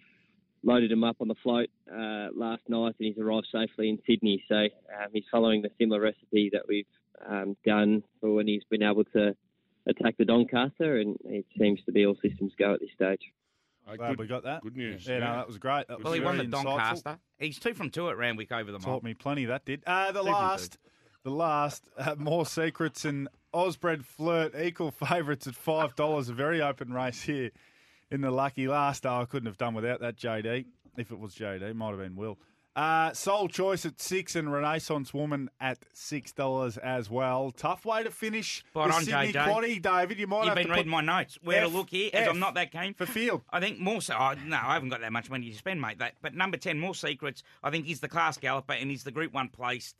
loaded 0.63 0.91
him 0.91 1.03
up 1.03 1.17
on 1.19 1.27
the 1.27 1.35
float 1.41 1.69
uh, 1.91 2.27
last 2.35 2.61
night, 2.67 2.95
and 2.99 3.07
he's 3.07 3.17
arrived 3.17 3.47
safely 3.51 3.89
in 3.89 3.99
Sydney. 4.07 4.43
So 4.47 4.55
um, 4.55 5.07
he's 5.13 5.23
following 5.31 5.61
the 5.61 5.71
similar 5.79 5.99
recipe 6.01 6.49
that 6.53 6.67
we've 6.67 6.85
um, 7.27 7.57
done 7.65 8.03
for 8.21 8.33
when 8.35 8.47
he's 8.47 8.63
been 8.69 8.83
able 8.83 9.03
to 9.05 9.35
attack 9.87 10.15
the 10.17 10.25
Doncaster, 10.25 10.97
and 10.97 11.17
it 11.25 11.45
seems 11.57 11.79
to 11.85 11.91
be 11.91 12.05
all 12.05 12.17
systems 12.21 12.51
go 12.59 12.73
at 12.73 12.79
this 12.81 12.89
stage. 12.93 13.21
Glad 13.95 14.19
we 14.19 14.27
got 14.27 14.43
that. 14.43 14.61
Good 14.63 14.75
news. 14.75 15.07
Yeah, 15.07 15.19
no, 15.19 15.25
that 15.37 15.47
was 15.47 15.57
great. 15.57 15.87
That 15.87 16.03
Well, 16.03 16.11
was 16.11 16.19
he 16.19 16.25
won 16.25 16.37
the 16.37 16.43
very 16.43 16.51
insightful. 16.63 16.77
Doncaster. 16.77 17.19
He's 17.39 17.57
two 17.57 17.73
from 17.73 17.89
two 17.89 18.09
at 18.09 18.17
Randwick 18.17 18.51
over 18.51 18.69
the 18.69 18.79
Taught 18.79 19.01
mile. 19.03 19.11
me 19.11 19.13
plenty. 19.13 19.45
That 19.45 19.63
did. 19.63 19.81
Uh, 19.87 20.11
the 20.11 20.19
Two 20.19 20.25
from 20.25 20.25
two. 20.25 20.31
last, 20.33 20.77
the 21.27 21.33
last, 21.33 21.83
uh, 21.97 22.15
more 22.17 22.45
secrets 22.45 23.03
and 23.03 23.27
Osbred 23.53 24.05
Flirt 24.05 24.53
equal 24.59 24.91
favourites 24.91 25.45
at 25.47 25.55
five 25.55 25.95
dollars. 25.95 26.29
A 26.29 26.33
very 26.33 26.61
open 26.61 26.93
race 26.93 27.21
here 27.21 27.51
in 28.09 28.21
the 28.21 28.31
lucky 28.31 28.67
last. 28.67 29.05
Oh, 29.05 29.21
I 29.21 29.25
couldn't 29.25 29.47
have 29.47 29.57
done 29.57 29.73
without 29.73 29.99
that 29.99 30.15
JD. 30.15 30.65
If 30.97 31.11
it 31.11 31.19
was 31.19 31.35
JD, 31.35 31.75
might 31.75 31.89
have 31.89 31.99
been 31.99 32.15
Will. 32.15 32.37
Uh, 32.77 33.11
Soul 33.11 33.47
Choice 33.47 33.87
at 33.87 33.99
six 33.99 34.35
and 34.35 34.53
Renaissance 34.53 35.11
Woman 35.11 35.49
at 35.59 35.79
six 35.93 36.31
dollars 36.31 36.77
as 36.77 37.09
well. 37.09 37.51
Tough 37.51 37.85
way 37.85 38.03
to 38.03 38.11
finish 38.11 38.63
Spot 38.69 38.89
the 38.89 38.95
on, 38.95 39.03
Sydney 39.03 39.33
JJ. 39.33 39.45
Quaddy, 39.47 39.81
David. 39.81 40.19
You 40.19 40.27
might 40.27 40.41
You've 40.41 40.47
have 40.49 40.55
been 40.57 40.67
to 40.67 40.73
reading 40.73 40.85
put 40.85 40.91
my 40.91 41.01
notes. 41.01 41.39
Where 41.43 41.63
F, 41.63 41.71
to 41.71 41.75
look 41.75 41.89
here, 41.89 42.11
as 42.13 42.27
F 42.27 42.29
I'm 42.29 42.39
not 42.39 42.53
that 42.53 42.71
keen. 42.71 42.93
for 42.93 43.07
field. 43.07 43.41
I 43.49 43.59
think 43.59 43.79
more 43.79 43.99
so. 44.01 44.13
Oh, 44.17 44.35
no, 44.45 44.55
I 44.55 44.75
haven't 44.75 44.89
got 44.89 45.01
that 45.01 45.11
much 45.11 45.29
money 45.29 45.49
to 45.49 45.57
spend, 45.57 45.81
mate. 45.81 45.97
That, 45.97 46.13
but 46.21 46.35
number 46.35 46.55
ten, 46.57 46.79
more 46.79 46.93
secrets. 46.93 47.41
I 47.63 47.71
think 47.71 47.87
he's 47.87 47.99
the 47.99 48.07
class 48.07 48.37
galloper 48.37 48.73
and 48.73 48.91
he's 48.91 49.03
the 49.03 49.11
Group 49.11 49.33
One 49.33 49.49
placed, 49.49 49.95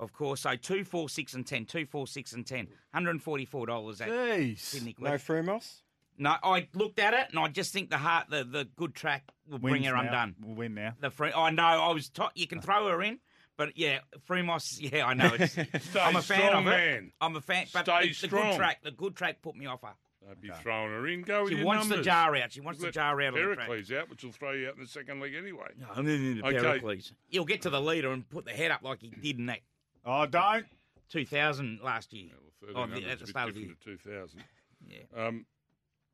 of 0.00 0.12
course. 0.12 0.40
So 0.40 0.56
two, 0.56 0.82
four, 0.84 1.08
six, 1.08 1.34
and 1.34 1.46
ten. 1.46 1.64
Two, 1.64 1.86
four, 1.86 2.06
six, 2.08 2.32
and 2.32 2.44
ten. 2.44 2.66
Hundred 2.92 3.10
and 3.10 3.22
forty-four 3.22 3.66
dollars 3.66 4.00
at 4.00 4.08
Jeez. 4.08 4.58
Sydney. 4.58 4.96
No 4.98 5.10
Frumos? 5.12 5.82
No, 6.18 6.34
I 6.42 6.66
looked 6.74 6.98
at 6.98 7.14
it 7.14 7.28
and 7.30 7.38
I 7.38 7.48
just 7.48 7.72
think 7.72 7.88
the 7.88 7.96
heart, 7.96 8.26
the, 8.28 8.44
the 8.44 8.68
good 8.76 8.94
track 8.94 9.24
will 9.48 9.58
bring 9.58 9.84
her 9.84 9.94
now. 9.94 10.00
undone. 10.00 10.34
We'll 10.42 10.54
win 10.56 10.74
now. 10.74 10.92
The 11.00 11.08
free, 11.10 11.32
I 11.34 11.50
know. 11.50 11.62
I 11.62 11.92
was. 11.92 12.08
T- 12.10 12.22
you 12.34 12.46
can 12.46 12.60
throw 12.60 12.88
her 12.88 13.02
in, 13.02 13.20
but 13.56 13.76
yeah, 13.78 14.00
Frumos. 14.28 14.78
Yeah, 14.92 15.06
I 15.06 15.14
know. 15.14 15.30
It's, 15.38 15.56
I'm 15.96 16.16
a 16.16 16.22
fan 16.22 16.40
strong, 16.48 16.66
of 16.66 16.72
it. 16.72 16.76
man. 16.76 17.12
I'm 17.22 17.36
a 17.36 17.40
fan, 17.40 17.66
but 17.72 17.84
Stay 17.86 18.02
the, 18.02 18.08
the 18.08 18.14
strong. 18.14 18.50
good 18.50 18.56
track, 18.56 18.82
the 18.82 18.90
good 18.90 19.16
track 19.16 19.40
put 19.40 19.56
me 19.56 19.64
off 19.66 19.80
her. 19.82 19.94
Don't 20.26 20.38
be 20.42 20.50
throwing 20.62 20.90
her 20.90 21.06
in. 21.08 21.22
Go 21.22 21.44
with 21.44 21.52
She 21.52 21.56
your 21.56 21.64
wants 21.66 21.88
the 21.88 22.02
jar 22.02 22.36
out. 22.36 22.52
She 22.52 22.60
wants 22.60 22.80
the 22.82 22.90
jar 22.90 23.18
out 23.22 23.28
of 23.28 23.34
the 23.34 23.40
track. 23.54 23.66
Pericles 23.66 23.90
out, 23.92 24.10
which 24.10 24.22
will 24.22 24.32
throw 24.32 24.52
you 24.52 24.68
out 24.68 24.74
in 24.76 24.82
the 24.82 24.88
second 24.88 25.18
leg 25.20 25.32
anyway. 25.34 25.68
No, 25.78 26.02
no, 26.02 26.02
no, 26.02 26.34
no, 26.34 26.46
Okay. 26.48 26.58
Pericles. 26.58 27.12
He'll 27.28 27.46
get 27.46 27.62
to 27.62 27.70
the 27.70 27.80
leader 27.80 28.12
and 28.12 28.28
put 28.28 28.44
the 28.44 28.50
head 28.52 28.70
up 28.70 28.82
like 28.82 29.00
he 29.00 29.08
did 29.08 29.38
in 29.38 29.46
that 29.46 29.60
Oh, 30.04 30.26
don't. 30.26 30.66
2000 31.10 31.80
last 31.82 32.12
year. 32.12 32.30
Well, 32.62 32.70
Oh, 32.70 32.86
the- 32.86 33.00
1300 33.02 33.08
at 33.08 33.12
is 33.14 33.18
the 33.20 33.24
a 33.24 33.26
start 33.28 33.48
of 33.48 33.54
the 33.54 33.60
different 33.60 33.80
to 33.80 33.96
2000. 33.96 34.44
Yeah. 34.86 34.98
Um, 35.14 35.46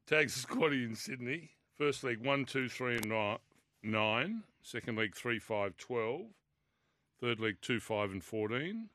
tags 0.07 0.35
the 0.35 0.41
squatty 0.41 0.85
in 0.85 0.95
Sydney. 0.95 1.51
First 1.77 2.03
leg 2.05 2.25
one, 2.25 2.45
two, 2.45 2.69
three, 2.69 2.97
and 2.97 3.09
nine. 3.09 3.39
nine. 3.83 4.43
Second 4.63 4.97
leg 4.97 5.15
three, 5.15 5.39
five, 5.39 5.77
twelve. 5.77 6.23
Third 7.21 7.39
leg 7.41 7.59
two, 7.61 7.79
five, 7.81 8.11
and 8.11 8.23
fourteen. 8.25 8.89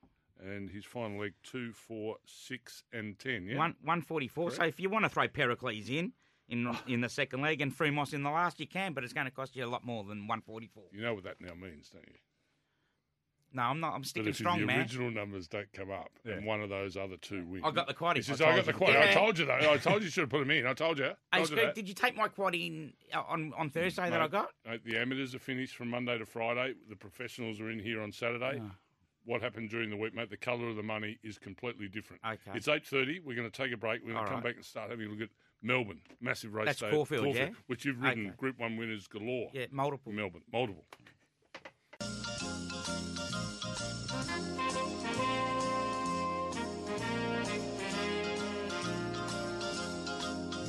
And 0.44 0.70
his 0.72 0.86
final 0.86 1.20
leg 1.20 1.34
two, 1.44 1.72
four, 1.74 2.18
six, 2.26 2.84
and 2.92 3.18
ten. 3.20 3.46
Yeah. 3.46 3.58
One, 3.58 3.76
144. 3.84 4.52
So 4.52 4.64
if 4.64 4.80
you 4.80 4.90
want 4.90 5.06
to 5.06 5.10
throw 5.10 5.28
Pericles 5.28 5.88
in, 5.90 6.14
in 6.50 6.76
in 6.88 7.02
the 7.02 7.10
second 7.10 7.42
leg, 7.42 7.62
and 7.62 7.72
Frumos 7.76 8.14
in 8.14 8.24
the 8.24 8.32
last. 8.32 8.60
You 8.60 8.68
can, 8.68 8.94
but 8.94 9.04
it's 9.04 9.14
going 9.14 9.26
to 9.28 9.32
cost 9.32 9.56
you 9.56 9.64
a 9.66 9.68
lot 9.70 9.86
more 9.86 10.04
than 10.04 10.28
one 10.28 10.42
forty 10.42 10.68
four. 10.68 10.84
You 10.92 11.02
know 11.02 11.14
what 11.14 11.24
that 11.26 11.40
now 11.40 11.54
means, 11.54 11.90
don't 11.90 12.08
you? 12.08 12.16
No, 13.54 13.64
I'm 13.64 13.80
not. 13.80 13.94
I'm 13.94 14.02
But 14.02 14.08
sticking 14.08 14.30
if 14.30 14.36
strong, 14.38 14.60
the 14.62 14.66
man. 14.66 14.80
original 14.80 15.12
numbers 15.12 15.48
don't 15.48 15.72
come 15.74 15.92
up 15.92 16.10
and 16.26 16.46
one 16.46 16.62
of 16.62 16.70
those 16.70 16.96
other 16.96 17.18
two 17.18 17.46
wins. 17.46 17.64
I 17.66 17.72
got 17.72 17.88
the 17.88 17.94
quaddy. 17.94 18.18
He 18.18 18.22
says, 18.22 18.42
I 18.42 18.56
got 18.56 18.66
the 18.66 18.74
quaddy. 18.74 18.96
I 18.96 19.06
Yeah. 19.10 19.14
told 19.14 19.38
you 19.38 19.46
though. 19.46 19.54
I 19.74 19.78
told 19.78 20.04
you 20.04 20.10
should 20.10 20.22
have 20.22 20.30
put 20.30 20.40
them 20.40 20.52
in. 20.52 20.66
I 20.66 20.74
told 20.74 20.98
you. 21.00 21.06
Hey, 21.06 21.14
Told 21.40 21.50
you 21.50 21.56
Scoop, 21.58 21.66
that. 21.68 21.76
did 21.76 21.88
you 21.90 21.94
take 21.94 22.16
my 22.16 22.28
quad 22.30 22.56
in 22.56 22.94
uh, 23.14 23.22
on 23.28 23.54
on 23.58 23.70
Thursday 23.70 24.10
that 24.10 24.20
I 24.20 24.24
Mate, 24.24 24.32
got? 24.32 24.50
mate, 24.66 24.86
the 24.86 24.98
amateurs 24.98 25.36
are 25.36 25.40
finished 25.40 25.76
from 25.76 25.90
Monday 25.90 26.18
to 26.18 26.26
Friday. 26.26 26.76
The 26.90 26.96
professionals 26.96 27.60
are 27.60 27.70
in 27.70 27.80
here 27.80 28.02
on 28.02 28.12
Saturday. 28.12 28.62
Ah. 28.64 28.76
What 29.26 29.42
happened 29.42 29.70
during 29.70 29.90
the 29.92 29.98
week, 29.98 30.16
mate? 30.16 30.30
The 30.32 30.38
colour 30.38 30.68
of 30.70 30.76
the 30.78 30.82
money 30.84 31.20
is 31.22 31.38
completely 31.38 31.88
different. 31.88 32.22
Okay. 32.26 32.52
It's 32.56 32.68
eight 32.68 32.86
thirty. 32.86 33.20
We're 33.20 33.36
going 33.36 33.50
to 33.50 33.56
take 33.56 33.72
a 33.74 33.78
break. 33.78 34.02
We're 34.02 34.14
going 34.14 34.18
All 34.18 34.24
to 34.24 34.30
come 34.30 34.36
right. 34.38 34.46
back 34.46 34.56
and 34.56 34.66
start 34.66 34.90
having 34.90 35.08
a 35.08 35.10
look 35.12 35.22
at 35.22 35.30
Melbourne. 35.62 36.02
Massive 36.22 36.54
race 36.56 36.66
That's 36.68 36.80
day. 36.80 36.90
Caulfield, 36.90 37.36
yeah? 37.36 37.50
which 37.68 37.86
you've 37.86 38.02
ridden 38.02 38.28
Okay. 38.28 38.36
Group 38.38 38.58
One 38.60 38.78
winners 38.78 39.08
galore. 39.08 39.50
Yeah, 39.54 39.66
multiple. 39.72 40.12
Melbourne, 40.12 40.42
multiple. 40.52 40.86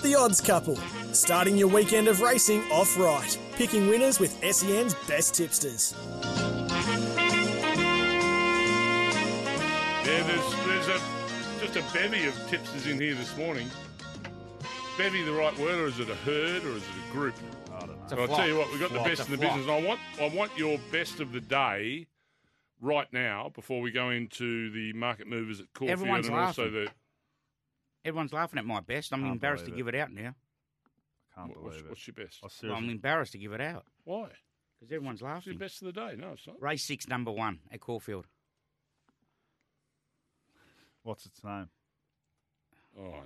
The 0.03 0.17
Odds 0.17 0.41
Couple, 0.41 0.77
starting 1.13 1.57
your 1.57 1.69
weekend 1.69 2.09
of 2.09 2.21
racing 2.21 2.61
off 2.73 2.99
right, 2.99 3.39
picking 3.53 3.89
winners 3.89 4.19
with 4.19 4.33
SEN's 4.45 4.95
best 5.07 5.35
tipsters. 5.35 5.95
Yeah, 10.05 10.23
there's 10.25 10.67
there's 10.67 10.89
a 10.89 11.01
just 11.61 11.77
a 11.77 11.83
bevy 11.95 12.27
of 12.27 12.35
tipsters 12.49 12.87
in 12.89 13.01
here 13.01 13.15
this 13.15 13.37
morning. 13.37 13.69
Bevy 14.99 15.23
the 15.23 15.33
right 15.33 15.57
word, 15.59 15.79
or 15.79 15.87
is 15.87 16.01
it 16.01 16.11
a 16.11 16.15
herd, 16.17 16.65
or 16.65 16.71
is 16.73 16.83
it 16.83 16.89
a 17.09 17.13
group? 17.13 17.35
I 17.73 17.81
don't 17.81 17.89
know. 17.91 17.95
It's 18.03 18.13
a 18.13 18.21
I'll 18.21 18.27
tell 18.29 18.49
you 18.49 18.59
what, 18.59 18.71
we've 18.73 18.81
got 18.81 18.91
Flock. 18.91 19.05
the 19.05 19.11
best 19.11 19.29
in 19.29 19.33
the 19.33 19.39
flock. 19.39 19.57
business. 19.57 19.73
And 19.77 19.85
I 19.85 19.89
want 19.89 20.01
I 20.21 20.29
want 20.37 20.51
your 20.59 20.79
best 20.91 21.21
of 21.21 21.33
the 21.33 21.41
day 21.41 22.07
right 22.81 23.11
now 23.13 23.51
before 23.55 23.81
we 23.81 23.93
go 23.93 24.11
into 24.11 24.71
the 24.73 24.93
market 24.95 25.29
movers 25.29 25.61
at 25.61 25.67
Caulfield 25.75 26.01
Everyone's 26.01 26.27
and 26.27 26.37
also 26.37 26.65
laughing. 26.65 26.75
the 26.87 26.91
Everyone's 28.05 28.33
laughing 28.33 28.59
at 28.59 28.65
my 28.65 28.81
best. 28.81 29.13
I'm 29.13 29.21
Can't 29.21 29.33
embarrassed 29.33 29.65
to 29.67 29.71
believe 29.71 29.87
give 29.87 29.95
it 29.95 29.99
out 30.01 30.13
now. 30.13 30.35
I 31.37 31.41
can't 31.41 31.49
what- 31.49 31.55
believe 31.55 31.65
what's, 31.65 31.79
it. 31.79 31.89
what's 31.89 32.07
your 32.09 32.15
best? 32.15 32.39
I 32.43 32.45
Well, 32.45 32.51
seriously, 32.51 32.85
I'm 32.85 32.91
embarrassed 32.91 33.33
to 33.33 33.39
give 33.39 33.53
it 33.53 33.61
out 33.61 33.87
Why? 34.05 34.29
because 34.79 34.93
everyone's 34.93 35.23
What's 35.23 35.47
your 35.47 35.55
laughing. 35.55 35.59
best 35.59 35.83
of 35.83 35.87
the 35.87 35.93
day? 35.93 36.17
No, 36.19 36.33
it's 36.33 36.47
not. 36.47 36.61
Race 36.61 36.85
six, 36.85 37.07
number 37.09 37.31
one 37.31 37.61
at 37.71 37.81
Caulfield. 37.81 38.27
what's 41.03 41.27
its 41.27 41.43
name? 41.45 41.69
Oh, 42.99 43.03
no. 43.03 43.21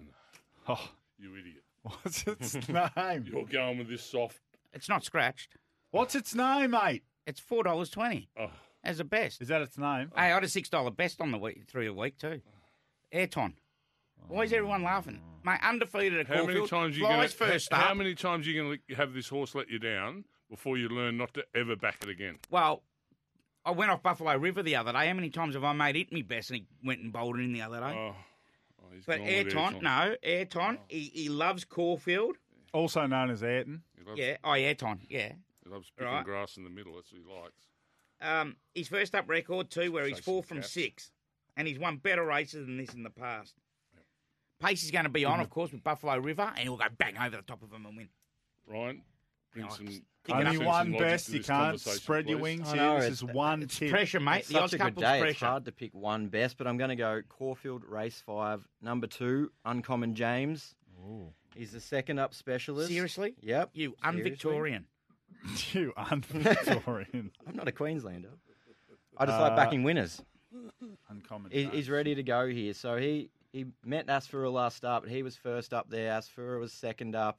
Oh, 0.69 0.91
you 1.17 1.33
idiot! 1.37 1.63
what's 1.83 2.27
its 2.27 2.69
name? 2.69 3.25
You're 3.25 3.45
going 3.45 3.79
with 3.79 3.89
this 3.89 4.03
soft. 4.03 4.41
It's 4.73 4.89
not 4.89 5.05
scratched. 5.05 5.57
What's 5.93 6.17
its 6.17 6.35
name, 6.35 6.73
mate? 6.73 7.05
It's 7.25 7.39
four 7.39 7.63
dollars 7.63 7.89
twenty 7.91 8.29
Oh, 8.39 8.51
as 8.83 8.99
a 8.99 9.05
best. 9.05 9.41
Is 9.41 9.47
that 9.49 9.63
its 9.63 9.79
name? 9.79 10.11
Hey, 10.15 10.23
I 10.23 10.27
had 10.29 10.43
a 10.43 10.49
six 10.49 10.69
dollar 10.69 10.91
best 10.91 11.21
on 11.21 11.31
the 11.31 11.39
week 11.39 11.67
through 11.69 11.85
the 11.85 11.95
week 11.95 12.19
too. 12.19 12.41
Ayrton. 13.13 13.55
Why 14.29 14.43
is 14.43 14.53
everyone 14.53 14.83
laughing? 14.83 15.21
Mate, 15.45 15.61
undefeated 15.63 16.19
at 16.21 16.27
how 16.27 16.45
many 16.45 16.59
Caulfield. 16.59 16.71
times 16.71 16.97
are 16.97 16.99
you 17.01 17.07
Flies 17.07 17.35
going 17.35 17.51
first 17.53 17.73
How 17.73 17.91
up. 17.93 17.97
many 17.97 18.15
times 18.15 18.47
are 18.47 18.51
you 18.51 18.63
going 18.63 18.79
to 18.89 18.95
have 18.97 19.15
this 19.15 19.29
horse 19.29 19.55
let 19.55 19.71
you 19.71 19.79
down 19.79 20.25
before 20.51 20.77
you 20.77 20.89
learn 20.89 21.17
not 21.17 21.33
to 21.35 21.45
ever 21.55 21.77
back 21.77 21.99
it 22.03 22.09
again? 22.09 22.39
Well, 22.51 22.83
I 23.65 23.71
went 23.71 23.91
off 23.93 24.03
Buffalo 24.03 24.37
River 24.37 24.63
the 24.63 24.75
other 24.77 24.93
day. 24.93 25.07
How 25.07 25.15
many 25.15 25.31
times 25.31 25.55
have 25.55 25.63
I 25.63 25.73
made 25.73 25.97
it 25.97 26.13
me 26.13 26.23
best 26.23 26.51
and 26.51 26.61
he 26.61 26.67
went 26.85 27.01
and 27.01 27.13
bowled 27.13 27.39
in 27.39 27.53
the 27.53 27.63
other 27.63 27.79
day? 27.79 27.95
Oh, 27.97 28.15
oh 28.83 28.85
he's 28.93 29.05
but 29.05 29.19
gone 29.19 29.27
with 29.27 29.35
Ayrton, 29.35 29.59
Ayrton. 29.59 29.83
no, 29.83 30.17
Ayrton, 30.25 30.79
he, 30.89 31.01
he 31.15 31.29
loves 31.29 31.65
Caulfield. 31.65 32.37
Also 32.73 33.07
known 33.07 33.31
as 33.31 33.43
Ayrton. 33.45 33.83
He 33.97 34.05
loves, 34.05 34.19
Yeah, 34.19 34.37
oh, 34.43 34.55
Ayrton, 34.55 35.01
yeah. 35.09 35.33
he 35.63 35.71
loves 35.71 35.91
picking 35.97 36.13
Right. 36.13 36.25
grass 36.25 36.57
in 36.57 36.65
the 36.65 36.71
middle. 36.71 36.95
That's 36.97 37.13
what 37.13 37.23
he 37.23 37.41
likes. 37.43 37.67
Um, 38.21 38.57
his 38.75 38.89
first 38.89 39.15
up 39.15 39.29
record 39.29 39.71
too, 39.71 39.93
where 39.93 40.05
he's 40.07 40.17
Chasing 40.19 40.25
four 40.33 40.43
from 40.43 40.57
cats. 40.59 40.73
six, 40.73 41.13
and 41.57 41.69
he's 41.69 41.79
won 41.79 41.99
better 41.99 42.25
races 42.25 42.67
than 42.67 42.77
this 42.79 42.93
in 42.95 43.03
the 43.05 43.11
past. 43.11 43.55
Pace 44.61 44.85
is 44.85 44.91
going 44.91 45.05
to 45.05 45.11
be 45.11 45.25
on, 45.25 45.41
of 45.41 45.51
course, 45.51 45.73
with 45.73 45.85
Buffalo 45.85 46.17
River, 46.19 46.43
and 46.55 46.59
he'll 46.61 46.77
go 46.77 46.85
bang 46.97 47.17
over 47.19 47.37
the 47.37 47.43
top 47.43 47.63
of 47.63 47.71
him 47.73 47.85
and 47.87 47.97
win. 47.97 48.09
Ryan, 48.67 49.03
bring 49.53 49.65
No, 49.67 49.71
some. 49.71 49.87
just 49.87 50.01
bring 50.25 50.47
Only 50.47 50.59
one 50.59 50.93
logic 50.93 50.99
best. 50.99 51.27
to 51.27 51.33
You 51.33 51.39
this 51.39 51.47
can't 51.47 51.61
conversation, 51.65 51.99
spread 52.01 52.29
your 52.29 52.39
please. 52.39 52.43
wings 52.43 52.69
I 52.69 52.73
here. 52.75 52.83
know, 52.83 52.95
This 52.97 53.05
it's- 53.05 53.19
is 53.19 53.25
one 53.25 53.63
It's 53.63 53.79
tip. 53.79 53.91
pressure, 53.91 54.21
mate. 54.21 54.39
It's 54.39 54.49
the 54.49 54.55
such 54.55 54.73
a 54.73 54.79
good 54.79 54.85
couple's 54.85 55.03
day. 55.03 55.19
pressure. 55.21 55.31
It's 55.33 55.41
hard 55.41 55.65
to 55.67 55.73
pick 55.73 55.95
one 55.95 56.29
best, 56.29 56.57
but 56.57 56.67
I'm 56.67 56.79
going 56.79 56.89
to 56.91 56.97
go 56.97 57.23
Caulfield 57.29 57.85
Race 57.85 58.21
Five, 58.25 58.67
number 58.81 59.07
two, 59.07 59.53
Uncommon 59.65 60.15
James. 60.15 60.75
He's 61.55 61.73
the 61.73 61.81
second 61.81 62.19
up 62.19 62.35
specialist. 62.35 62.89
Seriously? 62.89 63.35
Yep. 63.43 63.71
You 63.75 63.95
Seriously? 64.03 64.21
un-Victorian. 64.23 64.87
you 65.73 65.93
un-Victorian. 65.97 67.31
I'm 67.47 67.55
not 67.57 67.69
a 67.69 67.73
Queenslander. 67.73 68.31
I 69.17 69.27
just 69.27 69.39
Uh, 69.39 69.43
like 69.43 69.57
backing 69.57 69.83
winners. 69.83 70.23
Uncommon. 71.09 71.51
He, 71.53 71.65
he's 71.67 71.89
ready 71.89 72.15
to 72.15 72.23
go 72.23 72.47
here. 72.49 72.75
So 72.75 72.97
he, 72.97 73.31
he 73.57 73.65
met 73.85 74.07
Asfoora 74.07 74.53
last 74.53 74.77
start, 74.77 75.03
but 75.03 75.11
he 75.11 75.23
was 75.23 75.35
first 75.37 75.73
up 75.73 75.89
there. 75.89 76.13
Asfoora 76.13 76.61
was 76.61 76.73
second 76.75 77.15
up. 77.17 77.39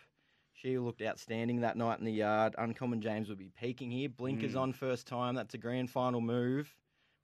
She 0.54 0.80
looked 0.80 1.04
outstanding 1.04 1.62
that 1.62 1.78
night 1.78 2.00
in 2.00 2.06
the 2.06 2.12
yard. 2.12 2.56
Uncommon 2.58 3.02
James 3.02 3.30
would 3.30 3.38
be 3.38 3.52
peaking 3.60 3.92
here. 3.92 4.10
Blinkers 4.10 4.54
Hmm. 4.54 4.58
on 4.60 4.74
first 4.74 5.06
time. 5.06 5.36
That's 5.36 5.54
a 5.54 5.60
grand 5.60 5.92
final 5.92 6.20
move. 6.20 6.76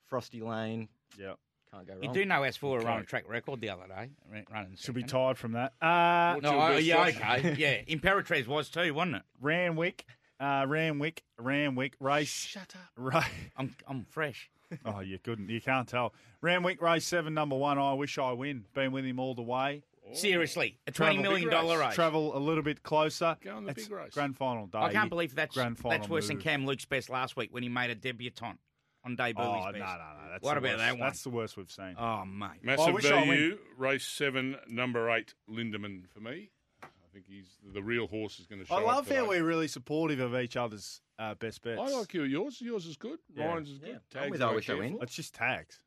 Frosty 0.05 0.41
Lane. 0.41 0.87
Yep. 1.17 1.39
Can't 1.71 1.87
go 1.87 1.97
You 2.03 2.13
do 2.13 2.23
know 2.25 2.41
Asfoora 2.41 2.77
Okay. 2.77 2.85
ran 2.85 2.99
a 2.99 3.03
track 3.03 3.27
record 3.27 3.59
the 3.61 3.69
other 3.71 3.87
day, 3.87 4.11
running 4.51 4.75
Should 4.75 4.93
be 4.93 5.01
tired 5.01 5.39
from 5.39 5.53
that. 5.53 5.73
Uh, 5.81 6.39
No, 6.43 6.59
I- 6.59 6.75
best, 6.75 6.83
yeah, 6.85 7.01
okay, 7.07 7.55
yeah. 7.57 7.81
Imperatriz 7.95 8.45
was 8.45 8.69
too, 8.69 8.93
wasn't 8.93 9.15
it? 9.15 9.21
Randwick, 9.41 10.05
uh, 10.39 10.65
Randwick, 10.67 11.23
Randwick 11.39 11.95
race. 11.99 12.29
Shut 12.45 12.75
up. 12.75 12.91
Right. 12.95 13.31
I'm, 13.57 13.75
I'm 13.87 14.05
fresh. 14.05 14.51
Oh, 14.85 14.99
you 14.99 15.19
couldn't. 15.19 15.49
You 15.49 15.61
can't 15.61 15.87
tell. 15.87 16.13
Randwick 16.41 16.81
race 16.81 17.05
seven, 17.05 17.33
number 17.33 17.55
one. 17.55 17.77
I 17.77 17.93
wish 17.93 18.17
I 18.17 18.31
win. 18.33 18.65
Been 18.73 18.91
with 18.91 19.05
him 19.05 19.19
all 19.19 19.35
the 19.35 19.41
way. 19.41 19.83
Seriously, 20.13 20.77
a 20.85 20.91
Travel- 20.91 21.15
twenty 21.15 21.27
million 21.29 21.49
dollar 21.49 21.79
race. 21.79 21.95
Travel 21.95 22.35
a 22.35 22.39
little 22.39 22.61
bit 22.63 22.83
closer. 22.83 23.37
Go 23.41 23.55
on 23.55 23.63
the 23.65 23.71
It's 23.71 23.87
big 23.87 23.91
race. 23.97 24.13
Grand 24.13 24.35
final 24.37 24.67
day. 24.67 24.77
I 24.79 24.91
can't 24.91 25.09
believe 25.09 25.33
that's 25.33 25.55
grand 25.55 25.77
final 25.77 25.97
that's 25.97 26.09
worse 26.09 26.27
than 26.27 26.37
move. 26.37 26.43
Cam 26.43 26.65
Luke's 26.65 26.85
best 26.85 27.09
last 27.09 27.35
week 27.37 27.53
when 27.53 27.63
he 27.63 27.69
made 27.69 27.89
a 27.89 27.95
debutante 27.95 28.59
on 29.05 29.15
debut. 29.15 29.41
Oh, 29.43 29.53
his 29.55 29.65
no, 29.65 29.71
best. 29.71 29.81
no, 29.81 29.87
no. 29.87 30.31
That's 30.31 30.43
What 30.43 30.53
the 30.53 30.57
about 30.59 30.63
worst. 30.71 30.77
that 30.79 30.91
one? 30.91 30.99
That's 30.99 31.23
the 31.23 31.29
worst 31.29 31.57
we've 31.57 31.71
seen. 31.71 31.95
Oh 31.97 32.25
mate, 32.25 32.47
oh, 32.67 32.71
I 32.71 32.75
Massive 32.75 32.93
wish 32.93 33.05
I 33.11 33.19
win. 33.21 33.27
value, 33.29 33.57
race 33.77 34.05
seven, 34.05 34.57
number 34.67 35.09
eight, 35.11 35.33
Lindeman 35.49 36.07
for 36.13 36.19
me. 36.19 36.49
I 36.83 36.87
think 37.13 37.25
he's 37.27 37.47
the 37.73 37.81
real 37.81 38.07
horse 38.07 38.39
is 38.39 38.45
going 38.47 38.59
to 38.59 38.65
show 38.67 38.75
I 38.75 38.79
up 38.81 38.85
love 38.87 39.03
today. 39.05 39.17
how 39.17 39.29
we're 39.29 39.43
really 39.43 39.67
supportive 39.67 40.19
of 40.19 40.35
each 40.35 40.57
other's 40.57 40.99
uh, 41.19 41.35
best 41.35 41.61
bets. 41.61 41.79
I 41.79 41.89
like 41.89 42.13
you. 42.13 42.23
Yours, 42.23 42.59
yours 42.61 42.85
is 42.85 42.97
good. 42.97 43.19
Yeah. 43.35 43.47
Ryan's 43.47 43.69
is 43.69 43.79
good. 43.79 43.89
Yeah, 43.89 44.21
I'm 44.21 44.21
Tags 44.21 44.31
with 44.31 44.41
are 44.41 44.51
I 44.51 44.55
wish 44.55 44.69
I 44.69 44.73
win. 44.75 44.97
It's 45.01 45.15
just 45.15 45.33
tags. 45.33 45.79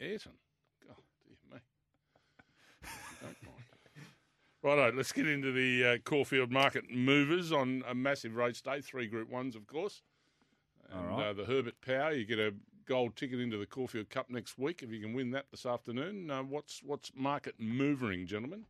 Ayrton. 0.00 0.32
Oh, 0.90 0.94
dear 1.26 1.36
me. 1.52 1.60
Don't 3.20 3.36
mind. 3.42 3.64
Righto, 4.62 4.96
let's 4.96 5.12
get 5.12 5.26
into 5.26 5.52
the 5.52 5.84
uh, 5.84 5.98
Caulfield 6.04 6.50
market 6.50 6.90
movers 6.90 7.52
on 7.52 7.82
a 7.88 7.94
massive 7.94 8.36
race 8.36 8.60
day. 8.60 8.80
Three 8.80 9.06
Group 9.06 9.30
Ones, 9.30 9.56
of 9.56 9.66
course. 9.66 10.02
And 10.90 11.10
All 11.10 11.16
right. 11.18 11.28
uh, 11.28 11.32
the 11.32 11.44
Herbert 11.44 11.80
Power, 11.80 12.12
you 12.12 12.24
get 12.24 12.38
a 12.38 12.52
gold 12.86 13.14
ticket 13.16 13.40
into 13.40 13.56
the 13.56 13.66
Caulfield 13.66 14.10
Cup 14.10 14.28
next 14.28 14.58
week 14.58 14.82
if 14.82 14.90
you 14.90 15.00
can 15.00 15.14
win 15.14 15.30
that 15.30 15.46
this 15.50 15.64
afternoon. 15.64 16.30
Uh, 16.30 16.42
what's 16.42 16.82
what's 16.84 17.12
market 17.14 17.54
movering, 17.58 18.26
gentlemen? 18.26 18.64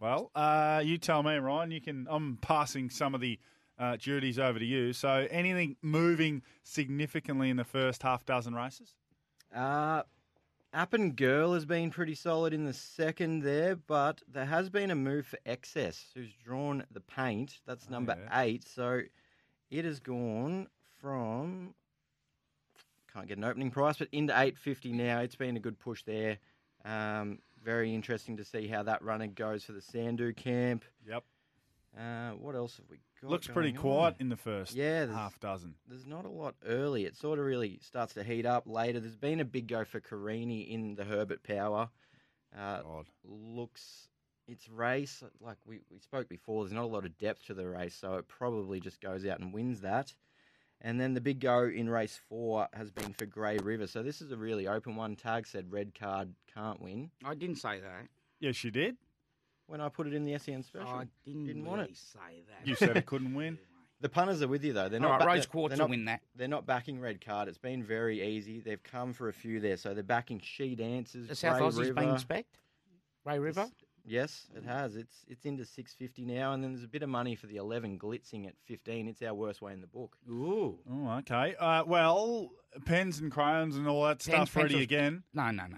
Well, 0.00 0.30
uh, 0.34 0.80
you 0.84 0.96
tell 0.96 1.22
me, 1.22 1.36
Ryan. 1.36 1.70
You 1.70 1.80
can. 1.80 2.06
I'm 2.10 2.38
passing 2.40 2.88
some 2.90 3.14
of 3.14 3.20
the 3.20 3.38
uh, 3.80 3.96
duties 3.96 4.38
over 4.38 4.58
to 4.58 4.64
you. 4.64 4.92
So, 4.92 5.26
anything 5.30 5.76
moving 5.82 6.42
significantly 6.62 7.50
in 7.50 7.56
the 7.56 7.64
first 7.64 8.02
half 8.02 8.24
dozen 8.26 8.54
races? 8.54 8.94
Uh, 9.52 10.02
Appen 10.72 11.12
Girl 11.12 11.54
has 11.54 11.64
been 11.64 11.90
pretty 11.90 12.14
solid 12.14 12.52
in 12.52 12.64
the 12.64 12.72
second 12.72 13.42
there, 13.42 13.74
but 13.74 14.22
there 14.30 14.44
has 14.44 14.68
been 14.68 14.90
a 14.90 14.94
move 14.94 15.26
for 15.26 15.38
Excess, 15.44 16.10
who's 16.14 16.32
drawn 16.44 16.84
the 16.92 17.00
paint. 17.00 17.60
That's 17.66 17.86
Oh, 17.88 17.92
number 17.92 18.16
eight. 18.34 18.68
So 18.68 19.00
it 19.70 19.84
has 19.84 19.98
gone 19.98 20.68
from 21.00 21.74
can't 23.12 23.26
get 23.26 23.38
an 23.38 23.44
opening 23.44 23.72
price, 23.72 23.96
but 23.96 24.08
into 24.12 24.38
eight 24.38 24.56
fifty 24.56 24.92
now. 24.92 25.18
It's 25.20 25.34
been 25.34 25.56
a 25.56 25.60
good 25.60 25.80
push 25.80 26.04
there. 26.04 26.38
Um, 26.84 27.40
very 27.64 27.92
interesting 27.94 28.36
to 28.36 28.44
see 28.44 28.68
how 28.68 28.84
that 28.84 29.02
runner 29.02 29.26
goes 29.26 29.64
for 29.64 29.72
the 29.72 29.80
Sandu 29.82 30.32
camp. 30.34 30.84
Yep. 31.08 31.24
Uh, 31.98 32.30
what 32.32 32.54
else 32.54 32.76
have 32.76 32.86
we 32.88 32.98
got? 33.20 33.30
Looks 33.30 33.46
pretty 33.48 33.72
going 33.72 33.82
quiet 33.82 34.14
on? 34.14 34.20
in 34.20 34.28
the 34.28 34.36
first 34.36 34.74
Yeah, 34.74 35.06
half 35.06 35.38
dozen. 35.40 35.74
There's 35.88 36.06
not 36.06 36.24
a 36.24 36.30
lot 36.30 36.54
early. 36.66 37.04
It 37.04 37.16
sort 37.16 37.38
of 37.38 37.44
really 37.44 37.78
starts 37.82 38.14
to 38.14 38.22
heat 38.24 38.46
up 38.46 38.64
later. 38.66 39.00
There's 39.00 39.16
been 39.16 39.40
a 39.40 39.44
big 39.44 39.68
go 39.68 39.84
for 39.84 40.00
Carini 40.00 40.62
in 40.62 40.94
the 40.94 41.04
Herbert 41.04 41.42
Power. 41.42 41.88
Uh, 42.56 42.80
Odd. 42.84 43.06
looks 43.24 44.08
its 44.48 44.68
race 44.68 45.22
like 45.40 45.56
we, 45.64 45.80
we 45.90 46.00
spoke 46.00 46.28
before. 46.28 46.64
There's 46.64 46.72
not 46.74 46.84
a 46.84 46.86
lot 46.86 47.04
of 47.04 47.16
depth 47.18 47.46
to 47.46 47.54
the 47.54 47.68
race, 47.68 47.94
so 47.94 48.14
it 48.14 48.26
probably 48.26 48.80
just 48.80 49.00
goes 49.00 49.24
out 49.26 49.38
and 49.38 49.52
wins 49.54 49.82
that. 49.82 50.12
And 50.80 50.98
then 51.00 51.12
the 51.14 51.20
big 51.20 51.40
go 51.40 51.64
in 51.64 51.88
race 51.90 52.18
four 52.28 52.66
has 52.72 52.90
been 52.90 53.12
for 53.12 53.26
Grey 53.26 53.58
River. 53.58 53.86
So 53.86 54.02
this 54.02 54.20
is 54.22 54.32
a 54.32 54.36
really 54.36 54.66
open 54.66 54.96
one. 54.96 55.14
Tag 55.14 55.46
said 55.46 55.70
red 55.70 55.94
card 55.94 56.34
can't 56.54 56.80
win. 56.80 57.10
I 57.24 57.34
didn't 57.34 57.56
say 57.56 57.80
that. 57.80 58.06
Yes, 58.40 58.64
you 58.64 58.70
did. 58.70 58.96
When 59.70 59.80
I 59.80 59.88
put 59.88 60.06
it 60.06 60.14
in 60.14 60.24
the 60.24 60.36
SEN 60.38 60.62
special. 60.62 60.88
I 60.88 61.04
didn't, 61.24 61.46
Didn't 61.46 61.62
really 61.62 61.76
want 61.78 61.90
it. 61.90 61.96
say 61.96 62.44
that. 62.48 62.66
You 62.68 62.74
said 62.74 62.96
it 62.96 63.06
couldn't 63.06 63.34
win. 63.34 63.58
The 64.02 64.08
punters 64.08 64.40
are 64.40 64.48
with 64.48 64.64
you 64.64 64.72
though. 64.72 64.88
They're 64.88 64.98
All 65.02 65.10
not. 65.10 65.20
right, 65.20 65.26
ba- 65.26 65.34
Rose 65.34 65.44
Quartz 65.46 65.72
they're 65.76 65.84
will 65.84 65.88
not- 65.88 65.90
win 65.90 66.04
that. 66.06 66.22
They're 66.34 66.48
not 66.48 66.64
backing 66.64 67.00
red 67.00 67.22
card. 67.22 67.48
It's 67.48 67.58
been 67.58 67.84
very 67.84 68.22
easy. 68.34 68.58
They've 68.60 68.82
come 68.82 69.12
for 69.12 69.28
a 69.28 69.32
few 69.34 69.60
there, 69.60 69.76
so 69.76 69.92
they're 69.92 70.02
backing 70.02 70.40
She 70.42 70.74
Dances. 70.74 71.28
The 71.28 71.34
South 71.34 71.58
Grey 71.58 71.66
Aussie's 71.66 71.78
River. 71.90 72.00
been 72.00 72.18
spec. 72.18 72.46
Ray 73.26 73.38
River. 73.38 73.66
Yes, 74.06 74.46
it 74.56 74.64
has. 74.64 74.96
It's 74.96 75.26
it's 75.28 75.44
into 75.44 75.66
six 75.66 75.92
fifty 75.92 76.24
now, 76.24 76.54
and 76.54 76.64
then 76.64 76.72
there's 76.72 76.82
a 76.84 76.88
bit 76.88 77.02
of 77.02 77.10
money 77.10 77.34
for 77.34 77.46
the 77.46 77.56
eleven 77.56 77.98
glitzing 77.98 78.46
at 78.46 78.54
fifteen. 78.64 79.06
It's 79.06 79.20
our 79.20 79.34
worst 79.34 79.60
way 79.60 79.74
in 79.74 79.82
the 79.82 79.86
book. 79.86 80.16
Ooh. 80.30 80.78
Oh, 80.90 81.18
okay. 81.18 81.54
Uh, 81.60 81.84
well, 81.86 82.52
pens 82.86 83.20
and 83.20 83.30
crayons 83.30 83.76
and 83.76 83.86
all 83.86 84.04
that 84.04 84.20
Pens, 84.24 84.48
stuff 84.48 84.56
ready 84.56 84.68
pencils- 84.68 84.82
again. 84.84 85.24
No, 85.34 85.50
no, 85.50 85.66
no. 85.66 85.76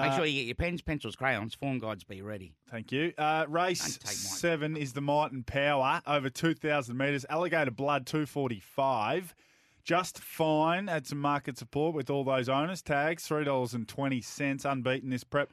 Make 0.00 0.12
Uh, 0.12 0.16
sure 0.16 0.24
you 0.26 0.40
get 0.40 0.46
your 0.46 0.54
pens, 0.54 0.82
pencils, 0.82 1.16
crayons, 1.16 1.54
form 1.54 1.78
guides 1.78 2.04
be 2.04 2.22
ready. 2.22 2.52
Thank 2.70 2.92
you. 2.92 3.12
Uh, 3.18 3.44
race 3.48 3.80
Don't 3.80 4.00
take 4.00 4.06
mine. 4.06 4.14
seven 4.38 4.76
is 4.76 4.92
the 4.92 5.00
Might 5.00 5.32
and 5.32 5.46
Power 5.46 6.00
over 6.06 6.30
2,000 6.30 6.96
metres. 6.96 7.26
Alligator 7.28 7.70
Blood 7.70 8.06
245. 8.06 9.34
Just 9.84 10.18
fine. 10.18 10.88
Had 10.88 11.06
some 11.06 11.20
market 11.20 11.56
support 11.58 11.94
with 11.94 12.10
all 12.10 12.22
those 12.24 12.48
owners. 12.48 12.82
Tags 12.82 13.26
$3.20. 13.28 14.64
Unbeaten 14.64 15.10
this 15.10 15.24
prep. 15.24 15.50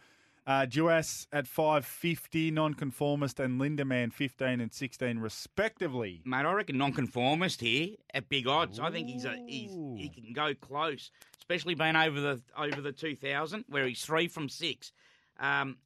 Uh, 0.48 0.65
Duais 0.65 1.28
at 1.34 1.45
550, 1.45 2.52
Nonconformist 2.52 3.38
and 3.41 3.60
Lindeman 3.60 4.14
15 4.14 4.61
and 4.61 4.72
16 4.72 5.19
respectively. 5.19 6.22
Mate, 6.24 6.45
I 6.45 6.53
reckon 6.53 6.78
nonconformist 6.78 7.60
here 7.60 7.95
at 8.14 8.30
big 8.30 8.48
odds. 8.48 8.80
I 8.80 8.90
think 8.90 9.10
he's 9.10 9.26
a 9.26 9.36
he's 9.45 9.72
he 9.72 10.07
can 10.07 10.32
go 10.32 10.53
close, 10.53 11.11
especially 11.38 11.76
being 11.76 11.98
over 11.98 12.22
the 12.22 12.41
over 12.57 12.80
the 12.80 12.94
two 12.94 13.14
thousand 13.14 13.65
where 13.68 13.86
he's 13.86 14.06
three 14.06 14.30
from 14.30 14.48
six, 14.48 14.94
um, 15.38 15.80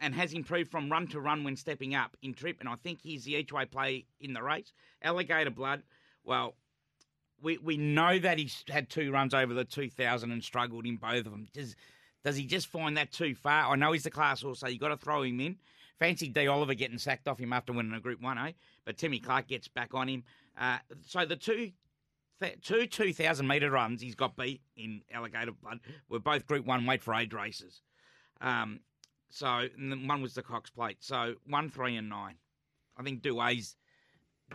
and 0.00 0.16
has 0.16 0.32
improved 0.32 0.72
from 0.72 0.90
run 0.90 1.06
to 1.06 1.20
run 1.20 1.44
when 1.44 1.54
stepping 1.54 1.94
up 1.94 2.16
in 2.22 2.34
trip. 2.34 2.56
And 2.58 2.68
I 2.68 2.74
think 2.74 2.98
he's 3.02 3.22
the 3.22 3.36
each 3.36 3.52
way 3.52 3.66
play 3.66 4.06
in 4.20 4.32
the 4.32 4.42
race. 4.42 4.72
Alligator 5.00 5.50
blood. 5.50 5.84
Well, 6.24 6.56
we 7.40 7.56
we 7.58 7.76
know 7.76 8.18
that 8.18 8.36
he's 8.36 8.64
had 8.68 8.90
two 8.90 9.12
runs 9.12 9.32
over 9.32 9.54
the 9.54 9.64
two 9.64 9.90
thousand 9.90 10.32
and 10.32 10.42
struggled 10.42 10.86
in 10.86 10.96
both 10.96 11.18
of 11.18 11.30
them. 11.30 11.46
Does 11.52 11.76
does 12.24 12.36
he 12.36 12.46
just 12.46 12.68
find 12.68 12.96
that 12.96 13.12
too 13.12 13.34
far? 13.34 13.72
I 13.72 13.76
know 13.76 13.92
he's 13.92 14.04
the 14.04 14.10
class 14.10 14.42
horse, 14.42 14.60
so 14.60 14.68
you 14.68 14.78
got 14.78 14.88
to 14.88 14.96
throw 14.96 15.22
him 15.22 15.40
in. 15.40 15.56
Fancy 15.98 16.28
D. 16.28 16.46
Oliver 16.46 16.74
getting 16.74 16.98
sacked 16.98 17.28
off 17.28 17.38
him 17.38 17.52
after 17.52 17.72
winning 17.72 17.94
a 17.94 18.00
Group 18.00 18.20
One, 18.20 18.38
eh? 18.38 18.52
But 18.84 18.96
Timmy 18.96 19.18
Clark 19.18 19.46
gets 19.48 19.68
back 19.68 19.94
on 19.94 20.08
him. 20.08 20.24
Uh, 20.60 20.78
so 21.06 21.24
the 21.24 21.36
two, 21.36 21.70
two 22.62 22.86
two 22.86 23.12
thousand 23.12 23.46
metre 23.46 23.70
runs 23.70 24.00
he's 24.00 24.14
got 24.14 24.36
beat 24.36 24.60
in 24.76 25.02
Alligator 25.12 25.52
Blood 25.52 25.80
were 26.08 26.18
both 26.18 26.46
Group 26.46 26.66
One 26.66 26.86
weight 26.86 27.02
for 27.02 27.14
age 27.14 27.32
races. 27.32 27.82
Um, 28.40 28.80
so 29.30 29.68
one 29.78 30.22
was 30.22 30.34
the 30.34 30.42
Cox 30.42 30.70
Plate. 30.70 30.98
So 31.00 31.34
one, 31.46 31.70
three, 31.70 31.96
and 31.96 32.08
nine. 32.08 32.34
I 32.96 33.02
think 33.02 33.22
Douay's 33.22 33.76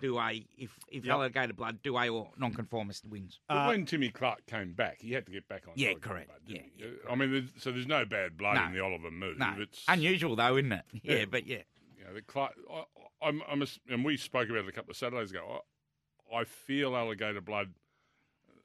Duais 0.02 0.45
if 0.57 0.72
if 0.91 1.06
Yep. 1.06 1.14
Alligator 1.14 1.53
Blood 1.53 1.82
Duais 1.84 2.11
or 2.14 2.30
nonconformist 2.38 3.06
wins. 3.06 3.40
But 3.48 3.56
Uh, 3.57 3.68
when 3.68 3.86
Timmy 3.86 4.10
Clark 4.10 4.45
came 4.45 4.74
back, 4.74 4.99
he 5.02 5.11
had 5.14 5.26
to 5.26 5.32
get 5.32 5.48
back 5.48 5.68
on. 5.68 5.74
Yeah, 5.76 5.94
correct. 5.95 6.28
Blood, 6.30 6.41
didn't 6.48 6.72
he? 6.78 6.84
Uh, 6.86 7.11
I 7.11 7.15
mean, 7.15 7.32
there's, 7.32 7.49
so 7.57 7.72
there's 7.72 7.88
no 7.88 8.06
bad 8.06 8.38
blood 8.38 8.56
No. 8.56 8.65
in 8.65 8.74
the 8.74 8.80
Oliver 8.84 9.11
move. 9.11 9.38
No, 9.38 9.56
It's 9.60 9.84
unusual 9.88 10.36
though, 10.36 10.57
isn't 10.57 10.72
it? 10.72 10.86
Yeah, 11.03 11.15
Yeah. 11.15 11.26
but 11.26 11.45
yeah. 11.48 11.64
you 11.98 12.06
know, 12.06 12.14
the 12.14 12.22
Clark. 12.22 12.53
I, 12.72 12.84
I'm, 13.22 13.41
I'm, 13.49 13.61
a, 13.64 13.68
and 13.90 14.06
we 14.06 14.15
spoke 14.18 14.48
about 14.49 14.65
it 14.65 14.69
a 14.69 14.72
couple 14.72 14.91
of 14.91 14.98
Saturdays 14.98 15.32
ago. 15.32 15.61
I, 16.32 16.38
I 16.40 16.44
feel 16.44 16.95
Alligator 16.95 17.41
Blood. 17.41 17.74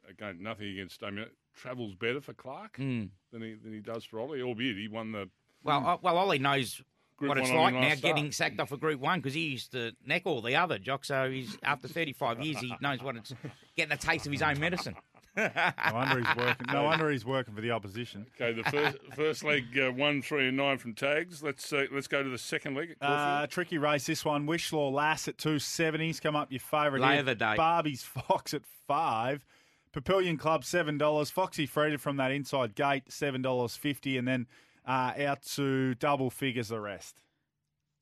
Again, 0.08 0.42
nothing 0.42 0.68
against 0.68 1.00
Damien. 1.00 1.30
Travels 1.54 1.94
better 1.94 2.20
for 2.20 2.34
Clark 2.34 2.76
Mm. 2.78 3.10
than 3.30 3.42
he 3.42 3.54
than 3.54 3.72
he 3.72 3.80
does 3.80 4.04
for 4.04 4.18
Ollie. 4.20 4.42
Albeit 4.42 4.76
he 4.76 4.88
won 4.88 5.12
the 5.12 5.30
Well, 5.62 5.86
uh, 5.86 5.96
well, 6.02 6.18
Ollie 6.18 6.38
knows 6.38 6.82
Group 7.22 7.28
what 7.30 7.38
it's 7.38 7.50
one 7.50 7.74
like 7.74 7.74
now 7.74 7.94
getting 7.94 8.32
start. 8.32 8.50
sacked 8.50 8.60
off 8.60 8.72
a 8.72 8.76
Group 8.76 9.00
One 9.00 9.20
because 9.20 9.34
he 9.34 9.48
used 9.48 9.72
to 9.72 9.92
neck 10.04 10.22
all 10.24 10.42
the 10.42 10.56
other 10.56 10.78
jocks. 10.78 11.08
So 11.08 11.30
he's 11.30 11.56
after 11.62 11.88
35 11.88 12.40
years, 12.40 12.58
he 12.58 12.74
knows 12.80 13.02
what 13.02 13.16
it's 13.16 13.32
getting 13.76 13.92
a 13.92 13.96
taste 13.96 14.26
of 14.26 14.32
his 14.32 14.42
own 14.42 14.58
medicine. 14.60 14.96
no 15.34 15.50
wonder 15.94 16.18
he's 16.18 16.36
working. 16.36 16.66
No 16.70 16.82
wonder 16.84 17.10
he's 17.10 17.24
working 17.24 17.54
for 17.54 17.62
the 17.62 17.70
opposition. 17.70 18.26
Okay, 18.38 18.52
the 18.52 18.68
first 18.70 18.98
first 19.16 19.44
leg 19.44 19.64
uh, 19.78 19.90
one, 19.90 20.20
three, 20.20 20.48
and 20.48 20.58
nine 20.58 20.76
from 20.76 20.92
tags. 20.92 21.42
Let's 21.42 21.72
uh, 21.72 21.86
let's 21.90 22.06
go 22.06 22.22
to 22.22 22.28
the 22.28 22.36
second 22.36 22.74
leg. 22.74 22.96
At 23.00 23.06
Uh, 23.08 23.46
tricky 23.46 23.78
race 23.78 24.04
this 24.04 24.26
one. 24.26 24.46
Wishlaw 24.46 24.92
Lass 24.92 25.28
at 25.28 25.38
two 25.38 25.58
seventies. 25.58 26.20
Come 26.20 26.36
up 26.36 26.52
your 26.52 26.60
favourite. 26.60 27.00
Lay 27.00 27.18
of 27.18 27.24
the 27.24 27.34
day. 27.34 27.54
Barbie's 27.56 28.02
Fox 28.28 28.52
at 28.52 28.62
five. 28.86 29.46
Papillion 29.94 30.38
Club 30.38 30.64
seven 30.66 30.98
dollars. 30.98 31.30
Foxy 31.30 31.66
Freda 31.66 31.98
from 31.98 32.18
that 32.18 32.30
inside 32.30 32.74
gate 32.74 33.04
seven 33.08 33.40
dollars 33.40 33.74
fifty, 33.74 34.18
and 34.18 34.28
then 34.28 34.46
uh, 34.86 35.12
out 35.18 35.42
to 35.54 35.94
double 35.94 36.30
figures 36.30 36.68
the 36.68 36.80
rest. 36.80 37.22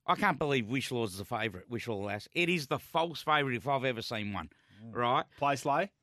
I 0.05 0.15
can't 0.15 0.39
believe 0.39 0.65
Wishlaw's 0.65 1.17
the 1.17 1.25
favourite. 1.25 1.69
Wishlaw 1.69 2.05
Lass. 2.05 2.27
It 2.33 2.49
is 2.49 2.67
the 2.67 2.79
false 2.79 3.21
favourite 3.21 3.55
if 3.55 3.67
I've 3.67 3.85
ever 3.85 4.01
seen 4.01 4.33
one. 4.33 4.49
Mm. 4.83 4.95
Right? 4.95 5.25
Place 5.37 5.65
lay. 5.65 5.91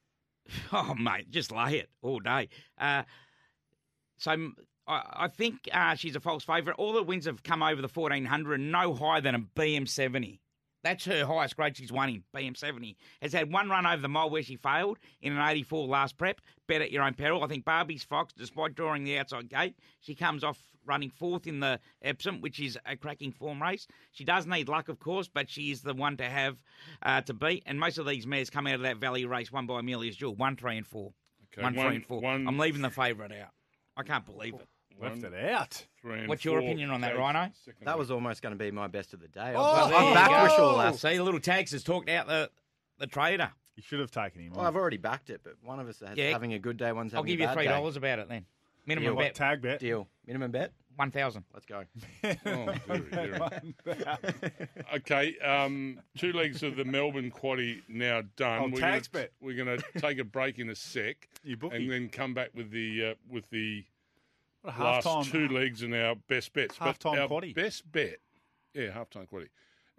Oh, 0.73 0.95
mate, 0.95 1.31
just 1.31 1.53
lay 1.53 1.77
it 1.77 1.91
all 2.01 2.21
day. 2.21 2.49
Uh, 2.79 3.03
so 4.17 4.53
I, 4.87 5.29
think 5.29 5.69
uh, 5.71 5.95
she's 5.95 6.17
a 6.17 6.21
false 6.21 6.43
favourite. 6.43 6.77
All 6.79 6.95
the 6.95 7.03
wins 7.03 7.27
have 7.27 7.43
come 7.43 7.63
over 7.63 7.83
the 7.83 7.89
1400 7.89 8.55
and 8.55 8.73
no 8.73 8.95
higher 8.95 9.21
than 9.21 9.35
a 9.35 9.41
BM70. 9.41 10.39
That's 10.89 11.05
her 11.05 11.27
highest 11.27 11.55
grade 11.55 11.77
she's 11.77 11.93
won 11.93 12.09
in, 12.09 12.25
BM70. 12.35 12.97
Has 13.21 13.35
had 13.35 13.53
one 13.53 13.69
run 13.69 13.85
over 13.85 14.01
the 14.01 14.09
mile 14.09 14.31
where 14.31 14.43
she 14.43 14.57
failed 14.57 14.97
in 15.21 15.37
an 15.37 15.47
84 15.47 15.87
last 15.87 16.17
prep. 16.17 16.41
Bet 16.67 16.81
at 16.81 16.91
your 16.91 17.03
own 17.03 17.13
peril. 17.13 17.45
I 17.45 17.47
think 17.47 17.67
Barbie's 17.67 18.03
Fox, 18.05 18.33
despite 18.33 18.75
drawing 18.75 19.05
the 19.05 19.19
outside 19.19 19.51
gate, 19.51 19.77
she 20.01 20.15
comes 20.15 20.43
off 20.43 20.59
running 20.87 21.11
fourth 21.11 21.47
in 21.47 21.61
the 21.61 21.79
Epsom, 22.01 22.41
which 22.41 22.59
is 22.59 22.79
a 22.87 22.97
cracking 22.97 23.33
form 23.33 23.61
race. 23.63 23.87
She 24.13 24.25
does 24.25 24.47
need 24.47 24.71
luck, 24.71 24.89
of 24.89 24.99
course, 24.99 25.29
but 25.29 25.51
she 25.51 25.71
is 25.71 25.83
the 25.83 25.93
one 25.93 26.17
to 26.17 26.25
have 26.25 26.57
uh, 27.03 27.21
to 27.21 27.35
beat. 27.35 27.65
And 27.67 27.79
most 27.79 27.99
of 27.99 28.07
these 28.07 28.27
mares 28.27 28.49
come 28.49 28.67
out 28.67 28.77
of 28.77 28.81
that 28.83 28.97
Valley 28.97 29.27
race 29.27 29.53
won 29.53 29.67
by 29.67 29.81
Amelia's 29.81 30.17
Jewel, 30.17 30.37
one, 30.37 30.57
three, 30.57 30.79
and 30.79 30.87
four. 30.87 31.13
Okay, 31.53 31.63
one, 31.63 31.75
one- 31.75 31.87
three, 31.87 31.97
and 31.97 32.07
four. 32.07 32.21
one- 32.23 32.49
I'm 32.49 32.59
leaving 32.59 32.81
the 32.81 32.89
favourite 33.05 33.33
out. 33.33 33.51
I 33.95 34.05
can't 34.05 34.25
believe 34.25 34.55
it. 34.55 34.67
Left 35.01 35.23
One, 35.23 35.33
it 35.33 35.51
out. 35.51 35.87
three, 36.03 36.19
and 36.21 36.29
What's 36.29 36.45
your 36.45 36.55
four. 36.61 36.69
opinion 36.69 36.91
on 36.91 37.01
that, 37.03 37.09
Tags, 37.09 37.19
Rhino? 37.19 37.53
second 37.65 37.85
That 37.85 37.93
leg. 37.93 37.99
was 37.99 38.11
almost 38.11 38.43
going 38.43 38.53
to 38.53 38.59
be 38.59 38.71
my 38.71 38.87
best 38.89 39.15
of 39.15 39.21
the 39.21 39.29
day. 39.29 39.41
I 39.41 39.55
Oh, 39.55 39.59
was, 39.61 39.89
there 39.91 39.99
I'm 39.99 40.09
you 40.09 40.15
back 40.15 40.29
go. 40.31 40.35
Wishlaw 40.55 40.77
last. 40.77 41.01
See, 41.01 41.17
the 41.17 41.23
little 41.25 41.41
tags 41.41 41.71
has 41.73 41.83
talked 41.85 42.09
out 42.09 42.27
the, 42.27 42.51
the 42.99 43.07
trader. 43.07 43.51
You 43.77 43.83
should 43.83 44.01
have 44.01 44.11
taken 44.11 44.41
him. 44.43 44.53
Well, 44.53 44.61
on. 44.63 44.67
I've 44.67 44.77
already 44.77 44.97
backed 44.97 45.31
it, 45.31 45.43
but 45.45 45.55
one 45.63 45.79
of 45.79 45.89
us 45.89 46.03
is 46.03 46.09
Yeah. 46.17 46.31
having 46.33 46.53
a 46.55 46.59
good 46.59 46.77
day, 46.77 46.91
one's 46.93 47.13
having 47.13 47.19
I'll 47.19 47.25
give 47.29 47.39
a 47.39 47.43
you 47.43 47.47
bad 47.49 47.55
three 47.55 47.65
day. 47.65 47.71
dollars 47.71 47.97
about 47.97 48.19
it 48.19 48.29
then. 48.29 48.45
Minimum 48.87 49.15
What, 49.15 49.23
bet 49.23 49.35
tag 49.35 49.63
bet. 49.63 49.79
Deal. 49.81 50.09
Minimum 50.27 50.51
bet. 50.51 50.73
one 50.97 51.11
thousand. 51.13 51.45
Let's 51.53 51.67
go. 51.67 51.85
Oh, 52.25 52.75
dearie, 52.89 53.11
dearie. 53.13 53.39
Okay, 54.97 55.39
um, 55.39 56.01
two 56.17 56.33
legs 56.33 56.63
of 56.63 56.77
the 56.77 56.85
Melbourne 56.85 57.31
Quaddy 57.31 57.83
now 57.89 58.23
done. 58.37 58.63
Oh, 58.63 58.69
we're 58.73 58.81
tags 58.81 59.07
gonna, 59.09 59.25
bet. 59.25 59.33
We're 59.41 59.63
going 59.65 59.79
to 59.79 59.85
take 60.01 60.19
a 60.19 60.25
break 60.25 60.59
in 60.59 60.71
a 60.71 60.75
sec, 60.75 61.29
You 61.45 61.57
bookie. 61.57 61.77
and 61.77 61.91
then 61.91 62.09
come 62.09 62.35
back 62.35 62.51
with 62.55 62.71
the 62.71 63.11
uh, 63.11 63.15
with 63.31 63.49
the 63.51 63.77
What 63.79 63.85
a 63.85 63.85
last 64.65 65.05
half-time- 65.05 65.25
two 65.25 65.49
legs 65.49 65.83
and 65.83 65.95
our 65.95 66.15
best 66.15 66.53
bets. 66.53 66.77
But 66.79 66.85
Half-time 66.87 67.19
our 67.21 67.29
quaddie. 67.29 67.55
best 67.55 67.91
bet, 67.91 68.19
yeah, 68.75 68.91
half 68.91 69.11
time 69.11 69.27
quaddy. 69.27 69.49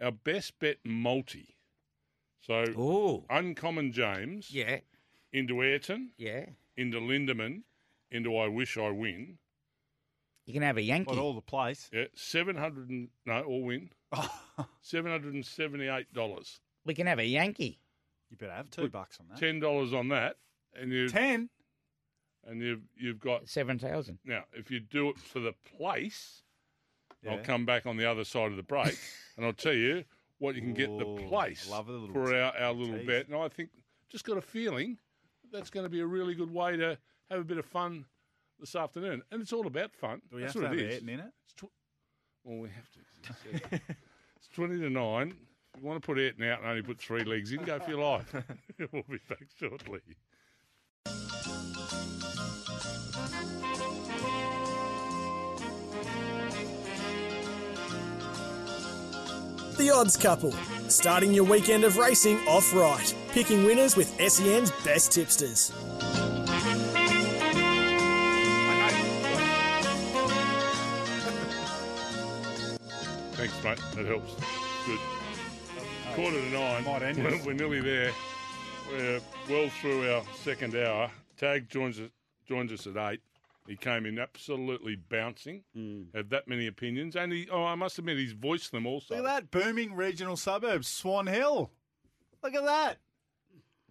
Our 0.01 0.11
best 0.11 0.57
bet 0.59 0.77
multi. 0.85 1.55
So 2.41 2.63
Oh, 2.77 3.25
uncommon 3.29 3.91
James 3.91 4.51
yeah, 4.51 4.79
into 5.33 5.61
Ayrton, 5.61 6.11
yeah. 6.17 6.45
into 6.77 6.99
Lindeman, 6.99 7.63
into 8.11 8.35
I 8.37 8.47
wish 8.47 8.77
I 8.77 8.89
win. 8.91 9.39
You 10.45 10.53
can 10.53 10.63
have 10.63 10.77
a 10.77 10.81
Yankee. 10.81 11.09
What 11.09 11.19
all 11.19 11.33
the 11.35 11.41
place? 11.41 11.89
Yeah, 11.93 12.05
seven 12.15 12.55
hundred 12.55 12.89
and 12.89 13.09
no, 13.25 13.41
all 13.43 13.63
win. 13.63 13.91
Seven 14.81 15.11
hundred 15.11 15.35
and 15.35 15.45
seventy-eight 15.45 16.11
dollars. 16.13 16.59
we 16.85 16.95
can 16.95 17.05
have 17.05 17.19
a 17.19 17.25
Yankee. 17.25 17.79
You 18.31 18.37
better 18.37 18.53
have 18.53 18.71
two 18.71 18.83
Put 18.83 18.91
bucks 18.93 19.19
on 19.19 19.27
that. 19.29 19.37
Ten 19.37 19.59
dollars 19.59 19.93
on 19.93 20.07
that, 20.09 20.37
and 20.73 20.91
you 20.91 21.07
Ten. 21.09 21.49
And 22.49 22.61
you've 22.61 22.81
you've 22.97 23.19
got 23.19 23.47
Seven 23.47 23.77
thousand. 23.79 24.19
now. 24.25 24.43
If 24.53 24.71
you 24.71 24.79
do 24.79 25.09
it 25.09 25.17
for 25.17 25.39
the 25.39 25.53
place, 25.77 26.41
I'll 27.29 27.39
come 27.39 27.65
back 27.65 27.85
on 27.85 27.97
the 27.97 28.09
other 28.09 28.23
side 28.23 28.51
of 28.51 28.57
the 28.57 28.63
break, 28.63 28.97
and 29.37 29.45
I'll 29.45 29.53
tell 29.53 29.73
you 29.73 30.03
what 30.39 30.55
you 30.55 30.61
can 30.61 30.73
get 30.73 30.89
the 30.97 31.05
place 31.27 31.69
love 31.69 31.89
a 31.89 31.91
little 31.91 32.09
for 32.13 32.33
our, 32.35 32.55
our 32.57 32.73
tease. 32.73 32.87
little 32.87 33.05
bet. 33.05 33.27
And 33.27 33.35
I 33.37 33.47
think 33.49 33.69
just 34.09 34.25
got 34.25 34.37
a 34.37 34.41
feeling 34.41 34.97
that's 35.51 35.69
going 35.69 35.83
to 35.85 35.89
be 35.89 35.99
a 35.99 36.05
really 36.05 36.33
good 36.33 36.51
way 36.51 36.77
to 36.77 36.97
have 37.29 37.39
a 37.39 37.43
bit 37.43 37.57
of 37.57 37.65
fun 37.65 38.05
this 38.59 38.75
afternoon, 38.75 39.21
and 39.31 39.41
it's 39.41 39.53
all 39.53 39.67
about 39.67 39.93
fun. 39.95 40.21
Do 40.29 40.37
we 40.37 40.41
that's 40.41 40.53
have 40.53 40.63
to 40.63 40.69
what 40.69 40.77
have 40.77 40.85
it 40.87 40.93
is. 40.93 41.03
In 41.03 41.09
it? 41.09 41.25
It's 41.45 41.53
tw- 41.53 41.71
well, 42.43 42.57
we 42.59 42.69
have 42.69 42.89
to. 42.91 43.81
it's 44.35 44.47
twenty 44.53 44.79
to 44.79 44.89
nine. 44.89 45.33
If 45.75 45.81
you 45.83 45.87
want 45.87 46.01
to 46.01 46.05
put 46.05 46.17
Ayrton 46.17 46.43
out 46.45 46.59
and 46.61 46.67
only 46.69 46.81
put 46.81 46.99
three 46.99 47.23
legs 47.23 47.51
in, 47.51 47.63
go 47.63 47.79
for 47.79 47.91
your 47.91 48.03
life. 48.03 48.33
we'll 48.91 49.03
be 49.09 49.19
back 49.29 49.43
shortly. 49.57 49.99
The 59.89 59.95
Odds 59.95 60.17
Couple, 60.17 60.51
starting 60.87 61.33
your 61.33 61.45
weekend 61.45 61.83
of 61.83 61.97
racing 61.97 62.37
off 62.47 62.75
right, 62.75 63.15
picking 63.29 63.63
winners 63.63 63.95
with 63.95 64.07
SEN's 64.21 64.69
best 64.83 65.11
tipsters. 65.11 65.71
Thanks, 73.31 73.63
mate. 73.63 73.81
That 73.95 74.05
helps. 74.05 74.35
Good. 74.85 74.99
Quarter 76.13 76.39
to 76.39 76.49
nine. 76.51 76.83
Might 76.83 77.01
end 77.01 77.23
We're, 77.23 77.43
we're 77.43 77.53
nearly 77.53 77.81
there. 77.81 78.11
We're 78.91 79.19
well 79.49 79.69
through 79.81 80.13
our 80.13 80.21
second 80.43 80.75
hour. 80.75 81.09
Tag 81.35 81.67
joins 81.67 81.99
us, 81.99 82.11
joins 82.47 82.71
us 82.71 82.85
at 82.85 82.95
eight. 83.11 83.21
He 83.69 83.75
came 83.75 84.07
in 84.07 84.17
absolutely 84.17 84.95
bouncing. 84.95 85.63
Mm. 85.77 86.07
Had 86.15 86.31
that 86.31 86.47
many 86.47 86.65
opinions, 86.65 87.15
and 87.15 87.31
he, 87.31 87.47
oh, 87.51 87.63
I 87.63 87.75
must 87.75 87.99
admit, 87.99 88.17
he's 88.17 88.31
voiced 88.31 88.71
them 88.71 88.87
also. 88.87 89.15
Look 89.15 89.27
at 89.27 89.51
that 89.51 89.51
booming 89.51 89.93
regional 89.93 90.37
suburbs, 90.37 90.87
Swan 90.87 91.27
Hill. 91.27 91.69
Look 92.41 92.55
at 92.55 92.65
that. 92.65 92.97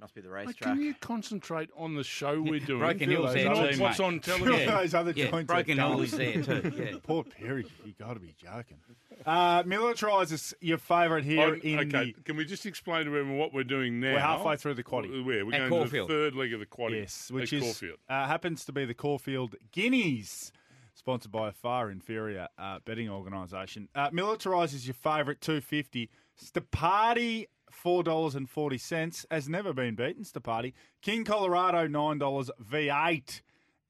Must 0.00 0.14
be 0.14 0.20
the 0.20 0.30
racetrack. 0.30 0.74
Can 0.74 0.80
you 0.80 0.94
concentrate 1.00 1.70
on 1.76 1.94
the 1.94 2.04
show 2.04 2.40
we're 2.40 2.60
doing? 2.60 2.78
Broken 2.78 3.10
Hill's 3.10 3.34
there 3.34 3.72
too. 3.72 3.82
What's 3.82 3.98
on 3.98 4.20
television? 4.20 4.60
Yeah. 4.60 4.80
Those 4.80 4.94
other 4.94 5.10
yeah, 5.10 5.30
joints 5.30 5.48
Broken 5.48 5.78
Hill 5.78 6.00
is 6.02 6.10
there 6.12 6.42
too. 6.42 6.72
Yeah. 6.78 6.96
Poor 7.02 7.24
Perry, 7.24 7.66
you 7.84 7.92
got 7.98 8.14
to 8.14 8.20
be 8.20 8.34
joking. 8.40 8.78
Uh, 9.26 9.64
Militarize 9.64 10.30
is 10.30 10.54
your 10.60 10.78
favourite 10.78 11.24
here. 11.24 11.48
Oh, 11.48 11.54
in 11.54 11.80
okay, 11.80 12.12
the... 12.12 12.22
can 12.22 12.36
we 12.36 12.44
just 12.44 12.66
explain 12.66 13.06
to 13.06 13.16
everyone 13.16 13.36
what 13.36 13.52
we're 13.52 13.64
doing 13.64 13.98
now? 13.98 14.12
We're 14.12 14.20
halfway 14.20 14.56
through 14.56 14.74
the 14.74 14.84
quaddy. 14.84 15.24
Where 15.24 15.44
we're 15.44 15.54
at 15.54 15.58
going 15.58 15.70
Caulfield. 15.70 16.08
to 16.08 16.14
the 16.14 16.20
third 16.20 16.34
leg 16.36 16.52
of 16.52 16.60
the 16.60 16.66
quaddy. 16.66 17.00
Yes, 17.00 17.30
which 17.30 17.52
is 17.52 17.82
uh, 18.08 18.26
happens 18.26 18.64
to 18.66 18.72
be 18.72 18.84
the 18.84 18.94
Caulfield 18.94 19.56
Guineas. 19.72 20.52
Sponsored 20.94 21.30
by 21.30 21.48
a 21.48 21.52
far 21.52 21.90
inferior 21.90 22.48
uh, 22.58 22.78
betting 22.84 23.08
organisation. 23.08 23.88
Uh, 23.94 24.10
Militarize 24.10 24.74
is 24.74 24.86
your 24.86 24.94
favourite 24.94 25.40
250. 25.40 26.10
Steparty 26.44 27.46
$4.40 27.72 29.26
has 29.30 29.48
never 29.48 29.72
been 29.72 29.94
beaten. 29.94 30.20
It's 30.20 30.32
the 30.32 30.40
party. 30.40 30.74
King 31.02 31.24
Colorado, 31.24 31.86
$9. 31.86 32.50
V8 32.70 33.40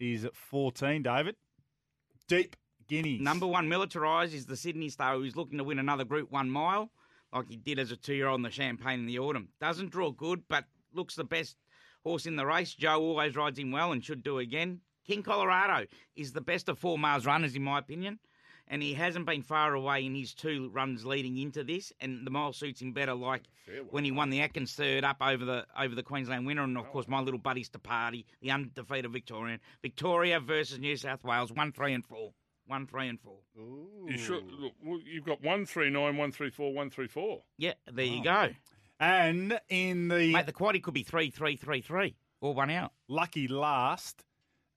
is 0.01 0.27
14 0.33 1.03
David. 1.03 1.37
Deep 2.29 2.57
Guineas. 2.89 3.21
Number 3.21 3.47
one 3.47 3.69
Militarize 3.69 4.35
is 4.35 4.47
the 4.47 4.57
Sydney 4.57 4.89
star 4.89 5.15
who's 5.15 5.37
looking 5.37 5.59
to 5.59 5.65
win 5.65 5.79
another 5.79 6.05
Group 6.05 6.31
1 6.31 6.51
mile, 6.51 6.91
like 7.33 7.49
he 7.49 7.57
did 7.57 7.79
as 7.79 7.91
a 7.91 7.97
two 7.97 8.15
year 8.15 8.29
old 8.29 8.39
in 8.39 8.43
the 8.43 8.51
Champagne 8.51 9.01
in 9.01 9.07
the 9.07 9.19
autumn. 9.19 9.49
Doesn't 9.61 9.91
draw 9.91 10.11
good, 10.11 10.43
but 10.49 10.65
looks 10.93 11.15
the 11.15 11.25
best 11.25 11.57
horse 12.03 12.27
in 12.27 12.37
the 12.37 12.47
race. 12.47 12.75
Joe 12.75 13.01
always 13.01 13.37
rides 13.37 13.59
him 13.59 13.71
well 13.71 13.93
and 13.93 14.05
should 14.05 14.23
do 14.23 14.39
again. 14.39 14.81
King 15.07 15.23
Colorado 15.23 15.87
is 16.17 16.33
the 16.33 16.41
best 16.41 16.69
of 16.69 16.79
four 16.79 16.99
miles 16.99 17.25
runners, 17.25 17.57
in 17.57 17.63
my 17.63 17.79
opinion 17.79 18.19
and 18.69 18.83
he 18.83 18.95
hasn't 18.95 19.27
been 19.27 19.43
far 19.43 19.75
away 19.75 20.05
in 20.05 20.15
his 20.15 20.35
two 20.35 20.71
runs 20.73 21.05
leading 21.05 21.37
into 21.39 21.65
this. 21.65 21.93
And 22.01 22.27
the 22.27 22.31
mile 22.31 22.53
suits 22.53 22.81
him 22.81 22.93
better, 22.93 23.15
like 23.15 23.43
when 23.91 24.05
he 24.05 24.13
won 24.13 24.31
the 24.31 24.41
Atkins 24.41 24.73
third 24.73 25.05
up 25.05 25.19
over 25.21 25.45
the 25.45 25.67
over 25.79 25.95
the 25.95 26.03
Queensland 26.03 26.47
winner, 26.47 26.63
and 26.63 26.79
of 26.79 26.89
course 26.91 27.09
my 27.09 27.21
little 27.21 27.41
buddies 27.41 27.69
to 27.71 27.79
party, 27.79 28.27
the 28.41 28.51
undefeated 28.51 29.13
Victorian 29.13 29.61
Victoria 29.83 30.41
versus 30.41 30.79
New 30.79 30.97
South 30.97 31.25
Wales, 31.25 31.53
one, 31.53 31.73
three, 31.73 31.95
and 31.95 32.07
four. 32.07 32.33
One, 32.67 32.87
three, 32.87 33.09
and 33.09 33.19
four. 33.19 33.39
You 33.57 34.19
sure? 34.19 34.43
Look, 34.43 34.75
well, 34.85 35.01
you've 35.03 35.25
got 35.25 35.43
one 35.43 35.65
three 35.65 35.89
nine, 35.89 36.19
one 36.19 36.33
three 36.33 36.51
four, 36.51 36.75
one 36.75 36.91
three 36.91 37.09
four. 37.09 37.43
Yeah, 37.57 37.73
there 37.91 38.05
you 38.05 38.21
oh. 38.21 38.25
go. 38.25 38.49
And 39.01 39.59
in 39.71 40.09
the 40.09 40.33
Mate, 40.35 40.45
the 40.45 40.53
quaddy 40.53 40.83
could 40.83 40.93
be 40.93 41.03
three, 41.03 41.31
three, 41.31 41.57
three, 41.57 41.81
three, 41.81 42.17
or 42.43 42.53
one 42.53 42.71
out. 42.71 42.93
lucky 43.09 43.49
last, 43.49 44.23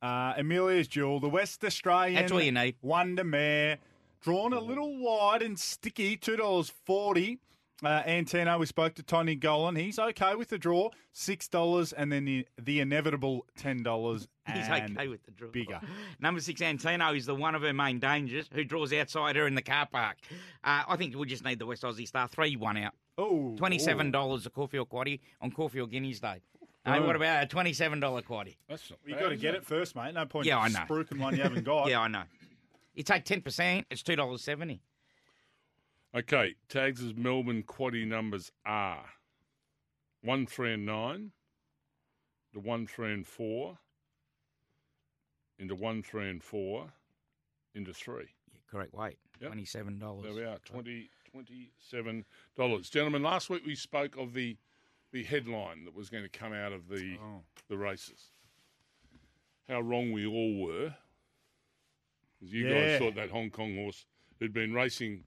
uh, 0.02 0.34
Amelia's 0.38 0.88
Jewel, 0.88 1.19
the 1.19 1.30
West 1.30 1.64
Australian. 1.64 2.15
That's 2.15 2.32
all 2.32 2.41
you 2.41 2.52
need. 2.52 2.76
Wonder 2.82 3.23
Mare, 3.23 3.78
drawn 4.22 4.53
a 4.53 4.60
little 4.60 4.98
wide 4.98 5.41
and 5.41 5.60
sticky, 5.60 6.18
two 6.18 6.36
dollars 6.38 6.72
forty. 6.86 7.40
Uh, 7.84 8.03
Antino, 8.06 8.60
we 8.60 8.68
spoke 8.68 8.94
to 8.94 9.02
Tony 9.02 9.36
Gollan. 9.36 9.76
He's 9.76 9.98
okay 9.98 10.36
with 10.36 10.49
the 10.49 10.60
draw, 10.60 10.91
six 11.14 11.48
dollars, 11.48 11.94
and 11.94 12.11
then 12.11 12.26
the, 12.26 12.45
the 12.61 12.80
inevitable 12.80 13.48
ten 13.57 13.82
dollars. 13.82 14.28
He's 14.53 14.69
okay 14.69 15.07
with 15.07 15.23
the 15.23 15.32
draw. 15.32 15.49
bigger. 15.49 15.80
Number 16.19 16.41
six, 16.41 16.61
Antino, 16.61 17.14
is 17.15 17.26
the 17.26 17.34
one 17.34 17.56
of 17.56 17.64
her 17.64 17.73
main 17.73 17.98
dangers 17.99 18.48
who 18.53 18.64
draws 18.64 18.94
outside 18.94 19.36
her 19.36 19.48
in 19.48 19.56
the 19.56 19.61
car 19.64 19.88
park. 19.91 20.18
Uh, 20.64 20.84
I 20.88 20.95
think 20.95 21.15
we 21.18 21.26
just 21.26 21.44
need 21.44 21.57
the 21.57 21.65
West 21.65 21.82
Aussie 21.82 22.07
Star 22.07 22.28
three, 22.28 22.56
one 22.56 22.78
out. 22.78 22.94
Oh, 23.18 23.56
Twenty-seven 23.57 24.11
dollars 24.11 24.45
a 24.45 24.52
Caulfield 24.52 24.90
quaddy 24.90 25.19
on 25.41 25.52
Caulfield 25.52 25.90
Guineas 25.91 26.19
Day. 26.19 26.41
Hey, 26.86 26.98
Oh. 26.98 27.06
what 27.06 27.16
about 27.16 27.44
a 27.44 27.48
twenty-seven 27.48 27.99
dollar 27.99 28.22
quaddy? 28.22 28.56
That's 28.68 28.90
not. 28.90 28.99
You 29.06 29.14
bad, 29.14 29.22
got 29.24 29.30
to 29.30 29.36
get 29.36 29.56
it 29.56 29.64
first, 29.66 29.95
mate. 29.95 30.14
No 30.16 30.26
point. 30.26 30.48
Yeah, 30.48 30.58
I 30.60 30.68
know. 30.70 30.80
Spruiking 30.80 31.20
one 31.20 31.36
you 31.36 31.44
haven't 31.44 31.64
got. 31.66 31.88
Yeah, 31.90 32.02
I 32.02 32.08
know. 32.08 32.24
You 32.95 33.03
take 33.03 33.24
ten 33.26 33.41
percent, 33.41 33.86
it's 33.91 34.02
two 34.03 34.16
dollars 34.16 34.41
seventy. 34.44 34.82
Okay, 36.16 36.56
Tags' 36.68 37.14
Melbourne 37.16 37.64
quaddy 37.64 38.06
numbers 38.06 38.52
are 38.66 39.06
one 40.22 40.45
three 40.48 40.74
and 40.74 40.86
nine, 40.86 41.32
the 42.53 42.60
one 42.60 42.88
three 42.88 43.14
and 43.14 43.26
four, 43.28 43.78
into 45.60 45.76
one 45.76 46.02
three 46.03 46.30
and 46.30 46.44
four, 46.44 46.91
into 47.76 47.94
three. 47.94 48.26
Yeah, 48.52 48.60
correct 48.70 48.94
weight. 48.94 49.18
Yep. 49.40 49.49
Twenty-seven 49.52 49.99
dollars. 49.99 50.24
There 50.24 50.34
we 50.34 50.44
are, 50.44 50.58
20 50.66 51.10
$27. 51.34 52.91
Gentlemen, 52.91 53.24
last 53.24 53.49
week 53.49 53.66
we 53.66 53.74
spoke 53.74 54.18
of 54.18 54.34
the 54.34 54.58
the 55.11 55.23
headline 55.23 55.85
that 55.85 55.95
was 55.95 56.09
going 56.09 56.23
to 56.23 56.29
come 56.29 56.53
out 56.53 56.71
of 56.71 56.88
the 56.88 57.17
Oh. 57.19 57.43
the 57.67 57.77
races. 57.77 58.31
How 59.67 59.81
wrong 59.81 60.11
we 60.11 60.25
all 60.25 60.55
were. 60.65 60.95
'Cause 62.39 62.51
you 62.51 62.67
Yeah. 62.67 62.73
guys 62.73 62.99
thought 62.99 63.15
that 63.15 63.29
Hong 63.29 63.49
Kong 63.51 63.75
horse 63.75 64.05
who'd 64.39 64.53
been 64.53 64.73
racing 64.73 65.23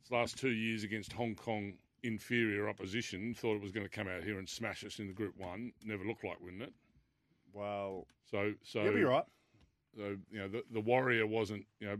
its 0.00 0.10
last 0.10 0.38
two 0.38 0.52
years 0.52 0.84
against 0.84 1.12
Hong 1.12 1.34
Kong 1.34 1.78
inferior 2.02 2.68
opposition, 2.68 3.34
thought 3.34 3.56
it 3.56 3.62
was 3.62 3.72
going 3.72 3.84
to 3.86 3.90
come 3.90 4.08
out 4.08 4.22
here 4.24 4.38
and 4.38 4.48
smash 4.48 4.84
us 4.84 4.98
in 4.98 5.08
the 5.08 5.12
Group 5.12 5.36
One. 5.36 5.72
Never 5.82 6.04
looked 6.04 6.24
like 6.24 6.40
winning 6.40 6.62
it. 6.62 6.74
Well, 7.52 8.06
So, 8.24 8.54
so 8.62 8.84
you'll 8.84 8.94
be 8.94 9.02
right. 9.04 9.24
So 9.94 10.18
you 10.30 10.38
know, 10.38 10.48
the, 10.48 10.64
the 10.70 10.80
Warrior 10.80 11.26
wasn't 11.26 11.66
you 11.80 11.88
know 11.88 11.98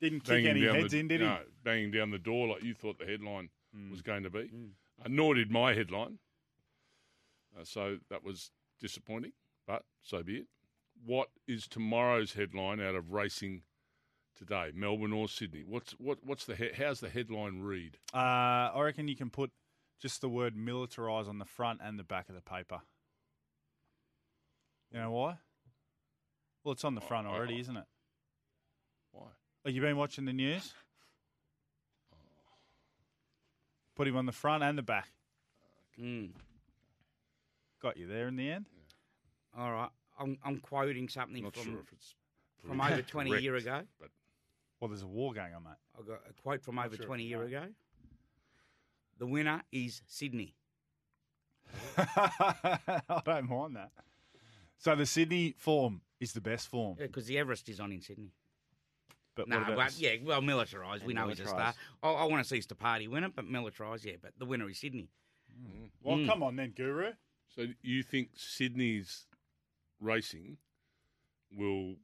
Didn't 0.00 0.20
kick 0.20 0.44
any 0.44 0.62
heads 0.62 0.92
the, 0.92 1.00
in, 1.00 1.08
did 1.08 1.20
he? 1.20 1.26
no, 1.26 1.42
banging 1.62 1.90
down 1.90 2.10
the 2.10 2.18
door 2.18 2.48
like 2.48 2.62
you 2.62 2.74
thought 2.74 2.98
the 2.98 3.06
headline 3.06 3.48
hmm. 3.74 3.90
was 3.90 4.02
going 4.02 4.24
to 4.24 4.30
be. 4.30 4.48
Hmm. 4.48 4.66
Uh, 5.00 5.08
nor 5.08 5.34
did 5.34 5.50
my 5.50 5.74
headline. 5.74 6.18
Uh, 7.58 7.64
so 7.64 7.98
that 8.10 8.24
was 8.24 8.50
disappointing, 8.80 9.32
but 9.66 9.84
so 10.02 10.22
be 10.22 10.38
it. 10.38 10.46
What 11.04 11.28
is 11.46 11.66
tomorrow's 11.66 12.32
headline 12.32 12.80
out 12.80 12.94
of 12.94 13.12
racing 13.12 13.62
today, 14.36 14.70
Melbourne 14.74 15.12
or 15.12 15.28
Sydney? 15.28 15.64
What's 15.66 15.92
what? 15.92 16.18
What's 16.24 16.44
the 16.46 16.56
he- 16.56 16.72
how's 16.76 17.00
the 17.00 17.08
headline 17.08 17.60
read? 17.60 17.98
Uh, 18.12 18.18
I 18.74 18.80
reckon 18.80 19.08
you 19.08 19.16
can 19.16 19.30
put 19.30 19.50
just 20.00 20.20
the 20.20 20.28
word 20.28 20.56
Militarize 20.56 21.28
on 21.28 21.38
the 21.38 21.44
front 21.44 21.80
and 21.82 21.98
the 21.98 22.04
back 22.04 22.28
of 22.28 22.34
the 22.34 22.40
paper. 22.40 22.80
You 24.92 25.00
know 25.00 25.10
why? 25.10 25.38
Well, 26.62 26.72
it's 26.72 26.84
on 26.84 26.94
the 26.94 27.00
front 27.00 27.26
already, 27.26 27.58
isn't 27.60 27.76
it? 27.76 27.84
Why? 29.12 29.26
Have 29.64 29.74
you 29.74 29.80
been 29.80 29.96
watching 29.96 30.24
the 30.24 30.32
news? 30.32 30.72
Put 33.94 34.08
him 34.08 34.16
on 34.16 34.26
the 34.26 34.32
front 34.32 34.62
and 34.62 34.76
the 34.76 34.82
back. 34.82 35.08
Mm. 36.00 36.30
Got 37.80 37.96
you 37.96 38.06
there 38.06 38.28
in 38.28 38.36
the 38.36 38.50
end. 38.50 38.66
All 39.56 39.70
right. 39.70 39.90
I'm, 40.18 40.38
I'm 40.44 40.58
quoting 40.58 41.08
something 41.08 41.42
Not 41.44 41.54
from, 41.54 41.64
sure 41.64 41.80
if 41.80 41.92
it's 41.92 42.14
from 42.66 42.80
over 42.80 43.02
20 43.06 43.30
correct, 43.30 43.42
year 43.42 43.56
ago. 43.56 43.82
but 44.00 44.10
Well, 44.80 44.88
there's 44.88 45.02
a 45.02 45.06
war 45.06 45.32
going 45.32 45.54
on, 45.54 45.62
mate. 45.64 45.72
I 45.98 46.02
got 46.06 46.20
a 46.28 46.32
quote 46.42 46.62
from 46.62 46.78
over 46.78 46.96
sure 46.96 47.06
20 47.06 47.22
if 47.24 47.28
year 47.28 47.40
you 47.42 47.56
ago. 47.56 47.66
The 49.18 49.26
winner 49.26 49.62
is 49.70 50.02
Sydney. 50.06 50.54
I 51.96 53.22
don't 53.24 53.48
mind 53.48 53.76
that. 53.76 53.90
So 54.78 54.94
the 54.96 55.06
Sydney 55.06 55.54
form 55.56 56.00
is 56.20 56.32
the 56.32 56.40
best 56.40 56.68
form. 56.68 56.96
Yeah, 56.98 57.06
because 57.06 57.26
the 57.26 57.38
Everest 57.38 57.68
is 57.68 57.80
on 57.80 57.92
in 57.92 58.00
Sydney. 58.00 58.32
But 59.34 59.48
no, 59.48 59.58
what 59.58 59.66
about 59.66 59.76
well, 59.76 59.88
yeah, 59.98 60.16
well, 60.22 60.40
Militarize. 60.40 61.00
We 61.04 61.12
And 61.12 61.14
know 61.14 61.28
he's 61.28 61.40
a 61.40 61.46
star. 61.46 61.74
I, 62.02 62.10
I 62.10 62.24
want 62.26 62.42
to 62.42 62.48
see 62.48 62.60
Steparty 62.60 63.08
win 63.08 63.24
it, 63.24 63.32
but 63.34 63.46
Militarize, 63.46 64.04
yeah. 64.04 64.14
But 64.22 64.32
the 64.38 64.44
winner 64.46 64.68
is 64.70 64.78
Sydney. 64.78 65.08
Well, 66.02 66.18
Mm. 66.18 66.26
come 66.26 66.42
on 66.42 66.56
then, 66.56 66.70
Guru. 66.76 67.12
So 67.54 67.66
you 67.82 68.02
think 68.02 68.30
Sydney's 68.34 69.26
racing 70.00 70.58
will 71.56 71.96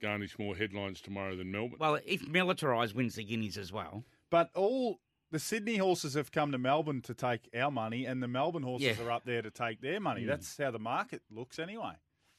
garnish 0.00 0.38
more 0.38 0.56
headlines 0.56 1.00
tomorrow 1.00 1.36
than 1.36 1.50
Melbourne? 1.52 1.78
Well, 1.78 1.98
if 2.06 2.22
Militarize 2.26 2.94
wins 2.94 3.14
the 3.14 3.24
Guineas 3.24 3.56
as 3.58 3.72
well, 3.72 4.04
But 4.30 4.50
all 4.56 5.00
the 5.30 5.38
Sydney 5.38 5.76
horses 5.76 6.14
have 6.14 6.32
come 6.32 6.50
to 6.52 6.58
Melbourne 6.58 7.02
to 7.02 7.14
take 7.14 7.48
our 7.54 7.70
money, 7.70 8.04
and 8.06 8.22
the 8.22 8.26
Melbourne 8.28 8.62
horses 8.64 8.98
Yeah. 8.98 9.04
are 9.04 9.10
up 9.12 9.24
there 9.24 9.42
to 9.42 9.50
take 9.50 9.80
their 9.80 10.00
money. 10.00 10.22
Hmm. 10.22 10.28
That's 10.28 10.56
how 10.56 10.70
the 10.72 10.78
market 10.78 11.22
looks 11.30 11.58
anyway. 11.58 11.94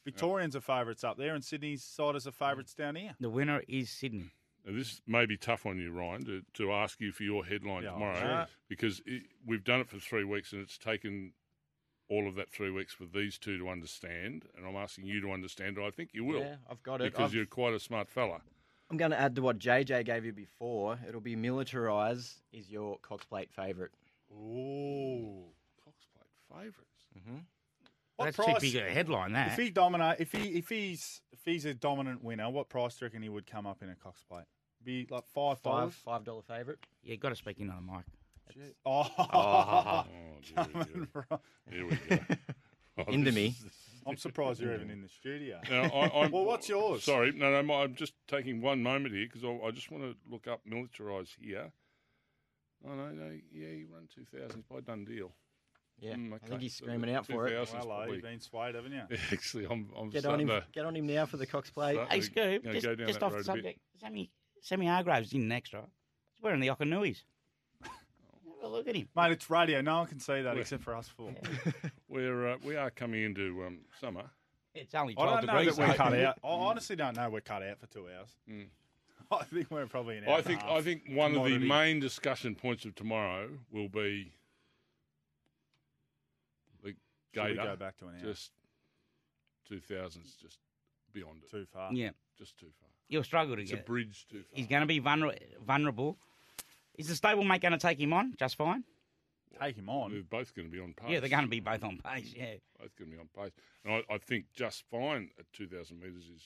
Victorians 0.06 0.56
are 0.56 0.62
favourites 0.62 1.04
up 1.04 1.18
there, 1.18 1.34
and 1.36 1.44
Sydney's 1.44 1.84
siders 1.84 2.28
are 2.28 2.32
favourites 2.32 2.74
down 2.74 2.96
here. 2.96 3.16
the 3.20 3.30
winner 3.30 3.62
is 3.68 3.90
Sydney. 3.90 4.32
Now, 4.66 4.74
this 4.76 5.02
may 5.06 5.26
be 5.26 5.38
tough 5.38 5.66
on 5.66 5.78
you, 5.78 5.92
Ryan, 5.92 6.26
to, 6.26 6.42
to 6.56 6.72
ask 6.72 7.00
you 7.02 7.12
for 7.12 7.24
your 7.24 7.46
headline 7.46 7.84
Yeah, 7.84 7.92
tomorrow 7.92 8.20
sure. 8.20 8.46
because 8.68 9.02
it, 9.06 9.24
we've 9.46 9.64
done 9.64 9.80
it 9.82 9.90
for 9.90 10.00
three 10.00 10.24
weeks 10.24 10.54
and 10.54 10.62
it's 10.62 10.78
taken 10.80 11.34
all 12.10 12.28
of 12.28 12.34
that 12.36 12.52
three 12.52 12.72
weeks 12.72 12.92
for 12.94 13.06
these 13.06 13.38
two 13.38 13.58
to 13.60 13.70
understand. 13.70 14.46
And 14.58 14.66
I'm 14.66 14.76
asking 14.76 15.06
you 15.06 15.22
to 15.22 15.32
understand, 15.32 15.78
I 15.80 15.92
think 15.92 16.12
you 16.14 16.24
will. 16.24 16.40
Yeah, 16.40 16.56
I've 16.70 16.82
got 16.82 17.02
it. 17.02 17.12
Because 17.12 17.30
I've- 17.32 17.38
you're 17.38 17.46
quite 17.46 17.74
a 17.74 17.80
smart 17.80 18.10
fella. 18.10 18.42
I'm 18.90 18.98
going 18.98 19.10
to 19.12 19.20
add 19.20 19.36
to 19.36 19.42
what 19.42 19.58
JJ 19.58 20.06
gave 20.06 20.26
you 20.26 20.34
before. 20.34 21.00
It'll 21.08 21.20
be 21.22 21.36
Militarize 21.36 22.36
is 22.54 22.70
your 22.70 23.00
Cox 23.00 23.26
Plate 23.26 23.52
favourite. 23.52 23.90
Ooh. 24.32 25.46
Cox 25.84 26.06
Plate 26.14 26.30
favourites. 26.52 27.08
Mm-hmm. 27.18 27.38
What 28.18 28.26
That's 28.26 28.38
price- 28.38 28.56
too 28.62 28.72
big 28.72 28.76
a 28.76 28.90
headline, 28.90 29.34
that. 29.34 29.50
If 29.52 29.58
he 29.58 29.70
dominate, 29.70 30.20
if 30.22 30.32
he 30.32 30.50
if 30.58 30.70
he's 30.70 31.22
if 31.32 31.40
he's 31.44 31.66
a 31.66 31.74
dominant 31.74 32.24
winner, 32.24 32.50
what 32.50 32.70
price 32.70 32.96
do 32.96 33.04
you 33.04 33.08
reckon 33.08 33.22
he 33.22 33.30
would 33.30 33.46
come 33.46 33.68
up 33.68 33.82
in 33.84 33.90
a 33.90 33.96
Cox 33.96 34.24
plate? 34.24 34.46
Be 34.84 35.06
like 35.10 35.26
five 35.34 35.60
Five 35.60 35.64
dollars. 35.64 35.94
five 35.96 36.24
dollar 36.24 36.42
favourite. 36.44 36.80
Yeah, 37.04 37.12
you 37.14 37.18
got 37.18 37.30
to 37.30 37.36
speak 37.36 37.60
into 37.60 37.74
the 37.76 37.82
mic. 37.82 38.06
Oh, 38.86 39.08
Oh. 39.18 40.06
coming 40.56 41.08
from- 41.12 41.40
Here 41.70 41.86
we 41.88 41.96
go. 42.10 42.20
Oh, 42.98 43.12
Into 43.12 43.26
this 43.32 43.36
me. 43.36 43.54
I'm 44.08 44.16
surprised 44.16 44.62
you're 44.62 44.74
even 44.74 44.90
in 44.90 45.02
the 45.02 45.10
studio. 45.10 45.60
Now, 45.70 45.84
I, 45.84 46.22
I'm, 46.24 46.32
well, 46.32 46.46
what's 46.46 46.70
yours? 46.70 47.04
Sorry, 47.04 47.34
no, 47.34 47.52
no, 47.52 47.62
my- 47.62 47.82
I'm 47.84 47.94
just 47.96 48.14
taking 48.30 48.62
one 48.62 48.82
moment 48.82 49.14
here 49.14 49.26
because 49.26 49.44
I, 49.44 49.50
I 49.68 49.72
just 49.72 49.92
want 49.92 50.06
to 50.06 50.16
look 50.32 50.48
up 50.48 50.62
Militarize 50.66 51.32
here. 51.38 51.74
Oh 52.88 52.94
no, 52.96 53.10
no, 53.10 53.32
yeah, 53.52 53.68
he 53.68 53.84
run 53.84 54.08
two 54.14 54.24
thousands 54.34 54.64
by 54.72 54.80
done 54.80 55.04
deal. 55.04 55.34
Yeah, 56.00 56.16
Mm, 56.16 56.34
I 56.34 56.38
think 56.48 56.62
he's 56.62 56.76
screaming 56.76 57.10
the 57.10 57.16
out 57.18 57.26
for 57.26 57.48
it. 57.48 57.54
2000s 57.54 57.68
Hello, 57.80 57.96
probably- 57.96 58.14
you've 58.16 58.24
been 58.24 58.40
swayed, 58.42 58.76
haven't 58.76 58.92
you? 58.92 59.18
Actually, 59.32 59.66
I'm, 59.66 59.90
I'm 59.98 60.10
Get 60.10 60.26
on 60.26 60.40
him. 60.42 60.48
to. 60.50 60.64
Get 60.74 60.86
on 60.86 60.96
him 60.96 61.08
now 61.08 61.26
for 61.26 61.38
the 61.38 61.46
Cox 61.46 61.70
plate. 61.70 61.94
Start- 61.96 62.12
Hey, 62.12 62.22
Scoop, 62.22 62.64
you 62.66 62.70
know, 62.70 62.74
just, 62.80 62.86
go 62.86 62.96
just 62.96 63.24
off 63.24 63.32
the 63.32 63.36
road 63.36 63.36
a 63.36 63.38
bit. 63.38 63.46
subject, 63.46 63.80
Sammy, 64.00 64.30
Sammy 64.62 64.88
Hargraves 64.88 65.32
in 65.34 65.50
extra. 65.52 65.82
He's 66.34 66.42
wearing 66.44 66.60
the 66.60 66.68
Okanuis. 66.68 67.24
Have 67.82 67.92
a 68.64 68.68
look 68.68 68.88
at 68.88 68.96
him. 68.96 69.08
Mate, 69.16 69.32
it's 69.32 69.50
radio. 69.50 69.82
No 69.82 70.00
one 70.00 70.08
can 70.08 70.20
see 70.20 70.42
that 70.42 70.58
except 70.58 70.84
for 70.84 70.96
us 70.96 71.08
four. 71.08 71.32
We're 72.10 72.50
uh, 72.54 72.58
we 72.64 72.76
are 72.76 72.90
coming 72.90 73.24
into 73.24 73.64
um, 73.66 73.80
summer. 74.02 74.24
It's 74.74 74.94
only 74.96 75.14
I 75.18 75.24
12 75.24 75.42
don't 75.42 75.48
know 75.48 75.60
degrees. 75.60 75.76
that 75.78 75.88
we're 75.88 75.94
cut 75.94 76.14
out. 76.16 76.40
I 76.44 76.48
honestly 76.48 76.96
don't 76.98 77.16
know 77.16 77.30
we're 77.30 77.40
cut 77.42 77.64
out 77.64 77.80
for 77.80 77.86
two 77.88 78.08
hours. 78.18 78.30
Mm. 78.50 78.66
I 79.32 79.44
think 79.46 79.72
we're 79.72 79.86
probably 79.88 80.18
an 80.18 80.26
hour 80.26 80.34
I 80.34 80.38
and 80.38 80.46
a 80.46 80.50
think 80.50 80.62
half 80.62 80.72
I 80.72 80.82
think 80.82 81.04
one 81.12 81.36
of 81.36 81.44
the 81.46 81.60
main 81.60 82.00
discussion 82.02 82.56
points 82.56 82.84
of 82.86 82.94
tomorrow 82.96 83.50
will 83.72 83.88
be 83.88 83.94
the 83.94 83.94
Should 83.94 84.24
we 84.26 84.32
Gator. 87.44 87.64
go 87.64 87.76
back 87.76 87.98
to 87.98 88.08
an 88.08 88.16
hour? 88.22 88.32
Just 88.32 88.52
two 89.68 89.80
thousands, 89.80 90.36
just 90.42 90.60
beyond 91.14 91.44
it. 91.44 91.52
Too 91.52 91.66
far. 91.72 91.94
Yeah. 91.94 92.12
Just 92.38 92.58
too 92.58 92.68
far. 92.80 92.90
He'll 93.08 93.24
struggle 93.24 93.56
to 93.56 93.62
It's 93.62 93.72
get 93.72 93.78
a 93.78 93.82
it. 93.82 93.86
bridge 93.86 94.26
too 94.30 94.40
far. 94.44 94.50
He's 94.54 94.68
going 94.68 94.82
to 94.82 94.88
be 94.88 95.00
vulner- 95.00 95.38
vulnerable. 95.66 96.18
Is 96.98 97.08
the 97.08 97.14
stablemate 97.14 97.62
going 97.62 97.72
to 97.74 97.78
take 97.78 98.00
him 98.00 98.14
on 98.14 98.34
just 98.38 98.56
fine? 98.56 98.84
Take 99.62 99.78
him 99.78 99.90
on. 99.90 100.12
They're 100.12 100.22
both 100.24 100.54
going 100.54 100.68
to 100.68 100.72
be 100.72 100.82
on 100.82 100.94
pace. 100.94 101.10
Yeah, 101.10 101.20
they're 101.22 101.30
going 101.30 101.44
to 101.44 101.50
be 101.50 101.62
both 101.62 101.84
on 101.84 101.98
pace. 102.04 102.34
Yeah. 102.36 102.56
Both 102.80 102.96
going 102.98 103.12
to 103.12 103.16
be 103.16 103.22
on 103.22 103.30
pace. 103.36 103.54
And 103.86 103.94
I, 104.10 104.14
I 104.14 104.18
think 104.18 104.46
just 104.54 104.84
fine 104.92 105.30
at 105.40 105.46
2,000 105.54 105.98
metres 106.00 106.26
is. 106.34 106.42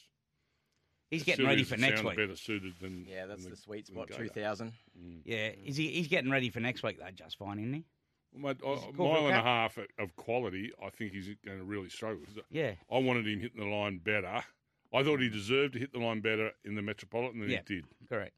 He's 1.09 1.23
getting 1.23 1.47
ready 1.47 1.63
for 1.63 1.73
it 1.73 1.79
next 1.79 2.01
sounds, 2.01 2.09
week. 2.09 2.17
better 2.17 2.35
suited 2.35 2.73
than. 2.79 3.03
Yeah, 3.09 3.25
that's 3.25 3.41
than 3.41 3.49
the 3.51 3.57
sweet 3.57 3.87
than 3.87 3.95
spot. 3.95 4.09
Gator. 4.09 4.23
Two 4.25 4.29
thousand. 4.29 4.73
Mm. 4.95 5.21
Yeah, 5.25 5.49
is 5.65 5.75
he? 5.75 5.87
He's 5.87 6.07
getting 6.07 6.29
ready 6.29 6.51
for 6.51 6.59
next 6.59 6.83
week 6.83 6.99
though. 6.99 7.09
Just 7.09 7.39
fine, 7.39 7.57
isn't 7.57 7.73
he? 7.73 7.83
Well, 8.33 8.53
mate, 8.53 8.57
Is 8.77 8.83
a 8.83 8.87
it 8.89 8.95
cool 8.95 9.07
for 9.07 9.13
mile 9.21 9.27
and 9.27 9.35
a 9.37 9.41
half 9.41 9.77
of- 9.77 9.87
of 9.97 10.15
quality, 10.15 10.71
I 10.83 10.89
think 10.89 11.13
he's 11.13 11.27
going 11.45 11.57
to 11.57 11.63
really 11.63 11.89
struggle. 11.89 12.23
Yeah. 12.49 12.75
I 12.91 12.97
wanted 12.99 13.27
him 13.27 13.39
hitting 13.39 13.59
the 13.59 13.67
line 13.67 13.97
better. 13.99 14.43
I 14.93 15.03
thought 15.03 15.19
he 15.19 15.29
deserved 15.29 15.73
to 15.73 15.79
hit 15.79 15.91
the 15.93 15.99
line 15.99 16.21
better 16.21 16.51
in 16.63 16.75
the 16.75 16.81
Metropolitan 16.81 17.39
than 17.41 17.49
Yeah. 17.49 17.61
he 17.67 17.75
did. 17.75 17.85
Correct. 18.07 18.33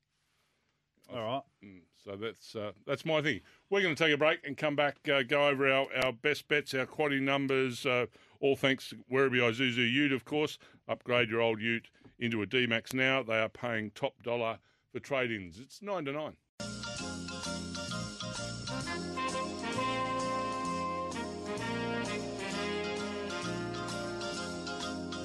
All 1.09 1.21
right. 1.23 1.41
Mm, 1.63 1.81
So 1.97 2.15
that's 2.15 2.55
uh, 2.55 2.71
that's 2.85 3.03
my 3.05 3.21
thing. 3.21 3.41
We're 3.69 3.81
going 3.81 3.95
to 3.95 4.03
take 4.03 4.13
a 4.13 4.17
break 4.17 4.45
and 4.45 4.55
come 4.57 4.75
back, 4.77 5.07
uh, 5.09 5.23
go 5.23 5.47
over 5.49 5.69
our, 5.69 5.87
our 6.03 6.13
best 6.13 6.47
bets, 6.47 6.73
our 6.73 6.85
quality 6.85 7.19
numbers, 7.19 7.85
uh, 7.85 8.05
all 8.39 8.55
thanks 8.55 8.89
to 8.89 8.95
Werribee 9.11 9.39
Isuzu 9.41 9.91
Ute, 9.91 10.13
of 10.13 10.23
course. 10.25 10.57
Upgrade 10.87 11.29
your 11.29 11.41
old 11.41 11.59
Ute 11.61 11.89
into 12.17 12.41
a 12.41 12.45
D-Max 12.45 12.93
now. 12.93 13.23
They 13.23 13.39
are 13.39 13.49
paying 13.49 13.91
top 13.91 14.23
dollar 14.23 14.59
for 14.91 14.99
trade-ins. 14.99 15.59
It's 15.59 15.81
9 15.81 16.05
to 16.05 16.11
9. 16.13 16.37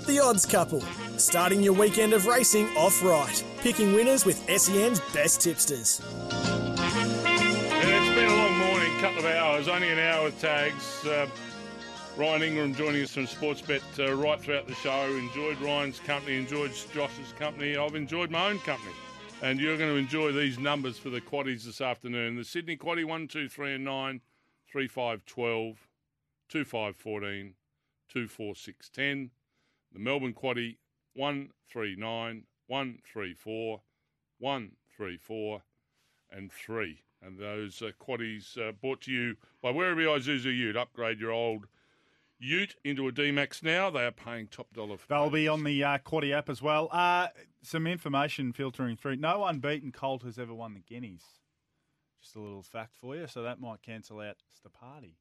The 0.06 0.20
Odds 0.20 0.46
Couple, 0.46 0.80
starting 1.16 1.60
your 1.60 1.72
weekend 1.72 2.12
of 2.12 2.26
racing 2.26 2.68
off 2.76 3.02
right, 3.02 3.42
picking 3.58 3.92
winners 3.92 4.24
with 4.24 4.36
SEN's 4.48 5.00
best 5.12 5.40
tipsters. 5.40 6.00
Yeah, 6.30 6.76
it's 8.04 8.14
been 8.14 8.30
a 8.30 8.36
long 8.36 8.56
morning, 8.56 8.96
couple 9.00 9.18
of 9.18 9.24
hours, 9.24 9.66
only 9.66 9.90
an 9.90 9.98
hour 9.98 10.26
with 10.26 10.40
tags. 10.40 11.04
Uh, 11.04 11.26
Ryan 12.16 12.42
Ingram 12.42 12.74
joining 12.76 13.02
us 13.02 13.10
from 13.10 13.26
Sportsbet 13.26 13.82
uh, 13.98 14.14
right 14.14 14.40
throughout 14.40 14.68
the 14.68 14.76
show. 14.76 15.06
Enjoyed 15.06 15.60
Ryan's 15.60 15.98
company, 15.98 16.36
enjoyed 16.36 16.70
Josh's 16.94 17.32
company. 17.36 17.76
I've 17.76 17.96
enjoyed 17.96 18.30
my 18.30 18.50
own 18.50 18.60
company. 18.60 18.94
And 19.42 19.58
you're 19.58 19.76
going 19.76 19.90
to 19.90 19.96
enjoy 19.96 20.30
these 20.30 20.56
numbers 20.56 20.96
for 20.98 21.10
the 21.10 21.20
quaddies 21.20 21.64
this 21.64 21.80
afternoon. 21.80 22.36
The 22.36 22.44
Sydney 22.44 22.76
quaddie 22.76 23.04
1, 23.04 23.26
2, 23.26 23.48
3 23.48 23.74
and 23.74 23.84
9, 23.84 24.20
3, 24.70 24.86
5, 24.86 25.26
12, 25.26 25.88
2, 26.48 26.64
5, 26.64 26.96
14, 26.96 27.54
2, 28.08 28.28
4, 28.28 28.54
6, 28.54 28.88
10. 28.90 29.30
The 29.96 30.02
Melbourne 30.02 30.34
quaddie 30.34 30.76
1, 31.14 31.48
3, 31.72 31.96
9, 31.96 32.42
1, 32.66 32.98
3, 33.10 33.34
4, 33.34 33.80
1, 34.38 34.72
3, 34.94 35.16
4, 35.16 35.62
and 36.30 36.52
3. 36.52 37.02
And 37.22 37.38
those 37.38 37.80
uh, 37.80 37.92
quaddies 37.98 38.58
uh, 38.58 38.72
brought 38.72 39.00
to 39.02 39.10
you 39.10 39.36
by 39.62 39.72
Werribee 39.72 40.04
Isuzu 40.04 40.54
Ute. 40.54 40.76
Upgrade 40.76 41.18
your 41.18 41.30
old 41.30 41.64
Ute 42.38 42.76
into 42.84 43.08
a 43.08 43.12
D-Max 43.12 43.62
now. 43.62 43.88
They 43.88 44.04
are 44.04 44.10
paying 44.10 44.48
top 44.48 44.70
dollar 44.74 44.98
for 44.98 45.08
They'll 45.08 45.30
be 45.30 45.48
on 45.48 45.64
the 45.64 45.82
uh, 45.82 45.96
Quaddy 45.96 46.34
app 46.34 46.50
as 46.50 46.60
well. 46.60 46.90
Uh, 46.92 47.28
some 47.62 47.86
information 47.86 48.52
filtering 48.52 48.98
through. 48.98 49.16
No 49.16 49.46
unbeaten 49.46 49.92
Colt 49.92 50.24
has 50.24 50.38
ever 50.38 50.52
won 50.52 50.74
the 50.74 50.80
Guineas. 50.80 51.24
Just 52.20 52.36
a 52.36 52.40
little 52.40 52.62
fact 52.62 52.96
for 53.00 53.16
you, 53.16 53.26
so 53.26 53.42
that 53.44 53.62
might 53.62 53.80
cancel 53.80 54.20
out 54.20 54.36
hope 54.62 54.62
not. 54.62 55.14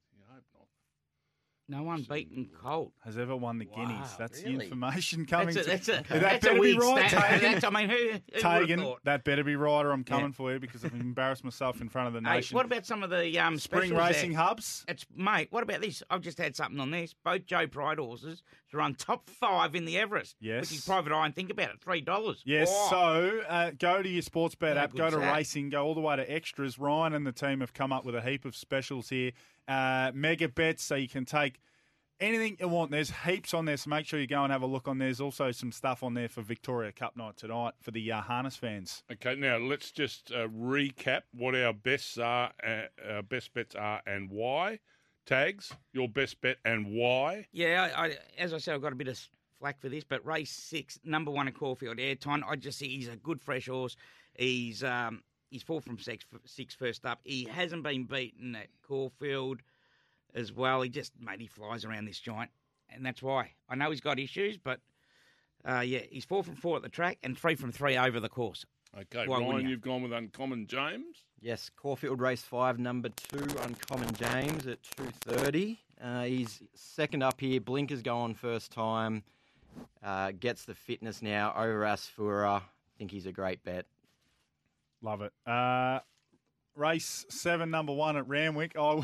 No 1.68 1.82
one 1.82 2.04
beaten 2.08 2.48
Colt. 2.62 2.92
Has 3.04 3.18
ever 3.18 3.36
won 3.36 3.58
the 3.58 3.66
Guineas. 3.66 3.90
Wow, 3.90 4.16
That's 4.20 4.42
the 4.44 4.50
information 4.50 5.26
coming. 5.26 5.56
That's 5.56 5.66
a, 5.66 5.70
that's 5.72 5.88
a, 5.88 6.02
to, 6.04 6.10
that 6.14 6.22
that's 6.22 6.46
a 6.46 6.50
better 6.50 6.62
be 6.62 6.78
right, 6.78 7.10
stat. 7.10 7.42
Tagan. 7.42 7.64
I 7.64 7.70
mean, 7.72 7.90
who, 7.90 8.12
who 8.36 8.40
Tagan, 8.40 8.96
that 9.04 9.24
better 9.24 9.44
be 9.44 9.56
right, 9.56 9.84
or 9.84 9.92
I'm 9.92 10.02
Yeah. 10.08 10.16
coming 10.16 10.32
for 10.32 10.54
you 10.54 10.60
because 10.60 10.86
I've 10.86 10.94
embarrassed 10.94 11.44
myself 11.44 11.82
in 11.82 11.90
front 11.90 12.08
of 12.16 12.22
the 12.22 12.30
Hey, 12.30 12.36
nation. 12.36 12.56
what 12.56 12.68
about 12.68 12.86
some 12.86 13.02
of 13.02 13.10
the 13.10 13.40
um, 13.40 13.58
Spring 13.58 13.96
racing 13.96 14.34
there? 14.34 14.42
hubs? 14.42 14.86
It's 14.88 15.08
mate. 15.16 15.48
What 15.50 15.64
about 15.64 15.82
this? 15.82 16.04
I've 16.12 16.22
just 16.22 16.38
had 16.38 16.56
something 16.56 16.80
on 16.80 16.92
this. 16.92 17.16
Both 17.24 17.48
Joe 17.48 17.66
Pride 17.66 17.98
horses 17.98 18.44
to 18.70 18.78
run 18.78 18.94
top 18.94 19.28
five 19.28 19.74
in 19.74 19.86
the 19.86 19.98
Everest. 19.98 20.36
Yes. 20.40 20.62
which 20.70 20.80
is 20.80 20.86
private 20.86 21.14
eye. 21.14 21.26
And 21.26 21.36
think 21.36 21.50
about 21.50 21.72
it, 21.72 21.82
three 21.82 22.02
dollars. 22.02 22.44
Yes, 22.46 22.70
so 22.92 23.42
uh, 23.50 23.72
go 23.80 24.04
to 24.04 24.10
your 24.10 24.22
sports 24.22 24.54
bet 24.54 24.76
Yeah, 24.76 24.84
app, 24.84 24.94
go 24.96 25.10
to 25.10 25.18
chat. 25.18 25.34
racing, 25.36 25.70
go 25.72 25.84
all 25.84 25.96
the 25.96 26.02
way 26.02 26.16
to 26.16 26.32
extras. 26.32 26.78
Ryan 26.78 27.14
and 27.14 27.26
the 27.26 27.32
team 27.32 27.62
have 27.62 27.74
come 27.74 27.92
up 27.92 28.06
with 28.06 28.14
a 28.16 28.22
heap 28.22 28.46
of 28.46 28.56
specials 28.56 29.10
here. 29.10 29.32
Uh, 29.68 30.12
mega 30.14 30.48
bets, 30.48 30.84
so 30.84 30.96
you 30.96 31.10
can 31.10 31.26
take 31.26 31.60
anything 32.20 32.56
you 32.60 32.68
want. 32.68 32.92
There's 32.92 33.10
heaps 33.10 33.54
on 33.54 33.66
there, 33.66 33.78
so 33.78 33.90
make 33.90 34.06
sure 34.06 34.20
you 34.20 34.28
go 34.28 34.44
and 34.44 34.52
have 34.52 34.62
a 34.62 34.68
look 34.68 34.88
on. 34.88 35.00
There's 35.00 35.20
also 35.20 35.52
some 35.52 35.72
stuff 35.72 36.04
on 36.04 36.14
there 36.14 36.30
for 36.30 36.42
Victoria 36.42 36.92
Cup 36.92 37.18
night 37.18 37.38
tonight 37.38 37.74
for 37.82 37.92
the 37.92 38.12
uh, 38.12 38.22
harness 38.22 38.56
fans. 38.56 39.04
Okay, 39.12 39.36
now 39.36 39.58
let's 39.58 39.92
just 39.92 40.32
uh, 40.32 40.48
recap 40.48 41.22
what 41.34 41.56
our 41.56 41.74
bests 41.74 42.18
are, 42.18 42.52
uh, 42.64 43.12
our 43.12 43.24
best 43.24 43.54
bets 43.54 43.76
are, 43.76 44.02
and 44.06 44.30
why. 44.30 44.80
Tags, 45.26 45.74
your 45.92 46.08
best 46.08 46.40
bet 46.42 46.58
and 46.66 46.86
why. 46.92 47.48
Yeah, 47.52 47.90
I, 47.96 48.06
I, 48.06 48.18
as 48.38 48.54
I 48.54 48.60
said, 48.60 48.76
I've 48.76 48.84
got 48.84 48.94
a 48.94 48.96
bit 48.96 49.08
of 49.08 49.20
flack 49.60 49.82
for 49.82 49.90
this, 49.90 50.04
but 50.04 50.24
race 50.24 50.52
six, 50.52 51.00
number 51.04 51.32
one 51.32 51.48
at 51.48 51.56
Caulfield, 51.56 52.00
Ayrton. 52.00 52.44
I 52.48 52.56
just 52.56 52.78
see 52.78 52.90
he's 52.90 53.08
a 53.08 53.16
good 53.16 53.42
fresh 53.42 53.68
horse. 53.68 53.98
He's 54.36 54.84
um, 54.84 55.24
he's 55.50 55.64
four 55.64 55.82
from 55.82 55.98
six, 55.98 56.26
six 56.46 56.76
first 56.76 57.06
up. 57.06 57.20
He 57.24 57.46
hasn't 57.46 57.84
been 57.84 58.04
beaten 58.06 58.56
at 58.56 58.68
Caulfield 58.88 59.62
as 60.34 60.52
well. 60.52 60.82
He 60.82 60.90
just 60.90 61.14
mate, 61.20 61.42
he 61.42 61.48
flies 61.48 61.86
around 61.86 62.06
this 62.06 62.20
giant, 62.20 62.52
and 62.90 63.06
that's 63.06 63.22
why 63.22 63.52
I 63.70 63.76
know 63.76 63.90
he's 63.90 64.02
got 64.02 64.20
issues, 64.20 64.58
but 64.58 64.80
uh, 65.68 65.80
yeah, 65.80 66.02
he's 66.10 66.26
four 66.26 66.44
from 66.44 66.56
four 66.56 66.76
at 66.78 66.84
the 66.84 66.90
track 66.90 67.18
and 67.24 67.38
three 67.38 67.56
from 67.56 67.72
three 67.72 67.98
over 67.98 68.20
the 68.20 68.30
course. 68.30 68.66
Okay, 68.98 69.28
Why 69.28 69.40
Ryan, 69.40 69.64
you? 69.64 69.70
you've 69.72 69.82
gone 69.82 70.04
with 70.04 70.14
Uncommon 70.14 70.68
James. 70.68 71.24
Yes, 71.42 71.70
Caulfield 71.76 72.22
race 72.22 72.42
five, 72.44 72.80
number 72.80 73.10
two, 73.10 73.46
Uncommon 73.62 74.14
James 74.14 74.68
at 74.68 74.82
two 74.84 75.10
thirty. 75.22 75.80
Uh, 76.02 76.24
he's 76.24 76.62
second 76.76 77.24
up 77.24 77.40
here. 77.40 77.60
Blinkers 77.60 78.02
go 78.02 78.18
on 78.18 78.34
first 78.34 78.72
time. 78.72 79.24
Uh, 80.04 80.32
gets 80.40 80.64
the 80.66 80.76
fitness 80.76 81.22
now 81.22 81.54
over 81.58 81.82
Asfoora. 81.82 82.62
I 82.62 82.98
think 82.98 83.12
he's 83.12 83.26
a 83.26 83.32
great 83.32 83.64
bet. 83.64 83.86
Love 85.02 85.22
it. 85.22 85.34
Uh, 85.46 86.00
race 86.76 87.26
seven, 87.30 87.72
number 87.72 87.94
one 87.94 88.18
at 88.18 88.28
Randwick. 88.28 88.74
I, 88.78 89.04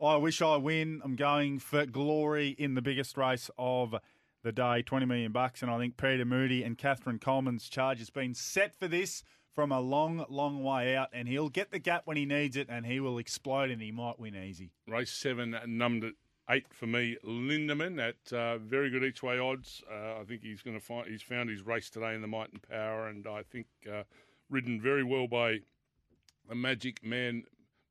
I 0.00 0.16
wish 0.16 0.42
I 0.42 0.56
win. 0.56 1.00
I'm 1.04 1.16
going 1.16 1.58
for 1.58 1.86
glory 1.86 2.50
in 2.58 2.74
the 2.74 2.82
biggest 2.82 3.16
race 3.16 3.50
of 3.58 3.94
the 4.42 4.52
day, 4.52 4.82
20 4.82 5.06
million 5.06 5.32
bucks. 5.32 5.62
And 5.62 5.70
I 5.70 5.78
think 5.78 5.96
Peter 5.96 6.24
Moody 6.24 6.62
and 6.62 6.78
Katherine 6.78 7.18
Coleman's 7.18 7.68
charge 7.68 7.98
has 7.98 8.10
been 8.10 8.34
set 8.34 8.74
for 8.74 8.88
this 8.88 9.22
from 9.54 9.72
a 9.72 9.80
long, 9.80 10.24
long 10.28 10.62
way 10.62 10.94
out. 10.96 11.08
And 11.12 11.26
he'll 11.28 11.48
get 11.48 11.70
the 11.70 11.78
gap 11.78 12.02
when 12.04 12.16
he 12.16 12.26
needs 12.26 12.56
it 12.56 12.68
and 12.68 12.86
he 12.86 13.00
will 13.00 13.18
explode 13.18 13.70
and 13.70 13.80
he 13.80 13.90
might 13.90 14.18
win 14.18 14.36
easy. 14.36 14.70
Race 14.86 15.12
seven, 15.12 15.56
number 15.66 16.10
eight 16.50 16.66
for 16.72 16.86
me, 16.86 17.16
Lindeman 17.24 18.00
at 18.00 18.32
uh, 18.32 18.58
very 18.58 18.90
good 18.90 19.02
each 19.02 19.22
way 19.22 19.38
odds. 19.38 19.82
Uh, 19.90 20.20
I 20.20 20.24
think 20.24 20.42
he's 20.42 20.62
going 20.62 20.78
to 20.78 20.84
find 20.84 21.08
he's 21.08 21.22
found 21.22 21.50
his 21.50 21.62
race 21.62 21.90
today 21.90 22.14
in 22.14 22.20
the 22.20 22.28
Might 22.28 22.52
and 22.52 22.62
Power, 22.62 23.08
and 23.08 23.26
I 23.26 23.42
think 23.42 23.66
uh, 23.90 24.02
ridden 24.50 24.80
very 24.80 25.02
well 25.04 25.26
by 25.26 25.60
the 26.48 26.54
Magic 26.54 27.04
Man, 27.04 27.44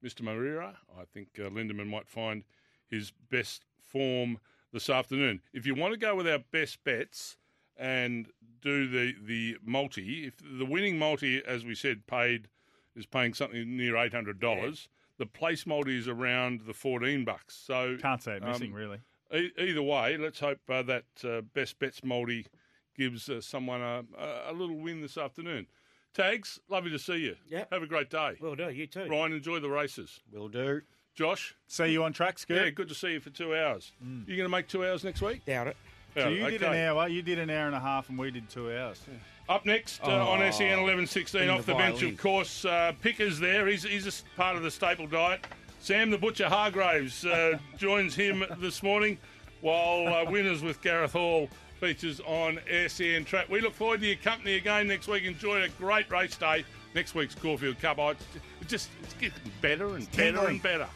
Mr. 0.03 0.21
Marira. 0.21 0.75
I 0.97 1.03
think 1.13 1.29
uh, 1.39 1.49
Lindeman 1.49 1.87
might 1.87 2.07
find 2.07 2.43
his 2.87 3.11
best 3.29 3.63
form 3.81 4.39
this 4.71 4.89
afternoon. 4.89 5.41
If 5.53 5.65
you 5.65 5.75
want 5.75 5.93
to 5.93 5.99
go 5.99 6.15
with 6.15 6.27
our 6.27 6.39
best 6.51 6.83
bets, 6.83 7.37
and 7.77 8.27
do 8.61 8.87
the 8.87 9.13
the 9.21 9.57
multi. 9.63 10.25
If 10.25 10.35
the 10.37 10.65
winning 10.65 10.97
multi, 10.97 11.43
as 11.45 11.65
we 11.65 11.75
said, 11.75 12.07
paid 12.07 12.47
is 12.95 13.05
paying 13.05 13.33
something 13.33 13.75
near 13.77 13.97
eight 13.97 14.13
hundred 14.13 14.39
dollars. 14.39 14.87
The 15.17 15.25
place 15.25 15.65
multi 15.65 15.97
is 15.97 16.07
around 16.07 16.61
the 16.61 16.73
fourteen 16.73 17.25
bucks. 17.25 17.55
So 17.55 17.97
Can't 18.01 18.21
say 18.21 18.37
it 18.37 18.43
missing, 18.43 18.71
um, 18.71 18.77
really. 18.77 18.99
E- 19.33 19.51
either 19.57 19.81
way, 19.81 20.17
let's 20.17 20.39
hope 20.39 20.59
uh, 20.69 20.83
that 20.83 21.05
uh, 21.23 21.41
best 21.41 21.79
bets 21.79 22.03
multi 22.03 22.45
gives 22.97 23.29
uh, 23.29 23.41
someone 23.41 23.81
a, 23.81 24.03
a 24.47 24.53
little 24.53 24.77
win 24.77 25.01
this 25.01 25.17
afternoon. 25.17 25.67
Tags, 26.15 26.59
lovely 26.69 26.91
to 26.91 26.99
see 26.99 27.17
you. 27.17 27.35
Yeah. 27.49 27.65
Have 27.71 27.83
a 27.83 27.87
great 27.87 28.09
day. 28.09 28.35
Will 28.39 28.55
do. 28.55 28.69
You 28.69 28.87
too. 28.87 29.05
Ryan, 29.09 29.33
enjoy 29.33 29.59
the 29.59 29.69
races. 29.69 30.21
Will 30.31 30.47
do. 30.47 30.81
Josh, 31.13 31.55
See 31.67 31.87
you 31.87 32.03
on 32.03 32.11
track, 32.13 32.37
Scoot. 32.39 32.57
yeah, 32.57 32.69
good 32.71 32.89
to 32.89 32.95
see 32.95 33.13
you 33.13 33.19
for 33.21 33.29
two 33.29 33.55
hours. 33.55 33.91
You 34.01 34.35
going 34.35 34.39
to 34.45 34.49
make 34.49 34.67
two 34.67 34.85
hours 34.85 35.03
next 35.03 35.21
week? 35.21 35.45
Doubt 35.45 35.67
it. 35.67 35.77
So 36.13 36.27
Yeah, 36.27 36.45
you 36.45 36.51
did 36.51 36.63
an 36.63 36.75
hour. 36.75 37.07
You 37.07 37.21
did 37.21 37.39
an 37.39 37.49
hour 37.49 37.67
and 37.67 37.75
a 37.75 37.79
half, 37.79 38.09
and 38.09 38.17
we 38.17 38.31
did 38.31 38.49
two 38.49 38.75
hours. 38.77 39.01
Up 39.47 39.65
next 39.65 40.01
uh, 40.03 40.07
Oh, 40.07 40.31
on 40.31 40.39
SEN 40.51 40.67
1116, 40.81 41.41
in 41.43 41.49
off 41.49 41.65
the 41.65 41.71
the, 41.73 41.77
bench, 41.77 42.01
of 42.01 42.17
course, 42.17 42.65
uh, 42.65 42.91
Picker's 43.01 43.39
there. 43.39 43.67
He's, 43.67 43.83
he's 43.83 44.05
a 44.05 44.07
s- 44.09 44.23
part 44.35 44.57
of 44.57 44.63
the 44.63 44.71
staple 44.71 45.07
diet. 45.07 45.45
Sam 45.79 46.09
the 46.09 46.17
Butcher 46.17 46.49
Hargraves 46.49 47.25
uh, 47.25 47.59
joins 47.77 48.15
him 48.15 48.43
this 48.57 48.81
morning, 48.83 49.17
while 49.61 50.07
uh, 50.13 50.29
Winners 50.29 50.63
with 50.63 50.81
Gareth 50.81 51.13
Hall 51.13 51.47
features 51.79 52.21
on 52.21 52.59
SEN 52.87 53.25
Track. 53.25 53.49
We 53.49 53.61
look 53.61 53.73
forward 53.73 54.01
to 54.01 54.07
your 54.07 54.15
company 54.17 54.55
again 54.55 54.87
next 54.87 55.07
week. 55.07 55.23
Enjoy 55.23 55.61
a 55.63 55.69
great 55.69 56.09
race 56.09 56.35
day. 56.37 56.65
Next 56.93 57.13
week's 57.13 57.35
Caulfield 57.35 57.79
Cup. 57.79 57.97
It's, 57.99 58.23
it 58.61 58.67
just 58.67 58.89
it's 59.03 59.13
getting 59.15 59.51
better 59.61 59.95
and 59.95 60.09
better 60.13 60.47
and 60.47 60.61
better. 60.61 60.87